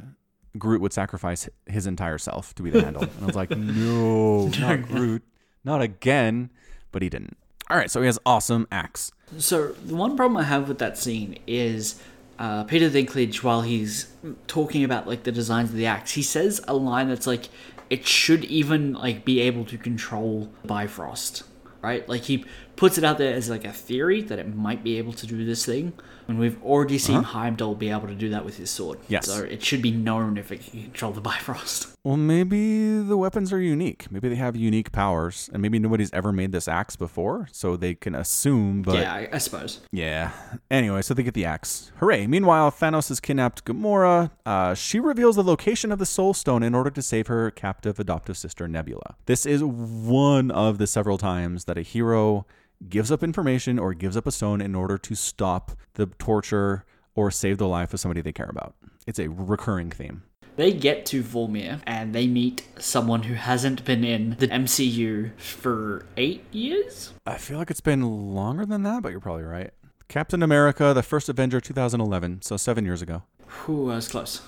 Groot 0.58 0.82
would 0.82 0.94
sacrifice 0.94 1.50
his 1.66 1.88
entire 1.88 2.18
self 2.18 2.54
to 2.56 2.64
be 2.64 2.70
the 2.70 2.82
handle. 2.82 3.04
And 3.04 3.24
I 3.24 3.26
was 3.26 3.36
like, 3.36 3.50
no, 3.58 4.48
not 4.48 4.84
Groot. 4.84 5.24
Not 5.64 5.82
again. 5.82 6.52
But 6.92 7.02
he 7.02 7.10
didn't. 7.10 7.38
All 7.70 7.78
right, 7.78 7.90
so 7.90 8.02
he 8.02 8.06
has 8.06 8.20
awesome 8.26 8.68
axe. 8.72 9.12
So 9.38 9.70
the 9.70 9.96
one 9.96 10.16
problem 10.16 10.38
I 10.38 10.44
have 10.44 10.68
with 10.68 10.80
that 10.80 10.98
scene 10.98 11.40
is 11.48 12.02
uh, 12.38 12.66
Peter 12.66 12.90
Dinklage, 12.90 13.42
while 13.42 13.62
he's 13.62 14.12
talking 14.48 14.84
about 14.84 15.08
like 15.08 15.24
the 15.24 15.32
designs 15.32 15.70
of 15.70 15.76
the 15.76 15.86
axe, 15.86 16.12
he 16.12 16.22
says 16.22 16.62
a 16.68 16.74
line 16.76 17.10
that's 17.10 17.26
like, 17.26 17.50
"It 17.90 18.06
should 18.06 18.44
even 18.46 18.94
like 18.94 19.24
be 19.24 19.40
able 19.40 19.66
to 19.66 19.78
control 19.78 20.52
Bifrost." 20.66 21.44
Right? 21.82 22.08
Like 22.08 22.24
he 22.24 22.46
puts 22.76 22.98
it 22.98 23.04
out 23.04 23.18
there 23.18 23.34
as 23.34 23.50
like 23.50 23.66
a 23.66 23.72
theory 23.74 24.22
that 24.22 24.40
it 24.40 24.54
might 24.56 24.84
be 24.84 24.98
able 24.98 25.14
to 25.14 25.28
do 25.28 25.46
this 25.46 25.66
thing, 25.66 25.94
and 26.28 26.40
we've 26.40 26.62
already 26.64 26.98
seen 26.98 27.24
Heimdall 27.24 27.76
be 27.76 27.90
able 27.90 28.08
to 28.08 28.16
do 28.16 28.30
that 28.30 28.46
with 28.46 28.58
his 28.58 28.70
sword. 28.70 29.00
Yes. 29.08 29.28
So 29.28 29.44
it 29.44 29.64
should 29.64 29.82
be 29.82 29.92
known 29.92 30.38
if 30.38 30.52
it 30.52 30.62
can 30.62 30.84
control 30.84 31.12
the 31.12 31.22
Bifrost. 31.34 31.90
Well, 32.04 32.18
maybe 32.18 33.00
the 33.00 33.16
weapons 33.16 33.54
are 33.54 33.62
unique. 33.62 34.12
Maybe 34.12 34.28
they 34.28 34.36
have 34.36 34.58
unique 34.58 34.92
powers, 34.92 35.50
and 35.54 35.62
maybe 35.62 35.80
nobody's 35.80 36.12
ever 36.12 36.34
made 36.34 36.52
this 36.52 36.68
axe 36.68 36.98
before, 36.98 37.48
so 37.52 37.78
they 37.78 37.96
can 37.96 38.14
assume. 38.14 38.82
But 38.82 38.96
yeah, 38.96 39.14
I, 39.14 39.30
I 39.32 39.38
suppose. 39.38 39.80
Yeah. 39.92 40.32
Anyway, 40.70 41.02
so 41.02 41.14
they 41.14 41.24
get 41.24 41.34
the 41.34 41.46
axe. 41.46 41.94
Hooray. 41.98 42.28
Meanwhile, 42.28 42.72
Thanos 42.72 43.08
has 43.08 43.22
kidnapped 43.22 43.64
Gamora. 43.64 44.32
Uh, 44.46 44.74
she 44.74 45.00
reveals 45.00 45.38
the 45.38 45.44
location 45.44 45.94
of 45.94 46.00
the 46.00 46.06
Soul 46.06 46.34
Stone 46.34 46.64
in 46.64 46.76
order 46.76 46.90
to 46.90 47.02
save 47.02 47.28
her 47.28 47.50
captive 47.52 48.00
adoptive 48.00 48.38
sister, 48.38 48.68
Nebula. 48.68 49.16
This 49.26 49.46
is 49.46 49.64
one 49.64 50.52
of 50.52 50.80
the 50.80 50.88
several 50.88 51.18
times 51.18 51.66
that 51.66 51.78
a 51.78 51.84
hero 51.84 52.46
gives 52.90 53.12
up 53.12 53.24
information 53.24 53.80
or 53.80 53.94
gives 53.94 54.18
up 54.18 54.28
a 54.28 54.32
stone 54.32 54.62
in 54.62 54.76
order 54.76 54.98
to 54.98 55.16
stop 55.16 55.72
the 55.94 56.06
torture 56.06 56.86
or 57.16 57.32
save 57.32 57.58
the 57.58 57.68
life 57.68 57.94
of 57.94 58.00
somebody 58.00 58.22
they 58.22 58.32
care 58.32 58.50
about. 58.50 58.76
It's 59.06 59.20
a 59.20 59.30
recurring 59.30 59.92
theme. 59.92 60.24
They 60.56 60.72
get 60.72 61.06
to 61.08 61.24
Vormir 61.24 61.82
and 61.88 62.14
they 62.14 62.28
meet 62.28 62.64
someone 62.78 63.24
who 63.24 63.34
hasn't 63.34 63.84
been 63.86 64.04
in 64.04 64.32
the 64.38 64.48
MCU 64.48 65.32
for 65.40 66.06
eight 66.16 66.44
years. 66.52 67.12
I 67.26 67.38
feel 67.38 67.58
like 67.58 67.72
it's 67.72 67.82
been 67.82 68.34
longer 68.36 68.66
than 68.66 68.84
that, 68.84 69.02
but 69.02 69.12
you're 69.12 69.20
probably 69.20 69.44
right. 69.44 69.72
Captain 70.08 70.44
America, 70.44 70.94
the 70.94 71.02
first 71.02 71.28
Avenger 71.28 71.60
2011, 71.60 72.44
so 72.44 72.56
seven 72.56 72.86
years 72.86 73.02
ago. 73.02 73.24
Whew, 73.66 73.90
I 73.90 73.96
was 73.96 74.08
close. 74.08 74.42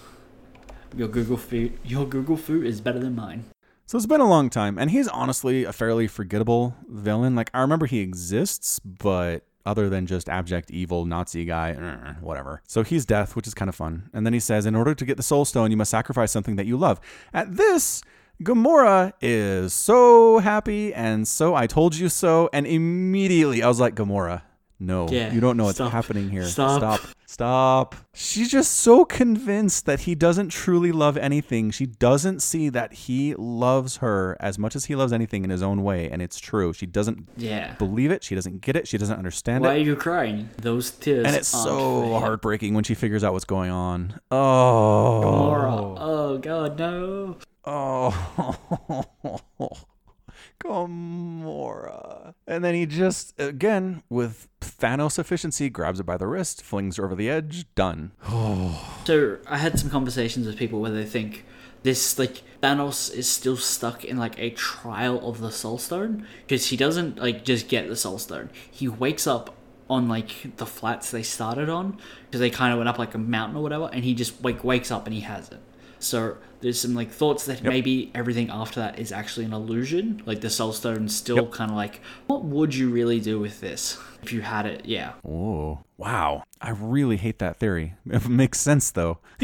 Your 0.96 1.08
Google 1.08 1.38
food, 1.38 1.80
your 1.84 2.06
Google 2.06 2.38
food 2.38 2.68
is 2.68 2.82
better 2.82 3.00
than 3.00 3.16
mine. 3.16 3.46
So 3.88 3.98
it's 3.98 4.08
been 4.08 4.22
a 4.22 4.28
long 4.28 4.50
time, 4.50 4.80
and 4.80 4.90
he's 4.90 5.08
honestly 5.08 5.64
a 5.64 5.72
fairly 5.72 6.08
forgettable 6.08 6.76
villain. 6.88 7.36
Like 7.36 7.52
I 7.54 7.62
remember 7.62 7.86
he 7.86 8.00
exists, 8.00 8.80
but 8.80 9.44
other 9.64 9.90
than 9.90 10.08
just 10.08 10.28
abject 10.28 10.72
evil 10.72 11.06
Nazi 11.06 11.46
guy, 11.46 11.72
eh, 11.72 12.14
whatever. 12.20 12.64
So 12.68 12.84
he's 12.84 13.06
death, 13.06 13.36
which 13.36 13.46
is 13.46 13.54
kind 13.54 13.70
of 13.70 13.76
fun. 13.76 14.10
And 14.12 14.26
then 14.26 14.34
he 14.34 14.40
says, 14.40 14.66
in 14.66 14.76
order 14.76 14.96
to 14.96 15.06
get 15.06 15.18
the 15.18 15.24
Soul 15.24 15.46
Stone, 15.46 15.70
you 15.70 15.78
must 15.78 15.92
sacrifice 15.92 16.32
something 16.32 16.56
that 16.56 16.66
you 16.66 16.78
love. 16.78 17.00
At 17.32 17.58
this, 17.58 18.02
Gamora 18.44 19.14
is 19.22 19.74
so 19.74 20.40
happy 20.40 20.94
and 20.94 21.28
so 21.28 21.56
I 21.56 21.68
told 21.68 21.96
you 21.96 22.10
so, 22.10 22.50
and 22.54 22.68
immediately 22.68 23.64
I 23.64 23.68
was 23.68 23.80
like, 23.80 23.96
Gamora. 23.96 24.42
No, 24.80 25.08
Yeah, 25.10 25.32
you 25.34 25.40
don't 25.40 25.56
know 25.56 25.64
what's 25.66 25.78
stop. 25.78 25.92
happening 25.94 26.30
here. 26.30 26.44
Stop. 26.44 26.80
Stop. 26.80 27.02
Stop. 27.26 27.96
She's 28.14 28.50
just 28.52 28.74
so 28.74 29.06
convinced 29.06 29.86
that 29.86 30.02
he 30.02 30.16
doesn't 30.16 30.50
truly 30.50 30.92
love 30.92 31.16
anything. 31.18 31.72
She 31.72 31.86
doesn't 31.86 32.42
see 32.42 32.68
that 32.70 32.92
he 32.94 33.34
loves 33.36 33.98
her 33.98 34.36
as 34.40 34.60
much 34.60 34.76
as 34.76 34.86
he 34.86 34.96
loves 34.96 35.14
anything 35.14 35.44
in 35.46 35.50
his 35.50 35.64
own 35.64 35.82
way, 35.84 36.10
and 36.10 36.22
it's 36.22 36.40
true. 36.40 36.74
She 36.74 36.86
doesn't 36.86 37.28
Yeah. 37.38 37.76
believe 37.76 38.12
it. 38.12 38.24
She 38.24 38.36
doesn't 38.36 38.62
get 38.62 38.76
it. 38.76 38.86
She 38.88 38.98
doesn't 38.98 39.18
understand 39.18 39.64
it. 39.64 39.68
Why 39.68 39.76
are 39.76 39.80
you 39.80 39.96
crying? 39.96 40.50
Those 40.62 40.92
tears. 40.92 41.26
And 41.26 41.36
it's 41.36 41.48
so 41.48 42.20
heartbreaking 42.20 42.74
when 42.74 42.84
she 42.84 42.96
figures 42.96 43.24
out 43.24 43.32
what's 43.34 43.46
going 43.46 43.72
on. 43.72 44.20
Oh. 44.30 45.22
Gamora. 45.24 45.98
Oh 46.00 46.38
god, 46.38 46.78
no. 46.78 47.38
Oh. 47.66 49.06
Gamora. 50.64 52.34
And 52.48 52.64
then 52.64 52.76
he 52.76 52.86
just, 52.86 53.40
again, 53.40 54.04
with 54.10 54.48
Thanos 54.62 55.20
efficiency, 55.20 55.70
grabs 55.70 56.00
it 56.00 56.06
by 56.06 56.18
the 56.18 56.28
wrist, 56.28 56.64
flings 56.64 56.98
her 56.98 57.06
over 57.06 57.16
the 57.16 57.30
edge, 57.30 57.66
done. 57.76 58.12
So 59.06 59.38
I 59.46 59.60
had 59.60 59.80
some 59.80 59.92
conversations 59.92 60.48
with 60.48 60.58
people 60.58 60.82
where 60.82 60.90
they 60.90 61.06
think 61.06 61.46
this 61.84 62.18
like 62.18 62.42
Thanos 62.64 63.14
is 63.14 63.30
still 63.30 63.56
stuck 63.56 64.04
in 64.04 64.18
like 64.18 64.40
a 64.40 64.50
trial 64.50 65.30
of 65.30 65.40
the 65.40 65.52
Soul 65.52 65.78
Stone 65.78 66.26
because 66.42 66.70
he 66.70 66.76
doesn't 66.76 67.20
like 67.20 67.46
just 67.46 67.68
get 67.68 67.88
the 67.88 67.96
Soul 67.96 68.18
Stone. 68.18 68.50
He 68.72 68.88
wakes 68.88 69.28
up 69.28 69.56
on 69.88 70.08
like 70.08 70.58
the 70.58 70.66
flats 70.66 71.12
they 71.12 71.22
started 71.22 71.70
on 71.70 72.00
because 72.26 72.40
they 72.40 72.50
kind 72.50 72.74
of 72.74 72.80
went 72.80 72.90
up 72.90 72.98
like 72.98 73.14
a 73.14 73.20
mountain 73.20 73.58
or 73.58 73.62
whatever, 73.62 73.90
and 73.94 74.04
he 74.04 74.16
just 74.16 74.44
like 74.44 74.64
wakes 74.64 74.90
up 74.90 75.06
and 75.06 75.14
he 75.14 75.22
has 75.22 75.50
it. 75.50 75.60
So 76.06 76.38
there's 76.62 76.80
some 76.80 76.94
like 76.94 77.12
thoughts 77.12 77.46
that 77.48 77.64
maybe 77.64 78.12
everything 78.14 78.50
after 78.50 78.80
that 78.80 79.00
is 79.00 79.12
actually 79.12 79.46
an 79.46 79.54
illusion. 79.54 80.22
Like 80.26 80.42
the 80.42 80.50
Soul 80.50 80.72
Stone's 80.74 81.16
still 81.16 81.38
Yep. 81.38 81.52
kind 81.52 81.72
of 81.72 81.78
like, 81.78 82.02
what 82.28 82.44
would 82.46 82.74
you 82.76 82.90
really 82.90 83.20
do 83.20 83.40
with 83.40 83.60
this 83.60 83.98
if 84.22 84.32
you 84.32 84.42
had 84.42 84.66
it? 84.66 84.86
Yeah. 84.86 85.14
Oh, 85.28 85.80
wow. 85.98 86.44
I 86.62 86.70
really 86.72 87.18
hate 87.18 87.40
that 87.40 87.58
theory. 87.58 87.96
It 88.10 88.28
makes 88.30 88.60
sense, 88.60 88.92
though. 88.92 89.18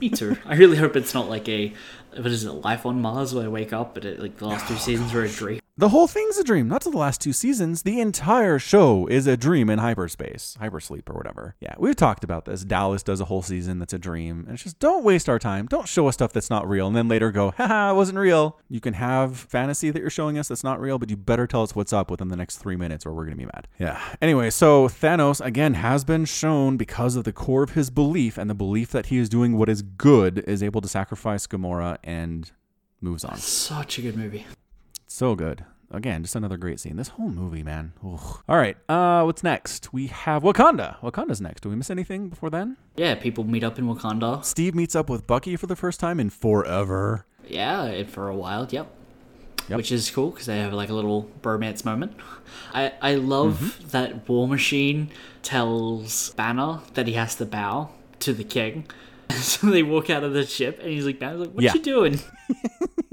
Me 0.00 0.08
too. 0.10 0.36
I 0.44 0.54
really 0.56 0.76
hope 0.76 0.96
it's 0.96 1.14
not 1.14 1.28
like 1.28 1.48
a 1.48 1.72
what 2.16 2.26
is 2.26 2.44
it, 2.44 2.52
life 2.52 2.86
on 2.86 3.00
Mars 3.02 3.34
where 3.34 3.44
I 3.44 3.48
wake 3.48 3.72
up 3.74 3.92
but 3.94 4.04
it, 4.04 4.20
like 4.20 4.36
the 4.38 4.46
last 4.46 4.68
two 4.68 4.76
seasons 4.86 5.12
were 5.12 5.24
a 5.24 5.28
dream. 5.28 5.60
The 5.78 5.90
whole 5.90 6.06
thing's 6.06 6.38
a 6.38 6.44
dream, 6.44 6.68
not 6.68 6.80
to 6.82 6.90
the 6.90 6.96
last 6.96 7.20
two 7.20 7.34
seasons. 7.34 7.82
The 7.82 8.00
entire 8.00 8.58
show 8.58 9.06
is 9.08 9.26
a 9.26 9.36
dream 9.36 9.68
in 9.68 9.78
hyperspace, 9.78 10.56
hypersleep 10.58 11.02
or 11.10 11.12
whatever. 11.12 11.54
Yeah, 11.60 11.74
we've 11.76 11.94
talked 11.94 12.24
about 12.24 12.46
this. 12.46 12.64
Dallas 12.64 13.02
does 13.02 13.20
a 13.20 13.26
whole 13.26 13.42
season 13.42 13.78
that's 13.78 13.92
a 13.92 13.98
dream. 13.98 14.44
And 14.46 14.54
it's 14.54 14.62
just 14.62 14.78
don't 14.78 15.04
waste 15.04 15.28
our 15.28 15.38
time. 15.38 15.66
Don't 15.66 15.86
show 15.86 16.08
us 16.08 16.14
stuff 16.14 16.32
that's 16.32 16.48
not 16.48 16.66
real 16.66 16.86
and 16.86 16.96
then 16.96 17.08
later 17.08 17.30
go, 17.30 17.50
haha, 17.50 17.90
it 17.90 17.94
wasn't 17.94 18.16
real. 18.16 18.58
You 18.70 18.80
can 18.80 18.94
have 18.94 19.36
fantasy 19.36 19.90
that 19.90 20.00
you're 20.00 20.08
showing 20.08 20.38
us 20.38 20.48
that's 20.48 20.64
not 20.64 20.80
real, 20.80 20.98
but 20.98 21.10
you 21.10 21.16
better 21.18 21.46
tell 21.46 21.62
us 21.62 21.74
what's 21.74 21.92
up 21.92 22.10
within 22.10 22.28
the 22.28 22.36
next 22.36 22.56
three 22.56 22.76
minutes 22.76 23.04
or 23.04 23.12
we're 23.12 23.26
going 23.26 23.36
to 23.36 23.44
be 23.44 23.50
mad. 23.54 23.68
Yeah. 23.78 24.00
Anyway, 24.22 24.48
so 24.48 24.88
Thanos, 24.88 25.44
again, 25.44 25.74
has 25.74 26.04
been 26.04 26.24
shown 26.24 26.78
because 26.78 27.16
of 27.16 27.24
the 27.24 27.34
core 27.34 27.64
of 27.64 27.72
his 27.72 27.90
belief 27.90 28.38
and 28.38 28.48
the 28.48 28.54
belief 28.54 28.92
that 28.92 29.06
he 29.06 29.18
is 29.18 29.28
doing 29.28 29.58
what 29.58 29.68
is 29.68 29.82
good, 29.82 30.38
is 30.46 30.62
able 30.62 30.80
to 30.80 30.88
sacrifice 30.88 31.46
Gamora 31.46 31.98
and 32.02 32.50
moves 33.02 33.26
on. 33.26 33.36
Such 33.36 33.98
a 33.98 34.00
good 34.00 34.16
movie. 34.16 34.46
So 35.16 35.34
good. 35.34 35.64
Again, 35.90 36.22
just 36.24 36.36
another 36.36 36.58
great 36.58 36.78
scene. 36.78 36.96
This 36.96 37.08
whole 37.08 37.30
movie, 37.30 37.62
man. 37.62 37.94
All 38.04 38.20
right. 38.48 38.76
Uh, 38.86 39.22
what's 39.22 39.42
next? 39.42 39.90
We 39.90 40.08
have 40.08 40.42
Wakanda. 40.42 41.00
Wakanda's 41.00 41.40
next. 41.40 41.62
Do 41.62 41.70
we 41.70 41.74
miss 41.74 41.88
anything 41.88 42.28
before 42.28 42.50
then? 42.50 42.76
Yeah, 42.96 43.14
people 43.14 43.42
meet 43.44 43.64
up 43.64 43.78
in 43.78 43.86
Wakanda. 43.86 44.44
Steve 44.44 44.74
meets 44.74 44.94
up 44.94 45.08
with 45.08 45.26
Bucky 45.26 45.56
for 45.56 45.66
the 45.68 45.74
first 45.74 46.00
time 46.00 46.20
in 46.20 46.28
forever. 46.28 47.24
Yeah, 47.48 48.02
for 48.02 48.28
a 48.28 48.36
while, 48.36 48.68
yep. 48.70 48.88
Yep. 49.70 49.78
Which 49.78 49.90
is 49.90 50.10
cool 50.10 50.32
because 50.32 50.44
they 50.44 50.58
have 50.58 50.74
like 50.74 50.90
a 50.90 50.94
little 50.94 51.30
bromance 51.40 51.82
moment. 51.82 52.12
I, 52.74 52.92
I 53.00 53.14
love 53.14 53.58
Mm-hmm. 53.60 53.88
that 53.92 54.28
War 54.28 54.46
Machine 54.46 55.08
tells 55.42 56.28
Banner 56.34 56.80
that 56.92 57.06
he 57.06 57.14
has 57.14 57.36
to 57.36 57.46
bow 57.46 57.88
to 58.18 58.34
the 58.34 58.44
king. 58.44 58.84
So 59.36 59.68
they 59.70 59.82
walk 59.82 60.10
out 60.10 60.24
of 60.24 60.32
the 60.32 60.44
ship 60.46 60.78
and 60.80 60.88
he's 60.88 61.04
like, 61.06 61.18
Banner's 61.20 61.40
like, 61.40 61.50
what 61.50 61.62
Yeah. 61.62 61.74
you 61.74 61.82
doing? 61.82 62.18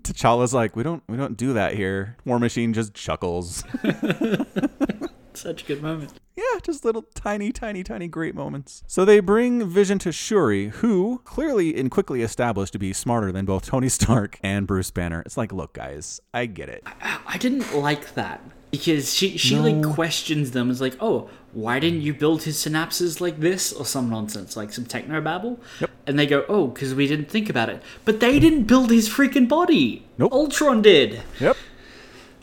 T'Challa's 0.00 0.54
like, 0.54 0.76
we 0.76 0.82
don't, 0.82 1.02
we 1.08 1.16
don't 1.16 1.36
do 1.36 1.52
that 1.54 1.74
here. 1.74 2.16
War 2.24 2.38
Machine 2.38 2.72
just 2.72 2.94
chuckles. 2.94 3.64
Such 5.34 5.62
a 5.62 5.66
good 5.66 5.82
moment. 5.82 6.12
Yeah, 6.36 6.44
just 6.62 6.84
little 6.84 7.02
tiny, 7.14 7.52
tiny, 7.52 7.82
tiny 7.82 8.06
great 8.06 8.34
moments. 8.34 8.84
So 8.86 9.04
they 9.04 9.20
bring 9.20 9.68
Vision 9.68 9.98
to 10.00 10.12
Shuri, 10.12 10.68
who 10.68 11.20
clearly 11.24 11.74
and 11.78 11.90
quickly 11.90 12.22
established 12.22 12.72
to 12.74 12.78
be 12.78 12.92
smarter 12.92 13.32
than 13.32 13.44
both 13.44 13.66
Tony 13.66 13.88
Stark 13.88 14.38
and 14.42 14.66
Bruce 14.66 14.90
Banner. 14.90 15.22
It's 15.22 15.36
like, 15.36 15.52
look, 15.52 15.72
guys, 15.72 16.20
I 16.34 16.46
get 16.46 16.68
it. 16.68 16.84
I 17.26 17.38
didn't 17.38 17.74
like 17.74 18.14
that 18.14 18.40
because 18.70 19.12
she 19.14 19.36
she 19.38 19.58
like 19.58 19.82
questions 19.94 20.50
them. 20.52 20.70
It's 20.70 20.80
like, 20.80 20.96
oh, 21.00 21.28
why 21.52 21.78
didn't 21.78 22.00
you 22.00 22.14
build 22.14 22.44
his 22.44 22.56
synapses 22.56 23.20
like 23.20 23.40
this 23.40 23.72
or 23.72 23.84
some 23.84 24.08
nonsense, 24.08 24.56
like 24.56 24.72
some 24.72 24.86
techno 24.86 25.20
babble? 25.20 25.60
Yep. 25.80 25.90
And 26.06 26.18
they 26.18 26.26
go, 26.26 26.44
oh, 26.48 26.68
because 26.68 26.94
we 26.94 27.06
didn't 27.06 27.30
think 27.30 27.50
about 27.50 27.68
it. 27.68 27.82
But 28.04 28.20
they 28.20 28.38
didn't 28.38 28.64
build 28.64 28.90
his 28.90 29.08
freaking 29.08 29.48
body. 29.48 30.04
Nope. 30.18 30.32
Ultron 30.32 30.82
did. 30.82 31.22
Yep. 31.40 31.56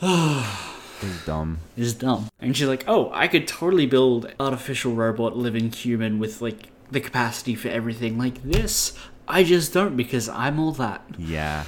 He's 0.00 1.24
dumb. 1.24 1.58
It's 1.76 1.92
dumb. 1.92 2.28
And 2.40 2.56
she's 2.56 2.68
like, 2.68 2.84
oh, 2.86 3.10
I 3.12 3.26
could 3.26 3.48
totally 3.48 3.86
build 3.86 4.32
artificial 4.38 4.92
robot 4.92 5.36
living 5.36 5.72
human 5.72 6.18
with 6.18 6.40
like 6.40 6.68
the 6.90 7.00
capacity 7.00 7.54
for 7.54 7.68
everything 7.68 8.18
like 8.18 8.42
this. 8.42 8.96
I 9.26 9.44
just 9.44 9.72
don't 9.72 9.96
because 9.96 10.28
I'm 10.28 10.58
all 10.58 10.72
that. 10.72 11.04
Yeah. 11.18 11.64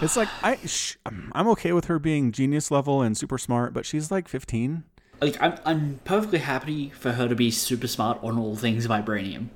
It's 0.00 0.16
like 0.16 0.28
I 0.42 0.56
sh- 0.64 0.96
I'm 1.04 1.48
okay 1.48 1.72
with 1.72 1.86
her 1.86 1.98
being 1.98 2.30
genius 2.30 2.70
level 2.70 3.02
and 3.02 3.16
super 3.16 3.38
smart, 3.38 3.74
but 3.74 3.84
she's 3.84 4.10
like 4.10 4.28
15. 4.28 4.84
Like 5.20 5.40
I'm, 5.40 5.58
I'm 5.64 6.00
perfectly 6.04 6.40
happy 6.40 6.90
for 6.90 7.12
her 7.12 7.28
to 7.28 7.34
be 7.34 7.50
super 7.50 7.86
smart 7.86 8.18
on 8.22 8.38
all 8.38 8.56
things 8.56 8.86
vibranium 8.86 9.48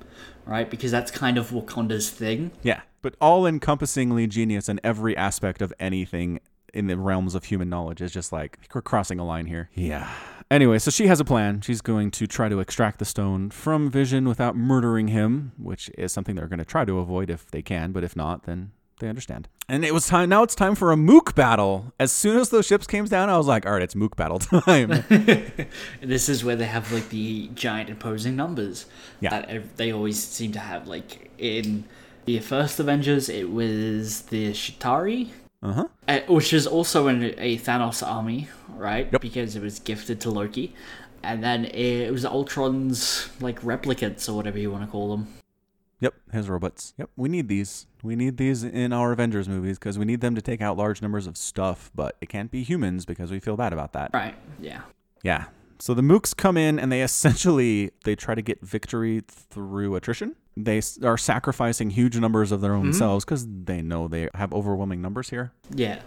right 0.45 0.69
because 0.69 0.91
that's 0.91 1.11
kind 1.11 1.37
of 1.37 1.51
wakanda's 1.51 2.09
thing 2.09 2.51
Yeah, 2.63 2.81
but 3.01 3.15
all 3.21 3.45
encompassingly 3.45 4.27
genius 4.27 4.67
in 4.69 4.79
every 4.83 5.15
aspect 5.15 5.61
of 5.61 5.73
anything 5.79 6.39
in 6.73 6.87
the 6.87 6.97
realms 6.97 7.35
of 7.35 7.45
human 7.45 7.69
knowledge 7.69 8.01
is 8.01 8.11
just 8.11 8.31
like 8.31 8.59
we're 8.73 8.81
crossing 8.81 9.19
a 9.19 9.25
line 9.25 9.45
here. 9.47 9.69
Yeah. 9.73 10.11
Anyway, 10.51 10.79
so 10.79 10.89
she 10.89 11.07
has 11.07 11.19
a 11.19 11.25
plan. 11.25 11.61
She's 11.61 11.81
going 11.81 12.09
to 12.11 12.25
try 12.25 12.49
to 12.49 12.59
extract 12.59 12.97
the 12.97 13.05
stone 13.05 13.51
from 13.51 13.91
Vision 13.91 14.27
without 14.27 14.55
murdering 14.55 15.09
him, 15.09 15.51
which 15.57 15.91
is 15.95 16.11
something 16.11 16.35
they're 16.35 16.47
going 16.47 16.59
to 16.59 16.65
try 16.65 16.85
to 16.85 16.97
avoid 16.97 17.29
if 17.29 17.51
they 17.51 17.61
can, 17.61 17.91
but 17.91 18.03
if 18.03 18.15
not, 18.15 18.43
then 18.43 18.71
they 18.99 19.09
understand. 19.09 19.47
And 19.67 19.83
it 19.85 19.93
was 19.93 20.07
time 20.07 20.29
now 20.29 20.43
it's 20.43 20.55
time 20.55 20.75
for 20.75 20.91
a 20.91 20.97
mook 20.97 21.35
battle. 21.35 21.93
As 21.99 22.11
soon 22.11 22.37
as 22.37 22.49
those 22.49 22.65
ships 22.67 22.85
came 22.87 23.05
down, 23.05 23.29
I 23.29 23.37
was 23.37 23.47
like, 23.47 23.65
all 23.65 23.73
right, 23.73 23.81
it's 23.81 23.95
mook 23.95 24.15
battle 24.15 24.39
time. 24.39 24.89
this 26.01 26.29
is 26.29 26.43
where 26.43 26.55
they 26.55 26.65
have 26.65 26.91
like 26.91 27.09
the 27.09 27.49
giant 27.53 27.89
imposing 27.89 28.35
numbers 28.35 28.85
Yeah. 29.19 29.29
that 29.41 29.77
they 29.77 29.91
always 29.91 30.21
seem 30.21 30.51
to 30.53 30.59
have 30.59 30.87
like 30.87 31.31
in 31.37 31.85
the 32.25 32.39
first 32.39 32.79
avengers 32.79 33.27
it 33.29 33.49
was 33.49 34.23
the 34.23 34.51
Chitauri 34.51 35.29
uh-huh. 35.63 35.85
uh, 36.07 36.19
which 36.27 36.53
is 36.53 36.67
also 36.67 37.07
in 37.07 37.23
a 37.37 37.57
thanos 37.57 38.05
army 38.05 38.47
right 38.75 39.09
Yep. 39.11 39.21
because 39.21 39.55
it 39.55 39.63
was 39.63 39.79
gifted 39.79 40.21
to 40.21 40.29
loki 40.29 40.75
and 41.23 41.43
then 41.43 41.65
it 41.65 42.11
was 42.11 42.25
ultron's 42.25 43.29
like 43.41 43.61
replicants 43.61 44.29
or 44.29 44.33
whatever 44.33 44.59
you 44.59 44.69
want 44.69 44.83
to 44.83 44.91
call 44.91 45.09
them 45.11 45.27
Yep, 46.01 46.13
his 46.31 46.47
robots. 46.49 46.93
Yep, 46.97 47.09
we 47.17 47.27
need 47.27 47.49
these. 47.49 47.85
We 48.03 48.15
need 48.15 48.37
these 48.37 48.63
in 48.63 48.93
our 48.93 49.11
Avengers 49.11 49.49
movies 49.49 49.77
because 49.77 49.99
we 49.99 50.05
need 50.05 50.21
them 50.21 50.35
to 50.35 50.41
take 50.41 50.61
out 50.61 50.77
large 50.77 51.01
numbers 51.01 51.27
of 51.27 51.35
stuff, 51.35 51.91
but 51.93 52.15
it 52.21 52.29
can't 52.29 52.49
be 52.49 52.63
humans 52.63 53.05
because 53.05 53.31
we 53.31 53.39
feel 53.39 53.57
bad 53.57 53.73
about 53.73 53.93
that. 53.93 54.11
right 54.13 54.35
yeah 54.59 54.81
Yeah. 55.23 55.45
So 55.81 55.93
the 55.93 56.01
mooks 56.01 56.35
come 56.35 56.57
in 56.57 56.77
and 56.77 56.91
they 56.91 57.01
essentially 57.01 57.91
they 58.03 58.15
try 58.15 58.35
to 58.35 58.41
get 58.41 58.61
victory 58.61 59.23
through 59.27 59.95
attrition. 59.95 60.35
They 60.57 60.81
are 61.03 61.17
sacrificing 61.17 61.91
huge 61.91 62.17
numbers 62.17 62.51
of 62.51 62.59
their 62.59 62.73
own 62.73 62.87
mm-hmm. 62.87 62.99
selves 62.99 63.23
because 63.23 63.47
they 63.47 63.81
know 63.81 64.07
they 64.07 64.27
have 64.35 64.53
overwhelming 64.53 65.01
numbers 65.01 65.29
here. 65.29 65.53
Yeah. 65.73 66.01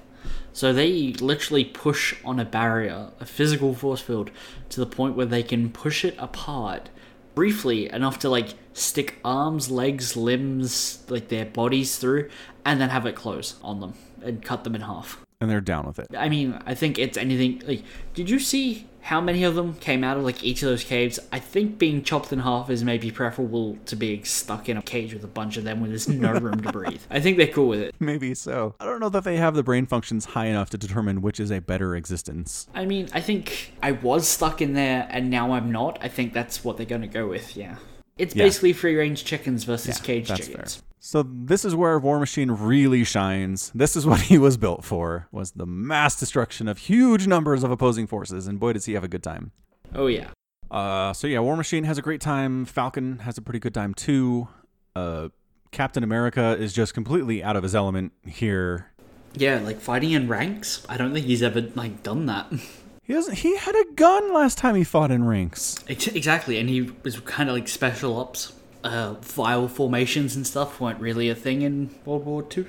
So 0.53 0.72
they 0.72 1.14
literally 1.14 1.64
push 1.64 2.14
on 2.24 2.38
a 2.38 2.45
barrier, 2.45 3.11
a 3.18 3.24
physical 3.24 3.74
force 3.74 4.01
field, 4.01 4.30
to 4.68 4.80
the 4.80 4.86
point 4.86 5.16
where 5.16 5.26
they 5.26 5.43
can 5.43 5.70
push 5.70 6.05
it 6.05 6.14
apart 6.18 6.90
briefly 7.34 7.90
enough 7.90 8.18
to 8.20 8.28
like 8.28 8.54
stick 8.72 9.18
arms, 9.24 9.70
legs, 9.70 10.16
limbs, 10.16 11.02
like 11.08 11.28
their 11.28 11.44
bodies 11.44 11.98
through, 11.98 12.30
and 12.64 12.80
then 12.80 12.90
have 12.90 13.06
it 13.06 13.14
close 13.14 13.56
on 13.62 13.80
them 13.80 13.94
and 14.22 14.44
cut 14.44 14.64
them 14.64 14.74
in 14.74 14.82
half. 14.82 15.18
And 15.43 15.51
they're 15.51 15.61
down 15.61 15.86
with 15.86 15.99
it. 15.99 16.07
I 16.16 16.28
mean, 16.28 16.62
I 16.66 16.74
think 16.74 16.99
it's 16.99 17.18
anything 17.18 17.62
like 17.66 17.82
did 18.14 18.30
you 18.30 18.38
see 18.38 18.86
how 19.01 19.20
many 19.20 19.43
of 19.43 19.57
them 19.57 19.74
came 19.74 20.05
out 20.05 20.16
of 20.16 20.22
like 20.22 20.45
each 20.45 20.62
of 20.62 20.68
those 20.68 20.84
caves? 20.84 21.18
I 21.32 21.40
think 21.40 21.78
being 21.78 22.05
chopped 22.05 22.32
in 22.32 22.38
half 22.38 22.70
is 22.70 22.84
maybe 22.84 23.11
preferable 23.11 23.76
to 23.86 23.97
being 23.97 24.24
stuck 24.24 24.68
in 24.68 24.76
a 24.76 24.82
cage 24.82 25.12
with 25.12 25.24
a 25.24 25.28
bunch 25.28 25.57
of 25.57 25.64
them 25.64 25.80
where 25.80 25.88
there's 25.88 26.09
no 26.09 26.32
room 26.32 26.62
to 26.62 26.70
breathe. 26.70 27.03
I 27.11 27.18
think 27.18 27.38
they're 27.38 27.49
cool 27.49 27.66
with 27.66 27.80
it. 27.80 27.95
Maybe 27.99 28.34
so. 28.34 28.76
I 28.78 28.84
don't 28.84 29.01
know 29.01 29.09
that 29.09 29.24
they 29.24 29.36
have 29.36 29.55
the 29.55 29.64
brain 29.64 29.86
functions 29.86 30.26
high 30.26 30.47
enough 30.47 30.70
to 30.70 30.78
determine 30.78 31.20
which 31.22 31.40
is 31.40 31.51
a 31.51 31.61
better 31.61 31.97
existence. 31.97 32.68
I 32.72 32.86
mean, 32.86 33.09
I 33.12 33.20
think 33.20 33.72
I 33.82 33.90
was 33.90 34.28
stuck 34.28 34.62
in 34.62 34.74
there 34.74 35.09
and 35.11 35.28
now 35.28 35.53
I'm 35.53 35.72
not. 35.72 35.99
I 36.01 36.07
think 36.07 36.32
that's 36.32 36.62
what 36.62 36.76
they're 36.76 36.86
going 36.86 37.03
to 37.03 37.09
go 37.09 37.26
with, 37.26 37.57
yeah. 37.57 37.78
It's 38.22 38.34
Yeah. 38.34 38.44
basically 38.44 38.72
free 38.72 38.94
range 38.96 39.24
chickens 39.24 39.64
versus 39.64 39.98
Yeah, 39.98 40.04
cage 40.04 40.28
chickens. 40.28 40.82
So 41.00 41.24
this 41.24 41.64
is 41.64 41.74
where 41.74 41.98
War 41.98 42.20
Machine 42.20 42.50
really 42.52 43.02
shines. 43.02 43.72
This 43.74 43.96
is 43.96 44.06
what 44.10 44.20
he 44.22 44.38
was 44.38 44.56
built 44.56 44.84
for, 44.84 45.26
was 45.32 45.50
the 45.52 45.66
mass 45.66 46.18
destruction 46.18 46.68
of 46.68 46.78
huge 46.78 47.26
numbers 47.26 47.64
of 47.64 47.70
opposing 47.70 48.06
forces, 48.06 48.46
and 48.46 48.60
boy 48.60 48.72
does 48.74 48.84
he 48.84 48.92
have 48.94 49.04
a 49.04 49.08
good 49.08 49.22
time. 49.22 49.50
Oh, 49.94 50.06
yeah. 50.06 50.28
Uh, 50.70 51.12
so 51.12 51.26
yeah, 51.26 51.40
War 51.40 51.56
Machine 51.56 51.84
has 51.84 51.98
a 51.98 52.02
great 52.02 52.20
time. 52.20 52.64
Falcon 52.64 53.18
has 53.20 53.36
a 53.36 53.42
pretty 53.42 53.58
good 53.58 53.74
time 53.74 53.92
too. 53.92 54.48
Uh, 54.96 55.28
Captain 55.72 56.02
America 56.04 56.56
is 56.58 56.72
just 56.72 56.94
completely 56.94 57.42
out 57.42 57.56
of 57.56 57.62
his 57.62 57.74
element 57.74 58.12
here. 58.24 58.86
Yeah, 59.34 59.58
like 59.60 59.80
fighting 59.80 60.12
in 60.12 60.28
ranks. 60.28 60.84
I 60.88 60.96
don't 60.96 61.12
think 61.12 61.26
he's 61.26 61.42
ever 61.42 61.62
like 61.74 62.02
done 62.02 62.26
that. 62.26 62.46
He 63.03 63.12
doesn't. 63.12 63.38
He 63.38 63.57
had 63.57 63.74
a 63.74 63.92
gun 63.94 64.32
last 64.32 64.59
time 64.59 64.74
he 64.74 64.84
fought 64.84 65.11
in 65.11 65.24
ranks. 65.24 65.84
Exactly, 65.88 66.59
and 66.59 66.68
he 66.68 66.92
was 67.03 67.18
kind 67.20 67.48
of 67.48 67.55
like 67.57 67.68
special 67.68 68.16
ops. 68.18 68.53
Uh, 68.84 69.14
formations 69.14 70.34
and 70.34 70.44
stuff 70.44 70.80
weren't 70.80 71.00
really 71.00 71.28
a 71.28 71.36
thing 71.36 71.62
in 71.62 71.90
World 72.05 72.24
War 72.24 72.42
Two. 72.42 72.66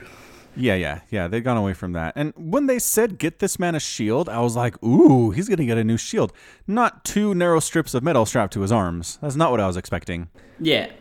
Yeah, 0.55 0.75
yeah, 0.75 1.01
yeah. 1.09 1.27
They've 1.27 1.43
gone 1.43 1.57
away 1.57 1.73
from 1.73 1.93
that. 1.93 2.13
And 2.15 2.33
when 2.35 2.67
they 2.67 2.77
said 2.77 3.17
get 3.17 3.39
this 3.39 3.57
man 3.57 3.73
a 3.73 3.79
shield, 3.79 4.29
I 4.29 4.39
was 4.39 4.55
like, 4.55 4.81
ooh, 4.83 5.31
he's 5.31 5.49
gonna 5.49 5.65
get 5.65 5.77
a 5.77 5.83
new 5.83 5.97
shield, 5.97 6.31
not 6.67 7.03
two 7.03 7.33
narrow 7.33 7.59
strips 7.59 7.93
of 7.93 8.03
metal 8.03 8.25
strapped 8.25 8.53
to 8.53 8.61
his 8.61 8.71
arms. 8.71 9.17
That's 9.21 9.35
not 9.35 9.49
what 9.51 9.59
I 9.59 9.67
was 9.67 9.77
expecting. 9.77 10.29
Yeah, 10.59 10.91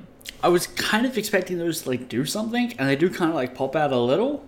I 0.42 0.48
was 0.48 0.66
kind 0.66 1.04
of 1.04 1.18
expecting 1.18 1.58
those 1.58 1.82
to 1.82 1.90
like 1.90 2.08
do 2.08 2.24
something, 2.24 2.72
and 2.78 2.88
they 2.88 2.96
do 2.96 3.10
kind 3.10 3.30
of 3.30 3.34
like 3.34 3.54
pop 3.54 3.76
out 3.76 3.92
a 3.92 3.98
little, 3.98 4.46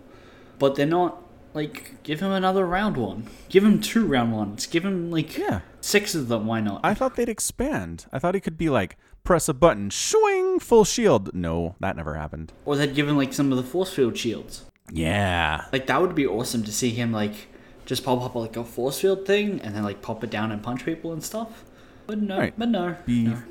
but 0.58 0.74
they're 0.74 0.86
not. 0.86 1.22
Like, 1.54 2.02
give 2.02 2.20
him 2.20 2.32
another 2.32 2.66
round 2.66 2.96
one. 2.96 3.28
Give 3.48 3.64
him 3.64 3.80
two 3.80 4.04
round 4.06 4.32
ones. 4.32 4.66
Give 4.66 4.84
him 4.84 5.10
like 5.10 5.38
Yeah. 5.38 5.60
six 5.80 6.14
of 6.14 6.28
them. 6.28 6.46
Why 6.46 6.60
not? 6.60 6.80
I 6.84 6.94
thought 6.94 7.14
they'd 7.16 7.28
expand. 7.28 8.06
I 8.12 8.18
thought 8.18 8.34
he 8.34 8.40
could 8.40 8.58
be 8.58 8.68
like 8.68 8.96
press 9.22 9.48
a 9.48 9.54
button, 9.54 9.90
swing, 9.90 10.58
full 10.58 10.84
shield. 10.84 11.32
No, 11.34 11.76
that 11.80 11.96
never 11.96 12.14
happened. 12.16 12.52
or 12.64 12.76
they'd 12.76 12.94
give 12.94 13.08
him 13.08 13.16
like 13.16 13.32
some 13.32 13.52
of 13.52 13.56
the 13.56 13.62
force 13.64 13.92
field 13.92 14.18
shields. 14.18 14.64
Yeah. 14.90 15.64
Like 15.72 15.86
that 15.86 16.00
would 16.02 16.14
be 16.14 16.26
awesome 16.26 16.62
to 16.64 16.72
see 16.72 16.90
him 16.90 17.12
like 17.12 17.48
just 17.86 18.04
pop 18.04 18.20
up 18.22 18.34
like 18.34 18.56
a 18.56 18.64
force 18.64 19.00
field 19.00 19.24
thing 19.26 19.60
and 19.60 19.74
then 19.74 19.82
like 19.84 20.02
pop 20.02 20.24
it 20.24 20.30
down 20.30 20.50
and 20.52 20.62
punch 20.62 20.84
people 20.84 21.12
and 21.12 21.22
stuff. 21.22 21.64
But 22.06 22.18
no, 22.18 22.38
Right. 22.38 22.54
but 22.58 22.68
no, 22.68 22.96
Be- 23.06 23.24
no. 23.24 23.42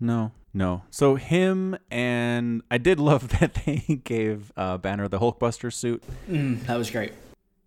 No, 0.00 0.32
no. 0.52 0.82
So 0.90 1.14
him 1.14 1.76
and 1.90 2.60
I 2.70 2.76
did 2.78 2.98
love 3.10 3.28
that 3.38 3.54
they 3.64 4.00
gave 4.04 4.52
uh, 4.56 4.76
Banner 4.78 5.08
the 5.08 5.18
Hulkbuster 5.18 5.72
suit. 5.72 6.02
Mm, 6.28 6.66
that 6.66 6.76
was 6.76 6.90
great. 6.90 7.12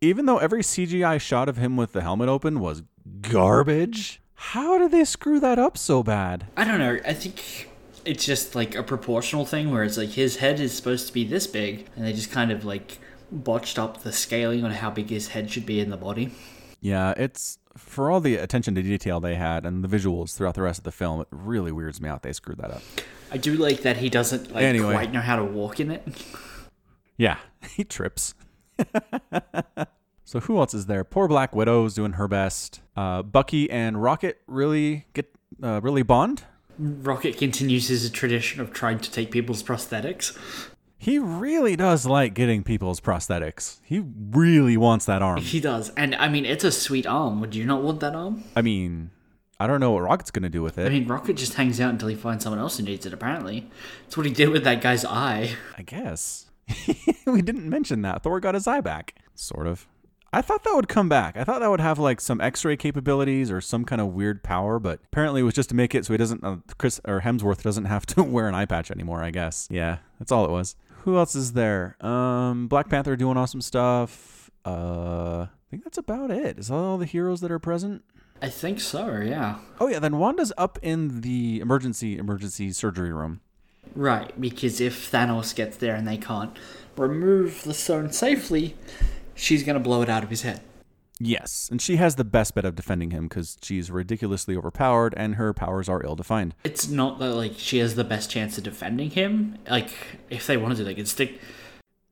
Even 0.02 0.26
though 0.26 0.38
every 0.38 0.62
CGI 0.62 1.20
shot 1.20 1.50
of 1.50 1.58
him 1.58 1.76
with 1.78 1.94
the 1.94 2.02
helmet 2.02 2.30
open 2.30 2.60
was 2.60 2.84
garbage, 3.22 4.22
how 4.36 4.78
did 4.78 4.92
they 4.92 5.04
screw 5.06 5.40
that 5.40 5.60
up 5.60 5.78
so 5.78 6.04
bad? 6.04 6.48
I 6.56 6.64
don't 6.66 6.80
know. 6.80 7.00
I 7.06 7.14
think 7.14 7.70
it's 8.06 8.26
just 8.26 8.56
like 8.56 8.76
a 8.76 8.84
proportional 8.84 9.46
thing 9.46 9.72
where 9.72 9.84
it's 9.84 9.98
like 9.98 10.10
his 10.10 10.38
head 10.38 10.60
is 10.60 10.74
supposed 10.74 11.08
to 11.08 11.14
be 11.14 11.26
this 11.26 11.48
big, 11.48 11.88
and 11.96 12.06
they 12.06 12.14
just 12.14 12.32
kind 12.32 12.52
of 12.52 12.64
like 12.66 13.00
botched 13.32 13.78
up 13.78 14.02
the 14.04 14.12
scaling 14.12 14.64
on 14.64 14.72
how 14.72 14.90
big 14.90 15.10
his 15.10 15.30
head 15.30 15.52
should 15.52 15.66
be 15.66 15.80
in 15.80 15.90
the 15.90 15.98
body. 15.98 16.32
Yeah, 16.82 17.14
it's 17.18 17.58
for 17.76 18.10
all 18.10 18.20
the 18.22 18.36
attention 18.38 18.76
to 18.76 18.82
detail 18.82 19.20
they 19.20 19.36
had 19.36 19.66
and 19.66 19.84
the 19.84 19.88
visuals 19.88 20.36
throughout 20.36 20.56
the 20.56 20.62
rest 20.62 20.80
of 20.80 20.84
the 20.86 20.92
film, 20.92 21.22
it 21.22 21.28
really 21.32 21.72
weirds 21.72 22.02
me 22.02 22.10
out 22.10 22.24
they 22.24 22.34
screwed 22.34 22.58
that 22.58 22.72
up. 22.72 22.82
I 23.32 23.38
do 23.38 23.54
like 23.56 23.82
that 23.82 23.98
he 23.98 24.10
doesn't 24.10 24.52
like 24.54 24.64
Anyway. 24.64 24.94
quite 24.94 25.12
know 25.14 25.22
how 25.22 25.36
to 25.36 25.44
walk 25.44 25.80
in 25.80 25.92
it. 25.92 26.08
Yeah, 27.18 27.38
he 27.76 27.84
trips. 27.84 28.34
so 30.24 30.40
who 30.42 30.58
else 30.58 30.74
is 30.74 30.86
there? 30.86 31.04
Poor 31.04 31.28
Black 31.28 31.56
Widow's 31.56 31.96
doing 31.96 32.14
her 32.14 32.28
best. 32.28 32.82
Uh, 32.96 33.22
Bucky 33.22 33.70
and 33.70 34.02
Rocket 34.02 34.42
really 34.48 35.06
get 35.14 35.34
uh, 35.62 35.82
really 35.82 36.04
bond. 36.04 36.44
Rocket 36.78 37.38
continues 37.38 37.90
his 37.90 38.10
tradition 38.10 38.62
of 38.62 38.72
trying 38.72 39.00
to 39.00 39.12
take 39.12 39.32
people's 39.32 39.62
prosthetics. 39.62 40.38
He 40.98 41.18
really 41.18 41.76
does 41.76 42.06
like 42.06 42.34
getting 42.34 42.64
people's 42.64 43.00
prosthetics. 43.00 43.80
He 43.84 44.04
really 44.32 44.76
wants 44.76 45.06
that 45.06 45.22
arm. 45.22 45.40
He 45.42 45.62
does, 45.62 45.92
and 45.96 46.14
I 46.16 46.28
mean, 46.28 46.46
it's 46.46 46.66
a 46.66 46.72
sweet 46.72 47.08
arm. 47.08 47.40
Would 47.40 47.56
you 47.56 47.66
not 47.66 47.82
want 47.82 48.02
that 48.02 48.16
arm? 48.16 48.44
I 48.56 48.62
mean, 48.62 49.12
I 49.62 49.68
don't 49.68 49.80
know 49.80 49.92
what 49.92 50.04
Rocket's 50.04 50.32
gonna 50.32 50.50
do 50.50 50.62
with 50.62 50.78
it. 50.78 50.86
I 50.86 50.90
mean, 50.90 51.08
Rocket 51.08 51.38
just 51.38 51.54
hangs 51.54 51.80
out 51.80 51.92
until 51.92 52.10
he 52.10 52.16
finds 52.16 52.44
someone 52.44 52.60
else 52.60 52.78
who 52.78 52.84
needs 52.84 53.06
it. 53.06 53.14
Apparently, 53.14 53.70
that's 54.04 54.18
what 54.18 54.26
he 54.26 54.32
did 54.34 54.50
with 54.50 54.66
that 54.66 54.82
guy's 54.82 55.06
eye. 55.06 55.56
I 55.78 55.84
guess. 55.84 56.49
we 57.26 57.42
didn't 57.42 57.70
mention 57.70 58.02
that. 58.04 58.24
Thor 58.24 58.40
got 58.40 58.56
his 58.56 58.68
eye 58.68 58.82
back. 58.82 59.16
Sort 59.36 59.68
of. 59.68 59.88
I 60.32 60.42
thought 60.42 60.64
that 60.64 60.76
would 60.76 60.88
come 60.88 61.10
back. 61.10 61.36
I 61.38 61.44
thought 61.44 61.60
that 61.60 61.70
would 61.72 61.80
have 61.80 61.98
like 61.98 62.22
some 62.22 62.40
X-ray 62.40 62.78
capabilities 62.78 63.50
or 63.50 63.62
some 63.62 63.84
kind 63.84 64.00
of 64.00 64.10
weird 64.10 64.44
power, 64.44 64.78
but 64.78 65.00
apparently 65.06 65.42
it 65.42 65.44
was 65.44 65.56
just 65.56 65.70
to 65.70 65.76
make 65.76 65.96
it 65.96 66.06
so 66.06 66.14
he 66.14 66.18
doesn't. 66.18 66.44
Uh, 66.44 66.58
Chris 66.78 67.02
or 67.06 67.22
Hemsworth 67.22 67.64
doesn't 67.64 67.86
have 67.86 68.06
to 68.08 68.24
wear 68.24 68.48
an 68.48 68.54
eye 68.54 68.66
patch 68.66 68.92
anymore. 68.92 69.24
I 69.24 69.32
guess. 69.32 69.68
Yeah, 69.72 69.98
that's 70.20 70.32
all 70.32 70.46
it 70.46 70.52
was. 70.52 70.76
Who 71.04 71.18
else 71.18 71.36
is 71.36 71.54
there? 71.54 71.96
Um, 72.06 72.68
Black 72.68 72.90
Panther 72.90 73.16
doing 73.16 73.38
awesome 73.38 73.62
stuff. 73.62 74.52
Uh, 74.66 75.48
I 75.50 75.66
think 75.72 75.84
that's 75.84 75.98
about 75.98 76.30
it. 76.30 76.60
Is 76.60 76.68
that 76.68 76.76
all 76.76 76.98
the 76.98 77.06
heroes 77.06 77.42
that 77.42 77.52
are 77.52 77.60
present? 77.60 78.04
I 78.42 78.50
think 78.50 78.80
so. 78.80 79.18
Yeah. 79.18 79.60
Oh 79.80 79.88
yeah, 79.88 80.00
then 80.00 80.18
Wanda's 80.18 80.54
up 80.58 80.78
in 80.82 81.22
the 81.22 81.60
emergency 81.60 82.18
emergency 82.18 82.72
surgery 82.72 83.12
room. 83.12 83.42
Right, 83.96 84.40
because 84.40 84.80
if 84.80 85.12
Thanos 85.12 85.56
gets 85.56 85.78
there 85.78 85.96
and 85.96 86.08
they 86.08 86.18
can't 86.18 86.56
remove 86.96 87.64
the 87.64 87.74
stone 87.74 88.12
safely, 88.12 88.76
she's 89.36 89.64
gonna 89.64 89.80
blow 89.80 90.02
it 90.02 90.10
out 90.10 90.24
of 90.24 90.30
his 90.30 90.44
head. 90.44 90.62
Yes, 91.22 91.68
and 91.70 91.82
she 91.82 91.98
has 91.98 92.16
the 92.16 92.24
best 92.24 92.56
bet 92.56 92.64
of 92.64 92.76
defending 92.76 93.12
him 93.12 93.28
because 93.28 93.58
she's 93.62 93.92
ridiculously 93.92 94.56
overpowered 94.56 95.14
and 95.18 95.36
her 95.36 95.54
powers 95.54 95.90
are 95.90 96.02
ill-defined. 96.04 96.56
It's 96.64 96.88
not 96.88 97.20
that 97.20 97.34
like 97.34 97.54
she 97.58 97.80
has 97.80 97.96
the 97.96 98.06
best 98.06 98.30
chance 98.32 98.58
of 98.58 98.64
defending 98.64 99.10
him. 99.10 99.58
Like 99.70 99.90
if 100.30 100.48
they 100.48 100.56
wanted 100.56 100.78
to, 100.78 100.86
they 100.86 100.96
could 100.96 101.10
stick. 101.10 101.42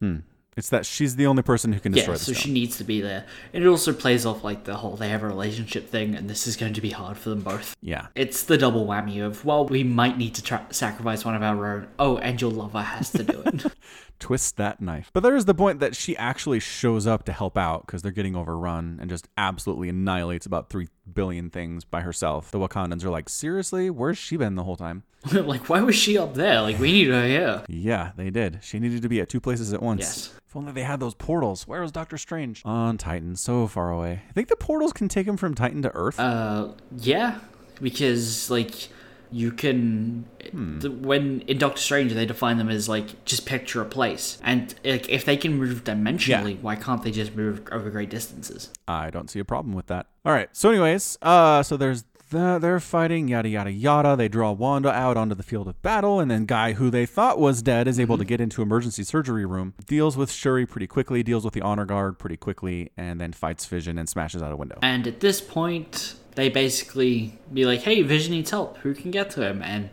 Hmm. 0.02 0.18
It's 0.58 0.70
that 0.70 0.86
she's 0.88 1.16
the 1.16 1.28
only 1.28 1.44
person 1.44 1.72
who 1.72 1.80
can 1.80 1.92
destroy 1.92 2.14
Yeah, 2.14 2.18
so 2.18 2.34
she 2.34 2.52
needs 2.52 2.78
to 2.80 2.84
be 2.84 3.00
there. 3.00 3.26
And 3.54 3.64
it 3.64 3.68
also 3.68 3.94
plays 3.94 4.26
off 4.26 4.44
like 4.44 4.64
the 4.64 4.76
whole 4.76 4.96
they 4.96 5.10
have 5.10 5.22
a 5.24 5.28
relationship 5.28 5.88
thing, 5.90 6.16
and 6.16 6.28
this 6.28 6.48
is 6.48 6.58
going 6.58 6.74
to 6.74 6.82
be 6.82 6.90
hard 6.90 7.16
for 7.18 7.30
them 7.30 7.42
both. 7.42 7.76
yeah, 7.82 8.08
It's 8.16 8.44
the 8.44 8.58
double 8.58 8.86
whammy 8.88 9.24
of 9.24 9.46
well, 9.46 9.66
we 9.68 9.84
might 9.84 10.18
need 10.18 10.34
to 10.36 10.42
tra- 10.42 10.66
sacrifice 10.72 11.24
one 11.24 11.36
of 11.36 11.44
our 11.44 11.66
own. 11.68 11.88
Oh, 12.00 12.18
and 12.18 12.42
your 12.42 12.52
lover 12.52 12.82
has 12.82 13.12
to 13.12 13.24
do 13.24 13.42
it. 13.46 13.66
twist 14.20 14.58
that 14.58 14.82
knife. 14.82 15.10
But 15.14 15.24
there 15.24 15.36
is 15.36 15.46
the 15.46 15.54
point 15.54 15.80
that 15.80 15.96
she 15.96 16.16
actually 16.18 16.60
shows 16.60 17.08
up 17.08 17.24
to 17.26 17.32
help 17.32 17.58
out 17.58 17.86
because 17.86 18.02
they're 18.02 18.12
getting 18.12 18.36
overrun 18.36 18.98
and 19.00 19.10
just 19.10 19.28
absolutely 19.38 19.90
annihilates 19.90 20.46
about 20.46 20.70
three 20.70 20.88
billion 21.12 21.50
things 21.50 21.84
by 21.84 22.02
herself. 22.02 22.52
The 22.52 22.60
Wakandans 22.60 23.04
are 23.04 23.10
like, 23.10 23.30
seriously, 23.30 23.90
where's 23.90 24.18
she 24.18 24.38
been 24.38 24.56
the 24.56 24.64
whole 24.64 24.76
time? 24.76 25.04
like, 25.32 25.70
why 25.70 25.82
was 25.82 25.96
she 25.96 26.18
up 26.18 26.34
there? 26.34 26.62
Like, 26.62 26.80
we 26.80 26.92
need 26.92 27.08
her 27.08 27.26
here. 27.26 27.64
Yeah, 27.68 28.12
they 28.16 28.30
did. 28.30 28.60
She 28.62 28.80
needed 28.80 29.02
to 29.02 29.10
be 29.10 29.20
at 29.20 29.30
two 29.30 29.40
places 29.40 29.74
at 29.74 29.82
once. 29.82 30.02
Yes. 30.02 30.34
If 30.48 30.56
only 30.56 30.72
they 30.72 30.84
had 30.84 31.00
those 31.00 31.14
portals. 31.16 31.68
Where 31.68 31.82
was 31.82 31.92
Doctor 31.92 32.18
Strange? 32.18 32.62
On 32.64 32.98
Titan, 32.98 33.36
so 33.36 33.68
far 33.68 33.92
away. 33.92 34.22
I 34.30 34.32
think 34.34 34.48
the 34.48 34.56
portals 34.56 34.94
can 34.94 35.10
take 35.10 35.28
him 35.28 35.38
from 35.38 35.56
Titan 35.56 35.82
to 35.82 35.92
Earth. 35.94 36.20
Uh, 36.20 36.70
yeah, 36.98 37.40
because 37.82 38.50
like 38.50 38.90
you 39.32 39.52
can 39.52 40.26
the, 40.54 40.90
when 40.90 41.42
in 41.42 41.58
Doctor 41.58 41.82
Strange 41.82 42.14
they 42.14 42.26
define 42.26 42.58
them 42.58 42.70
as 42.70 42.88
like 42.88 43.26
just 43.26 43.46
picture 43.46 43.82
a 43.82 43.86
place, 43.86 44.38
and 44.44 44.74
like 44.84 45.10
if 45.10 45.26
they 45.26 45.38
can 45.38 45.58
move 45.58 45.84
dimensionally, 45.84 46.60
why 46.62 46.76
can't 46.76 47.04
they 47.04 47.12
just 47.12 47.36
move 47.36 47.68
over 47.72 47.90
great 47.90 48.10
distances? 48.10 48.70
I 48.88 49.10
don't 49.10 49.30
see 49.30 49.40
a 49.40 49.46
problem 49.46 49.74
with 49.74 49.88
that. 49.88 50.08
All 50.26 50.32
right. 50.32 50.50
So, 50.54 50.70
anyways, 50.70 51.18
uh, 51.22 51.64
so 51.64 51.78
there's 51.78 52.04
the, 52.30 52.60
they're 52.60 52.80
fighting, 52.80 53.28
yada 53.28 53.50
yada 53.50 53.72
yada. 53.72 54.16
They 54.16 54.28
draw 54.28 54.52
Wanda 54.52 54.92
out 54.92 55.18
onto 55.18 55.36
the 55.36 55.44
field 55.44 55.68
of 55.68 55.82
battle, 55.82 56.20
and 56.20 56.30
then 56.30 56.46
Guy, 56.46 56.74
who 56.74 56.90
they 56.90 57.06
thought 57.06 57.40
was 57.40 57.62
dead, 57.62 57.88
is 57.88 58.00
able 58.00 58.18
to 58.18 58.26
get 58.26 58.42
into 58.42 58.62
emergency 58.62 59.04
surgery 59.04 59.46
room. 59.46 59.74
Deals 59.86 60.18
with 60.18 60.32
Shuri 60.32 60.66
pretty 60.66 60.88
quickly. 60.88 61.24
Deals 61.24 61.46
with 61.46 61.54
the 61.54 61.62
honor 61.62 61.86
guard 61.86 62.20
pretty 62.20 62.38
quickly, 62.38 62.92
and 62.98 63.20
then 63.20 63.34
fights 63.34 63.66
Vision 63.66 63.98
and 63.98 64.10
smashes 64.10 64.42
out 64.42 64.52
a 64.52 64.56
window. 64.56 64.78
And 64.82 65.08
at 65.08 65.20
this 65.20 65.42
point, 65.42 66.16
they 66.38 66.50
basically 66.50 67.38
be 67.52 67.66
like, 67.66 67.82
"Hey, 67.82 68.04
Vision 68.04 68.32
needs 68.32 68.52
help. 68.52 68.78
Who 68.78 68.94
can 68.94 69.12
get 69.12 69.32
to 69.32 69.42
him?" 69.42 69.62
And 69.62 69.90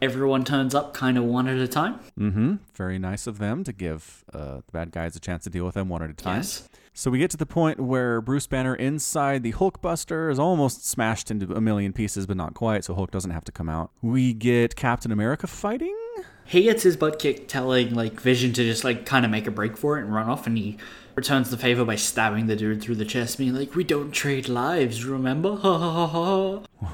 everyone 0.00 0.44
turns 0.44 0.74
up, 0.74 0.92
kind 0.92 1.16
of 1.16 1.24
one 1.24 1.48
at 1.48 1.56
a 1.56 1.66
time. 1.66 1.98
Mm-hmm. 2.20 2.56
Very 2.74 2.98
nice 2.98 3.26
of 3.26 3.38
them 3.38 3.64
to 3.64 3.72
give 3.72 4.22
uh, 4.32 4.56
the 4.66 4.72
bad 4.72 4.92
guys 4.92 5.16
a 5.16 5.20
chance 5.20 5.44
to 5.44 5.50
deal 5.50 5.64
with 5.64 5.74
them 5.74 5.88
one 5.88 6.02
at 6.02 6.10
a 6.10 6.12
time. 6.12 6.36
Yes. 6.36 6.68
So 6.92 7.10
we 7.10 7.18
get 7.18 7.30
to 7.30 7.36
the 7.38 7.46
point 7.46 7.80
where 7.80 8.20
Bruce 8.20 8.46
Banner 8.46 8.74
inside 8.74 9.42
the 9.42 9.52
Hulkbuster 9.52 10.30
is 10.30 10.38
almost 10.38 10.86
smashed 10.86 11.30
into 11.30 11.54
a 11.54 11.60
million 11.60 11.92
pieces, 11.92 12.26
but 12.26 12.36
not 12.36 12.54
quite, 12.54 12.84
so 12.84 12.94
Hulk 12.94 13.10
doesn't 13.10 13.30
have 13.30 13.44
to 13.44 13.52
come 13.52 13.68
out. 13.68 13.90
We 14.02 14.34
get 14.34 14.76
Captain 14.76 15.12
America 15.12 15.46
fighting. 15.46 15.96
He 16.44 16.62
gets 16.62 16.82
his 16.82 16.96
butt 16.96 17.18
kicked, 17.18 17.48
telling 17.48 17.94
like 17.94 18.20
Vision 18.20 18.52
to 18.52 18.64
just 18.64 18.84
like 18.84 19.06
kind 19.06 19.24
of 19.24 19.30
make 19.30 19.46
a 19.46 19.50
break 19.50 19.76
for 19.78 19.98
it 19.98 20.04
and 20.04 20.14
run 20.14 20.28
off, 20.28 20.46
and 20.46 20.58
he 20.58 20.76
returns 21.16 21.50
the 21.50 21.56
favor 21.56 21.84
by 21.84 21.96
stabbing 21.96 22.46
the 22.46 22.54
dude 22.56 22.82
through 22.82 22.94
the 22.96 23.04
chest, 23.04 23.38
being 23.38 23.54
like, 23.54 23.74
"We 23.74 23.82
don't 23.84 24.12
trade 24.12 24.48
lives, 24.48 25.04
remember?" 25.04 25.56
Ha 25.56 25.78
ha 25.78 26.06
ha 26.06 26.06
ha. 26.06 26.88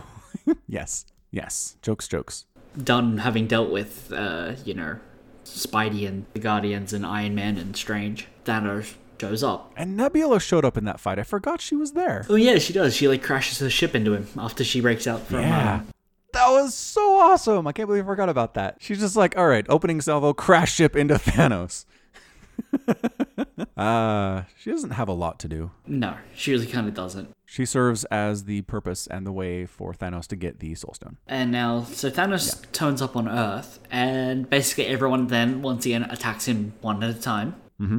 Yes, 0.66 1.04
yes. 1.30 1.76
Jokes, 1.82 2.08
jokes. 2.08 2.46
Done 2.82 3.18
having 3.18 3.46
dealt 3.46 3.70
with, 3.70 4.10
uh, 4.12 4.52
you 4.64 4.72
know, 4.74 4.96
Spidey 5.44 6.08
and 6.08 6.24
the 6.32 6.40
Guardians 6.40 6.92
and 6.92 7.04
Iron 7.04 7.34
Man 7.34 7.58
and 7.58 7.76
Strange, 7.76 8.26
Thanos 8.46 8.94
shows 9.20 9.42
up. 9.44 9.72
And 9.76 9.96
Nebula 9.96 10.40
showed 10.40 10.64
up 10.64 10.76
in 10.76 10.84
that 10.86 10.98
fight. 10.98 11.18
I 11.18 11.22
forgot 11.22 11.60
she 11.60 11.76
was 11.76 11.92
there. 11.92 12.26
Oh 12.28 12.34
yeah, 12.34 12.58
she 12.58 12.72
does. 12.72 12.96
She 12.96 13.06
like 13.06 13.22
crashes 13.22 13.58
the 13.58 13.70
ship 13.70 13.94
into 13.94 14.14
him 14.14 14.26
after 14.38 14.64
she 14.64 14.80
breaks 14.80 15.06
out 15.06 15.20
from. 15.26 15.40
Yeah. 15.42 15.74
um, 15.74 15.88
That 16.32 16.48
was 16.48 16.74
so 16.74 17.20
awesome. 17.20 17.66
I 17.66 17.72
can't 17.72 17.86
believe 17.88 18.04
I 18.04 18.06
forgot 18.08 18.28
about 18.30 18.54
that. 18.54 18.78
She's 18.80 18.98
just 18.98 19.14
like, 19.14 19.36
all 19.36 19.46
right, 19.46 19.66
opening 19.68 20.00
salvo, 20.00 20.32
crash 20.32 20.72
ship 20.74 20.96
into 20.96 21.14
Thanos. 21.14 21.84
uh, 23.76 24.42
she 24.58 24.70
doesn't 24.70 24.90
have 24.90 25.08
a 25.08 25.12
lot 25.12 25.38
to 25.40 25.48
do. 25.48 25.70
no, 25.86 26.16
she 26.34 26.52
really 26.52 26.66
kind 26.66 26.88
of 26.88 26.94
doesn't. 26.94 27.30
She 27.46 27.66
serves 27.66 28.04
as 28.04 28.44
the 28.44 28.62
purpose 28.62 29.06
and 29.06 29.26
the 29.26 29.32
way 29.32 29.66
for 29.66 29.92
Thanos 29.92 30.26
to 30.28 30.36
get 30.36 30.60
the 30.60 30.74
Soul 30.74 30.94
Stone. 30.94 31.18
And 31.26 31.52
now, 31.52 31.84
so 31.84 32.10
Thanos 32.10 32.70
turns 32.72 33.02
up 33.02 33.14
on 33.14 33.28
Earth, 33.28 33.78
and 33.90 34.48
basically 34.48 34.86
everyone 34.86 35.26
then 35.26 35.60
once 35.60 35.84
again 35.84 36.04
attacks 36.04 36.46
him 36.48 36.72
one 36.80 37.02
at 37.02 37.14
a 37.16 37.20
time. 37.20 37.56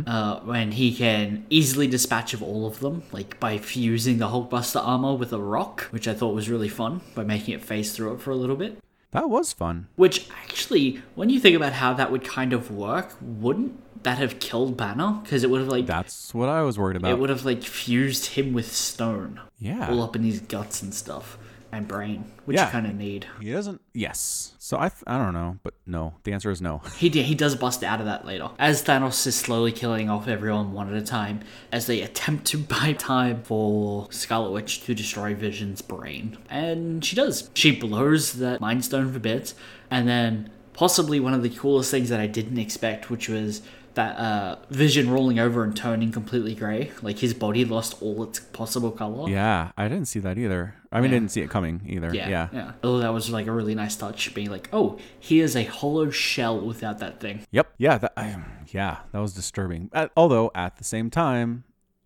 Uh, 0.07 0.39
when 0.45 0.71
he 0.71 0.95
can 0.95 1.45
easily 1.49 1.87
dispatch 1.87 2.33
of 2.33 2.41
all 2.41 2.65
of 2.65 2.79
them, 2.79 3.03
like 3.11 3.37
by 3.41 3.57
fusing 3.57 4.17
the 4.17 4.27
Hulkbuster 4.29 4.79
armor 4.81 5.13
with 5.13 5.33
a 5.33 5.41
rock, 5.41 5.81
which 5.91 6.07
I 6.07 6.13
thought 6.13 6.33
was 6.33 6.49
really 6.49 6.69
fun 6.69 7.01
by 7.15 7.25
making 7.25 7.53
it 7.53 7.61
phase 7.61 7.91
through 7.93 8.13
it 8.13 8.21
for 8.21 8.31
a 8.31 8.35
little 8.37 8.55
bit. 8.55 8.77
That 9.11 9.29
was 9.29 9.51
fun. 9.51 9.89
Which 9.97 10.29
actually, 10.41 11.01
when 11.15 11.29
you 11.29 11.37
think 11.37 11.57
about 11.57 11.73
how 11.73 11.93
that 11.95 12.13
would 12.13 12.23
kind 12.23 12.53
of 12.53 12.71
work, 12.71 13.17
wouldn't 13.19 13.77
that 14.03 14.17
have 14.17 14.39
killed 14.39 14.77
Banner? 14.77 15.19
Because 15.23 15.43
it 15.43 15.49
would 15.49 15.59
have 15.61 15.69
like 15.69 15.85
That's 15.85 16.33
what 16.33 16.49
I 16.49 16.61
was 16.61 16.77
worried 16.77 16.95
about. 16.97 17.11
it 17.11 17.19
would 17.19 17.29
have 17.29 17.45
like 17.45 17.63
fused 17.63 18.27
him 18.27 18.53
with 18.53 18.71
stone, 18.71 19.39
Yeah. 19.59 19.89
all 19.89 20.01
up 20.01 20.15
in 20.15 20.23
his 20.23 20.39
guts 20.39 20.81
and 20.81 20.93
stuff, 20.93 21.37
and 21.71 21.87
brain, 21.87 22.25
which 22.45 22.55
Yeah. 22.57 22.65
you 22.67 22.71
kind 22.71 22.85
of 22.87 22.95
need. 22.95 23.25
He 23.41 23.51
doesn't. 23.51 23.81
Yes. 23.93 24.51
So 24.59 24.77
I, 24.77 24.91
I 25.07 25.17
don't 25.17 25.33
know, 25.33 25.57
but 25.63 25.73
no. 25.85 26.13
The 26.23 26.31
answer 26.33 26.51
is 26.51 26.61
no. 26.61 26.81
He 26.97 27.09
d- 27.09 27.23
he 27.23 27.33
does 27.35 27.55
bust 27.55 27.83
out 27.83 27.99
of 27.99 28.05
that 28.05 28.25
later. 28.25 28.49
As 28.59 28.83
Thanos 28.83 29.25
is 29.27 29.35
slowly 29.35 29.71
killing 29.71 30.09
off 30.09 30.27
everyone 30.27 30.71
one 30.73 30.89
at 30.93 31.01
a 31.01 31.05
time, 31.05 31.41
as 31.71 31.87
they 31.87 32.01
attempt 32.01 32.45
to 32.47 32.57
buy 32.75 32.93
time 32.93 33.41
for 33.43 34.07
Scarlet 34.11 34.51
Witch 34.51 34.83
to 34.85 34.93
destroy 34.95 35.33
Vision's 35.33 35.81
brain. 35.81 36.37
And 36.49 37.03
she 37.03 37.15
does. 37.15 37.49
She 37.53 37.71
blows 37.75 38.33
that 38.33 38.61
Mind 38.61 38.85
Stone 38.85 39.11
for 39.13 39.19
bits, 39.19 39.55
and 39.89 40.07
then 40.07 40.49
possibly 40.73 41.19
one 41.19 41.33
of 41.35 41.43
the 41.43 41.49
coolest 41.49 41.91
things 41.91 42.09
that 42.09 42.19
I 42.19 42.25
didn't 42.27 42.57
expect, 42.57 43.09
which 43.09 43.29
was 43.29 43.61
that 43.95 44.17
uh, 44.17 44.55
Vision 44.69 45.09
rolling 45.09 45.39
over 45.39 45.63
and 45.63 45.75
turning 45.75 46.11
completely 46.11 46.55
grey. 46.55 46.91
Like 47.01 47.19
his 47.19 47.33
body 47.33 47.63
lost 47.65 48.01
all 48.01 48.23
its 48.23 48.39
possible 48.39 48.91
color. 48.91 49.29
Yeah, 49.29 49.71
I 49.77 49.87
didn't 49.87 50.07
see 50.07 50.19
that 50.19 50.37
either. 50.37 50.75
I 50.91 51.01
mean, 51.01 51.11
I 51.11 51.13
didn't 51.15 51.31
see 51.31 51.41
it 51.41 51.49
coming 51.49 51.81
either. 51.87 52.13
Yeah, 52.13 52.29
Yeah. 52.29 52.47
yeah. 52.53 52.71
Oh, 52.83 52.99
that 52.99 53.09
was 53.09 53.29
like 53.29 53.47
a 53.47 53.51
really 53.51 53.75
nice 53.75 53.95
touch, 53.95 54.33
being 54.33 54.49
like, 54.49 54.69
"Oh, 54.71 54.99
he 55.19 55.39
is 55.39 55.55
a 55.55 55.63
hollow 55.63 56.09
shell 56.09 56.59
without 56.59 56.99
that 56.99 57.19
thing." 57.19 57.41
Yep. 57.51 57.73
Yeah. 57.77 57.97
That. 57.97 58.13
I, 58.17 58.35
yeah. 58.67 58.97
That 59.11 59.19
was 59.19 59.33
disturbing. 59.33 59.89
Uh, 59.93 60.07
although 60.15 60.51
at 60.55 60.77
the 60.77 60.83
same 60.83 61.09
time, 61.09 61.63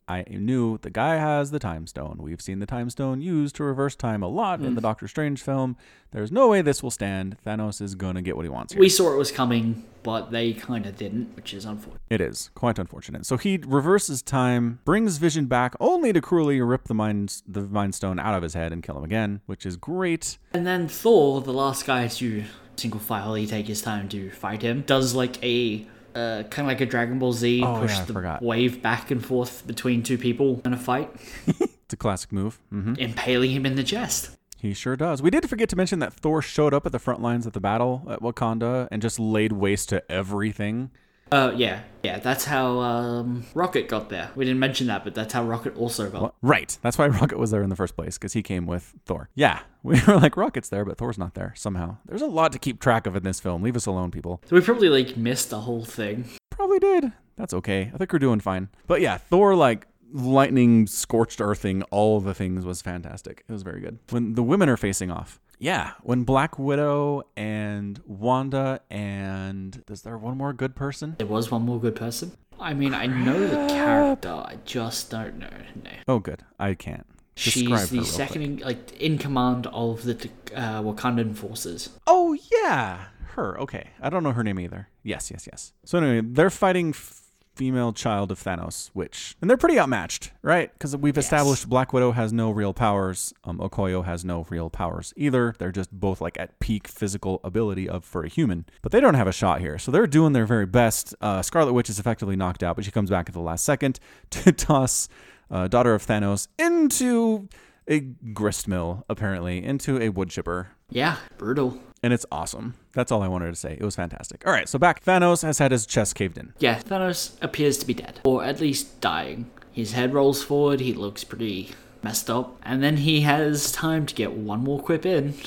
I 0.08 0.24
knew 0.30 0.78
the 0.78 0.90
guy 0.90 1.16
has 1.16 1.52
the 1.52 1.60
time 1.60 1.86
stone. 1.86 2.18
We've 2.20 2.42
seen 2.42 2.60
the 2.60 2.66
time 2.66 2.90
stone 2.90 3.22
used 3.22 3.56
to 3.58 3.64
reverse 3.64 3.96
time 3.96 4.24
a 4.24 4.28
lot 4.28 4.60
in 4.60 4.76
the 4.76 4.82
hmm. 4.82 4.86
Doctor 4.86 5.08
Strange 5.08 5.42
film. 5.42 5.76
There's 6.12 6.32
no 6.32 6.48
way 6.48 6.62
this 6.62 6.82
will 6.82 6.92
stand. 6.92 7.36
Thanos 7.46 7.82
is 7.82 7.94
going 7.96 8.16
to 8.16 8.22
get 8.22 8.38
what 8.38 8.46
he 8.46 8.50
wants 8.50 8.74
here. 8.74 8.80
We 8.80 8.88
saw 8.88 9.14
it 9.14 9.18
was 9.18 9.32
coming, 9.32 9.84
but 10.04 10.32
they 10.32 10.54
kind 10.54 10.86
of 10.86 10.96
didn't, 10.96 11.36
which 11.36 11.54
is 11.54 11.66
unfortunate. 11.66 12.02
It 12.10 12.22
is 12.22 12.50
quite 12.56 12.80
unfortunate. 12.80 13.26
So 13.26 13.36
he 13.36 13.60
reverses 13.68 14.22
time, 14.22 14.80
brings 14.86 15.18
Vision 15.18 15.48
back, 15.48 15.76
only 15.82 16.14
to 16.14 16.22
cruelly 16.22 16.62
rip 16.62 16.86
the 16.86 16.94
mind 16.94 17.42
the 17.46 17.62
Mind 17.62 17.94
Stone 17.94 18.20
out 18.20 18.34
of 18.34 18.44
his 18.44 18.54
head 18.54 18.72
and 18.72 18.82
kill 18.82 18.98
him 18.98 19.04
again, 19.04 19.42
which 19.46 19.66
is 19.66 19.76
great. 19.76 20.38
And 20.54 20.66
then 20.66 20.88
Thor, 20.88 21.42
the 21.42 21.52
last 21.52 21.86
guy 21.86 22.08
to 22.08 22.44
single 22.78 23.02
filely 23.02 23.48
take 23.48 23.68
his 23.68 23.82
time 23.82 24.08
to 24.10 24.30
fight 24.32 24.62
him, 24.62 24.84
does 24.84 25.14
like 25.14 25.44
a 25.44 25.86
uh, 26.18 26.44
kind 26.50 26.66
of 26.66 26.68
like 26.68 26.82
a 26.82 26.86
Dragon 26.86 27.20
Ball 27.20 27.34
Z, 27.34 27.62
Oh, 27.64 27.80
push 27.82 27.92
yeah, 27.96 28.06
the 28.06 28.14
forgot. 28.14 28.42
wave 28.42 28.82
back 28.82 29.12
and 29.12 29.24
forth 29.24 29.66
between 29.68 30.02
two 30.04 30.18
people 30.18 30.62
in 30.66 30.74
a 30.74 30.78
fight, 30.78 31.10
It's 31.48 31.94
a 31.94 31.98
classic 31.98 32.32
move. 32.34 32.60
hmm 32.70 32.96
impaling 32.98 33.52
him 33.52 33.66
in 33.66 33.76
the 33.76 33.84
chest. 33.84 34.32
He 34.60 34.74
sure 34.74 34.96
does. 34.96 35.22
We 35.22 35.30
did 35.30 35.48
forget 35.48 35.70
to 35.70 35.76
mention 35.76 36.00
that 36.00 36.14
Thor 36.14 36.42
showed 36.42 36.74
up 36.74 36.86
at 36.88 36.92
the 36.92 37.00
front 37.00 37.22
lines 37.22 37.46
of 37.46 37.54
the 37.54 37.60
battle 37.62 38.08
at 38.10 38.22
Wakanda 38.22 38.88
and 38.92 39.02
just 39.04 39.20
laid 39.20 39.52
waste 39.54 39.90
to 39.90 40.02
everything. 40.12 40.90
Uh, 41.32 41.52
yeah, 41.56 41.82
yeah, 42.04 42.20
that's 42.20 42.46
how 42.46 42.80
um, 42.80 43.46
Rocket 43.54 43.90
got 43.90 44.10
there. 44.10 44.32
We 44.36 44.46
didn't 44.46 44.60
mention 44.60 44.88
that, 44.88 45.04
but 45.04 45.14
that's 45.14 45.34
how 45.34 45.44
Rocket 45.44 45.76
also 45.76 46.10
got. 46.10 46.22
What? 46.22 46.36
Right. 46.42 46.78
That's 46.82 46.98
why 46.98 47.08
Rocket 47.20 47.38
was 47.38 47.52
there 47.52 47.64
in 47.64 47.70
the 47.70 47.76
first 47.76 47.96
place, 47.96 48.18
because 48.18 48.34
he 48.34 48.42
came 48.42 48.66
with 48.66 48.94
Thor. 49.06 49.30
Yeah. 49.36 49.60
We 49.88 50.02
were 50.06 50.18
like, 50.18 50.36
Rocket's 50.36 50.68
there, 50.68 50.84
but 50.84 50.98
Thor's 50.98 51.18
not 51.18 51.34
there 51.34 51.54
somehow. 51.56 51.96
There's 52.06 52.22
a 52.22 52.26
lot 52.26 52.52
to 52.52 52.60
keep 52.60 52.82
track 52.82 53.08
of 53.08 53.16
in 53.16 53.24
this 53.24 53.40
film. 53.40 53.62
Leave 53.62 53.78
us 53.78 53.86
alone, 53.86 54.12
people. 54.12 54.42
So 54.46 54.58
we 54.58 54.62
probably 54.62 54.90
like 54.90 55.16
missed 55.16 55.50
the 55.50 55.62
whole 55.62 55.86
thing. 55.86 56.26
Probably 56.50 56.78
did. 56.80 57.14
That's 57.38 57.54
okay. 57.54 57.90
I 57.94 57.98
think 57.98 58.12
we're 58.12 58.20
doing 58.20 58.42
fine. 58.42 58.68
But 58.86 59.00
yeah, 59.00 59.18
Thor, 59.18 59.56
like, 59.56 59.88
lightning, 60.12 60.88
scorched 60.88 61.40
earthing, 61.40 61.84
all 61.84 62.20
the 62.20 62.34
things 62.34 62.66
was 62.66 62.82
fantastic. 62.82 63.46
It 63.48 63.52
was 63.54 63.64
very 63.64 63.80
good. 63.80 64.00
When 64.10 64.34
the 64.36 64.44
women 64.44 64.68
are 64.68 64.76
facing 64.76 65.10
off. 65.10 65.40
Yeah, 65.60 65.94
when 66.02 66.24
Black 66.24 66.60
Widow 66.60 67.24
and 67.36 68.00
Wanda 68.06 68.82
and 68.92 69.84
is 69.90 70.04
there 70.04 70.18
one 70.18 70.38
more 70.38 70.54
good 70.54 70.76
person? 70.76 71.16
There 71.18 71.28
was 71.28 71.50
one 71.50 71.64
more 71.64 71.80
good 71.80 71.96
person. 71.96 72.34
I 72.60 72.74
mean, 72.74 72.94
I 72.94 73.08
know 73.08 73.40
the 73.48 73.68
character, 73.68 74.30
I 74.32 74.58
just 74.66 75.10
don't 75.12 75.40
know. 75.40 75.50
No. 75.84 75.92
Oh, 76.08 76.20
good. 76.20 76.44
I 76.60 76.74
can't. 76.74 77.06
Describe 77.36 77.80
She's 77.80 77.90
her 77.92 77.98
the 77.98 78.06
second, 78.06 78.42
in, 78.42 78.58
like, 78.58 79.00
in 79.00 79.18
command 79.20 79.68
of 79.68 80.04
the 80.04 80.30
uh, 80.56 80.82
Wakandan 80.82 81.36
forces. 81.36 81.90
Oh 82.08 82.36
yeah, 82.52 83.06
her. 83.36 83.60
Okay, 83.60 83.92
I 84.02 84.10
don't 84.10 84.24
know 84.24 84.32
her 84.32 84.44
name 84.44 84.60
either. 84.60 84.90
Yes, 85.04 85.30
yes, 85.30 85.46
yes. 85.46 85.74
So 85.86 86.00
anyway, 86.00 86.28
they're 86.28 86.50
fighting 86.50 86.90
f- 86.90 87.22
female 87.58 87.92
child 87.92 88.32
of 88.32 88.42
Thanos, 88.42 88.90
which 88.94 89.36
and 89.42 89.50
they're 89.50 89.58
pretty 89.58 89.80
outmatched, 89.80 90.32
right? 90.42 90.72
Because 90.72 90.96
we've 90.96 91.18
established 91.18 91.68
Black 91.68 91.92
Widow 91.92 92.12
has 92.12 92.32
no 92.32 92.52
real 92.52 92.74
powers. 92.74 93.34
Um, 93.44 93.58
Okoye 93.58 94.06
has 94.06 94.24
no 94.24 94.46
real 94.50 94.70
powers 94.70 95.14
either. 95.18 95.56
They're 95.58 95.72
just 95.72 95.92
both 95.92 96.22
like 96.22 96.38
at 96.40 96.60
peak 96.60 96.88
physical 96.88 97.40
ability 97.44 97.90
of 97.90 98.06
for 98.06 98.24
a 98.24 98.30
human, 98.30 98.66
but 98.82 98.92
they 98.92 99.00
don't 99.00 99.16
have 99.16 99.28
a 99.28 99.32
shot 99.32 99.60
here. 99.60 99.78
So 99.80 99.92
they're 99.92 100.08
doing 100.08 100.34
their 100.34 100.46
very 100.46 100.66
best. 100.66 101.16
Uh, 101.20 101.42
Scarlet 101.42 101.74
Witch 101.74 101.90
is 101.90 102.00
effectively 102.00 102.36
knocked 102.36 102.64
out, 102.64 102.76
but 102.76 102.86
she 102.86 102.92
comes 102.92 103.10
back 103.10 103.28
at 103.28 103.34
the 103.34 103.42
last 103.42 103.64
second 103.64 104.00
to 104.30 104.52
toss 104.52 105.10
uh, 105.50 105.68
daughter 105.68 105.96
of 105.96 106.06
Thanos 106.06 106.48
into 106.60 107.50
a 107.88 108.00
grist 108.02 108.68
mill, 108.68 109.06
apparently 109.10 109.64
into 109.64 110.00
a 110.02 110.10
wood 110.10 110.30
chipper 110.30 110.70
Yeah, 110.90 111.18
brutal. 111.38 111.80
And 112.04 112.14
it's 112.14 112.26
awesome. 112.32 112.76
That's 112.94 113.12
all 113.12 113.22
I 113.24 113.28
wanted 113.28 113.50
to 113.50 113.56
say. 113.56 113.74
It 113.80 113.84
was 113.84 113.96
fantastic. 113.96 114.46
All 114.46 114.54
right, 114.54 114.68
so 114.70 114.78
back. 114.80 115.04
Thanos 115.04 115.42
has 115.44 115.60
had 115.60 115.72
his 115.72 115.86
chest 115.86 116.16
caved 116.16 116.38
in. 116.38 116.54
Yeah, 116.60 116.80
Thanos 116.80 117.32
appears 117.42 117.78
to 117.80 117.86
be 117.88 117.94
dead, 117.94 118.20
or 118.24 118.44
at 118.44 118.60
least 118.60 119.02
dying. 119.02 119.50
His 119.72 119.94
head 119.94 120.14
rolls 120.14 120.44
forward, 120.44 120.80
he 120.80 120.94
looks 120.94 121.24
pretty 121.24 121.72
messed 122.04 122.30
up, 122.30 122.58
and 122.64 122.82
then 122.84 122.98
he 122.98 123.22
has 123.22 123.72
time 123.72 124.06
to 124.06 124.16
get 124.16 124.34
one 124.34 124.64
more 124.64 124.80
quip 124.82 125.06
in. 125.06 125.34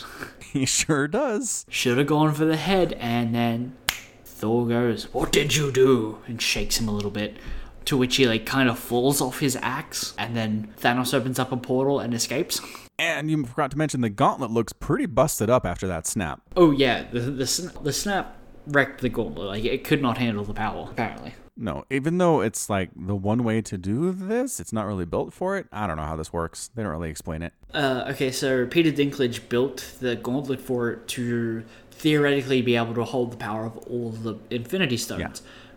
He 0.53 0.67
sure 0.67 1.07
does. 1.07 1.65
Should 1.69 1.97
have 1.99 2.09
gone 2.09 2.35
for 2.35 2.45
the 2.45 2.57
head, 2.57 2.95
and 2.95 3.33
then 3.33 3.77
Thor 4.25 4.67
goes, 4.67 5.05
What 5.15 5.31
did 5.31 5.55
you 5.55 5.71
do? 5.71 6.19
and 6.27 6.43
shakes 6.43 6.81
him 6.81 6.89
a 6.89 6.93
little 6.93 7.13
bit. 7.13 7.37
To 7.85 7.97
which 7.97 8.17
he 8.17 8.27
like 8.27 8.47
kind 8.47 8.69
of 8.69 8.77
falls 8.77 9.21
off 9.21 9.39
his 9.39 9.55
axe, 9.63 10.13
and 10.19 10.37
then 10.37 10.75
Thanos 10.81 11.15
opens 11.15 11.39
up 11.39 11.53
a 11.53 11.57
portal 11.57 12.01
and 12.01 12.13
escapes. 12.13 12.61
And 13.01 13.31
you 13.31 13.45
forgot 13.47 13.71
to 13.71 13.79
mention 13.79 14.03
the 14.03 14.11
gauntlet 14.11 14.51
looks 14.51 14.75
pretty 14.75 15.07
busted 15.07 15.49
up 15.49 15.65
after 15.65 15.87
that 15.87 16.07
snap. 16.07 16.43
Oh 16.55 16.71
yeah, 16.71 17.05
the 17.11 17.21
the, 17.21 17.73
the 17.83 17.93
snap 17.95 18.37
wrecked 18.67 19.01
the 19.01 19.09
gauntlet. 19.09 19.47
Like 19.49 19.65
it 19.65 19.85
could 19.85 20.03
not 20.03 20.19
handle 20.19 20.45
the 20.45 20.53
power. 20.53 20.87
Apparently, 20.91 21.33
No, 21.57 21.85
even 21.89 22.19
though 22.19 22.43
it's 22.43 22.69
like 22.69 22.91
the 22.95 23.17
one 23.17 23.43
way 23.43 23.63
to 23.63 23.79
do 23.79 24.13
this, 24.13 24.61
it's 24.61 24.73
not 24.73 24.85
really 24.87 25.07
built 25.07 25.33
for 25.33 25.57
it. 25.57 25.67
I 25.73 25.87
don't 25.87 25.97
know 25.97 26.05
how 26.05 26.17
this 26.17 26.31
works. 26.31 26.69
They 26.75 26.83
don't 26.83 26.93
really 26.93 27.09
explain 27.09 27.41
it. 27.43 27.55
uh, 27.73 28.05
okay. 28.11 28.31
So 28.31 28.67
Peter 28.67 28.93
Dinklage 28.93 29.49
built 29.49 29.95
the 30.01 30.17
gauntlet 30.17 30.61
for 30.61 30.91
it 30.91 31.09
to 31.09 31.65
theoretically 31.91 32.61
be 32.61 32.77
able 32.77 32.95
to 32.95 33.05
hold 33.05 33.33
the 33.33 33.37
power 33.39 33.65
of 33.65 33.79
all 33.79 34.11
the 34.11 34.37
Infinity 34.51 34.99
Stones. 34.99 35.21
Yeah. 35.21 35.33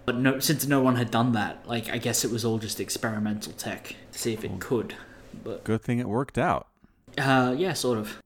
But 0.05 0.17
no, 0.17 0.39
since 0.39 0.67
no 0.67 0.81
one 0.81 0.97
had 0.97 1.09
done 1.09 1.31
that, 1.31 1.65
like 1.65 1.89
I 1.89 1.99
guess 1.99 2.25
it 2.25 2.31
was 2.31 2.43
all 2.43 2.59
just 2.59 2.81
experimental 2.81 3.53
tech 3.53 3.95
to 4.11 4.19
see 4.19 4.33
if 4.33 4.43
it 4.43 4.59
could. 4.59 4.95
But 5.41 5.63
Good 5.63 5.81
thing 5.81 5.99
it 5.99 6.09
worked 6.09 6.37
out. 6.37 6.67
Uh, 7.17 7.55
yeah, 7.57 7.73
sort 7.73 7.97
of. 7.97 8.21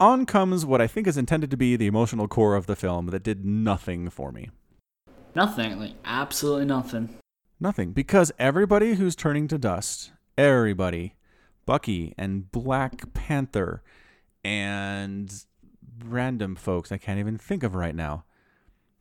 On 0.00 0.26
comes 0.26 0.64
what 0.64 0.80
I 0.80 0.86
think 0.86 1.06
is 1.06 1.16
intended 1.16 1.50
to 1.50 1.56
be 1.56 1.76
the 1.76 1.86
emotional 1.86 2.28
core 2.28 2.54
of 2.54 2.66
the 2.66 2.76
film 2.76 3.06
that 3.06 3.22
did 3.22 3.44
nothing 3.44 4.10
for 4.10 4.30
me. 4.30 4.50
Nothing, 5.34 5.78
like 5.78 5.94
absolutely 6.04 6.66
nothing. 6.66 7.16
Nothing. 7.60 7.92
Because 7.92 8.30
everybody 8.38 8.94
who's 8.94 9.16
turning 9.16 9.48
to 9.48 9.58
dust, 9.58 10.12
everybody, 10.36 11.14
Bucky 11.66 12.14
and 12.16 12.50
Black 12.50 13.12
Panther 13.12 13.82
and 14.44 15.44
random 16.04 16.54
folks 16.54 16.92
I 16.92 16.98
can't 16.98 17.18
even 17.18 17.36
think 17.36 17.62
of 17.62 17.74
right 17.74 17.94
now, 17.94 18.24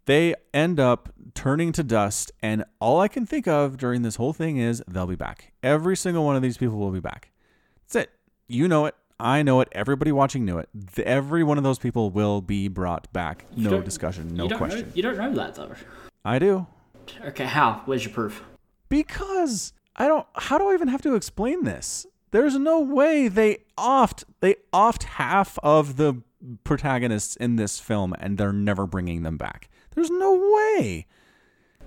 they 0.06 0.34
end 0.54 0.80
up 0.80 1.14
turning 1.34 1.72
to 1.74 1.84
dust. 1.84 2.32
And 2.42 2.66
all 2.80 3.00
I 3.00 3.08
can 3.08 3.26
think 3.26 3.48
of 3.48 3.78
during 3.78 4.02
this 4.02 4.16
whole 4.16 4.34
thing 4.34 4.58
is 4.58 4.84
they'll 4.88 5.06
be 5.06 5.16
back. 5.16 5.54
Every 5.62 5.96
single 5.96 6.26
one 6.26 6.36
of 6.36 6.42
these 6.42 6.58
people 6.58 6.78
will 6.78 6.92
be 6.92 7.00
back. 7.00 7.32
That's 7.84 8.08
it. 8.08 8.12
You 8.48 8.68
know 8.68 8.86
it. 8.86 8.96
I 9.20 9.42
know 9.42 9.62
it. 9.62 9.68
Everybody 9.72 10.12
watching 10.12 10.46
knew 10.46 10.60
it. 10.60 10.70
Every 11.00 11.44
one 11.44 11.58
of 11.58 11.64
those 11.64 11.80
people 11.80 12.12
will 12.12 12.42
be 12.42 12.68
brought 12.68 13.12
back. 13.14 13.46
You 13.56 13.70
No 13.70 13.82
discussion. 13.82 14.36
No 14.36 14.48
you 14.48 14.56
question. 14.56 14.82
Know, 14.82 14.92
you 14.94 15.02
don't 15.02 15.18
know 15.18 15.34
that 15.34 15.56
though. 15.56 15.74
I 16.24 16.40
do. 16.40 16.68
Okay, 17.26 17.46
how? 17.46 17.82
Where's 17.86 18.04
your 18.04 18.14
proof? 18.14 18.44
Because 18.90 19.74
I 19.96 20.08
don't 20.08 20.28
how 20.36 20.58
do 20.58 20.70
I 20.70 20.74
even 20.74 20.90
have 20.90 21.02
to 21.04 21.16
explain 21.16 21.64
this? 21.64 22.06
There's 22.32 22.56
no 22.56 22.80
way 22.80 23.28
they 23.28 23.60
oft 23.78 24.26
they 24.42 24.58
oft 24.72 25.04
half 25.04 25.58
of 25.64 25.98
the 25.98 26.22
protagonists 26.64 27.36
in 27.36 27.56
this 27.56 27.80
film 27.80 28.14
and 28.20 28.38
they're 28.38 28.54
never 28.54 28.86
bringing 28.86 29.24
them 29.24 29.38
back. 29.38 29.70
There's 29.96 30.12
no 30.12 30.36
way. 30.36 31.08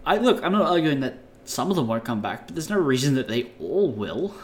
I 0.05 0.17
look. 0.17 0.43
I'm 0.43 0.53
not 0.53 0.63
arguing 0.63 1.01
that 1.01 1.19
some 1.45 1.71
of 1.71 1.77
them 1.77 1.87
won't 1.87 2.05
come 2.05 2.21
back, 2.21 2.47
but 2.47 2.57
there's 2.57 2.71
no 2.71 2.79
reason 2.79 3.15
that 3.15 3.29
they 3.29 3.53
all 3.61 3.93
will. 3.93 4.35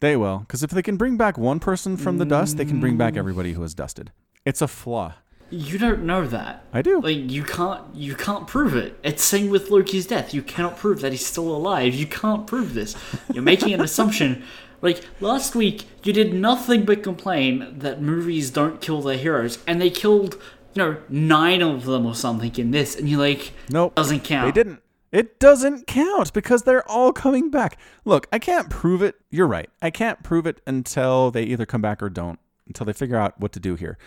They 0.00 0.16
will 0.16 0.44
cuz 0.48 0.62
if 0.62 0.70
they 0.70 0.82
can 0.82 0.96
bring 0.96 1.16
back 1.16 1.38
one 1.38 1.60
person 1.60 1.96
from 1.96 2.18
the 2.18 2.24
dust, 2.24 2.56
they 2.56 2.64
can 2.64 2.80
bring 2.80 2.96
back 2.96 3.14
mm. 3.14 3.18
everybody 3.18 3.52
who 3.52 3.62
is 3.62 3.74
dusted. 3.74 4.12
It's 4.44 4.62
a 4.62 4.68
flaw. 4.68 5.14
You 5.50 5.78
don't 5.78 6.04
know 6.04 6.26
that. 6.26 6.64
I 6.72 6.80
do. 6.80 7.00
Like 7.00 7.30
you 7.30 7.42
can't 7.42 7.82
you 7.94 8.14
can't 8.14 8.46
prove 8.46 8.74
it. 8.76 8.98
It's 9.02 9.22
same 9.22 9.50
with 9.50 9.70
Loki's 9.70 10.06
death. 10.06 10.32
You 10.32 10.42
cannot 10.42 10.78
prove 10.78 11.00
that 11.00 11.12
he's 11.12 11.26
still 11.26 11.48
alive. 11.48 11.94
You 11.94 12.06
can't 12.06 12.46
prove 12.46 12.72
this. 12.74 12.96
You're 13.32 13.42
making 13.42 13.72
an 13.74 13.80
assumption. 13.80 14.42
Like 14.82 15.04
last 15.20 15.54
week, 15.54 15.84
you 16.04 16.12
did 16.12 16.32
nothing 16.32 16.86
but 16.86 17.02
complain 17.02 17.78
that 17.80 18.00
movies 18.00 18.50
don't 18.50 18.80
kill 18.80 19.02
their 19.02 19.18
heroes, 19.18 19.58
and 19.66 19.78
they 19.78 19.90
killed 19.90 20.40
you 20.74 20.82
know 20.82 20.96
nine 21.08 21.62
of 21.62 21.84
them 21.84 22.06
or 22.06 22.14
something 22.14 22.54
in 22.56 22.70
this, 22.70 22.96
and 22.96 23.08
you're 23.08 23.20
like, 23.20 23.52
Nope. 23.68 23.94
doesn't 23.94 24.24
count. 24.24 24.54
They 24.54 24.62
didn't. 24.62 24.82
It 25.12 25.40
doesn't 25.40 25.86
count 25.86 26.32
because 26.32 26.62
they're 26.62 26.88
all 26.88 27.12
coming 27.12 27.50
back. 27.50 27.78
Look, 28.04 28.28
I 28.32 28.38
can't 28.38 28.70
prove 28.70 29.02
it. 29.02 29.16
You're 29.30 29.48
right. 29.48 29.68
I 29.82 29.90
can't 29.90 30.22
prove 30.22 30.46
it 30.46 30.60
until 30.66 31.30
they 31.30 31.42
either 31.42 31.66
come 31.66 31.82
back 31.82 32.02
or 32.02 32.08
don't, 32.08 32.38
until 32.66 32.86
they 32.86 32.92
figure 32.92 33.16
out 33.16 33.40
what 33.40 33.52
to 33.52 33.60
do 33.60 33.74
here. 33.74 33.98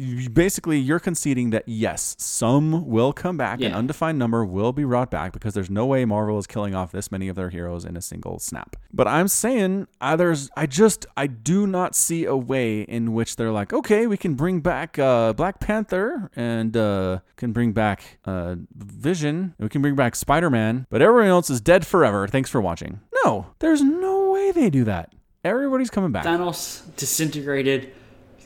You- 0.00 0.30
Basically, 0.30 0.78
you're 0.78 0.98
conceding 1.00 1.50
that 1.50 1.64
yes, 1.66 2.14
some 2.18 2.86
will 2.88 3.12
come 3.12 3.36
back, 3.36 3.60
an 3.60 3.74
undefined 3.74 4.18
number 4.18 4.44
will 4.44 4.72
be 4.72 4.84
brought 4.84 5.10
back 5.10 5.32
because 5.32 5.52
there's 5.54 5.68
no 5.70 5.84
way 5.86 6.04
Marvel 6.04 6.38
is 6.38 6.46
killing 6.46 6.74
off 6.74 6.90
this 6.92 7.10
many 7.12 7.28
of 7.28 7.36
their 7.36 7.50
heroes 7.50 7.84
in 7.84 7.96
a 7.96 8.00
single 8.00 8.38
snap. 8.38 8.76
But 8.92 9.06
I'm 9.08 9.28
saying 9.28 9.88
uh, 10.00 10.16
there's, 10.16 10.48
I 10.56 10.66
just, 10.66 11.04
I 11.16 11.26
do 11.26 11.66
not 11.66 11.94
see 11.94 12.24
a 12.24 12.36
way 12.36 12.80
in 12.82 13.12
which 13.12 13.36
they're 13.36 13.50
like, 13.52 13.72
okay, 13.72 14.06
we 14.06 14.16
can 14.16 14.34
bring 14.34 14.60
back 14.60 14.98
uh, 14.98 15.32
Black 15.34 15.60
Panther 15.60 16.30
and 16.34 16.76
uh, 16.76 17.18
can 17.36 17.52
bring 17.52 17.72
back 17.72 18.18
uh, 18.24 18.56
Vision, 18.74 19.54
and 19.58 19.64
we 19.66 19.68
can 19.68 19.82
bring 19.82 19.96
back 19.96 20.14
Spider 20.16 20.48
Man, 20.50 20.86
but 20.90 21.02
everyone 21.02 21.28
else 21.28 21.50
is 21.50 21.60
dead 21.60 21.86
forever. 21.86 22.26
Thanks 22.26 22.48
for 22.48 22.60
watching. 22.60 23.00
No, 23.24 23.48
there's 23.58 23.82
no 23.82 24.30
way 24.30 24.50
they 24.52 24.70
do 24.70 24.84
that. 24.84 25.12
Everybody's 25.44 25.90
coming 25.90 26.12
back. 26.12 26.24
Thanos 26.24 26.82
disintegrated 26.96 27.92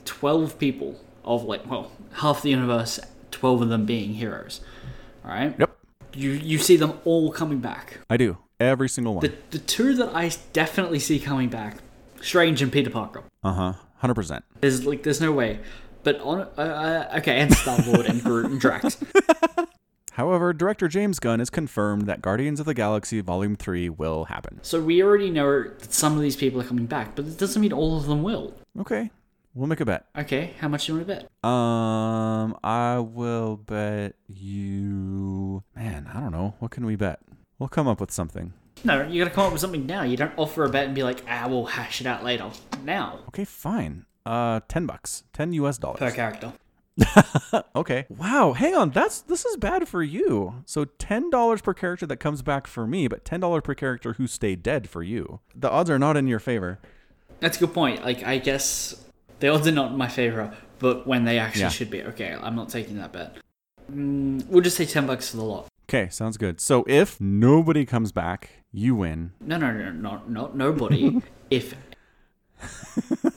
12 0.05 0.59
people 0.59 0.99
of 1.25 1.43
like 1.43 1.69
well 1.69 1.91
half 2.13 2.41
the 2.41 2.49
universe 2.51 2.99
12 3.31 3.63
of 3.63 3.69
them 3.69 3.85
being 3.85 4.13
heroes 4.13 4.61
all 5.25 5.31
right 5.31 5.53
Yep. 5.59 5.77
you 6.13 6.31
you 6.31 6.57
see 6.57 6.77
them 6.77 6.99
all 7.03 7.31
coming 7.31 7.59
back 7.59 7.99
I 8.09 8.17
do. 8.17 8.37
Every 8.57 8.87
single 8.87 9.15
one. 9.15 9.21
The 9.25 9.33
the 9.51 9.59
two 9.59 9.95
that 9.95 10.15
I 10.15 10.31
definitely 10.53 10.99
see 10.99 11.19
coming 11.19 11.49
back, 11.49 11.75
Strange 12.21 12.61
and 12.61 12.71
Peter 12.71 12.89
Parker. 12.89 13.23
Uh 13.43 13.51
huh. 13.53 13.73
Hundred 13.97 14.13
percent. 14.13 14.45
There's 14.61 14.85
like 14.85 15.03
there's 15.03 15.19
no 15.19 15.33
way. 15.33 15.59
But 16.03 16.21
on 16.21 16.39
uh, 16.57 16.61
uh, 16.61 17.17
okay, 17.17 17.39
and 17.39 17.53
Star 17.53 17.77
Lord 17.85 18.05
and 18.05 18.23
Groot 18.23 18.45
and 18.45 18.61
Drax. 18.61 18.97
However, 20.13 20.53
director 20.53 20.87
James 20.87 21.19
Gunn 21.19 21.39
has 21.39 21.49
confirmed 21.49 22.03
that 22.07 22.21
Guardians 22.21 22.61
of 22.61 22.65
the 22.65 22.73
Galaxy 22.73 23.19
Volume 23.19 23.57
3 23.57 23.89
will 23.89 24.25
happen. 24.25 24.59
So 24.61 24.79
we 24.81 25.03
already 25.03 25.29
know 25.29 25.63
that 25.63 25.91
some 25.93 26.15
of 26.15 26.21
these 26.21 26.37
people 26.37 26.61
are 26.61 26.63
coming 26.63 26.85
back, 26.85 27.15
but 27.15 27.25
it 27.25 27.37
doesn't 27.37 27.61
mean 27.61 27.73
all 27.73 27.97
of 27.97 28.05
them 28.05 28.23
will. 28.23 28.53
Okay, 28.79 29.11
we'll 29.55 29.67
make 29.67 29.79
a 29.79 29.85
bet. 29.85 30.05
Okay, 30.17 30.53
how 30.59 30.67
much 30.67 30.85
do 30.85 30.91
you 30.93 30.97
want 30.99 31.07
to 31.07 31.15
bet? 31.15 31.49
Um, 31.49 32.55
I 32.63 32.99
will 32.99 33.57
bet 33.57 34.13
you. 34.27 35.63
Man, 35.75 36.09
I 36.13 36.19
don't 36.19 36.31
know. 36.31 36.53
What 36.59 36.71
can 36.71 36.85
we 36.85 36.95
bet? 36.95 37.19
We'll 37.57 37.69
come 37.69 37.87
up 37.87 37.99
with 37.99 38.11
something. 38.11 38.53
No, 38.83 39.01
you 39.07 39.23
got 39.23 39.29
to 39.29 39.35
come 39.35 39.45
up 39.45 39.51
with 39.53 39.61
something 39.61 39.85
now. 39.87 40.03
You 40.03 40.17
don't 40.17 40.33
offer 40.37 40.63
a 40.65 40.69
bet 40.69 40.85
and 40.85 40.93
be 40.93 41.01
like, 41.03 41.23
ah, 41.27 41.47
we'll 41.47 41.65
hash 41.65 42.01
it 42.01 42.07
out 42.07 42.23
later. 42.23 42.51
Now, 42.83 43.19
Okay, 43.29 43.45
fine. 43.45 44.05
Uh, 44.25 44.59
ten 44.67 44.85
bucks, 44.85 45.23
ten 45.33 45.53
U.S. 45.53 45.77
dollars. 45.77 45.99
per 45.99 46.11
character. 46.11 46.53
Okay. 47.75 48.05
Wow. 48.09 48.53
Hang 48.53 48.73
on. 48.73 48.89
That's 48.91 49.19
this 49.21 49.43
is 49.45 49.57
bad 49.57 49.87
for 49.87 50.01
you. 50.01 50.63
So 50.65 50.85
ten 50.85 51.29
dollars 51.29 51.61
per 51.61 51.73
character 51.73 52.05
that 52.07 52.17
comes 52.17 52.41
back 52.41 52.67
for 52.67 52.87
me, 52.87 53.07
but 53.09 53.25
ten 53.25 53.39
dollars 53.41 53.61
per 53.65 53.73
character 53.75 54.13
who 54.13 54.27
stay 54.27 54.55
dead 54.55 54.89
for 54.89 55.03
you. 55.03 55.41
The 55.53 55.69
odds 55.69 55.89
are 55.89 55.99
not 55.99 56.15
in 56.17 56.25
your 56.27 56.39
favor. 56.39 56.79
That's 57.41 57.57
a 57.57 57.59
good 57.59 57.73
point. 57.73 58.03
Like, 58.03 58.23
I 58.23 58.37
guess 58.37 59.04
the 59.39 59.47
odds 59.49 59.67
are 59.67 59.71
not 59.71 59.91
in 59.91 59.97
my 59.97 60.07
favor, 60.07 60.53
but 60.79 61.05
when 61.07 61.25
they 61.25 61.39
actually 61.39 61.61
Yeah. 61.61 61.69
should 61.69 61.89
be. 61.89 62.03
Okay, 62.03 62.35
I'm 62.41 62.55
not 62.55 62.69
taking 62.69 62.97
that 62.97 63.11
bet. 63.11 63.37
Mm, 63.91 64.45
we'll 64.47 64.61
just 64.63 64.77
say 64.77 64.85
10 64.85 65.05
bucks 65.07 65.29
for 65.31 65.37
the 65.37 65.43
lot. 65.43 65.67
Okay, 65.87 66.09
sounds 66.09 66.37
good. 66.37 66.59
So 66.59 66.83
if 66.87 67.21
nobody 67.21 67.85
comes 67.85 68.11
back, 68.11 68.49
you 68.71 68.95
win. 68.95 69.31
No, 69.39 69.57
no, 69.57 69.71
no, 69.71 69.91
not 69.91 70.29
not 70.29 70.55
nobody. 70.57 71.21
if 71.51 71.75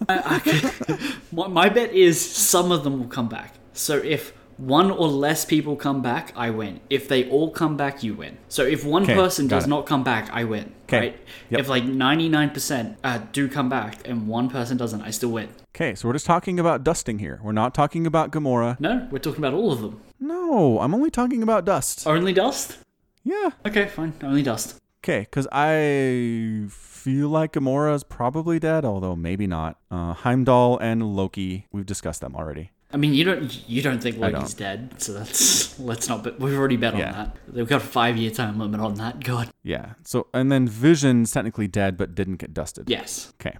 I, 0.08 0.22
I 0.36 0.38
could, 0.38 0.98
my, 1.32 1.48
my 1.48 1.68
bet 1.68 1.92
is 1.92 2.18
some 2.20 2.72
of 2.72 2.84
them 2.84 2.98
will 3.00 3.08
come 3.08 3.28
back. 3.28 3.54
So 3.72 3.96
if 3.98 4.32
one 4.58 4.90
or 4.90 5.08
less 5.08 5.44
people 5.44 5.76
come 5.76 6.02
back, 6.02 6.32
I 6.36 6.50
win. 6.50 6.80
If 6.90 7.08
they 7.08 7.28
all 7.30 7.50
come 7.50 7.76
back, 7.76 8.02
you 8.02 8.14
win. 8.14 8.36
So 8.48 8.64
if 8.64 8.84
one 8.84 9.06
'Kay, 9.06 9.14
person 9.14 9.46
does 9.48 9.64
it. 9.64 9.68
not 9.68 9.86
come 9.86 10.04
back, 10.04 10.28
I 10.32 10.44
win. 10.44 10.72
'Kay, 10.88 10.98
Right? 10.98 11.20
yep. 11.50 11.60
If 11.60 11.68
like 11.68 11.84
ninety 11.84 12.28
nine 12.28 12.50
percent 12.50 12.98
uh, 13.04 13.20
do 13.32 13.48
come 13.48 13.68
back 13.68 14.06
and 14.06 14.26
one 14.28 14.48
person 14.50 14.76
doesn't, 14.76 15.00
I 15.02 15.10
still 15.10 15.30
win. 15.30 15.48
Okay, 15.74 15.94
so 15.94 16.08
we're 16.08 16.14
just 16.14 16.26
talking 16.26 16.58
about 16.58 16.82
dusting 16.84 17.18
here. 17.20 17.38
We're 17.42 17.52
not 17.52 17.72
talking 17.74 18.06
about 18.06 18.32
Gamora. 18.32 18.78
No, 18.80 19.06
we're 19.10 19.18
talking 19.20 19.38
about 19.40 19.54
all 19.54 19.70
of 19.72 19.80
them. 19.80 20.00
No, 20.18 20.80
I'm 20.80 20.92
only 20.94 21.10
talking 21.10 21.42
about 21.42 21.64
dust. 21.64 22.06
Only 22.06 22.32
dust. 22.32 22.78
Yeah. 23.22 23.50
Okay, 23.66 23.86
fine. 23.86 24.12
Only 24.22 24.42
dust. 24.42 24.76
Okay, 25.04 25.20
because 25.20 25.46
I 25.52 26.66
feel 26.68 27.28
like 27.28 27.52
Gamora 27.52 27.94
is 27.94 28.02
probably 28.02 28.58
dead, 28.58 28.84
although 28.84 29.14
maybe 29.14 29.46
not. 29.46 29.76
Uh, 29.90 30.12
Heimdall 30.14 30.78
and 30.78 31.14
Loki, 31.14 31.66
we've 31.70 31.86
discussed 31.86 32.20
them 32.20 32.34
already. 32.34 32.72
I 32.90 32.96
mean, 32.96 33.12
you 33.12 33.22
don't 33.24 33.68
you 33.68 33.82
don't 33.82 34.02
think 34.02 34.16
Loki's 34.18 34.54
don't. 34.54 34.58
dead, 34.90 35.02
so 35.02 35.12
that's 35.12 35.78
let's 35.90 36.08
not. 36.08 36.24
Bet. 36.24 36.40
We've 36.40 36.56
already 36.56 36.76
bet 36.76 36.96
Yeah. 36.96 37.06
on 37.08 37.12
that. 37.12 37.36
They've 37.48 37.68
got 37.68 37.82
a 37.82 37.84
five 37.84 38.16
year 38.16 38.30
time 38.30 38.58
limit 38.58 38.80
on 38.80 38.94
that. 38.94 39.22
God. 39.22 39.50
Yeah. 39.62 39.94
So 40.04 40.28
and 40.32 40.50
then 40.50 40.66
Vision's 40.66 41.30
technically 41.32 41.68
dead, 41.68 41.96
but 41.96 42.14
didn't 42.14 42.36
get 42.36 42.54
dusted. 42.54 42.88
Yes. 42.88 43.32
Okay. 43.40 43.56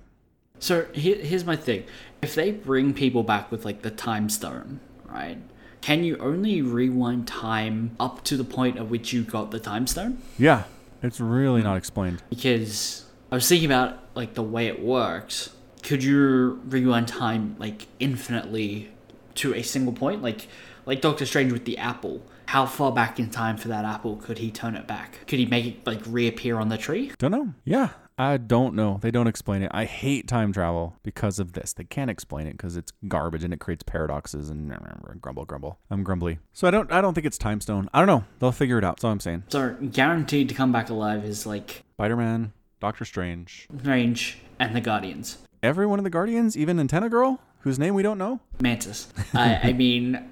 So 0.60 0.86
here, 0.94 1.16
here's 1.16 1.44
my 1.44 1.56
thing: 1.56 1.84
if 2.22 2.34
they 2.34 2.50
bring 2.52 2.94
people 2.94 3.22
back 3.22 3.50
with 3.50 3.64
like 3.64 3.82
the 3.82 3.90
time 3.90 4.28
stone, 4.30 4.80
right? 5.04 5.38
Can 5.82 6.02
you 6.04 6.16
only 6.18 6.60
rewind 6.62 7.28
time 7.28 7.94
up 8.00 8.24
to 8.24 8.36
the 8.36 8.42
point 8.44 8.76
at 8.78 8.88
which 8.88 9.12
you 9.12 9.22
got 9.22 9.50
the 9.52 9.60
time 9.60 9.86
stone? 9.86 10.18
Yeah. 10.38 10.64
It's 11.02 11.20
really 11.20 11.62
not 11.62 11.76
explained. 11.76 12.22
Because 12.28 13.04
I 13.30 13.36
was 13.36 13.48
thinking 13.48 13.66
about 13.66 14.00
like 14.16 14.34
the 14.34 14.42
way 14.42 14.66
it 14.66 14.82
works. 14.82 15.50
Could 15.84 16.02
you 16.02 16.60
rewind 16.64 17.06
time 17.06 17.54
like 17.60 17.86
infinitely 18.00 18.90
to 19.38 19.54
a 19.54 19.62
single 19.62 19.92
point? 19.92 20.22
Like 20.22 20.48
like 20.86 21.00
Doctor 21.00 21.26
Strange 21.26 21.52
with 21.52 21.64
the 21.64 21.78
apple. 21.78 22.22
How 22.46 22.64
far 22.64 22.92
back 22.92 23.18
in 23.20 23.28
time 23.28 23.58
for 23.58 23.68
that 23.68 23.84
apple 23.84 24.16
could 24.16 24.38
he 24.38 24.50
turn 24.50 24.74
it 24.74 24.86
back? 24.86 25.26
Could 25.26 25.38
he 25.38 25.44
make 25.46 25.66
it 25.66 25.86
like 25.86 26.00
reappear 26.06 26.58
on 26.58 26.68
the 26.70 26.78
tree? 26.78 27.12
Don't 27.18 27.30
know. 27.32 27.52
Yeah. 27.64 27.90
I 28.20 28.36
don't 28.36 28.74
know. 28.74 28.98
They 29.00 29.12
don't 29.12 29.28
explain 29.28 29.62
it. 29.62 29.70
I 29.72 29.84
hate 29.84 30.26
time 30.26 30.52
travel 30.52 30.96
because 31.04 31.38
of 31.38 31.52
this. 31.52 31.72
They 31.72 31.84
can't 31.84 32.10
explain 32.10 32.48
it 32.48 32.52
because 32.52 32.76
it's 32.76 32.92
garbage 33.06 33.44
and 33.44 33.54
it 33.54 33.60
creates 33.60 33.84
paradoxes 33.84 34.50
and 34.50 34.74
grumble 35.20 35.44
grumble. 35.44 35.78
I'm 35.88 36.02
grumbly. 36.02 36.40
So 36.52 36.66
I 36.66 36.72
don't 36.72 36.90
I 36.90 37.00
don't 37.00 37.14
think 37.14 37.26
it's 37.26 37.38
time 37.38 37.60
stone. 37.60 37.88
I 37.94 37.98
don't 38.00 38.08
know. 38.08 38.24
They'll 38.40 38.50
figure 38.50 38.76
it 38.78 38.82
out. 38.84 38.96
That's 38.96 39.04
all 39.04 39.12
I'm 39.12 39.20
saying. 39.20 39.44
So 39.48 39.76
guaranteed 39.92 40.48
to 40.48 40.54
come 40.54 40.72
back 40.72 40.88
alive 40.90 41.24
is 41.24 41.46
like 41.46 41.84
Spider-Man, 41.96 42.52
Doctor 42.80 43.04
Strange, 43.04 43.68
Strange 43.78 44.38
and 44.58 44.74
the 44.74 44.80
Guardians. 44.80 45.38
every 45.62 45.86
one 45.86 46.00
of 46.00 46.04
the 46.04 46.10
Guardians, 46.10 46.56
even 46.56 46.80
Antenna 46.80 47.08
Girl, 47.08 47.40
whose 47.60 47.78
name 47.78 47.94
we 47.94 48.02
don't 48.02 48.18
know. 48.18 48.40
Mantis. 48.60 49.08
I, 49.34 49.60
I 49.64 49.72
mean, 49.72 50.30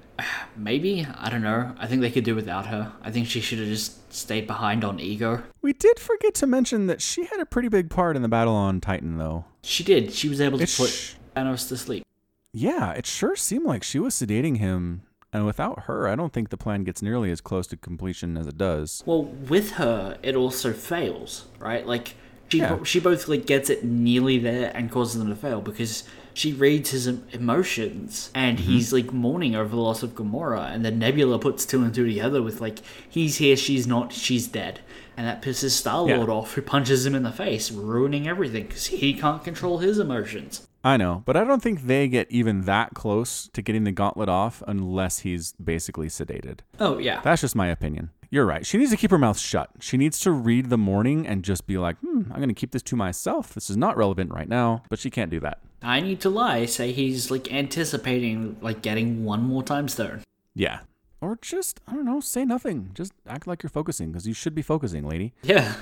maybe 0.55 1.05
I 1.17 1.29
don't 1.29 1.41
know. 1.41 1.73
I 1.77 1.87
think 1.87 2.01
they 2.01 2.11
could 2.11 2.23
do 2.23 2.35
without 2.35 2.67
her. 2.67 2.91
I 3.01 3.11
think 3.11 3.27
she 3.27 3.41
should 3.41 3.59
have 3.59 3.67
just 3.67 4.13
stayed 4.13 4.47
behind 4.47 4.83
on 4.83 4.99
Ego. 4.99 5.43
We 5.61 5.73
did 5.73 5.99
forget 5.99 6.33
to 6.35 6.47
mention 6.47 6.87
that 6.87 7.01
she 7.01 7.25
had 7.25 7.39
a 7.39 7.45
pretty 7.45 7.67
big 7.69 7.89
part 7.89 8.15
in 8.15 8.21
the 8.21 8.27
battle 8.29 8.55
on 8.55 8.81
Titan, 8.81 9.17
though. 9.17 9.45
She 9.63 9.83
did. 9.83 10.13
She 10.13 10.29
was 10.29 10.41
able 10.41 10.57
to 10.57 10.63
It's 10.63 10.77
put 10.77 10.89
sh- 10.89 11.13
Thanos 11.35 11.67
to 11.69 11.77
sleep. 11.77 12.05
Yeah, 12.53 12.91
it 12.93 13.05
sure 13.05 13.35
seemed 13.35 13.65
like 13.65 13.83
she 13.83 13.99
was 13.99 14.15
sedating 14.15 14.57
him, 14.57 15.03
and 15.31 15.45
without 15.45 15.81
her, 15.83 16.07
I 16.07 16.15
don't 16.15 16.33
think 16.33 16.49
the 16.49 16.57
plan 16.57 16.83
gets 16.83 17.01
nearly 17.01 17.29
as 17.29 17.41
close 17.41 17.67
to 17.67 17.77
completion 17.77 18.35
as 18.37 18.47
it 18.47 18.57
does. 18.57 19.03
Well, 19.05 19.25
with 19.25 19.71
her, 19.71 20.17
it 20.23 20.35
also 20.35 20.73
fails, 20.73 21.45
right? 21.59 21.85
Like 21.85 22.15
she 22.49 22.59
Yeah. 22.59 22.81
she 22.83 22.99
both 22.99 23.27
like 23.27 23.45
gets 23.45 23.69
it 23.69 23.83
nearly 23.83 24.39
there 24.39 24.71
and 24.73 24.89
causes 24.89 25.19
them 25.19 25.29
to 25.29 25.35
fail 25.35 25.61
because 25.61 26.05
she 26.37 26.53
reads 26.53 26.91
his 26.91 27.07
emotions 27.07 28.29
and 28.35 28.57
Mm-hmm. 28.57 28.67
he's 28.71 28.93
like 28.93 29.11
mourning 29.11 29.55
over 29.55 29.69
the 29.75 29.81
loss 29.81 30.03
of 30.03 30.11
Gamora, 30.15 30.71
and 30.73 30.85
then 30.85 30.99
Nebula 30.99 31.39
puts 31.39 31.65
two 31.65 31.83
and 31.83 31.93
two 31.93 32.05
together 32.07 32.41
with 32.43 32.61
like 32.61 32.79
he's 33.09 33.37
here, 33.37 33.55
she's 33.55 33.87
not, 33.87 34.13
she's 34.13 34.47
dead. 34.47 34.79
And 35.17 35.25
that 35.25 35.41
pisses 35.41 35.71
Star 35.71 36.01
Lord 36.03 36.27
Yeah. 36.29 36.33
off, 36.35 36.53
who 36.53 36.61
punches 36.61 37.05
him 37.05 37.15
in 37.15 37.23
the 37.23 37.31
face, 37.31 37.71
ruining 37.71 38.27
everything 38.27 38.67
because 38.67 38.85
he 38.87 39.13
can't 39.15 39.43
control 39.43 39.79
his 39.79 39.97
emotions. 39.97 40.67
I 40.83 40.95
know, 40.95 41.23
but 41.25 41.35
I 41.35 41.43
don't 41.43 41.61
think 41.63 41.81
they 41.81 42.07
get 42.07 42.27
even 42.31 42.61
that 42.65 42.93
close 42.93 43.49
to 43.53 43.61
getting 43.63 43.83
the 43.83 43.91
gauntlet 43.91 44.29
off 44.29 44.61
unless 44.67 45.19
he's 45.19 45.53
basically 45.53 46.07
sedated. 46.07 46.59
Oh 46.79 46.99
yeah, 46.99 47.19
That's 47.21 47.41
just 47.41 47.55
my 47.55 47.67
opinion. 47.67 48.11
You're 48.29 48.45
right. 48.45 48.65
She 48.65 48.77
needs 48.77 48.91
to 48.91 48.97
keep 48.97 49.09
her 49.11 49.17
mouth 49.17 49.39
shut. 49.39 49.69
She 49.79 49.97
needs 49.97 50.19
to 50.19 50.31
read 50.31 50.69
the 50.69 50.77
morning 50.77 51.25
and 51.25 51.43
just 51.43 51.65
be 51.65 51.77
like, 51.77 51.97
hmm, 51.99 52.23
I'm 52.29 52.37
going 52.37 52.49
to 52.49 52.53
keep 52.53 52.71
this 52.71 52.83
to 52.83 52.95
myself. 52.97 53.53
This 53.53 53.69
is 53.69 53.77
not 53.77 53.95
relevant 53.97 54.31
right 54.31 54.49
now. 54.49 54.83
But 54.89 54.99
she 54.99 55.09
can't 55.09 55.31
do 55.31 55.39
that. 55.39 55.59
I 55.81 55.99
need 56.01 56.19
to 56.21 56.29
lie. 56.29 56.65
Say 56.65 56.91
he's 56.91 57.29
like 57.29 57.51
anticipating 57.51 58.57
like 58.61 58.81
getting 58.81 59.23
one 59.23 59.43
more 59.43 59.63
time 59.63 59.87
stone. 59.87 60.23
Yeah. 60.55 60.79
Or 61.19 61.37
just, 61.41 61.79
I 61.87 61.93
don't 61.93 62.05
know, 62.05 62.19
say 62.19 62.45
nothing. 62.45 62.91
Just 62.93 63.11
act 63.27 63.47
like 63.47 63.63
you're 63.63 63.69
focusing 63.69 64.11
because 64.11 64.27
you 64.27 64.33
should 64.33 64.53
be 64.53 64.61
focusing, 64.61 65.07
lady. 65.07 65.33
Yeah. 65.41 65.75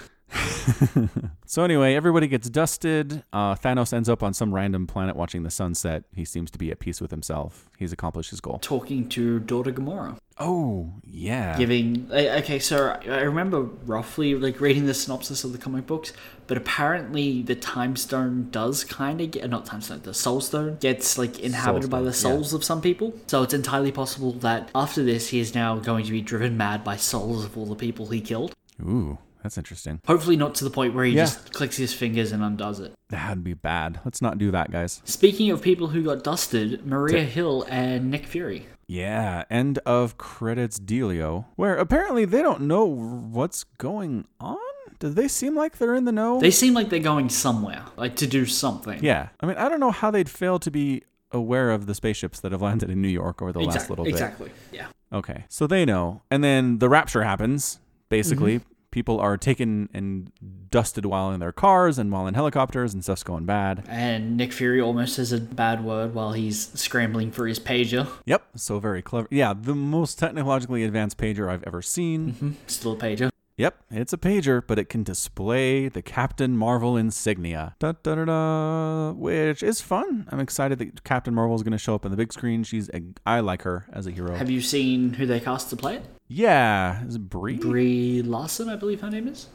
So, 1.47 1.63
anyway, 1.63 1.93
everybody 1.93 2.27
gets 2.27 2.49
dusted. 2.49 3.23
Uh, 3.31 3.53
Thanos 3.53 3.93
ends 3.93 4.09
up 4.09 4.23
on 4.23 4.33
some 4.33 4.53
random 4.53 4.87
planet 4.87 5.15
watching 5.15 5.43
the 5.43 5.51
sunset. 5.51 6.03
He 6.13 6.25
seems 6.25 6.49
to 6.51 6.57
be 6.57 6.71
at 6.71 6.79
peace 6.79 6.99
with 6.99 7.11
himself. 7.11 7.69
He's 7.77 7.93
accomplished 7.93 8.31
his 8.31 8.41
goal. 8.41 8.57
Talking 8.59 9.07
to 9.09 9.39
daughter 9.39 9.71
Gamora. 9.71 10.17
Oh, 10.39 10.91
yeah. 11.05 11.57
giving 11.57 12.11
okay 12.11 12.59
so 12.59 12.99
i 13.09 13.21
remember 13.21 13.61
roughly 13.85 14.35
like 14.35 14.59
reading 14.59 14.85
the 14.85 14.93
synopsis 14.93 15.45
of 15.45 15.53
the 15.53 15.57
comic 15.57 15.87
books 15.87 16.11
but 16.45 16.57
apparently 16.57 17.41
the 17.41 17.55
time 17.55 17.95
stone 17.95 18.49
does 18.51 18.83
kind 18.83 19.21
of 19.21 19.31
get 19.31 19.49
not 19.49 19.65
time 19.65 19.79
stone 19.79 20.01
the 20.03 20.13
soul 20.13 20.41
stone 20.41 20.75
gets 20.81 21.17
like 21.17 21.39
inhabited 21.39 21.89
by 21.89 22.01
the 22.01 22.11
souls 22.11 22.51
of 22.51 22.65
some 22.65 22.81
people 22.81 23.13
so 23.27 23.43
it's 23.43 23.53
entirely 23.53 23.93
possible 23.93 24.33
that 24.33 24.69
after 24.75 25.01
this 25.05 25.29
he 25.29 25.39
is 25.39 25.55
now 25.55 25.77
going 25.77 26.03
to 26.03 26.11
be 26.11 26.19
driven 26.21 26.57
mad 26.57 26.83
by 26.83 26.97
souls 26.97 27.45
of 27.45 27.57
all 27.57 27.65
the 27.65 27.73
people 27.75 28.07
he 28.07 28.19
killed 28.19 28.53
Ooh, 28.81 29.17
that's 29.45 29.57
interesting. 29.59 30.01
hopefully 30.07 30.35
not 30.35 30.55
to 30.55 30.63
the 30.63 30.69
point 30.71 30.93
where 30.95 31.05
he 31.05 31.13
Yeah. 31.13 31.23
just 31.25 31.53
clicks 31.53 31.77
his 31.77 31.93
fingers 31.93 32.31
and 32.31 32.43
undoes 32.43 32.79
it 32.79 32.93
That'd 33.09 33.43
be 33.43 33.53
bad. 33.53 33.99
Let's 34.03 34.19
not 34.21 34.39
do 34.39 34.49
that, 34.51 34.71
guys. 34.71 35.01
speaking 35.05 35.51
of 35.51 35.61
people 35.61 35.87
who 35.89 36.01
got 36.03 36.23
dusted 36.23 36.85
maria 36.85 37.23
hill 37.23 37.63
and 37.69 38.09
nick 38.09 38.25
fury 38.25 38.65
Yeah, 38.87 39.43
end 39.49 39.77
of 39.85 40.17
credits 40.17 40.79
dealio, 40.79 41.45
where 41.55 41.75
apparently 41.75 42.25
they 42.25 42.41
don't 42.41 42.61
know 42.61 42.85
what's 42.85 43.63
going 43.77 44.25
on. 44.39 44.57
Do 44.99 45.09
they 45.09 45.27
seem 45.27 45.55
like 45.55 45.77
they're 45.77 45.93
in 45.95 46.05
the 46.05 46.11
know? 46.11 46.39
they 46.39 46.51
seem 46.51 46.73
like 46.73 46.89
they're 46.89 46.99
going 46.99 47.29
somewhere 47.29 47.83
like 47.97 48.15
to 48.17 48.27
do 48.27 48.45
something 48.47 49.03
yeah, 49.03 49.29
I 49.39 49.45
mean, 49.45 49.57
I 49.57 49.69
don't 49.69 49.79
know 49.79 49.91
how 49.91 50.09
they'd 50.11 50.29
fail 50.29 50.57
to 50.59 50.71
be 50.71 51.03
aware 51.31 51.69
of 51.71 51.85
the 51.85 51.93
spaceships 51.93 52.39
that 52.39 52.51
have 52.51 52.61
landed 52.61 52.89
in 52.89 53.01
New 53.01 53.09
York 53.09 53.41
over 53.41 53.51
the 53.51 53.59
last 53.59 53.89
little 53.89 54.05
bit. 54.05 54.13
exactly 54.13 54.49
yeah 54.71 54.87
Okay, 55.13 55.45
so 55.49 55.67
they 55.67 55.85
know, 55.85 56.23
and 56.31 56.43
then 56.43 56.79
the 56.79 56.89
rapture 56.89 57.23
happens. 57.23 57.79
Basically, 58.09 58.59
Mm-hmm. 58.59 58.69
People 58.95 59.19
are 59.19 59.35
taken 59.35 59.89
and 59.93 60.31
dusted 60.71 61.05
while 61.05 61.29
in 61.31 61.41
their 61.41 61.51
cars 61.51 61.99
and 61.99 62.09
while 62.13 62.27
in 62.27 62.33
helicopters, 62.33 62.93
and 62.93 63.03
stuff's 63.03 63.23
going 63.23 63.45
bad. 63.45 63.83
And 63.89 64.37
Nick 64.37 64.53
Fury 64.53 64.79
almost 64.79 65.15
says 65.15 65.33
a 65.33 65.39
bad 65.41 65.83
word 65.83 66.15
while 66.15 66.31
he's 66.31 66.69
scrambling 66.79 67.29
for 67.29 67.45
his 67.45 67.59
pager. 67.59 68.07
Yep, 68.25 68.43
so 68.55 68.79
very 68.79 69.01
clever. 69.01 69.27
Yeah, 69.29 69.53
the 69.53 69.75
most 69.75 70.17
technologically 70.17 70.85
advanced 70.85 71.17
pager 71.17 71.49
I've 71.49 71.63
ever 71.67 71.81
seen. 71.81 72.31
Mm-hmm. 72.31 72.51
Still 72.67 72.93
a 72.93 72.95
pager. 72.95 73.29
Yep, 73.57 73.83
it's 73.91 74.13
a 74.13 74.17
pager, 74.17 74.61
but 74.65 74.79
it 74.79 74.87
can 74.87 75.03
display 75.03 75.89
the 75.89 76.01
Captain 76.01 76.55
Marvel 76.55 76.95
insignia. 76.95 77.75
Da, 77.79 77.93
da, 78.01 78.15
da, 78.15 78.25
da, 78.25 79.11
which 79.11 79.61
is 79.61 79.81
fun. 79.81 80.25
I'm 80.31 80.39
excited 80.39 80.79
that 80.79 81.03
Captain 81.03 81.33
Marvel 81.33 81.55
is 81.57 81.63
going 81.63 81.73
to 81.73 81.77
show 81.77 81.95
up 81.95 82.05
on 82.05 82.11
the 82.11 82.17
big 82.17 82.31
screen. 82.31 82.63
She's 82.63 82.89
a, 82.93 83.01
I 83.25 83.41
like 83.41 83.63
her 83.63 83.87
as 83.91 84.07
a 84.07 84.11
hero. 84.11 84.35
Have 84.35 84.49
you 84.49 84.61
seen 84.61 85.13
who 85.13 85.25
they 85.25 85.41
cast 85.41 85.69
to 85.71 85.75
play 85.75 85.97
it? 85.97 86.05
Yeah, 86.27 87.03
is 87.05 87.15
it 87.15 87.29
Brie? 87.29 87.57
Brie 87.57 88.21
Larson, 88.21 88.69
I 88.69 88.75
believe 88.75 89.01
her 89.01 89.09
name 89.09 89.27
is. 89.27 89.47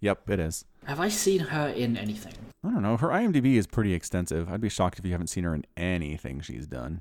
Yep, 0.00 0.30
it 0.30 0.40
is. 0.40 0.64
Have 0.84 1.00
I 1.00 1.08
seen 1.08 1.40
her 1.40 1.68
in 1.68 1.96
anything? 1.96 2.34
I 2.64 2.70
don't 2.70 2.82
know. 2.82 2.96
Her 2.96 3.08
IMDb 3.08 3.54
is 3.54 3.66
pretty 3.66 3.94
extensive. 3.94 4.48
I'd 4.48 4.60
be 4.60 4.68
shocked 4.68 4.98
if 4.98 5.04
you 5.04 5.12
haven't 5.12 5.26
seen 5.28 5.44
her 5.44 5.54
in 5.54 5.64
anything 5.76 6.40
she's 6.40 6.66
done. 6.66 7.00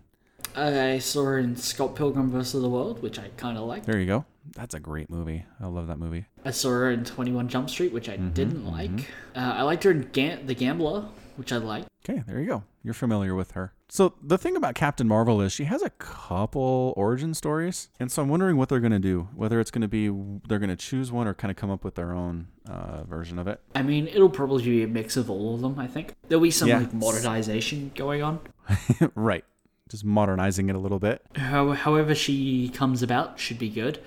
I 0.55 0.99
saw 0.99 1.25
her 1.25 1.37
in 1.39 1.55
Scott 1.55 1.95
Pilgrim 1.95 2.31
vs. 2.31 2.61
the 2.61 2.69
World, 2.69 3.01
which 3.01 3.19
I 3.19 3.29
kind 3.37 3.57
of 3.57 3.65
liked. 3.65 3.85
There 3.85 3.99
you 3.99 4.05
go. 4.05 4.25
That's 4.55 4.73
a 4.73 4.79
great 4.79 5.09
movie. 5.09 5.45
I 5.59 5.67
love 5.67 5.87
that 5.87 5.99
movie. 5.99 6.25
I 6.45 6.51
saw 6.51 6.69
her 6.69 6.91
in 6.91 7.03
21 7.03 7.47
Jump 7.49 7.69
Street, 7.69 7.91
which 7.91 8.07
I 8.09 8.13
Mm-hmm, 8.17 8.29
didn't 8.29 8.65
like. 8.71 9.11
Uh, 9.35 9.39
I 9.57 9.61
liked 9.63 9.83
her 9.83 9.91
in 9.91 10.09
Ga- 10.13 10.41
The 10.45 10.55
Gambler, 10.55 11.05
which 11.37 11.51
I 11.53 11.57
like. 11.57 11.85
Okay, 12.07 12.23
there 12.27 12.39
you 12.39 12.45
go. 12.47 12.63
You're 12.83 12.93
familiar 12.93 13.35
with 13.35 13.51
her. 13.51 13.73
So 13.89 14.13
the 14.21 14.37
thing 14.37 14.55
about 14.55 14.75
Captain 14.75 15.07
Marvel 15.07 15.41
is 15.41 15.51
she 15.53 15.63
has 15.65 15.81
a 15.81 15.89
couple 15.91 16.93
origin 16.97 17.33
stories, 17.33 17.89
and 17.99 18.11
so 18.11 18.21
I'm 18.21 18.29
wondering 18.29 18.57
what 18.57 18.69
they're 18.69 18.79
gonna 18.79 18.99
do. 18.99 19.27
Whether 19.35 19.59
it's 19.59 19.71
gonna 19.71 19.87
be 19.87 20.07
they're 20.47 20.59
gonna 20.59 20.75
choose 20.75 21.11
one 21.11 21.27
or 21.27 21.33
kind 21.33 21.51
of 21.51 21.55
come 21.57 21.69
up 21.69 21.83
with 21.83 21.95
their 21.95 22.11
own 22.13 22.47
uh, 22.69 23.03
version 23.03 23.39
of 23.39 23.47
it. 23.47 23.61
I 23.75 23.81
mean, 23.81 24.07
it'll 24.07 24.29
probably 24.29 24.63
be 24.63 24.83
a 24.83 24.87
mix 24.87 25.15
of 25.17 25.29
all 25.29 25.55
of 25.55 25.61
them, 25.61 25.79
I 25.79 25.87
think. 25.87 26.13
There'll 26.27 26.41
be 26.43 26.51
some 26.51 26.67
Yeah. 26.67 26.79
like 26.79 26.93
modernization 26.93 27.91
going 27.95 28.21
on. 28.23 28.39
right. 29.15 29.43
Just 29.89 30.03
modernizing 30.03 30.67
it 30.69 30.75
a 30.75 30.79
little 30.79 30.99
bit. 30.99 31.21
How- 31.35 31.71
however 31.71 32.13
she 32.13 32.67
comes 32.69 33.01
about 33.01 33.39
should 33.39 33.57
be 33.59 33.69
good. 33.69 33.99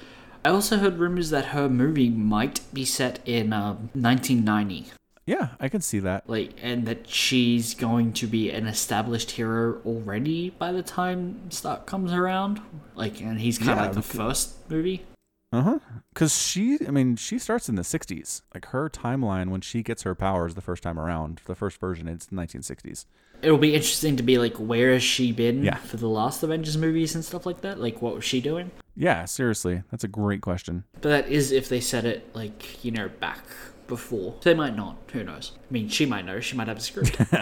I 0.44 0.48
also 0.50 0.78
heard 0.78 0.98
rumors 0.98 1.28
that 1.30 1.46
her 1.46 1.68
movie 1.68 2.08
might 2.08 2.60
be 2.72 2.84
set 2.86 3.20
in 3.26 3.52
um, 3.52 3.90
1990, 3.92 4.86
Yeah, 5.26 5.50
I 5.60 5.68
can 5.68 5.80
see 5.80 6.00
that. 6.00 6.28
like, 6.28 6.54
and 6.62 6.86
that 6.86 7.08
she's 7.08 7.74
going 7.74 8.12
to 8.14 8.26
be 8.26 8.50
an 8.50 8.66
established 8.66 9.32
hero 9.32 9.80
already 9.86 10.50
by 10.50 10.72
the 10.72 10.82
time 10.82 11.50
Stark 11.50 11.86
comes 11.86 12.12
around. 12.12 12.60
Like, 12.94 13.20
and 13.20 13.38
he's 13.40 13.58
kind 13.58 13.70
of 13.70 13.76
Yeah, 13.76 13.82
like 13.82 13.92
the 13.92 14.00
because- 14.00 14.16
first 14.16 14.70
movie. 14.70 15.04
Uh 15.52 15.62
huh. 15.62 15.78
Because 16.14 16.36
she, 16.40 16.78
I 16.86 16.92
mean, 16.92 17.16
she 17.16 17.36
starts 17.38 17.68
in 17.68 17.74
the 17.74 17.82
60s. 17.82 18.42
Like 18.54 18.66
her 18.66 18.88
timeline 18.88 19.48
when 19.50 19.60
she 19.60 19.82
gets 19.82 20.02
her 20.02 20.14
powers 20.14 20.54
the 20.54 20.60
first 20.60 20.82
time 20.84 20.98
around, 20.98 21.40
the 21.46 21.56
first 21.56 21.78
version, 21.80 22.06
it's 22.06 22.26
the 22.26 22.36
1960s. 22.36 23.04
It'll 23.42 23.58
be 23.58 23.74
interesting 23.74 24.16
to 24.16 24.22
be 24.22 24.38
like, 24.38 24.54
where 24.58 24.92
has 24.92 25.02
she 25.02 25.32
been 25.32 25.64
Yeah. 25.64 25.76
for 25.76 25.96
the 25.96 26.06
last 26.08 26.42
Avengers 26.44 26.76
movies 26.78 27.14
and 27.16 27.24
stuff 27.24 27.46
like 27.46 27.62
that? 27.62 27.80
Like, 27.80 28.00
what 28.00 28.14
was 28.14 28.24
she 28.24 28.40
doing? 28.40 28.70
Yeah, 28.96 29.24
seriously, 29.24 29.82
that's 29.90 30.04
a 30.04 30.08
great 30.08 30.40
question. 30.40 30.84
But 31.00 31.08
that 31.08 31.28
is 31.28 31.50
if 31.50 31.68
they 31.68 31.80
set 31.80 32.04
it 32.04 32.34
like 32.34 32.84
you 32.84 32.90
know 32.92 33.08
back 33.08 33.44
before. 33.90 34.36
They 34.40 34.54
might 34.54 34.74
not. 34.74 34.96
Who 35.12 35.22
knows? 35.22 35.52
I 35.58 35.72
mean, 35.72 35.88
she 35.90 36.06
might 36.06 36.24
know. 36.24 36.40
She 36.40 36.56
might 36.56 36.68
have 36.68 36.78
a 36.78 36.80
script. 36.80 37.20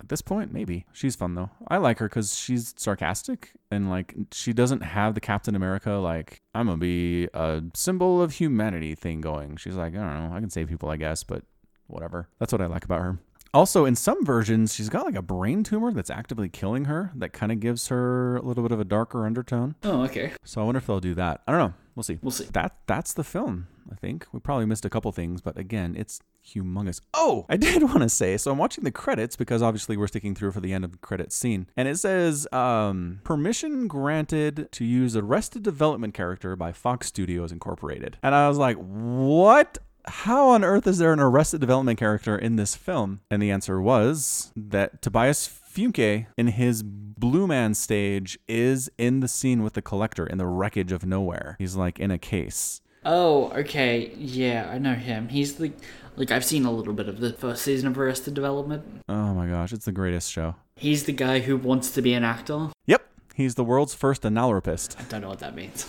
At 0.00 0.08
this 0.08 0.22
point, 0.22 0.52
maybe 0.52 0.86
she's 0.92 1.14
fun 1.14 1.34
though. 1.34 1.50
I 1.68 1.76
like 1.76 1.98
her 1.98 2.08
because 2.08 2.36
she's 2.36 2.74
sarcastic 2.76 3.52
and 3.70 3.90
like 3.90 4.14
she 4.32 4.52
doesn't 4.52 4.80
have 4.80 5.14
the 5.14 5.20
Captain 5.20 5.54
America 5.54 5.92
like 5.92 6.40
I'm 6.54 6.66
gonna 6.66 6.78
be 6.78 7.28
a 7.34 7.62
symbol 7.74 8.22
of 8.22 8.32
humanity 8.32 8.94
thing 8.94 9.20
going. 9.20 9.56
She's 9.56 9.74
like 9.76 9.94
I 9.94 9.98
don't 9.98 10.30
know, 10.30 10.36
I 10.36 10.40
can 10.40 10.50
save 10.50 10.68
people, 10.68 10.88
I 10.88 10.96
guess, 10.96 11.22
but 11.24 11.42
whatever. 11.88 12.28
That's 12.38 12.52
what 12.52 12.62
I 12.62 12.66
like 12.66 12.84
about 12.84 13.00
her. 13.00 13.18
Also, 13.54 13.84
in 13.84 13.96
some 13.96 14.24
versions, 14.24 14.74
she's 14.74 14.88
got 14.88 15.04
like 15.06 15.14
a 15.16 15.22
brain 15.22 15.62
tumor 15.64 15.92
that's 15.92 16.10
actively 16.10 16.48
killing 16.48 16.84
her. 16.86 17.12
That 17.14 17.32
kind 17.32 17.50
of 17.52 17.60
gives 17.60 17.88
her 17.88 18.36
a 18.36 18.42
little 18.42 18.62
bit 18.62 18.72
of 18.72 18.80
a 18.80 18.84
darker 18.84 19.26
undertone. 19.26 19.74
oh, 19.84 20.02
okay. 20.02 20.32
So 20.44 20.60
I 20.60 20.64
wonder 20.64 20.78
if 20.78 20.86
they'll 20.86 21.00
do 21.00 21.14
that. 21.14 21.42
I 21.46 21.52
don't 21.52 21.60
know. 21.60 21.74
We'll 21.94 22.02
see. 22.04 22.18
We'll 22.22 22.30
see. 22.30 22.44
That 22.52 22.76
that's 22.86 23.12
the 23.12 23.24
film. 23.24 23.66
I 23.90 23.94
think 23.94 24.26
we 24.32 24.38
probably 24.40 24.66
missed 24.66 24.84
a 24.84 24.90
couple 24.90 25.10
things, 25.12 25.40
but 25.40 25.58
again, 25.58 25.94
it's 25.98 26.20
humongous. 26.46 27.00
Oh, 27.14 27.46
I 27.48 27.56
did 27.66 27.82
want 27.82 28.02
to 28.02 28.08
say. 28.10 28.36
So 28.36 28.52
I'm 28.52 28.58
watching 28.58 28.84
the 28.84 28.90
credits 28.90 29.34
because 29.34 29.62
obviously 29.62 29.96
we're 29.96 30.08
sticking 30.08 30.34
through 30.34 30.52
for 30.52 30.60
the 30.60 30.72
end 30.74 30.84
of 30.84 30.92
the 30.92 30.98
credits 30.98 31.34
scene, 31.34 31.66
and 31.76 31.88
it 31.88 31.98
says 31.98 32.46
um, 32.52 33.20
permission 33.24 33.88
granted 33.88 34.68
to 34.72 34.84
use 34.84 35.16
Arrested 35.16 35.62
Development 35.62 36.12
character 36.12 36.54
by 36.54 36.70
Fox 36.70 37.06
Studios 37.08 37.50
Incorporated, 37.50 38.18
and 38.22 38.34
I 38.34 38.46
was 38.48 38.58
like, 38.58 38.76
what? 38.76 39.78
How 40.08 40.48
on 40.48 40.64
earth 40.64 40.86
is 40.86 40.96
there 40.98 41.12
an 41.12 41.20
Arrested 41.20 41.60
Development 41.60 41.98
character 41.98 42.36
in 42.36 42.56
this 42.56 42.74
film? 42.74 43.20
And 43.30 43.42
the 43.42 43.50
answer 43.50 43.78
was 43.78 44.50
that 44.56 45.02
Tobias 45.02 45.46
Funke 45.48 46.26
in 46.38 46.46
his 46.48 46.82
Blue 46.82 47.46
Man 47.46 47.74
stage 47.74 48.38
is 48.48 48.90
in 48.96 49.20
the 49.20 49.28
scene 49.28 49.62
with 49.62 49.74
the 49.74 49.82
collector 49.82 50.26
in 50.26 50.38
the 50.38 50.46
wreckage 50.46 50.92
of 50.92 51.04
nowhere. 51.04 51.56
He's 51.58 51.76
like 51.76 52.00
in 52.00 52.10
a 52.10 52.18
case. 52.18 52.80
Oh, 53.04 53.50
okay. 53.50 54.12
Yeah, 54.16 54.70
I 54.72 54.78
know 54.78 54.94
him. 54.94 55.28
He's 55.28 55.56
the 55.56 55.72
like 56.16 56.30
I've 56.30 56.44
seen 56.44 56.64
a 56.64 56.72
little 56.72 56.94
bit 56.94 57.08
of 57.08 57.20
the 57.20 57.34
first 57.34 57.62
season 57.62 57.86
of 57.88 57.98
Arrested 57.98 58.32
Development. 58.34 59.02
Oh 59.08 59.34
my 59.34 59.46
gosh, 59.46 59.72
it's 59.72 59.84
the 59.84 59.92
greatest 59.92 60.32
show. 60.32 60.56
He's 60.76 61.04
the 61.04 61.12
guy 61.12 61.40
who 61.40 61.56
wants 61.56 61.90
to 61.90 62.02
be 62.02 62.14
an 62.14 62.24
actor. 62.24 62.70
Yep, 62.86 63.06
he's 63.34 63.56
the 63.56 63.64
world's 63.64 63.94
first 63.94 64.22
analrapist. 64.22 64.98
I 64.98 65.04
don't 65.04 65.20
know 65.20 65.28
what 65.28 65.40
that 65.40 65.54
means. 65.54 65.87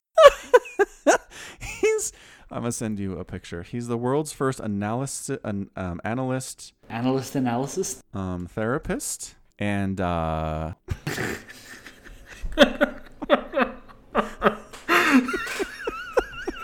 I'm 2.52 2.62
gonna 2.62 2.72
send 2.72 3.00
you 3.00 3.18
a 3.18 3.24
picture. 3.24 3.62
He's 3.64 3.88
the 3.88 3.98
world's 3.98 4.32
first 4.34 4.60
analyst, 4.60 5.30
an, 5.44 5.70
um, 5.76 6.02
analyst, 6.04 6.74
Analyst 6.90 7.36
analysis. 7.36 8.02
um, 8.14 8.48
therapist, 8.48 9.36
and 9.60 10.02
uh, 10.02 10.74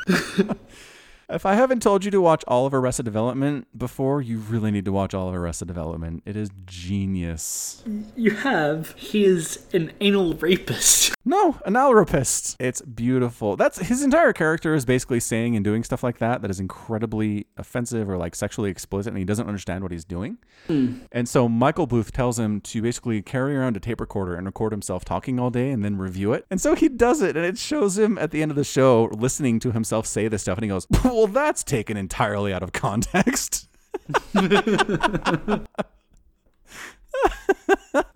If 1.30 1.46
I 1.46 1.56
haven't 1.56 1.82
told 1.82 2.06
you 2.06 2.12
to 2.12 2.22
watch 2.22 2.44
all 2.48 2.66
of 2.68 2.74
Arrested 2.74 3.04
Development 3.04 3.68
before, 3.76 4.22
you 4.22 4.38
really 4.38 4.70
need 4.70 4.86
to 4.86 4.92
watch 4.92 5.14
all 5.14 5.28
of 5.28 5.36
Arrested 5.36 5.68
Development. 5.68 6.22
It 6.26 6.36
is 6.36 6.50
genius. 6.66 7.84
You 8.16 8.32
have. 8.32 8.94
He 8.96 9.26
is 9.26 9.66
an 9.74 9.92
anal 10.02 10.36
rapist. 10.36 11.14
No, 11.28 11.54
analrapist. 11.66 12.56
It's 12.60 12.82
beautiful. 12.82 13.56
That's 13.58 13.80
his 13.80 14.04
entire 14.04 14.32
character 14.32 14.76
is 14.76 14.86
basically 14.86 15.20
saying 15.20 15.56
and 15.56 15.66
doing 15.66 15.84
stuff 15.84 16.04
like 16.04 16.20
that 16.20 16.44
that 16.44 16.52
is 16.52 16.60
incredibly 16.60 17.48
offensive 17.58 18.08
or 18.08 18.18
like 18.18 18.36
sexually 18.36 18.70
explicit, 18.70 19.10
and 19.10 19.18
he 19.18 19.26
doesn't 19.26 19.48
understand 19.48 19.82
what 19.82 19.92
he's 19.92 20.06
doing. 20.06 20.38
Hmm. 20.68 20.98
And 21.12 21.28
so 21.28 21.50
Michael 21.50 21.88
Bluth 21.88 22.12
tells 22.12 22.38
him 22.38 22.62
to 22.62 22.80
basically 22.80 23.24
carry 23.24 23.58
around 23.58 23.76
a 23.76 23.80
tape 23.80 24.02
recorder 24.02 24.36
and 24.36 24.46
record 24.46 24.72
himself 24.72 25.04
talking 25.04 25.40
all 25.40 25.50
day 25.50 25.72
and 25.72 25.84
then 25.84 25.98
review 25.98 26.32
it. 26.32 26.46
And 26.52 26.62
so 26.62 26.76
he 26.76 26.90
does 26.90 27.24
it, 27.24 27.36
and 27.36 27.44
it 27.44 27.58
shows 27.58 27.98
him 27.98 28.20
at 28.20 28.30
the 28.30 28.44
end 28.44 28.52
of 28.52 28.56
the 28.56 28.64
show 28.64 29.10
listening 29.18 29.60
to 29.62 29.72
himself 29.72 30.06
say 30.06 30.28
this 30.28 30.44
stuff, 30.44 30.60
and 30.60 30.64
he 30.64 30.70
goes, 30.70 30.86
"Well, 31.16 31.28
that's 31.28 31.64
taken 31.64 31.96
entirely 31.96 32.54
out 32.54 32.62
of 32.62 32.74
context." 32.74 33.70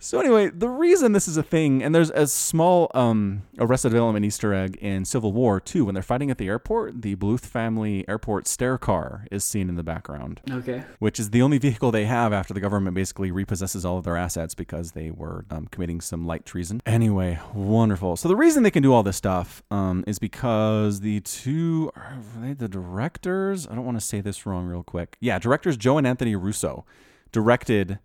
So 0.02 0.20
anyway, 0.20 0.50
the 0.50 0.68
reason 0.70 1.14
this 1.14 1.28
is 1.28 1.38
a 1.38 1.44
thing, 1.44 1.82
and 1.84 1.96
there's 1.96 2.10
a 2.10 2.28
small 2.28 2.92
um, 2.94 3.44
Arrested 3.60 3.90
Development 3.90 4.26
Easter 4.26 4.54
egg 4.54 4.78
in 4.82 5.06
Civil 5.06 5.32
War 5.32 5.60
too. 5.62 5.86
When 5.86 5.94
they're 5.94 6.02
fighting 6.04 6.30
at 6.30 6.38
the 6.38 6.48
airport, 6.48 7.02
the 7.02 7.16
Bluth 7.16 7.42
family 7.46 8.06
airport 8.08 8.46
stair 8.48 8.78
car 8.78 9.26
is 9.32 9.44
seen 9.46 9.70
in 9.70 9.76
the 9.76 9.84
background, 9.84 10.42
Okay. 10.52 10.84
which 11.00 11.18
is 11.20 11.30
the 11.30 11.42
only 11.42 11.58
vehicle 11.60 11.92
they 11.92 12.06
have 12.06 12.34
after 12.34 12.54
the 12.54 12.60
government 12.60 12.94
basically 12.94 13.32
repossesses 13.32 13.86
all 13.86 13.98
of 13.98 14.04
their 14.04 14.18
assets 14.18 14.54
because 14.54 14.92
they 14.92 15.12
were 15.12 15.46
um, 15.50 15.68
committing 15.68 16.02
some 16.02 16.26
light 16.26 16.46
treason. 16.46 16.82
Anyway, 16.86 17.40
wonderful. 17.54 18.18
So 18.18 18.28
the 18.28 18.36
reason 18.36 18.64
they 18.64 18.72
can 18.72 18.84
do 18.84 18.94
all 18.94 19.04
this 19.04 19.18
stuff 19.18 19.64
um, 19.72 20.04
is 20.08 20.20
because 20.20 21.00
the 21.02 21.22
two 21.22 21.90
are 21.96 22.18
they 22.42 22.52
the 22.54 22.68
directors. 22.68 23.66
I 23.68 23.76
don't 23.76 23.86
want 23.86 24.00
to 24.00 24.06
say 24.06 24.20
this 24.20 24.46
wrong, 24.46 24.66
real 24.66 24.84
quick. 24.84 25.16
Yeah, 25.22 25.40
directors 25.40 25.78
Joe 25.78 25.98
and 25.98 26.06
Anthony 26.08 26.36
Russo 26.36 26.86
directed 27.32 28.00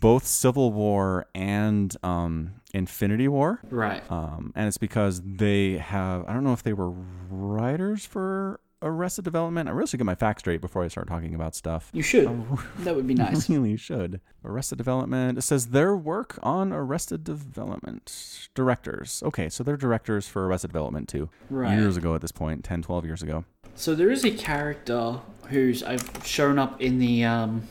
both 0.00 0.26
Civil 0.26 0.72
War 0.72 1.26
and 1.34 1.96
um, 2.02 2.54
Infinity 2.72 3.28
War. 3.28 3.60
Right. 3.70 4.02
Um, 4.10 4.52
and 4.54 4.68
it's 4.68 4.78
because 4.78 5.22
they 5.24 5.78
have, 5.78 6.24
I 6.28 6.32
don't 6.32 6.44
know 6.44 6.52
if 6.52 6.62
they 6.62 6.72
were 6.72 6.90
writers 7.30 8.04
for 8.04 8.60
Arrested 8.82 9.24
Development. 9.24 9.68
I 9.68 9.72
really 9.72 9.86
should 9.86 9.98
get 9.98 10.06
my 10.06 10.14
facts 10.14 10.42
straight 10.42 10.60
before 10.60 10.82
I 10.82 10.88
start 10.88 11.06
talking 11.06 11.34
about 11.34 11.54
stuff. 11.54 11.90
You 11.92 12.02
should. 12.02 12.28
That 12.80 12.96
would 12.96 13.06
be 13.06 13.14
nice. 13.14 13.48
Really 13.48 13.76
should. 13.76 14.20
Arrested 14.44 14.78
Development. 14.78 15.38
It 15.38 15.42
says 15.42 15.68
their 15.68 15.96
work 15.96 16.38
on 16.42 16.72
Arrested 16.72 17.22
Development. 17.22 18.48
Directors. 18.54 19.22
Okay, 19.24 19.48
so 19.48 19.62
they're 19.62 19.76
directors 19.76 20.26
for 20.26 20.46
Arrested 20.46 20.68
Development 20.68 21.08
too. 21.08 21.30
Right. 21.48 21.78
Years 21.78 21.96
ago 21.96 22.14
at 22.14 22.20
this 22.20 22.32
point, 22.32 22.64
10, 22.64 22.82
12 22.82 23.04
years 23.04 23.22
ago. 23.22 23.44
So 23.74 23.94
there 23.94 24.10
is 24.10 24.24
a 24.24 24.30
character 24.30 25.20
who's 25.48 25.82
I've 25.82 26.10
shown 26.24 26.58
up 26.58 26.80
in 26.80 26.98
the 26.98 27.24
um, 27.24 27.68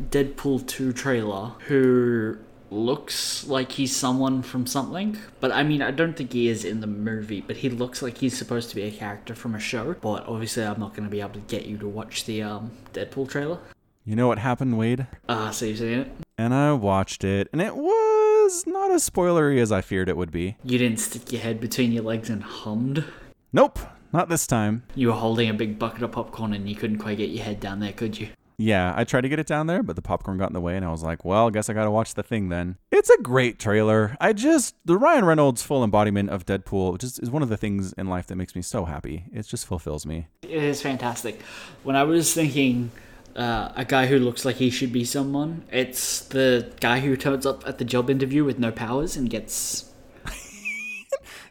Deadpool 0.00 0.66
2 0.66 0.92
trailer 0.92 1.52
who 1.66 2.38
looks 2.70 3.46
like 3.46 3.72
he's 3.72 3.94
someone 3.94 4.42
from 4.42 4.66
something. 4.66 5.16
But 5.40 5.52
I 5.52 5.62
mean, 5.62 5.82
I 5.82 5.90
don't 5.90 6.16
think 6.16 6.32
he 6.32 6.48
is 6.48 6.64
in 6.64 6.80
the 6.80 6.86
movie, 6.86 7.40
but 7.40 7.56
he 7.56 7.70
looks 7.70 8.02
like 8.02 8.18
he's 8.18 8.36
supposed 8.36 8.70
to 8.70 8.76
be 8.76 8.82
a 8.82 8.90
character 8.90 9.34
from 9.34 9.54
a 9.54 9.60
show. 9.60 9.94
But 10.00 10.26
obviously, 10.26 10.64
I'm 10.64 10.80
not 10.80 10.94
going 10.94 11.04
to 11.04 11.10
be 11.10 11.20
able 11.20 11.34
to 11.34 11.40
get 11.40 11.66
you 11.66 11.78
to 11.78 11.88
watch 11.88 12.24
the 12.24 12.42
um, 12.42 12.72
Deadpool 12.92 13.28
trailer. 13.28 13.58
You 14.04 14.14
know 14.14 14.28
what 14.28 14.38
happened, 14.38 14.78
Wade? 14.78 15.06
Ah, 15.28 15.50
so 15.50 15.64
you've 15.66 15.78
seen 15.78 15.98
it? 16.00 16.12
And 16.38 16.54
I 16.54 16.72
watched 16.72 17.24
it, 17.24 17.48
and 17.52 17.60
it 17.60 17.74
was 17.74 18.64
not 18.66 18.90
as 18.92 19.08
spoilery 19.08 19.58
as 19.60 19.72
I 19.72 19.80
feared 19.80 20.08
it 20.08 20.16
would 20.16 20.30
be. 20.30 20.56
You 20.62 20.78
didn't 20.78 21.00
stick 21.00 21.32
your 21.32 21.40
head 21.40 21.60
between 21.60 21.90
your 21.90 22.04
legs 22.04 22.30
and 22.30 22.42
hummed? 22.42 23.04
Nope, 23.52 23.78
Not 24.12 24.28
this 24.28 24.46
time. 24.46 24.84
You 24.94 25.08
were 25.08 25.14
holding 25.14 25.48
a 25.48 25.54
big 25.54 25.78
bucket 25.78 26.02
of 26.02 26.12
popcorn 26.12 26.52
and 26.52 26.68
you 26.68 26.76
couldn't 26.76 26.98
quite 26.98 27.18
get 27.18 27.30
your 27.30 27.44
head 27.44 27.58
down 27.58 27.80
there, 27.80 27.92
could 27.92 28.18
you? 28.20 28.28
Yeah, 28.58 28.94
I 28.96 29.04
tried 29.04 29.22
to 29.22 29.28
get 29.28 29.38
it 29.38 29.46
down 29.46 29.66
there, 29.66 29.82
but 29.82 29.96
the 29.96 30.02
popcorn 30.02 30.38
got 30.38 30.48
in 30.48 30.54
the 30.54 30.60
way, 30.60 30.76
and 30.76 30.84
I 30.84 30.90
was 30.90 31.02
like, 31.02 31.24
well, 31.24 31.48
I 31.48 31.50
guess 31.50 31.68
I 31.68 31.74
gotta 31.74 31.90
watch 31.90 32.14
the 32.14 32.22
thing 32.22 32.48
then. 32.48 32.78
It's 32.90 33.10
a 33.10 33.20
great 33.20 33.58
trailer. 33.58 34.16
I 34.18 34.32
just, 34.32 34.74
the 34.84 34.96
Ryan 34.96 35.26
Reynolds 35.26 35.62
full 35.62 35.84
embodiment 35.84 36.30
of 36.30 36.46
Deadpool 36.46 36.98
just 36.98 37.22
is 37.22 37.30
one 37.30 37.42
of 37.42 37.50
the 37.50 37.58
things 37.58 37.92
in 37.94 38.06
life 38.06 38.26
that 38.28 38.36
makes 38.36 38.56
me 38.56 38.62
so 38.62 38.86
happy. 38.86 39.24
It 39.32 39.46
just 39.46 39.66
fulfills 39.66 40.06
me. 40.06 40.28
It 40.42 40.50
is 40.50 40.80
fantastic. 40.80 41.42
When 41.82 41.96
I 41.96 42.04
was 42.04 42.32
thinking 42.32 42.90
uh, 43.34 43.72
a 43.76 43.84
guy 43.84 44.06
who 44.06 44.18
looks 44.18 44.46
like 44.46 44.56
he 44.56 44.70
should 44.70 44.92
be 44.92 45.04
someone, 45.04 45.64
it's 45.70 46.20
the 46.20 46.72
guy 46.80 47.00
who 47.00 47.14
turns 47.16 47.44
up 47.44 47.66
at 47.68 47.76
the 47.76 47.84
job 47.84 48.08
interview 48.08 48.42
with 48.44 48.58
no 48.58 48.72
powers 48.72 49.16
and 49.16 49.28
gets. 49.28 49.90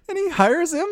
And 0.07 0.19
he 0.19 0.29
hires 0.29 0.71
him, 0.71 0.85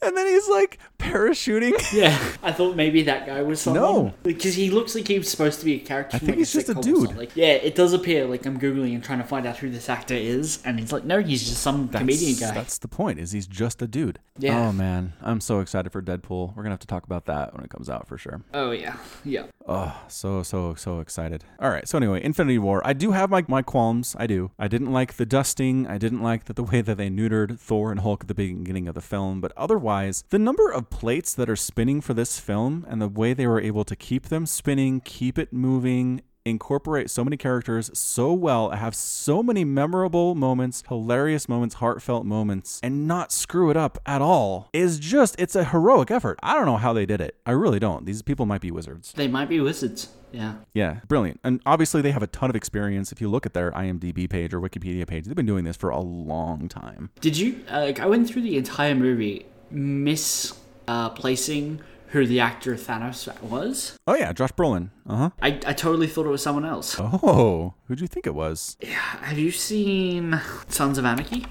and 0.00 0.16
then 0.16 0.26
he's 0.26 0.48
like 0.48 0.78
parachuting. 1.04 1.72
Yeah, 1.94 2.18
I 2.42 2.50
thought 2.50 2.74
maybe 2.74 3.02
that 3.02 3.26
guy 3.26 3.42
was 3.42 3.60
someone. 3.60 3.82
No. 3.82 4.14
because 4.24 4.54
he 4.54 4.70
looks 4.70 4.94
like 4.94 5.06
he's 5.06 5.30
supposed 5.30 5.60
to 5.60 5.64
be 5.64 5.74
a 5.74 5.78
character. 5.78 6.16
I 6.16 6.18
think 6.18 6.30
like, 6.30 6.38
he's 6.38 6.52
just 6.52 6.68
a 6.68 6.74
dude. 6.74 7.08
something. 7.08 7.28
yeah, 7.34 7.52
it 7.52 7.74
does 7.74 7.92
appear 7.92 8.26
like 8.26 8.44
I'm 8.46 8.58
googling 8.58 8.94
and 8.94 9.04
trying 9.04 9.18
to 9.18 9.24
find 9.24 9.46
out 9.46 9.58
who 9.58 9.70
this 9.70 9.88
actor 9.88 10.14
is, 10.14 10.60
and 10.64 10.80
he's 10.80 10.92
like, 10.92 11.04
no, 11.04 11.20
he's 11.20 11.44
just 11.44 11.62
some 11.62 11.88
comedian 11.88 12.36
guy. 12.38 12.52
That's 12.52 12.78
the 12.78 12.88
point. 12.88 13.20
Is 13.20 13.32
he's 13.32 13.46
just 13.46 13.80
a 13.82 13.86
dude. 13.86 14.18
Yeah. 14.38 14.58
Oh 14.68 14.72
man, 14.72 15.12
I'm 15.22 15.40
so 15.40 15.60
excited 15.60 15.92
for 15.92 16.02
Deadpool. 16.02 16.56
We're 16.56 16.62
gonna 16.64 16.72
have 16.72 16.80
to 16.80 16.86
talk 16.86 17.04
about 17.04 17.26
that 17.26 17.54
when 17.54 17.64
it 17.64 17.70
comes 17.70 17.88
out 17.88 18.08
for 18.08 18.18
sure. 18.18 18.42
Oh 18.52 18.72
yeah, 18.72 18.96
yeah. 19.24 19.44
Oh, 19.68 19.96
so 20.08 20.42
so 20.42 20.74
so 20.74 20.98
excited. 21.00 21.44
All 21.60 21.70
right. 21.70 21.86
So 21.86 21.98
anyway, 21.98 22.24
Infinity 22.24 22.58
War. 22.58 22.82
I 22.84 22.92
do 22.92 23.12
have 23.12 23.30
my 23.30 23.44
my 23.46 23.62
qualms. 23.62 24.16
I 24.18 24.26
do. 24.26 24.50
I 24.58 24.66
didn't 24.68 24.92
like 24.92 25.14
the 25.14 25.26
dusting. 25.26 25.86
I 25.86 25.98
didn't 25.98 26.22
like 26.22 26.44
that 26.46 26.56
the 26.56 26.64
way 26.64 26.80
that 26.80 26.96
they 26.96 27.08
neutered 27.08 27.58
Thor 27.58 27.90
and 27.92 28.00
Hulk 28.00 28.22
at 28.22 28.28
the 28.28 28.34
beginning 28.34 28.88
of 28.88 28.94
the 28.94 29.00
film. 29.00 29.40
But 29.40 29.52
otherwise, 29.56 30.24
the 30.30 30.38
number 30.38 30.70
of 30.70 30.90
plates 30.94 31.34
that 31.34 31.50
are 31.50 31.56
spinning 31.56 32.00
for 32.00 32.14
this 32.14 32.38
film 32.38 32.86
and 32.88 33.02
the 33.02 33.08
way 33.08 33.34
they 33.34 33.48
were 33.48 33.60
able 33.60 33.84
to 33.84 33.96
keep 33.96 34.28
them 34.28 34.46
spinning, 34.46 35.00
keep 35.00 35.38
it 35.38 35.52
moving. 35.52 36.22
Incorporate 36.46 37.10
so 37.10 37.24
many 37.24 37.36
characters 37.36 37.90
so 37.98 38.32
well, 38.32 38.70
have 38.70 38.94
so 38.94 39.42
many 39.42 39.64
memorable 39.64 40.34
moments, 40.34 40.84
hilarious 40.86 41.48
moments, 41.48 41.76
heartfelt 41.76 42.26
moments, 42.26 42.80
and 42.82 43.08
not 43.08 43.32
screw 43.32 43.70
it 43.70 43.76
up 43.76 43.98
at 44.06 44.22
all 44.22 44.68
is 44.72 44.98
just, 44.98 45.34
it's 45.38 45.56
a 45.56 45.64
heroic 45.64 46.10
effort. 46.10 46.38
I 46.42 46.54
don't 46.54 46.66
know 46.66 46.76
how 46.76 46.92
they 46.92 47.06
did 47.06 47.20
it. 47.20 47.36
I 47.44 47.52
really 47.52 47.78
don't. 47.78 48.04
These 48.04 48.22
people 48.22 48.46
might 48.46 48.60
be 48.60 48.70
wizards. 48.70 49.12
They 49.16 49.26
might 49.26 49.48
be 49.48 49.58
wizards. 49.58 50.10
Yeah. 50.32 50.56
Yeah, 50.74 51.00
brilliant. 51.08 51.40
And 51.42 51.60
obviously, 51.64 52.02
they 52.02 52.12
have 52.12 52.22
a 52.22 52.26
ton 52.26 52.50
of 52.50 52.56
experience. 52.56 53.10
If 53.10 53.20
you 53.20 53.28
look 53.28 53.46
at 53.46 53.54
their 53.54 53.72
IMDb 53.72 54.28
page 54.28 54.52
or 54.52 54.60
Wikipedia 54.60 55.06
page, 55.06 55.24
they've 55.24 55.34
been 55.34 55.46
doing 55.46 55.64
this 55.64 55.76
for 55.76 55.90
a 55.90 56.00
long 56.00 56.68
time. 56.68 57.10
Did 57.20 57.36
you 57.38 57.64
uh, 57.70 57.80
like? 57.80 58.00
I 58.00 58.06
went 58.06 58.28
through 58.28 58.42
the 58.42 58.56
entire 58.58 58.94
movie 58.94 59.46
misplacing 59.70 60.63
uh, 60.88 61.10
placing 61.10 61.80
who 62.08 62.26
the 62.26 62.38
actor 62.38 62.76
Thanos 62.76 63.28
was. 63.42 63.96
Oh, 64.06 64.14
yeah, 64.14 64.32
Josh 64.32 64.52
Brolin. 64.52 64.90
Uh 65.06 65.16
huh. 65.16 65.30
I, 65.42 65.48
I 65.66 65.72
totally 65.72 66.06
thought 66.06 66.26
it 66.26 66.30
was 66.30 66.42
someone 66.42 66.64
else. 66.64 66.96
Oh, 66.98 67.74
who 67.86 67.96
do 67.96 68.02
you 68.02 68.08
think 68.08 68.26
it 68.26 68.34
was? 68.34 68.76
Yeah. 68.80 68.90
Have 69.22 69.38
you 69.38 69.50
seen 69.50 70.40
Sons 70.68 70.96
of 70.96 71.04
Anarchy? 71.04 71.44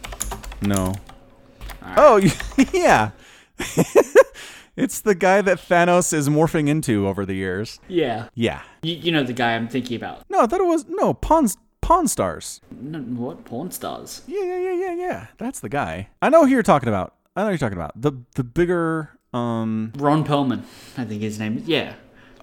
No. 0.61 0.95
Oh, 1.97 2.21
yeah. 2.73 3.11
it's 4.77 5.01
the 5.01 5.15
guy 5.15 5.41
that 5.41 5.57
Thanos 5.57 6.13
is 6.13 6.29
morphing 6.29 6.69
into 6.69 7.07
over 7.07 7.25
the 7.25 7.35
years. 7.35 7.79
Yeah. 7.87 8.29
Yeah. 8.33 8.61
You, 8.81 8.95
you 8.95 9.11
know 9.11 9.23
the 9.23 9.33
guy 9.33 9.55
I'm 9.55 9.67
thinking 9.67 9.97
about. 9.97 10.23
No, 10.29 10.41
I 10.41 10.47
thought 10.47 10.61
it 10.61 10.67
was, 10.67 10.85
no, 10.87 11.13
Pawn, 11.13 11.49
Pawn 11.81 12.07
Stars. 12.07 12.61
No, 12.71 12.99
what? 12.99 13.43
Porn 13.45 13.71
stars. 13.71 14.21
Yeah, 14.27 14.43
yeah, 14.43 14.59
yeah, 14.59 14.73
yeah, 14.73 14.95
yeah. 14.95 15.27
That's 15.37 15.59
the 15.59 15.69
guy. 15.69 16.07
I 16.21 16.29
know 16.29 16.45
who 16.45 16.51
you're 16.51 16.63
talking 16.63 16.87
about. 16.89 17.15
I 17.35 17.41
know 17.41 17.47
who 17.47 17.51
you're 17.51 17.57
talking 17.57 17.77
about. 17.77 17.99
The 17.99 18.13
the 18.35 18.43
bigger 18.43 19.12
um 19.33 19.91
Ron 19.97 20.23
Perlman, 20.25 20.63
I 20.97 21.05
think 21.05 21.21
his 21.21 21.39
name 21.39 21.57
is. 21.57 21.67
Yeah. 21.67 21.95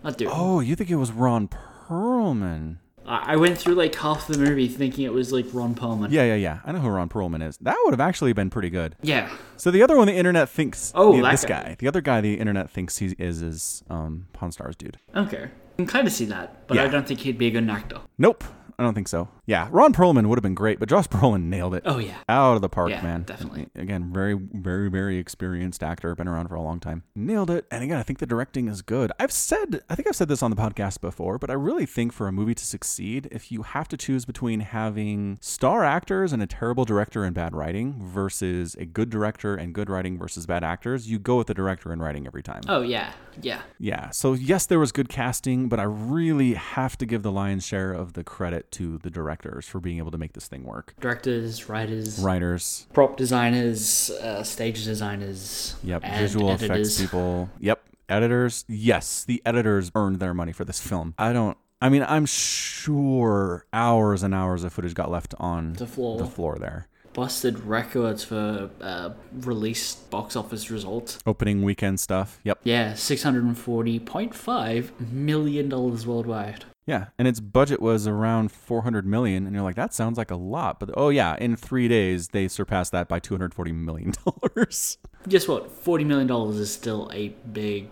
That 0.03 0.17
dude. 0.19 0.29
Oh, 0.31 0.61
you 0.61 0.75
think 0.77 0.91
it 0.91 0.97
was 0.97 1.12
Ron 1.12 1.49
Perlman? 1.49 2.77
I 3.07 3.33
I 3.35 3.37
went 3.37 3.59
through 3.59 3.75
like 3.75 3.95
half 3.95 4.27
the 4.27 4.39
movie 4.39 4.69
thinking 4.69 5.05
it 5.05 5.12
was 5.12 5.33
like 5.33 5.47
Ron 5.53 5.75
Perlman. 5.75 6.11
Yeah, 6.11 6.25
yeah, 6.25 6.35
yeah. 6.37 6.59
I 6.65 6.73
know 6.73 6.79
who 6.81 6.89
Ron 6.89 7.09
Perlman 7.09 7.47
is. 7.47 7.57
That 7.59 7.77
would 7.85 7.93
have 7.93 8.01
actually 8.01 8.33
been 8.33 8.51
pretty 8.51 8.71
good. 8.71 8.97
Yeah. 9.03 9.29
So 9.57 9.71
the 9.71 9.83
other 9.83 9.97
one 9.97 10.07
the 10.07 10.15
internet 10.17 10.49
thinks 10.49 10.93
Oh, 10.95 11.17
the- 11.17 11.23
that 11.23 11.31
this 11.33 11.45
guy. 11.45 11.62
guy. 11.62 11.77
The 11.79 11.89
other 11.89 12.01
guy 12.01 12.21
the 12.21 12.35
internet 12.35 12.71
thinks 12.71 12.99
he 12.99 13.15
is 13.19 13.43
is 13.43 13.83
um 13.91 14.27
Pawn 14.33 14.53
Stars 14.53 14.77
dude. 14.77 14.99
Okay. 15.15 15.45
I 15.45 15.77
can 15.77 15.87
kind 15.87 16.07
of 16.07 16.12
see 16.12 16.27
that, 16.27 16.67
but 16.67 16.77
I 16.79 16.89
don't 16.89 17.07
think 17.07 17.21
he'd 17.21 17.39
be 17.39 17.47
a 17.47 17.51
good 17.51 17.69
actor. 17.71 18.01
Nope. 18.19 18.45
I 18.81 18.82
don't 18.82 18.94
think 18.94 19.09
so. 19.09 19.28
Yeah, 19.44 19.69
Ron 19.70 19.93
Perlman 19.93 20.27
would 20.27 20.39
have 20.39 20.43
been 20.43 20.55
great, 20.55 20.81
but 20.81 20.89
Josh 20.89 21.07
Brolin 21.11 21.44
nailed 21.44 21.74
it. 21.74 21.82
Oh 21.85 21.98
yeah. 21.98 22.16
Out 22.31 22.55
of 22.57 22.62
the 22.62 22.69
park, 22.70 22.89
Yeah, 22.89 23.02
man. 23.02 23.24
definitely. 23.24 23.66
And 23.74 23.82
Again, 23.82 24.11
very, 24.11 24.32
very, 24.32 24.89
very 24.89 25.19
experienced 25.19 25.82
actor, 25.82 26.15
been 26.15 26.27
around 26.28 26.48
for 26.48 26.55
a 26.55 26.62
long 26.62 26.81
time. 26.81 27.02
Nailed 27.15 27.51
it. 27.51 27.66
And 27.70 27.85
again, 27.85 27.98
I 27.98 28.02
think 28.02 28.20
the 28.20 28.27
directing 28.27 28.69
is 28.69 28.81
good. 28.81 29.12
I've 29.20 29.32
said, 29.32 29.82
I 29.90 29.94
think 29.94 30.09
I've 30.09 30.16
said 30.16 30.28
this 30.28 30.43
on 30.43 30.51
the 30.51 30.57
podcast 30.57 31.02
before, 31.02 31.39
but 31.39 31.51
I 31.51 31.55
really 31.55 31.85
think 31.85 32.12
for 32.15 32.27
a 32.27 32.32
movie 32.32 32.55
to 32.55 32.65
succeed, 32.65 33.28
if 33.31 33.52
you 33.52 33.62
have 33.62 33.86
to 33.89 33.98
choose 33.98 34.24
between 34.24 34.61
having 34.61 35.36
star 35.43 35.85
actors 35.85 36.32
and 36.32 36.43
a 36.43 36.47
terrible 36.47 36.86
director 36.86 37.23
and 37.24 37.35
bad 37.35 37.55
writing 37.55 38.01
versus 38.02 38.74
a 38.77 38.86
good 38.86 39.11
director 39.11 39.57
and 39.57 39.74
good 39.74 39.90
writing 39.90 40.16
versus 40.16 40.47
bad 40.47 40.65
actors, 40.65 41.11
you 41.11 41.19
go 41.19 41.36
with 41.36 41.48
the 41.48 41.55
director 41.55 41.93
and 41.93 42.01
writing 42.01 42.27
every 42.27 42.43
time. 42.43 42.62
Oh 42.66 42.81
yeah. 42.81 43.12
Yeah. 43.43 43.61
Yeah. 43.78 44.11
So 44.11 44.32
yes, 44.32 44.65
there 44.65 44.78
was 44.78 44.90
good 44.93 45.09
casting, 45.11 45.69
but 45.69 45.78
I 45.78 45.85
really 45.85 46.55
have 46.55 46.97
to 46.98 47.05
give 47.07 47.23
the 47.23 47.32
lion's 47.32 47.66
share 47.66 47.93
of 47.93 48.15
the 48.15 48.24
credit 48.24 48.69
to 48.72 48.98
the 48.98 49.10
directors 49.10 49.66
for 49.66 49.80
being 49.80 49.98
able 49.98 50.10
to 50.10 50.18
make 50.18 50.32
this 50.32 50.47
thing 50.48 50.64
work. 50.64 50.94
Directors, 51.01 51.68
writers, 51.68 52.18
Writers, 52.20 52.86
prop 52.92 53.16
designers, 53.16 54.10
uh, 54.10 54.42
stage 54.42 54.84
designers. 54.84 55.76
Yep, 55.82 56.02
and 56.05 56.20
visual 56.20 56.51
editors. 56.51 56.70
effects 56.98 57.01
people. 57.01 57.51
Yep, 57.59 57.82
editors. 58.09 58.64
Yes, 58.68 59.24
the 59.24 59.42
editors 59.44 59.90
earned 59.94 60.20
their 60.20 60.34
money 60.34 60.52
for 60.52 60.64
this 60.64 60.80
film. 60.80 61.14
I 61.18 61.32
don't. 61.32 61.56
I 61.82 61.88
mean, 61.88 62.05
I'm 62.06 62.26
sure 62.26 63.64
hours 63.72 64.22
and 64.22 64.34
hours 64.34 64.64
of 64.64 64.72
footage 64.72 64.94
got 64.94 65.10
left 65.10 65.34
on 65.38 65.72
The 65.74 65.86
floor. 65.86 66.18
the 66.18 66.26
floor 66.26 66.56
there. 66.59 66.88
Busted 67.20 67.59
records 67.66 68.24
for 68.24 68.70
uh, 68.80 69.10
released 69.40 70.09
box 70.09 70.36
office 70.36 70.70
results. 70.70 71.18
Opening 71.26 71.60
weekend 71.60 72.01
stuff. 72.01 72.40
Yep. 72.44 72.60
Yeah, 72.64 72.94
six 72.94 73.22
hundred 73.22 73.44
and 73.44 73.59
forty 73.59 73.98
point 73.98 74.34
five 74.34 74.98
million 75.12 75.68
dollars 75.68 76.06
worldwide. 76.06 76.64
Yeah, 76.86 77.09
and 77.18 77.28
its 77.28 77.38
budget 77.38 77.82
was 77.82 78.06
around 78.06 78.51
400 78.52 79.05
million, 79.05 79.44
and 79.44 79.55
you're 79.55 79.62
like, 79.62 79.76
that 79.76 79.92
sounds 79.92 80.16
like 80.16 80.30
a 80.30 80.34
lot. 80.34 80.80
But 80.80 80.92
oh 80.97 81.10
yeah, 81.10 81.36
in 81.38 81.56
three 81.56 81.88
days 81.88 82.28
they 82.28 82.48
surpassed 82.48 82.90
that 82.92 83.06
by 83.06 83.18
240 83.18 83.70
million 83.72 84.14
dollars. 84.24 84.97
Guess 85.28 85.48
what? 85.48 85.70
Forty 85.70 86.05
million 86.05 86.26
dollars 86.26 86.56
is 86.56 86.72
still 86.72 87.10
a 87.12 87.28
big 87.52 87.90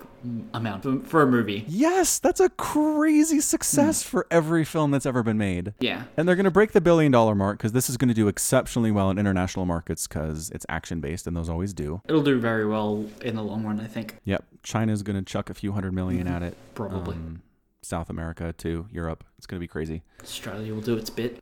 amount 0.53 0.83
for, 0.83 0.99
for 1.01 1.23
a 1.23 1.27
movie. 1.27 1.65
yes, 1.69 2.19
that's 2.19 2.41
a 2.41 2.49
crazy 2.51 3.39
success 3.41 4.03
for 4.03 4.27
every 4.33 4.65
film 4.65 4.91
that's 4.91 5.07
ever 5.07 5.23
been 5.23 5.39
made. 5.39 5.75
Yeah. 5.79 6.05
And 6.17 6.27
they're 6.27 6.35
going 6.35 6.45
to 6.45 6.51
break 6.51 6.73
the 6.73 6.81
billion 6.81 7.13
dollar 7.13 7.37
mark 7.37 7.59
because 7.59 7.71
this 7.73 7.89
is 7.89 7.97
going 7.97 8.09
to 8.09 8.15
do 8.15 8.27
exceptionally 8.27 8.91
well 8.91 9.11
in 9.11 9.19
international 9.19 9.65
markets 9.65 10.09
because 10.09 10.51
it's 10.51 10.67
action 10.69 11.01
based 11.01 11.27
and 11.29 11.37
those 11.37 11.49
always 11.49 11.73
do. 11.73 12.03
It'll 12.09 12.23
do 12.23 12.41
very 12.41 12.67
well 12.67 13.07
in 13.23 13.37
the 13.37 13.43
long 13.43 13.63
run, 13.65 13.79
I 13.79 13.87
think. 13.87 14.17
Yep. 14.25 14.45
China's 14.65 15.03
going 15.05 15.17
to 15.17 15.25
chuck 15.25 15.51
a 15.51 15.55
few 15.55 15.73
hundred 15.73 15.93
million 15.93 16.27
at 16.27 16.43
it. 16.43 16.57
Probably. 16.75 17.15
Um, 17.15 17.43
South 17.83 18.11
America 18.11 18.53
too, 18.53 18.87
Europe. 18.91 19.23
It's 19.39 19.47
going 19.47 19.59
to 19.59 19.63
be 19.63 19.69
crazy. 19.69 20.03
Australia 20.23 20.75
will 20.75 20.83
do 20.83 20.97
its 20.97 21.11
bit. 21.11 21.39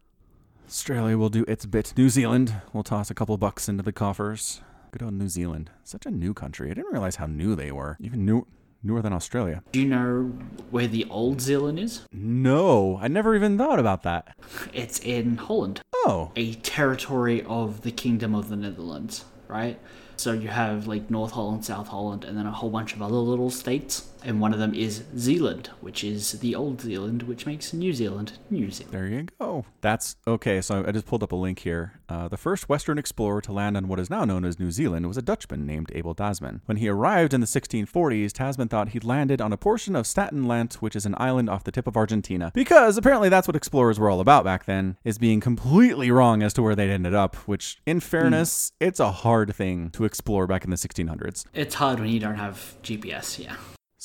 Australia 0.68 1.16
will 1.16 1.30
do 1.30 1.44
its 1.48 1.64
bit. 1.64 1.94
New 1.96 2.10
Zealand 2.10 2.54
will 2.72 2.82
toss 2.82 3.10
a 3.10 3.14
couple 3.14 3.36
bucks 3.38 3.68
into 3.68 3.82
the 3.82 3.92
coffers. 3.92 4.60
Good 4.98 5.04
old 5.04 5.12
New 5.12 5.28
Zealand. 5.28 5.68
Such 5.84 6.06
a 6.06 6.10
new 6.10 6.32
country. 6.32 6.70
I 6.70 6.72
didn't 6.72 6.90
realize 6.90 7.16
how 7.16 7.26
new 7.26 7.54
they 7.54 7.70
were. 7.70 7.98
Even 8.00 8.24
new, 8.24 8.46
newer 8.82 9.02
than 9.02 9.12
Australia. 9.12 9.62
Do 9.70 9.78
you 9.78 9.86
know 9.88 10.32
where 10.70 10.86
the 10.86 11.04
old 11.10 11.42
Zealand 11.42 11.78
is? 11.78 12.06
No, 12.12 12.96
I 13.02 13.06
never 13.08 13.34
even 13.34 13.58
thought 13.58 13.78
about 13.78 14.04
that. 14.04 14.34
It's 14.72 14.98
in 15.00 15.36
Holland, 15.36 15.82
Oh, 15.92 16.32
a 16.34 16.54
territory 16.54 17.42
of 17.42 17.82
the 17.82 17.90
Kingdom 17.90 18.34
of 18.34 18.48
the 18.48 18.56
Netherlands, 18.56 19.26
right? 19.48 19.78
So 20.16 20.32
you 20.32 20.48
have 20.48 20.86
like 20.86 21.10
North 21.10 21.32
Holland, 21.32 21.66
South 21.66 21.88
Holland, 21.88 22.24
and 22.24 22.38
then 22.38 22.46
a 22.46 22.50
whole 22.50 22.70
bunch 22.70 22.94
of 22.94 23.02
other 23.02 23.16
little 23.16 23.50
states. 23.50 24.08
And 24.26 24.40
one 24.40 24.52
of 24.52 24.58
them 24.58 24.74
is 24.74 25.04
Zealand, 25.16 25.70
which 25.80 26.02
is 26.02 26.32
the 26.40 26.56
old 26.56 26.80
Zealand, 26.80 27.22
which 27.22 27.46
makes 27.46 27.72
New 27.72 27.92
Zealand 27.92 28.32
New 28.50 28.72
Zealand. 28.72 28.92
There 28.92 29.06
you 29.06 29.28
go. 29.38 29.64
That's 29.82 30.16
okay. 30.26 30.60
So 30.60 30.84
I 30.84 30.90
just 30.90 31.06
pulled 31.06 31.22
up 31.22 31.30
a 31.30 31.36
link 31.36 31.60
here. 31.60 32.00
Uh, 32.08 32.26
the 32.26 32.36
first 32.36 32.68
Western 32.68 32.98
explorer 32.98 33.40
to 33.42 33.52
land 33.52 33.76
on 33.76 33.86
what 33.86 34.00
is 34.00 34.10
now 34.10 34.24
known 34.24 34.44
as 34.44 34.58
New 34.58 34.72
Zealand 34.72 35.06
was 35.06 35.16
a 35.16 35.22
Dutchman 35.22 35.64
named 35.64 35.92
Abel 35.94 36.12
Tasman. 36.12 36.60
When 36.66 36.78
he 36.78 36.88
arrived 36.88 37.34
in 37.34 37.40
the 37.40 37.46
1640s, 37.46 38.32
Tasman 38.32 38.66
thought 38.66 38.88
he'd 38.88 39.04
landed 39.04 39.40
on 39.40 39.52
a 39.52 39.56
portion 39.56 39.94
of 39.94 40.08
Staten 40.08 40.42
Land, 40.48 40.74
which 40.74 40.96
is 40.96 41.06
an 41.06 41.14
island 41.18 41.48
off 41.48 41.62
the 41.62 41.70
tip 41.70 41.86
of 41.86 41.96
Argentina, 41.96 42.50
because 42.52 42.96
apparently 42.96 43.28
that's 43.28 43.46
what 43.46 43.56
explorers 43.56 44.00
were 44.00 44.10
all 44.10 44.20
about 44.20 44.42
back 44.42 44.64
then, 44.64 44.96
is 45.04 45.18
being 45.18 45.38
completely 45.40 46.10
wrong 46.10 46.42
as 46.42 46.52
to 46.54 46.62
where 46.62 46.74
they'd 46.74 46.90
ended 46.90 47.14
up. 47.14 47.36
Which, 47.46 47.78
in 47.86 48.00
fairness, 48.00 48.72
it's 48.80 48.98
a 48.98 49.12
hard 49.12 49.54
thing 49.54 49.90
to 49.90 50.04
explore 50.04 50.48
back 50.48 50.64
in 50.64 50.70
the 50.70 50.76
1600s. 50.76 51.44
It's 51.54 51.76
hard 51.76 52.00
when 52.00 52.08
you 52.08 52.18
don't 52.18 52.34
have 52.34 52.74
GPS, 52.82 53.38
yeah. 53.38 53.54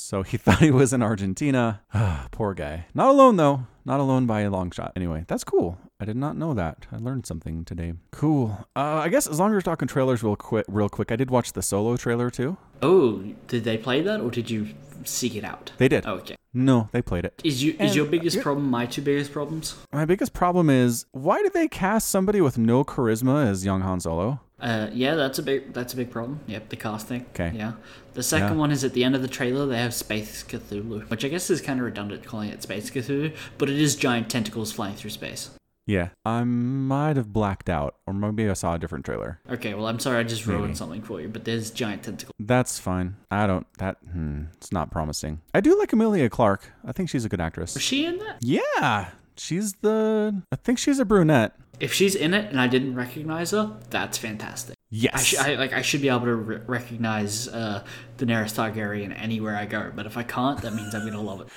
So 0.01 0.23
he 0.23 0.37
thought 0.43 0.59
he 0.59 0.71
was 0.71 0.93
in 0.93 1.03
Argentina. 1.03 1.81
Ah, 1.93 2.27
Poor 2.31 2.53
guy. 2.53 2.85
Not 2.93 3.09
alone 3.09 3.37
though. 3.37 3.67
Not 3.85 3.99
alone 3.99 4.25
by 4.25 4.41
a 4.41 4.49
long 4.49 4.71
shot. 4.71 4.93
Anyway, 4.95 5.25
that's 5.27 5.43
cool. 5.43 5.77
I 5.99 6.05
did 6.05 6.15
not 6.15 6.35
know 6.35 6.53
that. 6.53 6.87
I 6.91 6.97
learned 6.97 7.25
something 7.25 7.65
today. 7.65 7.93
Cool. 8.11 8.65
Uh, 8.75 9.01
I 9.05 9.09
guess 9.09 9.27
as 9.27 9.39
long 9.39 9.51
as 9.51 9.55
we're 9.55 9.61
talking 9.61 9.87
trailers 9.87 10.23
real 10.23 10.35
quick, 10.35 10.65
real 10.67 10.89
quick, 10.89 11.11
I 11.11 11.15
did 11.15 11.29
watch 11.29 11.53
the 11.53 11.61
solo 11.61 11.97
trailer 11.97 12.29
too. 12.29 12.57
Oh, 12.81 13.23
did 13.47 13.63
they 13.63 13.77
play 13.77 14.01
that 14.01 14.21
or 14.21 14.31
did 14.31 14.49
you 14.49 14.69
seek 15.03 15.35
it 15.35 15.43
out? 15.43 15.71
They 15.77 15.87
did. 15.87 16.05
Oh, 16.05 16.15
okay. 16.15 16.35
No, 16.53 16.89
they 16.91 17.01
played 17.01 17.25
it. 17.25 17.41
Is 17.43 17.63
you 17.63 17.75
is 17.79 17.95
your 17.95 18.05
biggest 18.05 18.37
yeah. 18.37 18.43
problem 18.43 18.69
my 18.69 18.85
two 18.85 19.01
biggest 19.01 19.31
problems? 19.31 19.77
My 19.93 20.05
biggest 20.05 20.33
problem 20.33 20.69
is 20.69 21.05
why 21.11 21.41
did 21.41 21.53
they 21.53 21.67
cast 21.67 22.09
somebody 22.09 22.41
with 22.41 22.57
no 22.57 22.83
charisma 22.83 23.47
as 23.47 23.65
young 23.65 23.81
Han 23.81 23.99
Solo? 23.99 24.41
Uh, 24.61 24.89
yeah, 24.93 25.15
that's 25.15 25.39
a 25.39 25.43
big 25.43 25.73
that's 25.73 25.93
a 25.93 25.95
big 25.95 26.11
problem. 26.11 26.39
Yep, 26.47 26.69
the 26.69 26.75
casting. 26.75 27.25
'Kay. 27.33 27.51
Yeah. 27.55 27.73
The 28.13 28.23
second 28.23 28.49
Yeah. 28.53 28.55
one 28.59 28.71
is 28.71 28.83
at 28.83 28.93
the 28.93 29.03
end 29.03 29.15
of 29.15 29.21
the 29.21 29.27
trailer 29.27 29.65
they 29.65 29.79
have 29.79 29.93
Space 29.93 30.43
Cthulhu, 30.43 31.09
which 31.09 31.25
I 31.25 31.29
guess 31.29 31.49
is 31.49 31.61
kind 31.61 31.79
of 31.79 31.85
redundant 31.85 32.23
calling 32.25 32.49
it 32.49 32.61
Space 32.61 32.89
Cthulhu, 32.91 33.33
but 33.57 33.69
it 33.69 33.79
is 33.79 33.95
giant 33.95 34.29
tentacles 34.29 34.71
flying 34.71 34.95
through 34.95 35.09
space. 35.11 35.49
Yeah, 35.87 36.09
I 36.23 36.43
might 36.43 37.17
have 37.17 37.33
blacked 37.33 37.67
out, 37.69 37.95
or 38.05 38.13
maybe 38.13 38.47
I 38.47 38.53
saw 38.53 38.75
a 38.75 38.79
different 38.79 39.03
trailer. 39.03 39.39
Okay, 39.49 39.73
well 39.73 39.87
I'm 39.87 39.97
sorry 39.99 40.19
I 40.19 40.23
just 40.23 40.45
ruined 40.45 40.65
Maybe. 40.65 40.75
something 40.75 41.01
for 41.01 41.19
you, 41.19 41.27
but 41.27 41.43
there's 41.43 41.71
giant 41.71 42.03
tentacles. 42.03 42.33
That's 42.39 42.77
fine. 42.77 43.15
I 43.31 43.47
don't. 43.47 43.65
That 43.79 43.97
hmm, 44.11 44.43
it's 44.57 44.71
not 44.71 44.91
promising. 44.91 45.41
I 45.55 45.59
do 45.61 45.77
like 45.79 45.91
Emilia 45.91 46.29
Clarke. 46.29 46.71
I 46.85 46.91
think 46.91 47.09
she's 47.09 47.25
a 47.25 47.29
good 47.29 47.41
actress. 47.41 47.73
Was 47.73 47.81
she 47.83 48.05
in 48.05 48.19
that? 48.19 48.37
Yeah, 48.41 49.07
she's 49.35 49.73
the. 49.81 50.43
I 50.51 50.55
think 50.55 50.77
she's 50.77 50.99
a 50.99 51.05
brunette. 51.05 51.55
If 51.81 51.93
she's 51.93 52.15
in 52.15 52.33
it 52.33 52.49
and 52.51 52.59
I 52.61 52.67
didn't 52.67 52.95
recognize 52.95 53.51
her, 53.51 53.77
that's 53.89 54.17
fantastic. 54.17 54.73
I, 54.73 54.77
Yes. 54.93 55.25
sh- 55.25 55.37
I 55.37 55.55
like 55.55 55.73
I 55.73 55.81
should 55.81 56.01
be 56.01 56.09
able 56.09 56.25
to 56.25 56.35
re- 56.35 56.61
recognize 56.67 57.47
uh, 57.47 57.83
Daenerys 58.17 58.53
Targaryen 58.53 59.13
anywhere 59.17 59.55
I 59.55 59.65
go, 59.65 59.91
but 59.95 60.05
if 60.05 60.17
I 60.17 60.23
can't, 60.23 60.61
that 60.61 60.73
means 60.73 60.93
I'm 60.93 61.05
gonna 61.05 61.21
love 61.21 61.41
it. 61.41 61.47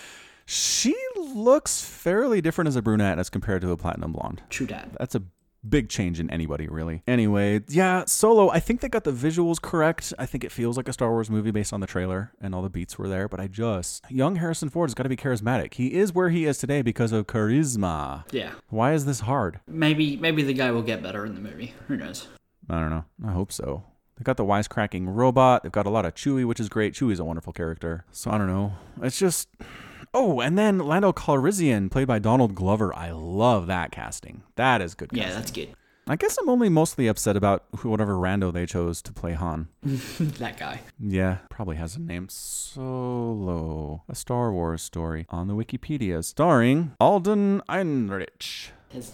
she 0.47 0.95
looks 1.17 1.83
fairly 1.85 2.41
different 2.41 2.69
as 2.69 2.77
a 2.77 2.83
brunette 2.83 3.19
as 3.19 3.29
compared 3.31 3.61
to 3.63 3.71
a 3.73 3.77
platinum 3.77 4.13
blonde. 4.13 4.43
True 4.51 4.67
dad. 4.67 4.97
That's 5.01 5.15
a 5.17 5.23
big 5.69 5.89
change 5.89 6.21
in 6.21 6.31
anybody, 6.31 6.69
really. 6.69 7.03
Anyway, 7.07 7.61
yeah, 7.69 8.05
Solo, 8.07 8.51
I 8.51 8.61
think 8.61 8.81
they 8.81 8.89
got 8.89 9.05
the 9.05 9.13
visuals 9.13 9.61
correct. 9.61 10.13
I 10.19 10.27
think 10.27 10.45
it 10.45 10.53
feels 10.53 10.77
like 10.77 10.89
a 10.89 10.93
Star 10.93 11.11
Wars 11.11 11.31
movie 11.31 11.51
based 11.51 11.73
on 11.73 11.81
the 11.81 11.87
trailer, 11.87 12.33
and 12.41 12.55
all 12.55 12.63
the 12.63 12.69
beats 12.71 12.99
were 12.99 13.09
there, 13.09 13.29
but 13.29 13.41
I 13.41 13.47
just. 13.47 14.05
Young 14.11 14.37
Harrison 14.37 14.69
Ford 14.71 14.89
has 14.91 14.95
got 14.95 15.05
to 15.05 15.09
be 15.09 15.17
charismatic. 15.17 15.75
He 15.75 15.95
is 15.95 16.13
where 16.13 16.29
he 16.31 16.45
is 16.47 16.59
today 16.59 16.83
because 16.83 17.13
of 17.13 17.27
charisma. 17.27 18.25
Yeah, 18.33 18.53
Why 18.69 18.93
is 18.93 19.05
this 19.07 19.21
hard? 19.21 19.61
maybe 19.67 20.17
maybe 20.17 20.43
the 20.43 20.53
guy 20.55 20.71
will 20.71 20.83
get 20.83 21.03
better 21.03 21.25
in 21.27 21.35
the 21.35 21.41
movie. 21.41 21.75
Who 21.89 21.97
knows? 21.97 22.29
I 22.69 22.81
don't 22.81 22.91
know. 22.91 23.05
I 23.27 23.33
hope 23.33 23.53
so. 23.53 23.85
They've 24.17 24.25
got 24.25 24.37
the 24.37 24.45
wisecracking 24.45 25.07
robot. 25.09 25.63
They've 25.63 25.73
got 25.73 25.87
a 25.87 25.91
lot 25.91 26.05
of 26.07 26.15
Chewie, 26.15 26.45
which 26.45 26.61
is 26.61 26.69
great. 26.69 26.95
Chewie's 26.95 27.19
a 27.19 27.25
wonderful 27.25 27.53
character. 27.53 28.05
So 28.13 28.31
I 28.31 28.39
don't 28.39 28.47
know. 28.47 28.75
It's 29.03 29.19
just. 29.19 29.49
Oh, 30.17 30.41
and 30.41 30.57
then 30.57 30.79
Lando 30.79 31.13
Calrissian, 31.13 31.91
played 31.91 32.07
by 32.07 32.21
Donald 32.21 32.55
Glover. 32.55 32.95
I 32.95 33.11
love 33.11 33.67
that 33.67 33.91
casting. 33.91 34.45
That 34.55 34.81
is 34.81 34.95
good. 34.95 35.11
Casting. 35.11 35.29
Yeah, 35.29 35.35
that's 35.35 35.51
good. 35.51 35.75
I 36.07 36.15
guess 36.17 36.39
I'm 36.39 36.49
only 36.49 36.69
mostly 36.69 37.09
upset 37.09 37.37
about 37.37 37.65
who, 37.79 37.91
whatever 37.91 38.15
rando 38.15 38.53
they 38.53 38.65
chose 38.67 39.03
to 39.03 39.13
play 39.13 39.33
Han. 39.33 39.69
that 39.83 40.57
guy. 40.59 40.83
Yeah, 41.01 41.39
probably 41.51 41.77
has 41.77 41.97
a 41.97 42.01
name. 42.01 42.29
Solo, 42.29 44.05
a 44.09 44.15
Star 44.15 44.53
Wars 44.53 44.83
story 44.83 45.27
on 45.31 45.49
the 45.49 45.55
Wikipedia, 45.55 46.23
starring 46.23 46.93
Alden 47.01 47.63
Ehrenreich. 47.69 48.69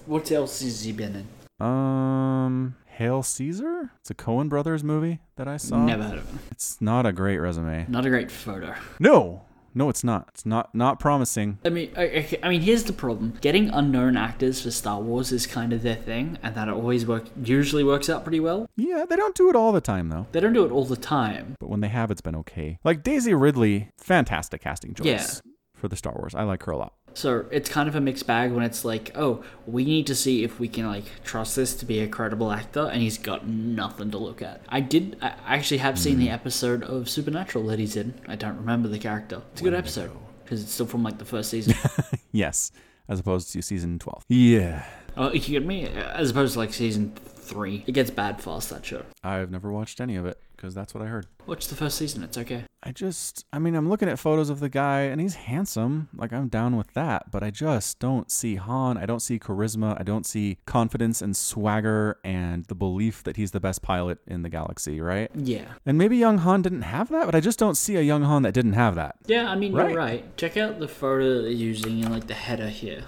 What 0.05 0.31
else 0.31 0.61
has 0.61 0.83
he 0.83 0.93
been 0.93 1.25
in? 1.61 1.67
Um, 1.67 2.77
Hail 2.87 3.23
Caesar. 3.23 3.93
It's 4.01 4.11
a 4.11 4.15
Coen 4.15 4.49
Brothers 4.51 4.85
movie 4.85 5.21
that 5.37 5.49
I 5.49 5.57
saw. 5.57 5.83
Never 5.85 6.03
heard 6.03 6.19
of 6.19 6.29
him. 6.29 6.41
It's 6.51 6.81
not 6.81 7.07
a 7.07 7.13
great 7.13 7.39
resume. 7.39 7.87
Not 7.89 8.05
a 8.05 8.11
great 8.11 8.31
photo. 8.31 8.75
No, 8.99 9.43
no, 9.75 9.89
it's 9.89 10.03
not. 10.05 10.27
It's 10.29 10.45
not 10.47 10.75
not 10.75 10.99
promising. 11.01 11.59
I 11.65 11.69
mean, 11.69 11.91
I, 11.97 12.39
I- 12.43 12.49
mean, 12.49 12.61
here's 12.63 12.85
the 12.85 12.93
problem: 12.93 13.35
getting 13.41 13.69
unknown 13.71 14.17
actors 14.17 14.63
for 14.63 14.71
Star 14.71 15.01
Wars 15.01 15.33
is 15.33 15.47
kind 15.47 15.73
of 15.73 15.83
their 15.83 15.95
thing, 15.97 16.39
and 16.43 16.55
that 16.55 16.69
it 16.69 16.73
always 16.75 17.07
work 17.07 17.25
usually 17.43 17.85
works 17.85 18.09
out 18.09 18.25
pretty 18.25 18.41
well. 18.41 18.69
Yeah, 18.77 19.05
they 19.09 19.17
don't 19.17 19.35
do 19.35 19.49
it 19.51 19.57
all 19.57 19.73
the 19.73 19.81
time 19.81 20.09
though. 20.09 20.27
They 20.33 20.41
don't 20.41 20.53
do 20.53 20.65
it 20.65 20.73
all 20.73 20.85
the 20.85 20.97
time. 20.97 21.55
But 21.61 21.71
when 21.71 21.81
they 21.81 21.89
have, 21.89 22.11
it's 22.11 22.21
been 22.21 22.37
okay. 22.37 22.79
Like 22.85 23.03
Daisy 23.03 23.35
Ridley, 23.35 23.91
fantastic 23.99 24.61
casting 24.63 24.95
choice 24.95 25.07
Yeah. 25.07 25.53
for 25.75 25.89
the 25.89 25.97
Star 25.97 26.15
Wars. 26.17 26.35
I 26.35 26.43
like 26.43 26.63
her 26.65 26.73
a 26.73 26.77
lot. 26.77 26.95
So 27.15 27.47
it's 27.51 27.69
kind 27.69 27.89
of 27.89 27.97
a 27.97 28.01
mixed 28.01 28.27
bag 28.27 28.53
when 28.53 28.65
it's 28.65 28.85
like, 28.85 29.11
oh, 29.17 29.43
we 29.67 29.85
need 29.85 30.07
to 30.07 30.15
see 30.15 30.45
if 30.45 30.61
we 30.61 30.69
can 30.69 30.87
like 30.87 31.05
trust 31.25 31.57
this 31.57 31.75
to 31.75 31.85
be 31.85 32.01
a 32.01 32.09
credible 32.09 32.53
actor, 32.53 32.89
and 32.93 33.03
he's 33.03 33.19
got 33.19 33.47
nothing 33.47 34.11
to 34.13 34.19
look 34.19 34.43
at. 34.43 34.63
I 34.69 34.81
did, 34.81 35.17
I 35.21 35.35
actually 35.47 35.79
have 35.79 35.99
seen 35.99 36.19
the 36.19 36.29
mm. 36.29 36.33
episode 36.33 36.83
of 36.83 37.09
Supernatural 37.09 37.67
that 37.67 37.79
he's 37.79 37.97
in. 37.97 38.15
I 38.29 38.37
don't 38.37 38.57
remember 38.57 38.89
the 38.89 38.99
character. 38.99 39.43
It's 39.53 39.61
a 39.61 39.65
good 39.65 39.75
episode 39.75 40.11
because 40.45 40.63
it's 40.63 40.73
still 40.73 40.87
from 40.87 41.03
like 41.03 41.19
the 41.19 41.25
first 41.25 41.51
season. 41.51 41.75
Yes, 42.33 42.71
as 43.09 43.19
opposed 43.19 43.53
to 43.53 43.63
season 43.63 43.99
12. 43.99 44.25
Yeah. 44.29 44.85
oh, 45.17 45.33
you 45.33 45.41
get 45.41 45.67
me? 45.67 45.87
As 45.87 46.31
opposed 46.31 46.53
to 46.53 46.61
like 46.61 46.73
season 46.73 47.13
three, 47.17 47.83
it 47.89 47.93
gets 47.93 48.09
bad 48.09 48.41
fast. 48.41 48.71
That 48.71 48.87
show. 48.87 49.03
I've 49.25 49.51
never 49.51 49.73
watched 49.73 50.01
any 50.01 50.15
of 50.15 50.27
it 50.27 50.39
because 50.61 50.75
that's 50.75 50.93
what 50.93 51.03
I 51.03 51.07
heard. 51.07 51.27
Watch 51.47 51.69
the 51.69 51.75
first 51.75 51.97
season. 51.97 52.23
It's 52.23 52.37
okay. 52.37 52.65
I 52.83 52.93
just, 52.93 53.47
I 53.51 53.59
mean, 53.59 53.75
I'm 53.75 53.89
looking 53.89 54.09
at 54.11 54.19
photos 54.19 54.51
of 54.51 54.61
the 54.61 54.69
guy 54.69 55.01
and 55.03 55.19
he's 55.21 55.35
handsome. 55.35 56.09
Like, 56.15 56.33
I'm 56.35 56.49
down 56.49 56.77
with 56.77 56.93
that. 56.93 57.31
But 57.31 57.43
I 57.43 57.51
just 57.51 57.99
don't 57.99 58.31
see 58.31 58.57
Han. 58.57 58.99
I 58.99 59.07
don't 59.07 59.21
see 59.21 59.39
charisma. 59.39 59.99
I 59.99 60.03
don't 60.03 60.27
see 60.27 60.59
confidence 60.67 61.23
and 61.23 61.35
swagger 61.35 62.19
and 62.25 62.67
the 62.67 62.75
belief 62.75 63.23
that 63.25 63.37
he's 63.37 63.53
the 63.53 63.61
best 63.61 63.81
pilot 63.81 64.19
in 64.27 64.43
the 64.43 64.51
galaxy, 64.51 65.01
right? 65.01 65.31
Yeah. 65.35 65.65
And 65.87 65.97
maybe 65.97 66.19
young 66.19 66.39
Han 66.39 66.61
didn't 66.61 66.83
have 66.83 67.09
that, 67.09 67.25
but 67.25 67.35
I 67.35 67.41
just 67.41 67.59
don't 67.59 67.77
see 67.77 67.97
a 67.97 68.03
young 68.03 68.23
Han 68.25 68.43
that 68.43 68.53
didn't 68.53 68.75
have 68.75 68.95
that. 68.97 69.17
Yeah, 69.27 69.51
I 69.51 69.57
mean, 69.57 69.73
Right. 69.73 69.91
you're 69.91 69.99
right. 69.99 70.37
Check 70.37 70.57
out 70.59 70.79
the 70.79 70.89
photo 70.89 71.37
that 71.37 71.43
they're 71.43 71.51
using 71.53 72.01
in 72.01 72.13
like 72.13 72.27
the 72.27 72.35
header 72.35 72.69
here. 72.69 73.05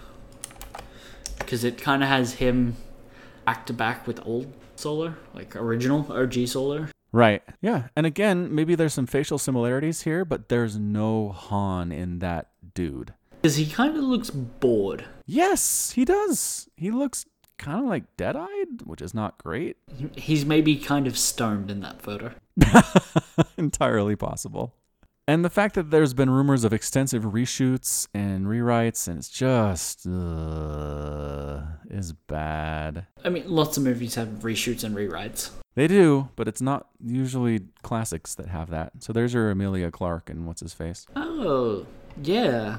Because 1.39 1.65
it 1.65 1.77
kind 1.77 2.03
of 2.03 2.09
has 2.09 2.35
him 2.35 2.77
back 3.45 3.67
to 3.67 3.73
back 3.75 4.07
with 4.07 4.21
old 4.25 4.53
Solo, 4.77 5.15
like 5.35 5.55
original 5.55 6.11
OG 6.11 6.47
Solo. 6.47 6.87
Right. 7.13 7.43
Yeah. 7.61 7.89
And 7.95 8.07
again, 8.07 8.55
maybe 8.55 8.75
there's 8.75 8.95
some 8.95 9.07
facial 9.07 9.39
similarities 9.39 10.03
here, 10.03 10.25
but 10.25 10.49
there's 10.49 10.79
no 10.79 11.31
Han 11.31 11.93
in 11.93 12.21
that 12.21 12.49
dude. 12.75 13.13
Because 13.43 13.57
he 13.57 13.67
kind 13.67 13.97
of 13.97 14.03
looks 14.05 14.31
bored. 14.31 15.05
Yes, 15.27 15.93
he 15.93 16.05
does. 16.05 16.69
He 16.77 16.91
looks 16.91 17.27
kind 17.59 17.81
of 17.81 17.87
like 17.87 18.17
dead 18.17 18.37
eyed, 18.37 18.83
which 18.85 19.03
is 19.03 19.15
not 19.15 19.39
great. 19.39 19.77
He's 20.17 20.47
maybe 20.47 20.77
kind 20.77 21.07
of 21.07 21.19
stoned 21.19 21.71
in 21.71 21.81
that 21.81 22.01
photo. 22.01 22.33
Entirely 23.57 24.17
possible. 24.17 24.75
And 25.29 25.45
the 25.45 25.51
fact 25.51 25.77
that 25.77 25.91
there's 25.91 26.15
been 26.15 26.31
rumors 26.31 26.65
of 26.65 26.73
extensive 26.73 27.23
reshoots 27.23 28.09
and 28.13 28.47
rewrites, 28.47 29.07
and 29.07 29.19
it's 29.19 29.29
just 29.29 30.05
uh, 30.07 31.63
is 31.89 32.13
bad. 32.13 33.07
I 33.25 33.29
mean, 33.29 33.45
lots 33.49 33.77
of 33.77 33.85
movies 33.85 34.17
have 34.17 34.29
reshoots 34.41 34.83
and 34.83 34.97
rewrites. 34.97 35.51
They 35.75 35.87
do, 35.87 36.29
but 36.37 36.49
it's 36.49 36.61
not 36.61 36.89
usually 37.03 37.61
classics 37.83 38.35
that 38.35 38.49
have 38.49 38.69
that. 38.71 38.93
So 39.01 39.13
there's 39.13 39.33
your 39.33 39.51
Emilia 39.51 39.91
Clarke 39.91 40.29
and 40.29 40.47
what's 40.47 40.61
his 40.61 40.75
face. 40.75 41.07
Oh, 41.17 41.87
yeah. 42.23 42.79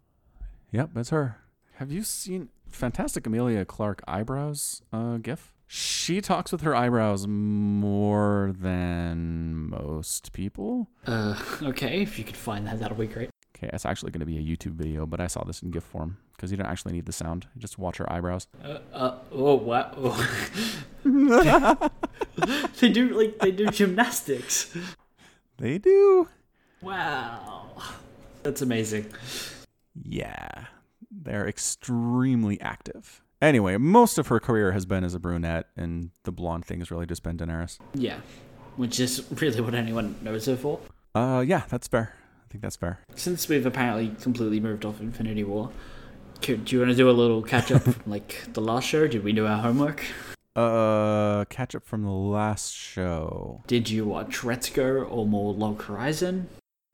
Yep, 0.71 0.91
that's 0.93 1.09
her. 1.09 1.37
Have 1.75 1.91
you 1.91 2.03
seen 2.03 2.49
fantastic 2.69 3.25
Emilia 3.25 3.65
Clarke 3.65 4.03
eyebrows 4.07 4.81
uh, 4.91 5.17
gif? 5.17 5.53
She 5.65 6.21
talks 6.21 6.51
with 6.51 6.61
her 6.61 6.75
eyebrows 6.75 7.25
more 7.27 8.53
than 8.55 9.69
most 9.69 10.31
people. 10.33 10.87
Uh, 11.07 11.35
okay, 11.63 12.03
if 12.03 12.19
you 12.19 12.25
could 12.25 12.37
find 12.37 12.67
that, 12.67 12.79
that'll 12.79 12.97
be 12.97 13.07
great. 13.07 13.29
Okay, 13.63 13.69
it's 13.73 13.85
actually 13.85 14.11
going 14.11 14.19
to 14.19 14.25
be 14.25 14.37
a 14.37 14.41
YouTube 14.41 14.73
video, 14.73 15.05
but 15.05 15.21
I 15.21 15.27
saw 15.27 15.43
this 15.45 15.61
in 15.61 15.71
GIF 15.71 15.83
form 15.83 16.17
because 16.35 16.51
you 16.51 16.57
don't 16.57 16.67
actually 16.67 16.91
need 16.93 17.05
the 17.05 17.13
sound. 17.13 17.47
You 17.55 17.61
just 17.61 17.79
watch 17.79 17.97
her 17.97 18.11
eyebrows. 18.11 18.47
Uh, 18.61 18.79
uh 18.91 19.19
oh, 19.31 19.55
wow. 19.55 20.17
they 22.79 22.89
do, 22.89 23.17
like, 23.17 23.39
they 23.39 23.51
do 23.51 23.67
gymnastics. 23.67 24.75
They 25.57 25.77
do. 25.77 26.27
Wow. 26.81 27.71
That's 28.41 28.61
amazing. 28.61 29.05
Yeah, 30.03 30.65
they're 31.09 31.47
extremely 31.47 32.59
active. 32.59 33.21
Anyway, 33.41 33.77
most 33.77 34.17
of 34.17 34.27
her 34.27 34.41
career 34.41 34.73
has 34.73 34.85
been 34.85 35.05
as 35.05 35.13
a 35.13 35.19
brunette, 35.19 35.67
and 35.77 36.11
the 36.23 36.33
blonde 36.33 36.65
thing 36.65 36.79
has 36.79 36.91
really 36.91 37.05
just 37.05 37.23
been 37.23 37.37
Daenerys. 37.37 37.77
Yeah. 37.93 38.17
Which 38.75 38.99
is 38.99 39.23
really 39.31 39.61
what 39.61 39.73
anyone 39.73 40.17
knows 40.21 40.47
her 40.47 40.57
for. 40.57 40.81
Uh, 41.15 41.45
yeah, 41.47 41.61
that's 41.69 41.87
fair. 41.87 42.13
I 42.53 42.55
think 42.55 42.61
that's 42.61 42.75
fair. 42.75 42.99
Since 43.15 43.49
we've 43.49 43.65
apparently 43.65 44.13
completely 44.21 44.59
moved 44.59 44.85
off 44.85 45.01
Infinity 45.01 45.43
War, 45.43 45.71
do 46.41 46.59
you 46.67 46.79
want 46.79 46.91
to 46.91 46.95
do 46.95 47.09
a 47.09 47.11
little 47.11 47.41
catch 47.41 47.71
up 47.71 47.81
from 47.81 47.95
like 48.05 48.43
the 48.53 48.61
last 48.61 48.85
show? 48.85 49.07
Did 49.07 49.23
we 49.23 49.33
do 49.33 49.47
our 49.47 49.57
homework? 49.57 50.05
Uh, 50.55 51.45
catch 51.45 51.73
up 51.73 51.83
from 51.83 52.03
the 52.03 52.11
last 52.11 52.75
show. 52.75 53.63
Did 53.65 53.89
you 53.89 54.05
watch 54.05 54.41
Retsuko 54.41 55.09
or 55.09 55.25
more 55.25 55.51
Log 55.51 55.81
Horizon? 55.81 56.47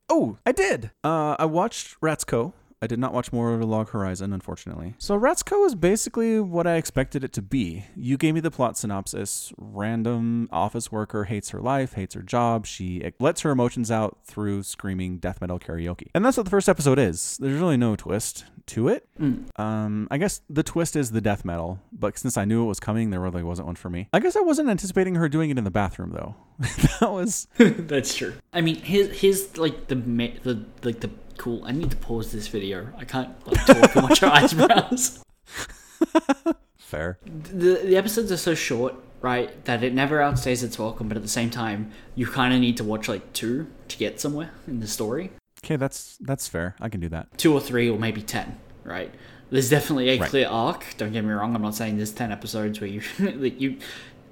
Oh, 0.08 0.38
I 0.46 0.54
did. 0.54 0.92
Uh, 1.04 1.36
I 1.38 1.44
watched 1.44 2.00
Ratzko. 2.00 2.54
I 2.82 2.88
did 2.88 3.00
not 3.00 3.14
watch 3.14 3.34
more 3.34 3.54
of 3.54 3.60
a 3.60 3.66
Log 3.66 3.90
Horizon, 3.90 4.32
unfortunately. 4.32 4.96
So 5.00 5.20
Ratsuko 5.20 5.66
is 5.66 5.76
basically 5.76 6.40
what 6.40 6.66
I 6.66 6.76
expected 6.76 7.26
it 7.26 7.34
to 7.34 7.42
be. 7.42 7.84
You 7.96 8.18
gave 8.18 8.34
me 8.34 8.40
the 8.40 8.52
plot 8.52 8.78
synopsis. 8.78 9.52
Random 9.58 10.48
office 10.52 10.90
worker 10.90 11.26
hates 11.26 11.50
her 11.50 11.60
life, 11.60 11.94
hates 11.94 12.16
her 12.16 12.22
job. 12.22 12.66
She 12.66 13.12
lets 13.20 13.42
her 13.42 13.52
emotions 13.52 13.92
out 13.92 14.20
through 14.24 14.64
screaming 14.64 15.18
death 15.18 15.42
metal 15.42 15.60
karaoke. 15.60 16.08
And 16.16 16.24
that's 16.24 16.38
what 16.38 16.44
the 16.44 16.50
first 16.50 16.70
episode 16.70 17.00
is. 17.00 17.38
There's 17.42 17.60
really 17.60 17.76
no 17.76 17.98
twist 17.98 18.46
to 18.68 18.88
it. 18.88 19.08
Um, 19.58 20.08
I 20.10 20.18
guess 20.18 20.42
the 20.50 20.64
twist 20.64 20.96
is 20.96 21.12
the 21.12 21.22
death 21.22 21.44
metal, 21.44 21.80
but 21.92 22.18
since 22.18 22.38
I 22.38 22.46
knew 22.46 22.64
it 22.64 22.68
was 22.68 22.80
coming, 22.80 23.10
there 23.10 23.20
really 23.20 23.44
wasn't 23.44 23.66
one 23.66 23.76
for 23.76 23.90
me. 23.90 24.08
I 24.14 24.20
guess 24.20 24.38
I 24.38 24.42
wasn't 24.42 24.70
anticipating 24.70 25.16
her 25.16 25.28
doing 25.28 25.50
it 25.50 25.58
in 25.58 25.66
the 25.66 25.72
bathroom 25.72 26.12
though. 26.12 26.36
that 27.00 27.12
was 27.12 27.48
That's 27.58 28.16
true. 28.16 28.36
I 28.54 28.62
mean, 28.62 28.76
his 28.76 29.20
his 29.20 29.58
like 29.58 29.88
the 29.88 29.96
the 29.96 30.66
like 30.84 31.02
the 31.02 31.10
cool. 31.40 31.64
I 31.66 31.72
need 31.72 31.90
to 31.90 31.98
pause 31.98 32.32
this 32.32 32.48
video. 32.48 32.88
I 32.98 33.06
can't 33.06 33.30
like, 33.48 33.66
talk 33.66 33.96
and 33.96 34.04
watch 34.04 34.22
your 34.22 34.30
eyebrows. 34.32 35.24
fair. 36.78 37.18
The 37.26 37.82
the 37.86 37.96
episodes 37.98 38.32
are 38.32 38.38
so 38.38 38.54
short, 38.54 38.96
right, 39.22 39.64
that 39.66 39.84
it 39.84 39.94
never 39.94 40.20
outstays 40.20 40.64
its 40.64 40.78
welcome. 40.78 41.08
But 41.08 41.18
at 41.18 41.24
the 41.24 41.30
same 41.30 41.50
time, 41.50 41.92
you 42.16 42.28
kind 42.28 42.54
of 42.54 42.60
need 42.60 42.78
to 42.78 42.84
watch 42.84 43.08
like 43.10 43.34
two 43.34 43.68
to 43.88 43.98
get 43.98 44.20
somewhere 44.20 44.52
in 44.68 44.80
the 44.80 44.88
story. 44.88 45.32
Okay, 45.64 45.76
that's 45.76 46.18
that's 46.18 46.48
fair. 46.48 46.76
I 46.80 46.90
can 46.90 47.00
do 47.02 47.10
that. 47.10 47.38
Two 47.38 47.54
or 47.54 47.60
three, 47.62 47.90
or 47.90 47.98
maybe 47.98 48.22
ten. 48.22 48.60
Right. 48.84 49.14
There's 49.50 49.70
definitely 49.70 50.10
a 50.10 50.20
Right. 50.20 50.30
clear 50.30 50.48
arc. 50.48 50.86
Don't 50.98 51.12
get 51.12 51.24
me 51.24 51.32
wrong. 51.32 51.56
I'm 51.56 51.62
not 51.64 51.76
saying 51.76 51.98
there's 51.98 52.12
ten 52.12 52.32
episodes 52.32 52.80
where 52.80 52.90
you 52.90 53.02
that 53.20 53.60
you 53.60 53.78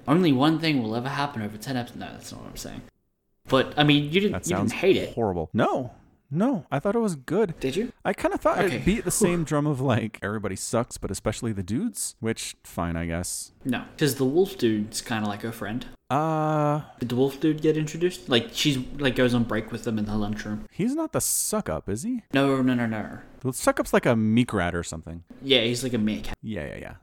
only 0.07 0.31
one 0.31 0.59
thing 0.59 0.81
will 0.83 0.95
ever 0.95 1.09
happen 1.09 1.41
over 1.41 1.57
ten 1.57 1.75
episodes. 1.75 1.99
No, 1.99 2.11
that's 2.11 2.31
not 2.31 2.41
what 2.41 2.49
I'm 2.51 2.57
saying. 2.57 2.81
But 3.49 3.73
I 3.77 3.83
mean, 3.83 4.03
you 4.05 4.19
didn't 4.21 4.31
That 4.33 4.49
you 4.49 4.55
didn't 4.57 4.73
hate 4.73 4.97
it, 4.97 5.13
horrible. 5.13 5.49
No, 5.53 5.91
no, 6.29 6.65
I 6.71 6.79
thought 6.79 6.95
it 6.95 6.99
was 6.99 7.15
good. 7.15 7.59
did 7.59 7.75
you? 7.75 7.91
I 8.03 8.13
kind 8.13 8.33
of 8.33 8.41
thought 8.41 8.59
Okay. 8.59 8.77
it 8.77 8.85
beat 8.85 9.05
the 9.05 9.11
same 9.11 9.43
drum 9.43 9.65
of 9.67 9.79
like 9.81 10.19
everybody 10.21 10.55
sucks, 10.55 10.97
but 10.97 11.09
especially 11.11 11.53
the 11.53 11.63
dudes. 11.63 12.15
Which 12.19 12.55
fine, 12.63 12.95
I 12.95 13.05
guess. 13.05 13.51
No, 13.65 13.83
because 13.95 14.15
the 14.15 14.25
wolf 14.25 14.57
dude's 14.57 15.01
kind 15.01 15.23
of 15.23 15.29
like 15.29 15.41
her 15.43 15.51
friend. 15.51 15.85
Uh, 16.09 16.81
Did 16.99 17.09
the 17.09 17.15
wolf 17.17 17.39
dude 17.39 17.61
get 17.61 17.75
introduced? 17.77 18.29
Like 18.29 18.49
she's 18.53 18.77
like 18.97 19.15
goes 19.15 19.33
on 19.33 19.43
break 19.43 19.71
with 19.71 19.83
them 19.83 19.99
in 19.99 20.05
the 20.05 20.15
lunchroom. 20.15 20.65
he's 20.71 20.95
not 20.95 21.11
the 21.11 21.19
suck 21.21 21.67
up, 21.69 21.89
is 21.89 22.03
he? 22.03 22.23
No, 22.33 22.61
no, 22.61 22.73
no, 22.73 22.85
no. 22.85 23.19
The 23.41 23.51
suck 23.53 23.79
up's 23.79 23.91
like 23.93 24.05
a 24.05 24.15
meek 24.15 24.53
rat 24.53 24.73
or 24.73 24.83
something. 24.83 25.23
Yeah, 25.41 25.61
he's 25.61 25.83
like 25.83 25.93
a 25.93 25.97
meek. 25.97 26.29
Yeah, 26.41 26.65
yeah, 26.67 26.77
yeah, 26.77 26.93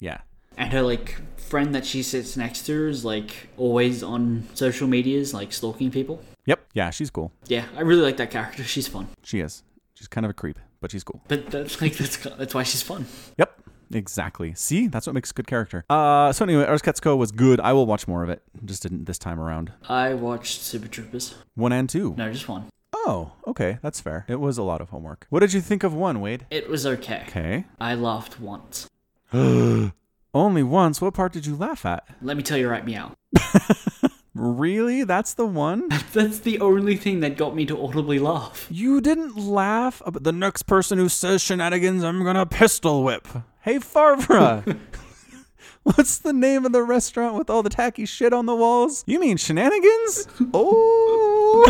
yeah. 0.00 0.20
And 0.56 0.72
her 0.72 0.82
like 0.82 1.20
friend 1.38 1.74
that 1.76 1.86
she 1.86 2.02
sits 2.02 2.36
next 2.36 2.62
to 2.66 2.88
is 2.88 3.04
like 3.04 3.48
always 3.56 4.02
on 4.02 4.48
social 4.54 4.88
medias, 4.88 5.32
like 5.32 5.52
stalking 5.52 5.90
people. 5.92 6.20
Yep. 6.46 6.66
Yeah, 6.74 6.90
she's 6.90 7.10
cool. 7.10 7.32
Yeah, 7.46 7.66
I 7.76 7.80
really 7.82 8.02
like 8.02 8.16
that 8.18 8.30
character. 8.30 8.64
She's 8.64 8.88
fun. 8.88 9.08
She 9.22 9.40
is. 9.40 9.62
She's 9.94 10.08
kind 10.08 10.24
of 10.24 10.30
a 10.30 10.34
creep, 10.34 10.58
but 10.80 10.90
she's 10.90 11.04
cool. 11.04 11.22
But 11.28 11.50
that's 11.50 11.80
like 11.82 11.94
that's 11.96 12.16
that's 12.16 12.54
why 12.54 12.62
she's 12.62 12.82
fun. 12.82 13.06
Yep. 13.38 13.56
Exactly. 13.92 14.54
See, 14.54 14.86
that's 14.86 15.06
what 15.06 15.14
makes 15.14 15.30
a 15.32 15.34
good 15.34 15.48
character. 15.48 15.84
Uh, 15.90 16.32
so 16.32 16.44
anyway, 16.44 16.64
Ars 16.64 16.82
was 17.04 17.32
good. 17.32 17.60
I 17.60 17.72
will 17.72 17.86
watch 17.86 18.06
more 18.06 18.22
of 18.22 18.30
it. 18.30 18.40
Just 18.64 18.82
didn't 18.82 19.06
this 19.06 19.18
time 19.18 19.40
around. 19.40 19.72
I 19.88 20.14
watched 20.14 20.60
Super 20.60 20.86
Troopers. 20.86 21.34
One 21.54 21.72
and 21.72 21.88
two. 21.88 22.14
No, 22.16 22.30
just 22.32 22.48
one. 22.48 22.66
Oh, 22.92 23.32
okay, 23.46 23.78
that's 23.82 24.00
fair. 24.00 24.24
It 24.28 24.40
was 24.40 24.58
a 24.58 24.62
lot 24.62 24.80
of 24.80 24.90
homework. 24.90 25.26
What 25.30 25.40
did 25.40 25.52
you 25.52 25.60
think 25.60 25.82
of 25.82 25.94
one, 25.94 26.20
Wade? 26.20 26.46
It 26.50 26.68
was 26.68 26.86
okay. 26.86 27.24
Okay. 27.28 27.64
I 27.80 27.94
laughed 27.94 28.40
once. 28.40 28.88
Only 29.32 30.62
once. 30.62 31.00
What 31.00 31.14
part 31.14 31.32
did 31.32 31.46
you 31.46 31.56
laugh 31.56 31.84
at? 31.84 32.06
Let 32.22 32.36
me 32.36 32.42
tell 32.42 32.58
you 32.58 32.68
right 32.68 32.84
meow. 32.84 33.12
Really? 34.40 35.04
That's 35.04 35.34
the 35.34 35.44
one? 35.44 35.88
That's 36.14 36.38
the 36.38 36.60
only 36.60 36.96
thing 36.96 37.20
that 37.20 37.36
got 37.36 37.54
me 37.54 37.66
to 37.66 37.78
audibly 37.78 38.18
laugh. 38.18 38.66
You 38.70 39.02
didn't 39.02 39.36
laugh 39.36 40.00
about 40.06 40.22
the 40.22 40.32
next 40.32 40.62
person 40.62 40.96
who 40.96 41.10
says 41.10 41.42
shenanigans, 41.42 42.02
I'm 42.02 42.24
gonna 42.24 42.46
pistol 42.46 43.04
whip. 43.04 43.28
Hey, 43.60 43.78
Farva! 43.78 44.64
What's 45.82 46.16
the 46.16 46.32
name 46.32 46.64
of 46.64 46.72
the 46.72 46.82
restaurant 46.82 47.34
with 47.34 47.50
all 47.50 47.62
the 47.62 47.68
tacky 47.68 48.06
shit 48.06 48.32
on 48.32 48.46
the 48.46 48.54
walls? 48.54 49.04
You 49.06 49.20
mean 49.20 49.36
shenanigans? 49.36 50.26
Oh. 50.54 51.64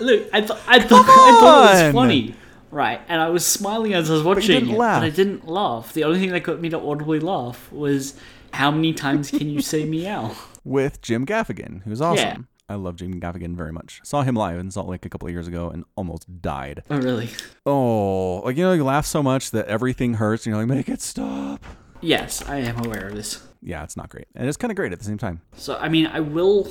Look, 0.00 0.28
I, 0.32 0.40
th- 0.40 0.50
I, 0.66 0.80
thought 0.80 1.04
I 1.08 1.38
thought 1.38 1.74
it 1.74 1.84
was 1.86 1.94
funny, 1.94 2.34
right? 2.72 3.00
And 3.06 3.20
I 3.20 3.28
was 3.28 3.46
smiling 3.46 3.94
as 3.94 4.10
I 4.10 4.14
was 4.14 4.22
watching 4.24 4.42
You 4.54 4.60
didn't 4.60 4.74
it, 4.74 4.78
laugh. 4.78 5.02
but 5.02 5.06
I 5.06 5.10
didn't 5.10 5.46
laugh. 5.46 5.92
The 5.92 6.02
only 6.02 6.18
thing 6.18 6.30
that 6.30 6.40
got 6.40 6.60
me 6.60 6.68
to 6.70 6.80
audibly 6.80 7.20
laugh 7.20 7.70
was 7.70 8.14
how 8.52 8.72
many 8.72 8.92
times 8.92 9.30
can 9.30 9.48
you 9.48 9.60
say 9.60 9.84
meow? 9.84 10.34
With 10.64 11.00
Jim 11.02 11.26
Gaffigan, 11.26 11.82
who's 11.82 12.00
awesome. 12.00 12.24
Yeah. 12.24 12.36
I 12.68 12.74
love 12.76 12.94
Jim 12.96 13.20
Gaffigan 13.20 13.56
very 13.56 13.72
much. 13.72 14.00
Saw 14.04 14.22
him 14.22 14.36
live 14.36 14.58
in 14.58 14.70
Salt 14.70 14.88
Lake 14.88 15.04
a 15.04 15.08
couple 15.08 15.26
of 15.26 15.32
years 15.32 15.48
ago 15.48 15.70
and 15.70 15.84
almost 15.96 16.40
died. 16.40 16.84
Oh, 16.88 17.00
really? 17.00 17.28
Oh, 17.66 18.42
like 18.44 18.56
you 18.56 18.62
know, 18.62 18.72
you 18.72 18.84
laugh 18.84 19.06
so 19.06 19.24
much 19.24 19.50
that 19.50 19.66
everything 19.66 20.14
hurts. 20.14 20.46
And 20.46 20.52
you're 20.52 20.62
like, 20.62 20.68
make 20.68 20.88
it 20.88 21.00
stop. 21.00 21.64
Yes, 22.00 22.48
I 22.48 22.58
am 22.58 22.84
aware 22.86 23.08
of 23.08 23.16
this. 23.16 23.42
Yeah, 23.62 23.84
it's 23.84 23.96
not 23.96 24.08
great, 24.08 24.26
and 24.34 24.48
it's 24.48 24.56
kind 24.56 24.70
of 24.70 24.76
great 24.76 24.92
at 24.92 24.98
the 24.98 25.04
same 25.04 25.18
time. 25.18 25.42
So, 25.52 25.76
I 25.76 25.88
mean, 25.88 26.06
I 26.06 26.20
will 26.20 26.70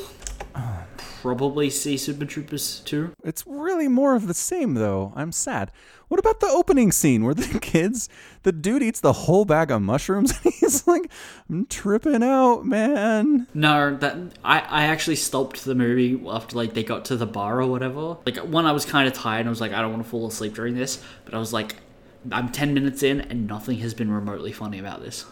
probably 1.21 1.69
see 1.69 1.97
Super 1.97 2.25
Troopers 2.25 2.79
2. 2.81 3.11
It's 3.23 3.43
really 3.45 3.87
more 3.87 4.15
of 4.15 4.27
the 4.27 4.33
same, 4.33 4.75
though. 4.75 5.11
I'm 5.15 5.31
sad. 5.31 5.71
What 6.07 6.19
about 6.19 6.39
the 6.39 6.47
opening 6.47 6.91
scene 6.91 7.23
where 7.23 7.33
the 7.33 7.59
kids, 7.61 8.09
the 8.43 8.51
dude 8.51 8.81
eats 8.81 9.01
the 9.01 9.13
whole 9.13 9.45
bag 9.45 9.69
of 9.69 9.81
mushrooms 9.81 10.31
and 10.43 10.53
he's 10.53 10.87
like, 10.87 11.11
I'm 11.49 11.65
tripping 11.65 12.23
out, 12.23 12.65
man. 12.65 13.47
No, 13.53 13.95
that 13.97 14.15
I, 14.43 14.59
I 14.59 14.83
actually 14.85 15.17
stopped 15.17 15.65
the 15.65 15.75
movie 15.75 16.21
after 16.27 16.55
like 16.55 16.73
they 16.73 16.83
got 16.83 17.05
to 17.05 17.17
the 17.17 17.27
bar 17.27 17.61
or 17.61 17.67
whatever. 17.67 18.17
Like 18.25 18.37
one, 18.37 18.65
I 18.65 18.71
was 18.71 18.85
kind 18.85 19.07
of 19.07 19.13
tired. 19.13 19.41
and 19.41 19.49
I 19.49 19.51
was 19.51 19.61
like, 19.61 19.73
I 19.73 19.81
don't 19.81 19.91
want 19.91 20.03
to 20.03 20.09
fall 20.09 20.27
asleep 20.27 20.55
during 20.55 20.75
this. 20.75 21.03
But 21.25 21.33
I 21.33 21.37
was 21.37 21.53
like, 21.53 21.75
I'm 22.31 22.49
ten 22.49 22.73
minutes 22.73 23.03
in 23.03 23.21
and 23.21 23.47
nothing 23.47 23.79
has 23.79 23.93
been 23.93 24.11
remotely 24.11 24.51
funny 24.51 24.79
about 24.79 25.01
this. 25.01 25.25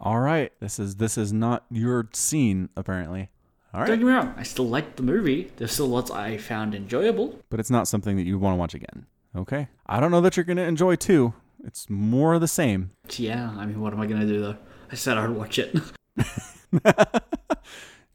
All 0.00 0.18
right, 0.20 0.50
this 0.60 0.78
is 0.78 0.96
this 0.96 1.18
is 1.18 1.32
not 1.32 1.64
your 1.70 2.08
scene 2.12 2.70
apparently. 2.76 3.28
All 3.72 3.80
Don't 3.80 3.90
right, 3.90 3.98
get 3.98 4.04
me 4.06 4.12
wrong, 4.12 4.34
I 4.36 4.42
still 4.42 4.66
liked 4.68 4.96
the 4.96 5.02
movie. 5.02 5.52
There's 5.56 5.72
still 5.72 5.86
lots 5.88 6.10
I 6.10 6.38
found 6.38 6.74
enjoyable. 6.74 7.38
but 7.50 7.60
it's 7.60 7.70
not 7.70 7.86
something 7.86 8.16
that 8.16 8.24
you 8.24 8.38
want 8.38 8.54
to 8.54 8.58
watch 8.58 8.74
again. 8.74 9.06
Okay, 9.36 9.68
I 9.86 10.00
don't 10.00 10.10
know 10.10 10.20
that 10.22 10.36
you're 10.36 10.44
gonna 10.44 10.62
enjoy 10.62 10.96
too. 10.96 11.34
It's 11.64 11.88
more 11.90 12.34
of 12.34 12.40
the 12.40 12.48
same. 12.48 12.90
Yeah, 13.16 13.50
I 13.56 13.66
mean, 13.66 13.80
what 13.80 13.92
am 13.92 14.00
I 14.00 14.06
gonna 14.06 14.26
do 14.26 14.40
though? 14.40 14.56
I 14.90 14.94
said 14.94 15.18
I'd 15.18 15.30
watch 15.30 15.58
it. 15.58 15.76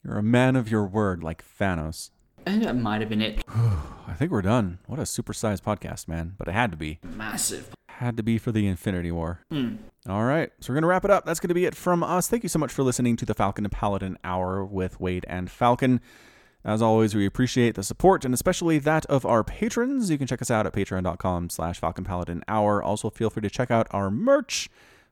You're 0.04 0.18
a 0.18 0.22
man 0.22 0.54
of 0.56 0.70
your 0.70 0.84
word, 0.84 1.22
like 1.24 1.42
Thanos. 1.58 2.10
I 2.46 2.50
think 2.50 2.62
that 2.64 2.76
might 2.76 3.00
have 3.00 3.10
been 3.10 3.22
it. 3.22 3.42
I 3.48 4.14
think 4.16 4.30
we're 4.30 4.42
done. 4.42 4.78
What 4.86 5.00
a 5.00 5.02
supersized 5.02 5.62
podcast, 5.62 6.06
man. 6.06 6.34
But 6.38 6.46
it 6.48 6.52
had 6.52 6.70
to 6.70 6.76
be. 6.76 7.00
Massive. 7.02 7.70
Had 7.88 8.16
to 8.18 8.22
be 8.22 8.38
for 8.38 8.52
the 8.52 8.68
Infinity 8.68 9.10
War. 9.10 9.40
Hmm. 9.50 9.76
All 10.08 10.24
right. 10.24 10.50
So 10.60 10.70
we're 10.72 10.76
going 10.76 10.82
to 10.82 10.88
wrap 10.88 11.04
it 11.04 11.10
up. 11.10 11.24
That's 11.24 11.40
going 11.40 11.48
to 11.48 11.54
be 11.54 11.64
it 11.64 11.74
from 11.74 12.02
us. 12.02 12.28
Thank 12.28 12.42
you 12.42 12.48
so 12.48 12.58
much 12.58 12.72
for 12.72 12.82
listening 12.82 13.16
to 13.16 13.26
the 13.26 13.34
Falcon 13.34 13.64
and 13.64 13.72
Paladin 13.72 14.18
Hour 14.24 14.64
with 14.64 15.00
Wade 15.00 15.26
and 15.28 15.50
Falcon. 15.50 16.00
As 16.64 16.82
always, 16.82 17.14
we 17.14 17.26
appreciate 17.26 17.76
the 17.76 17.84
support 17.84 18.24
and 18.24 18.34
especially 18.34 18.78
that 18.80 19.06
of 19.06 19.24
our 19.24 19.44
patrons. 19.44 20.10
You 20.10 20.18
can 20.18 20.26
check 20.26 20.42
us 20.42 20.50
out 20.50 20.66
at 20.66 20.72
patreon.com 20.72 21.50
slash 21.50 21.78
Falcon 21.78 22.04
Paladin 22.04 22.42
Hour. 22.48 22.82
Also, 22.82 23.08
feel 23.08 23.30
free 23.30 23.42
to 23.42 23.50
check 23.50 23.70
out 23.70 23.86
our 23.92 24.10
merch. 24.10 24.68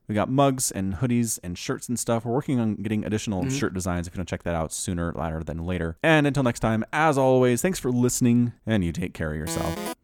We 0.09 0.15
got 0.15 0.29
mugs 0.29 0.71
and 0.71 0.97
hoodies 0.97 1.39
and 1.43 1.57
shirts 1.57 1.89
and 1.89 1.99
stuff. 1.99 2.25
We're 2.25 2.33
working 2.33 2.61
on 2.61 2.75
getting 2.77 3.05
additional 3.05 3.43
mm-hmm. 3.43 3.57
shirt 3.57 3.73
designs 3.73 4.07
if 4.07 4.15
you 4.15 4.19
don't 4.19 4.29
check 4.29 4.43
that 4.43 4.55
out 4.55 4.73
sooner 4.73 5.12
rather 5.12 5.43
than 5.43 5.65
later. 5.65 5.97
And 6.03 6.27
until 6.27 6.43
next 6.43 6.61
time, 6.61 6.85
as 6.93 7.16
always, 7.16 7.62
thanks 7.62 7.79
for 7.79 7.91
listening 7.91 8.53
and 8.66 8.85
you 8.85 8.93
take 8.93 9.15
care 9.15 9.31
of 9.31 9.37
yourself. 9.37 9.95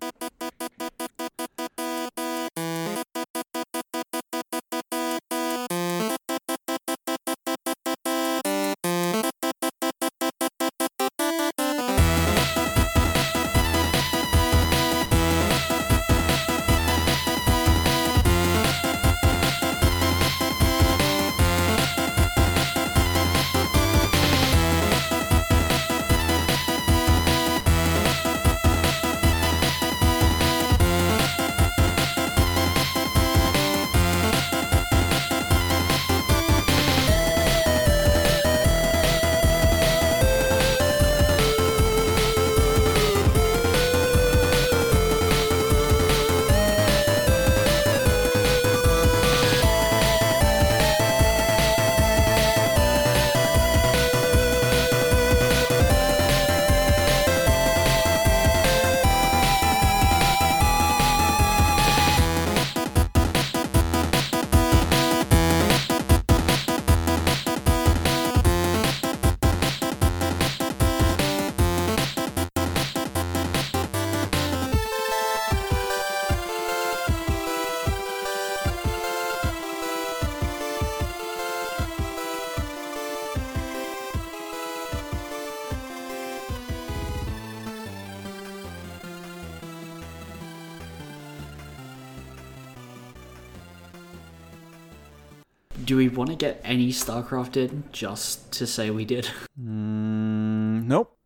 Any 96.71 96.91
StarCraft 96.91 97.57
in 97.57 97.83
just 97.91 98.53
to 98.53 98.67
say 98.67 98.91
we 98.91 99.05
did? 99.05 99.29
Mm, 99.61 100.87
nope. 100.87 101.17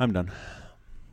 I'm 0.00 0.12
done. 0.12 0.32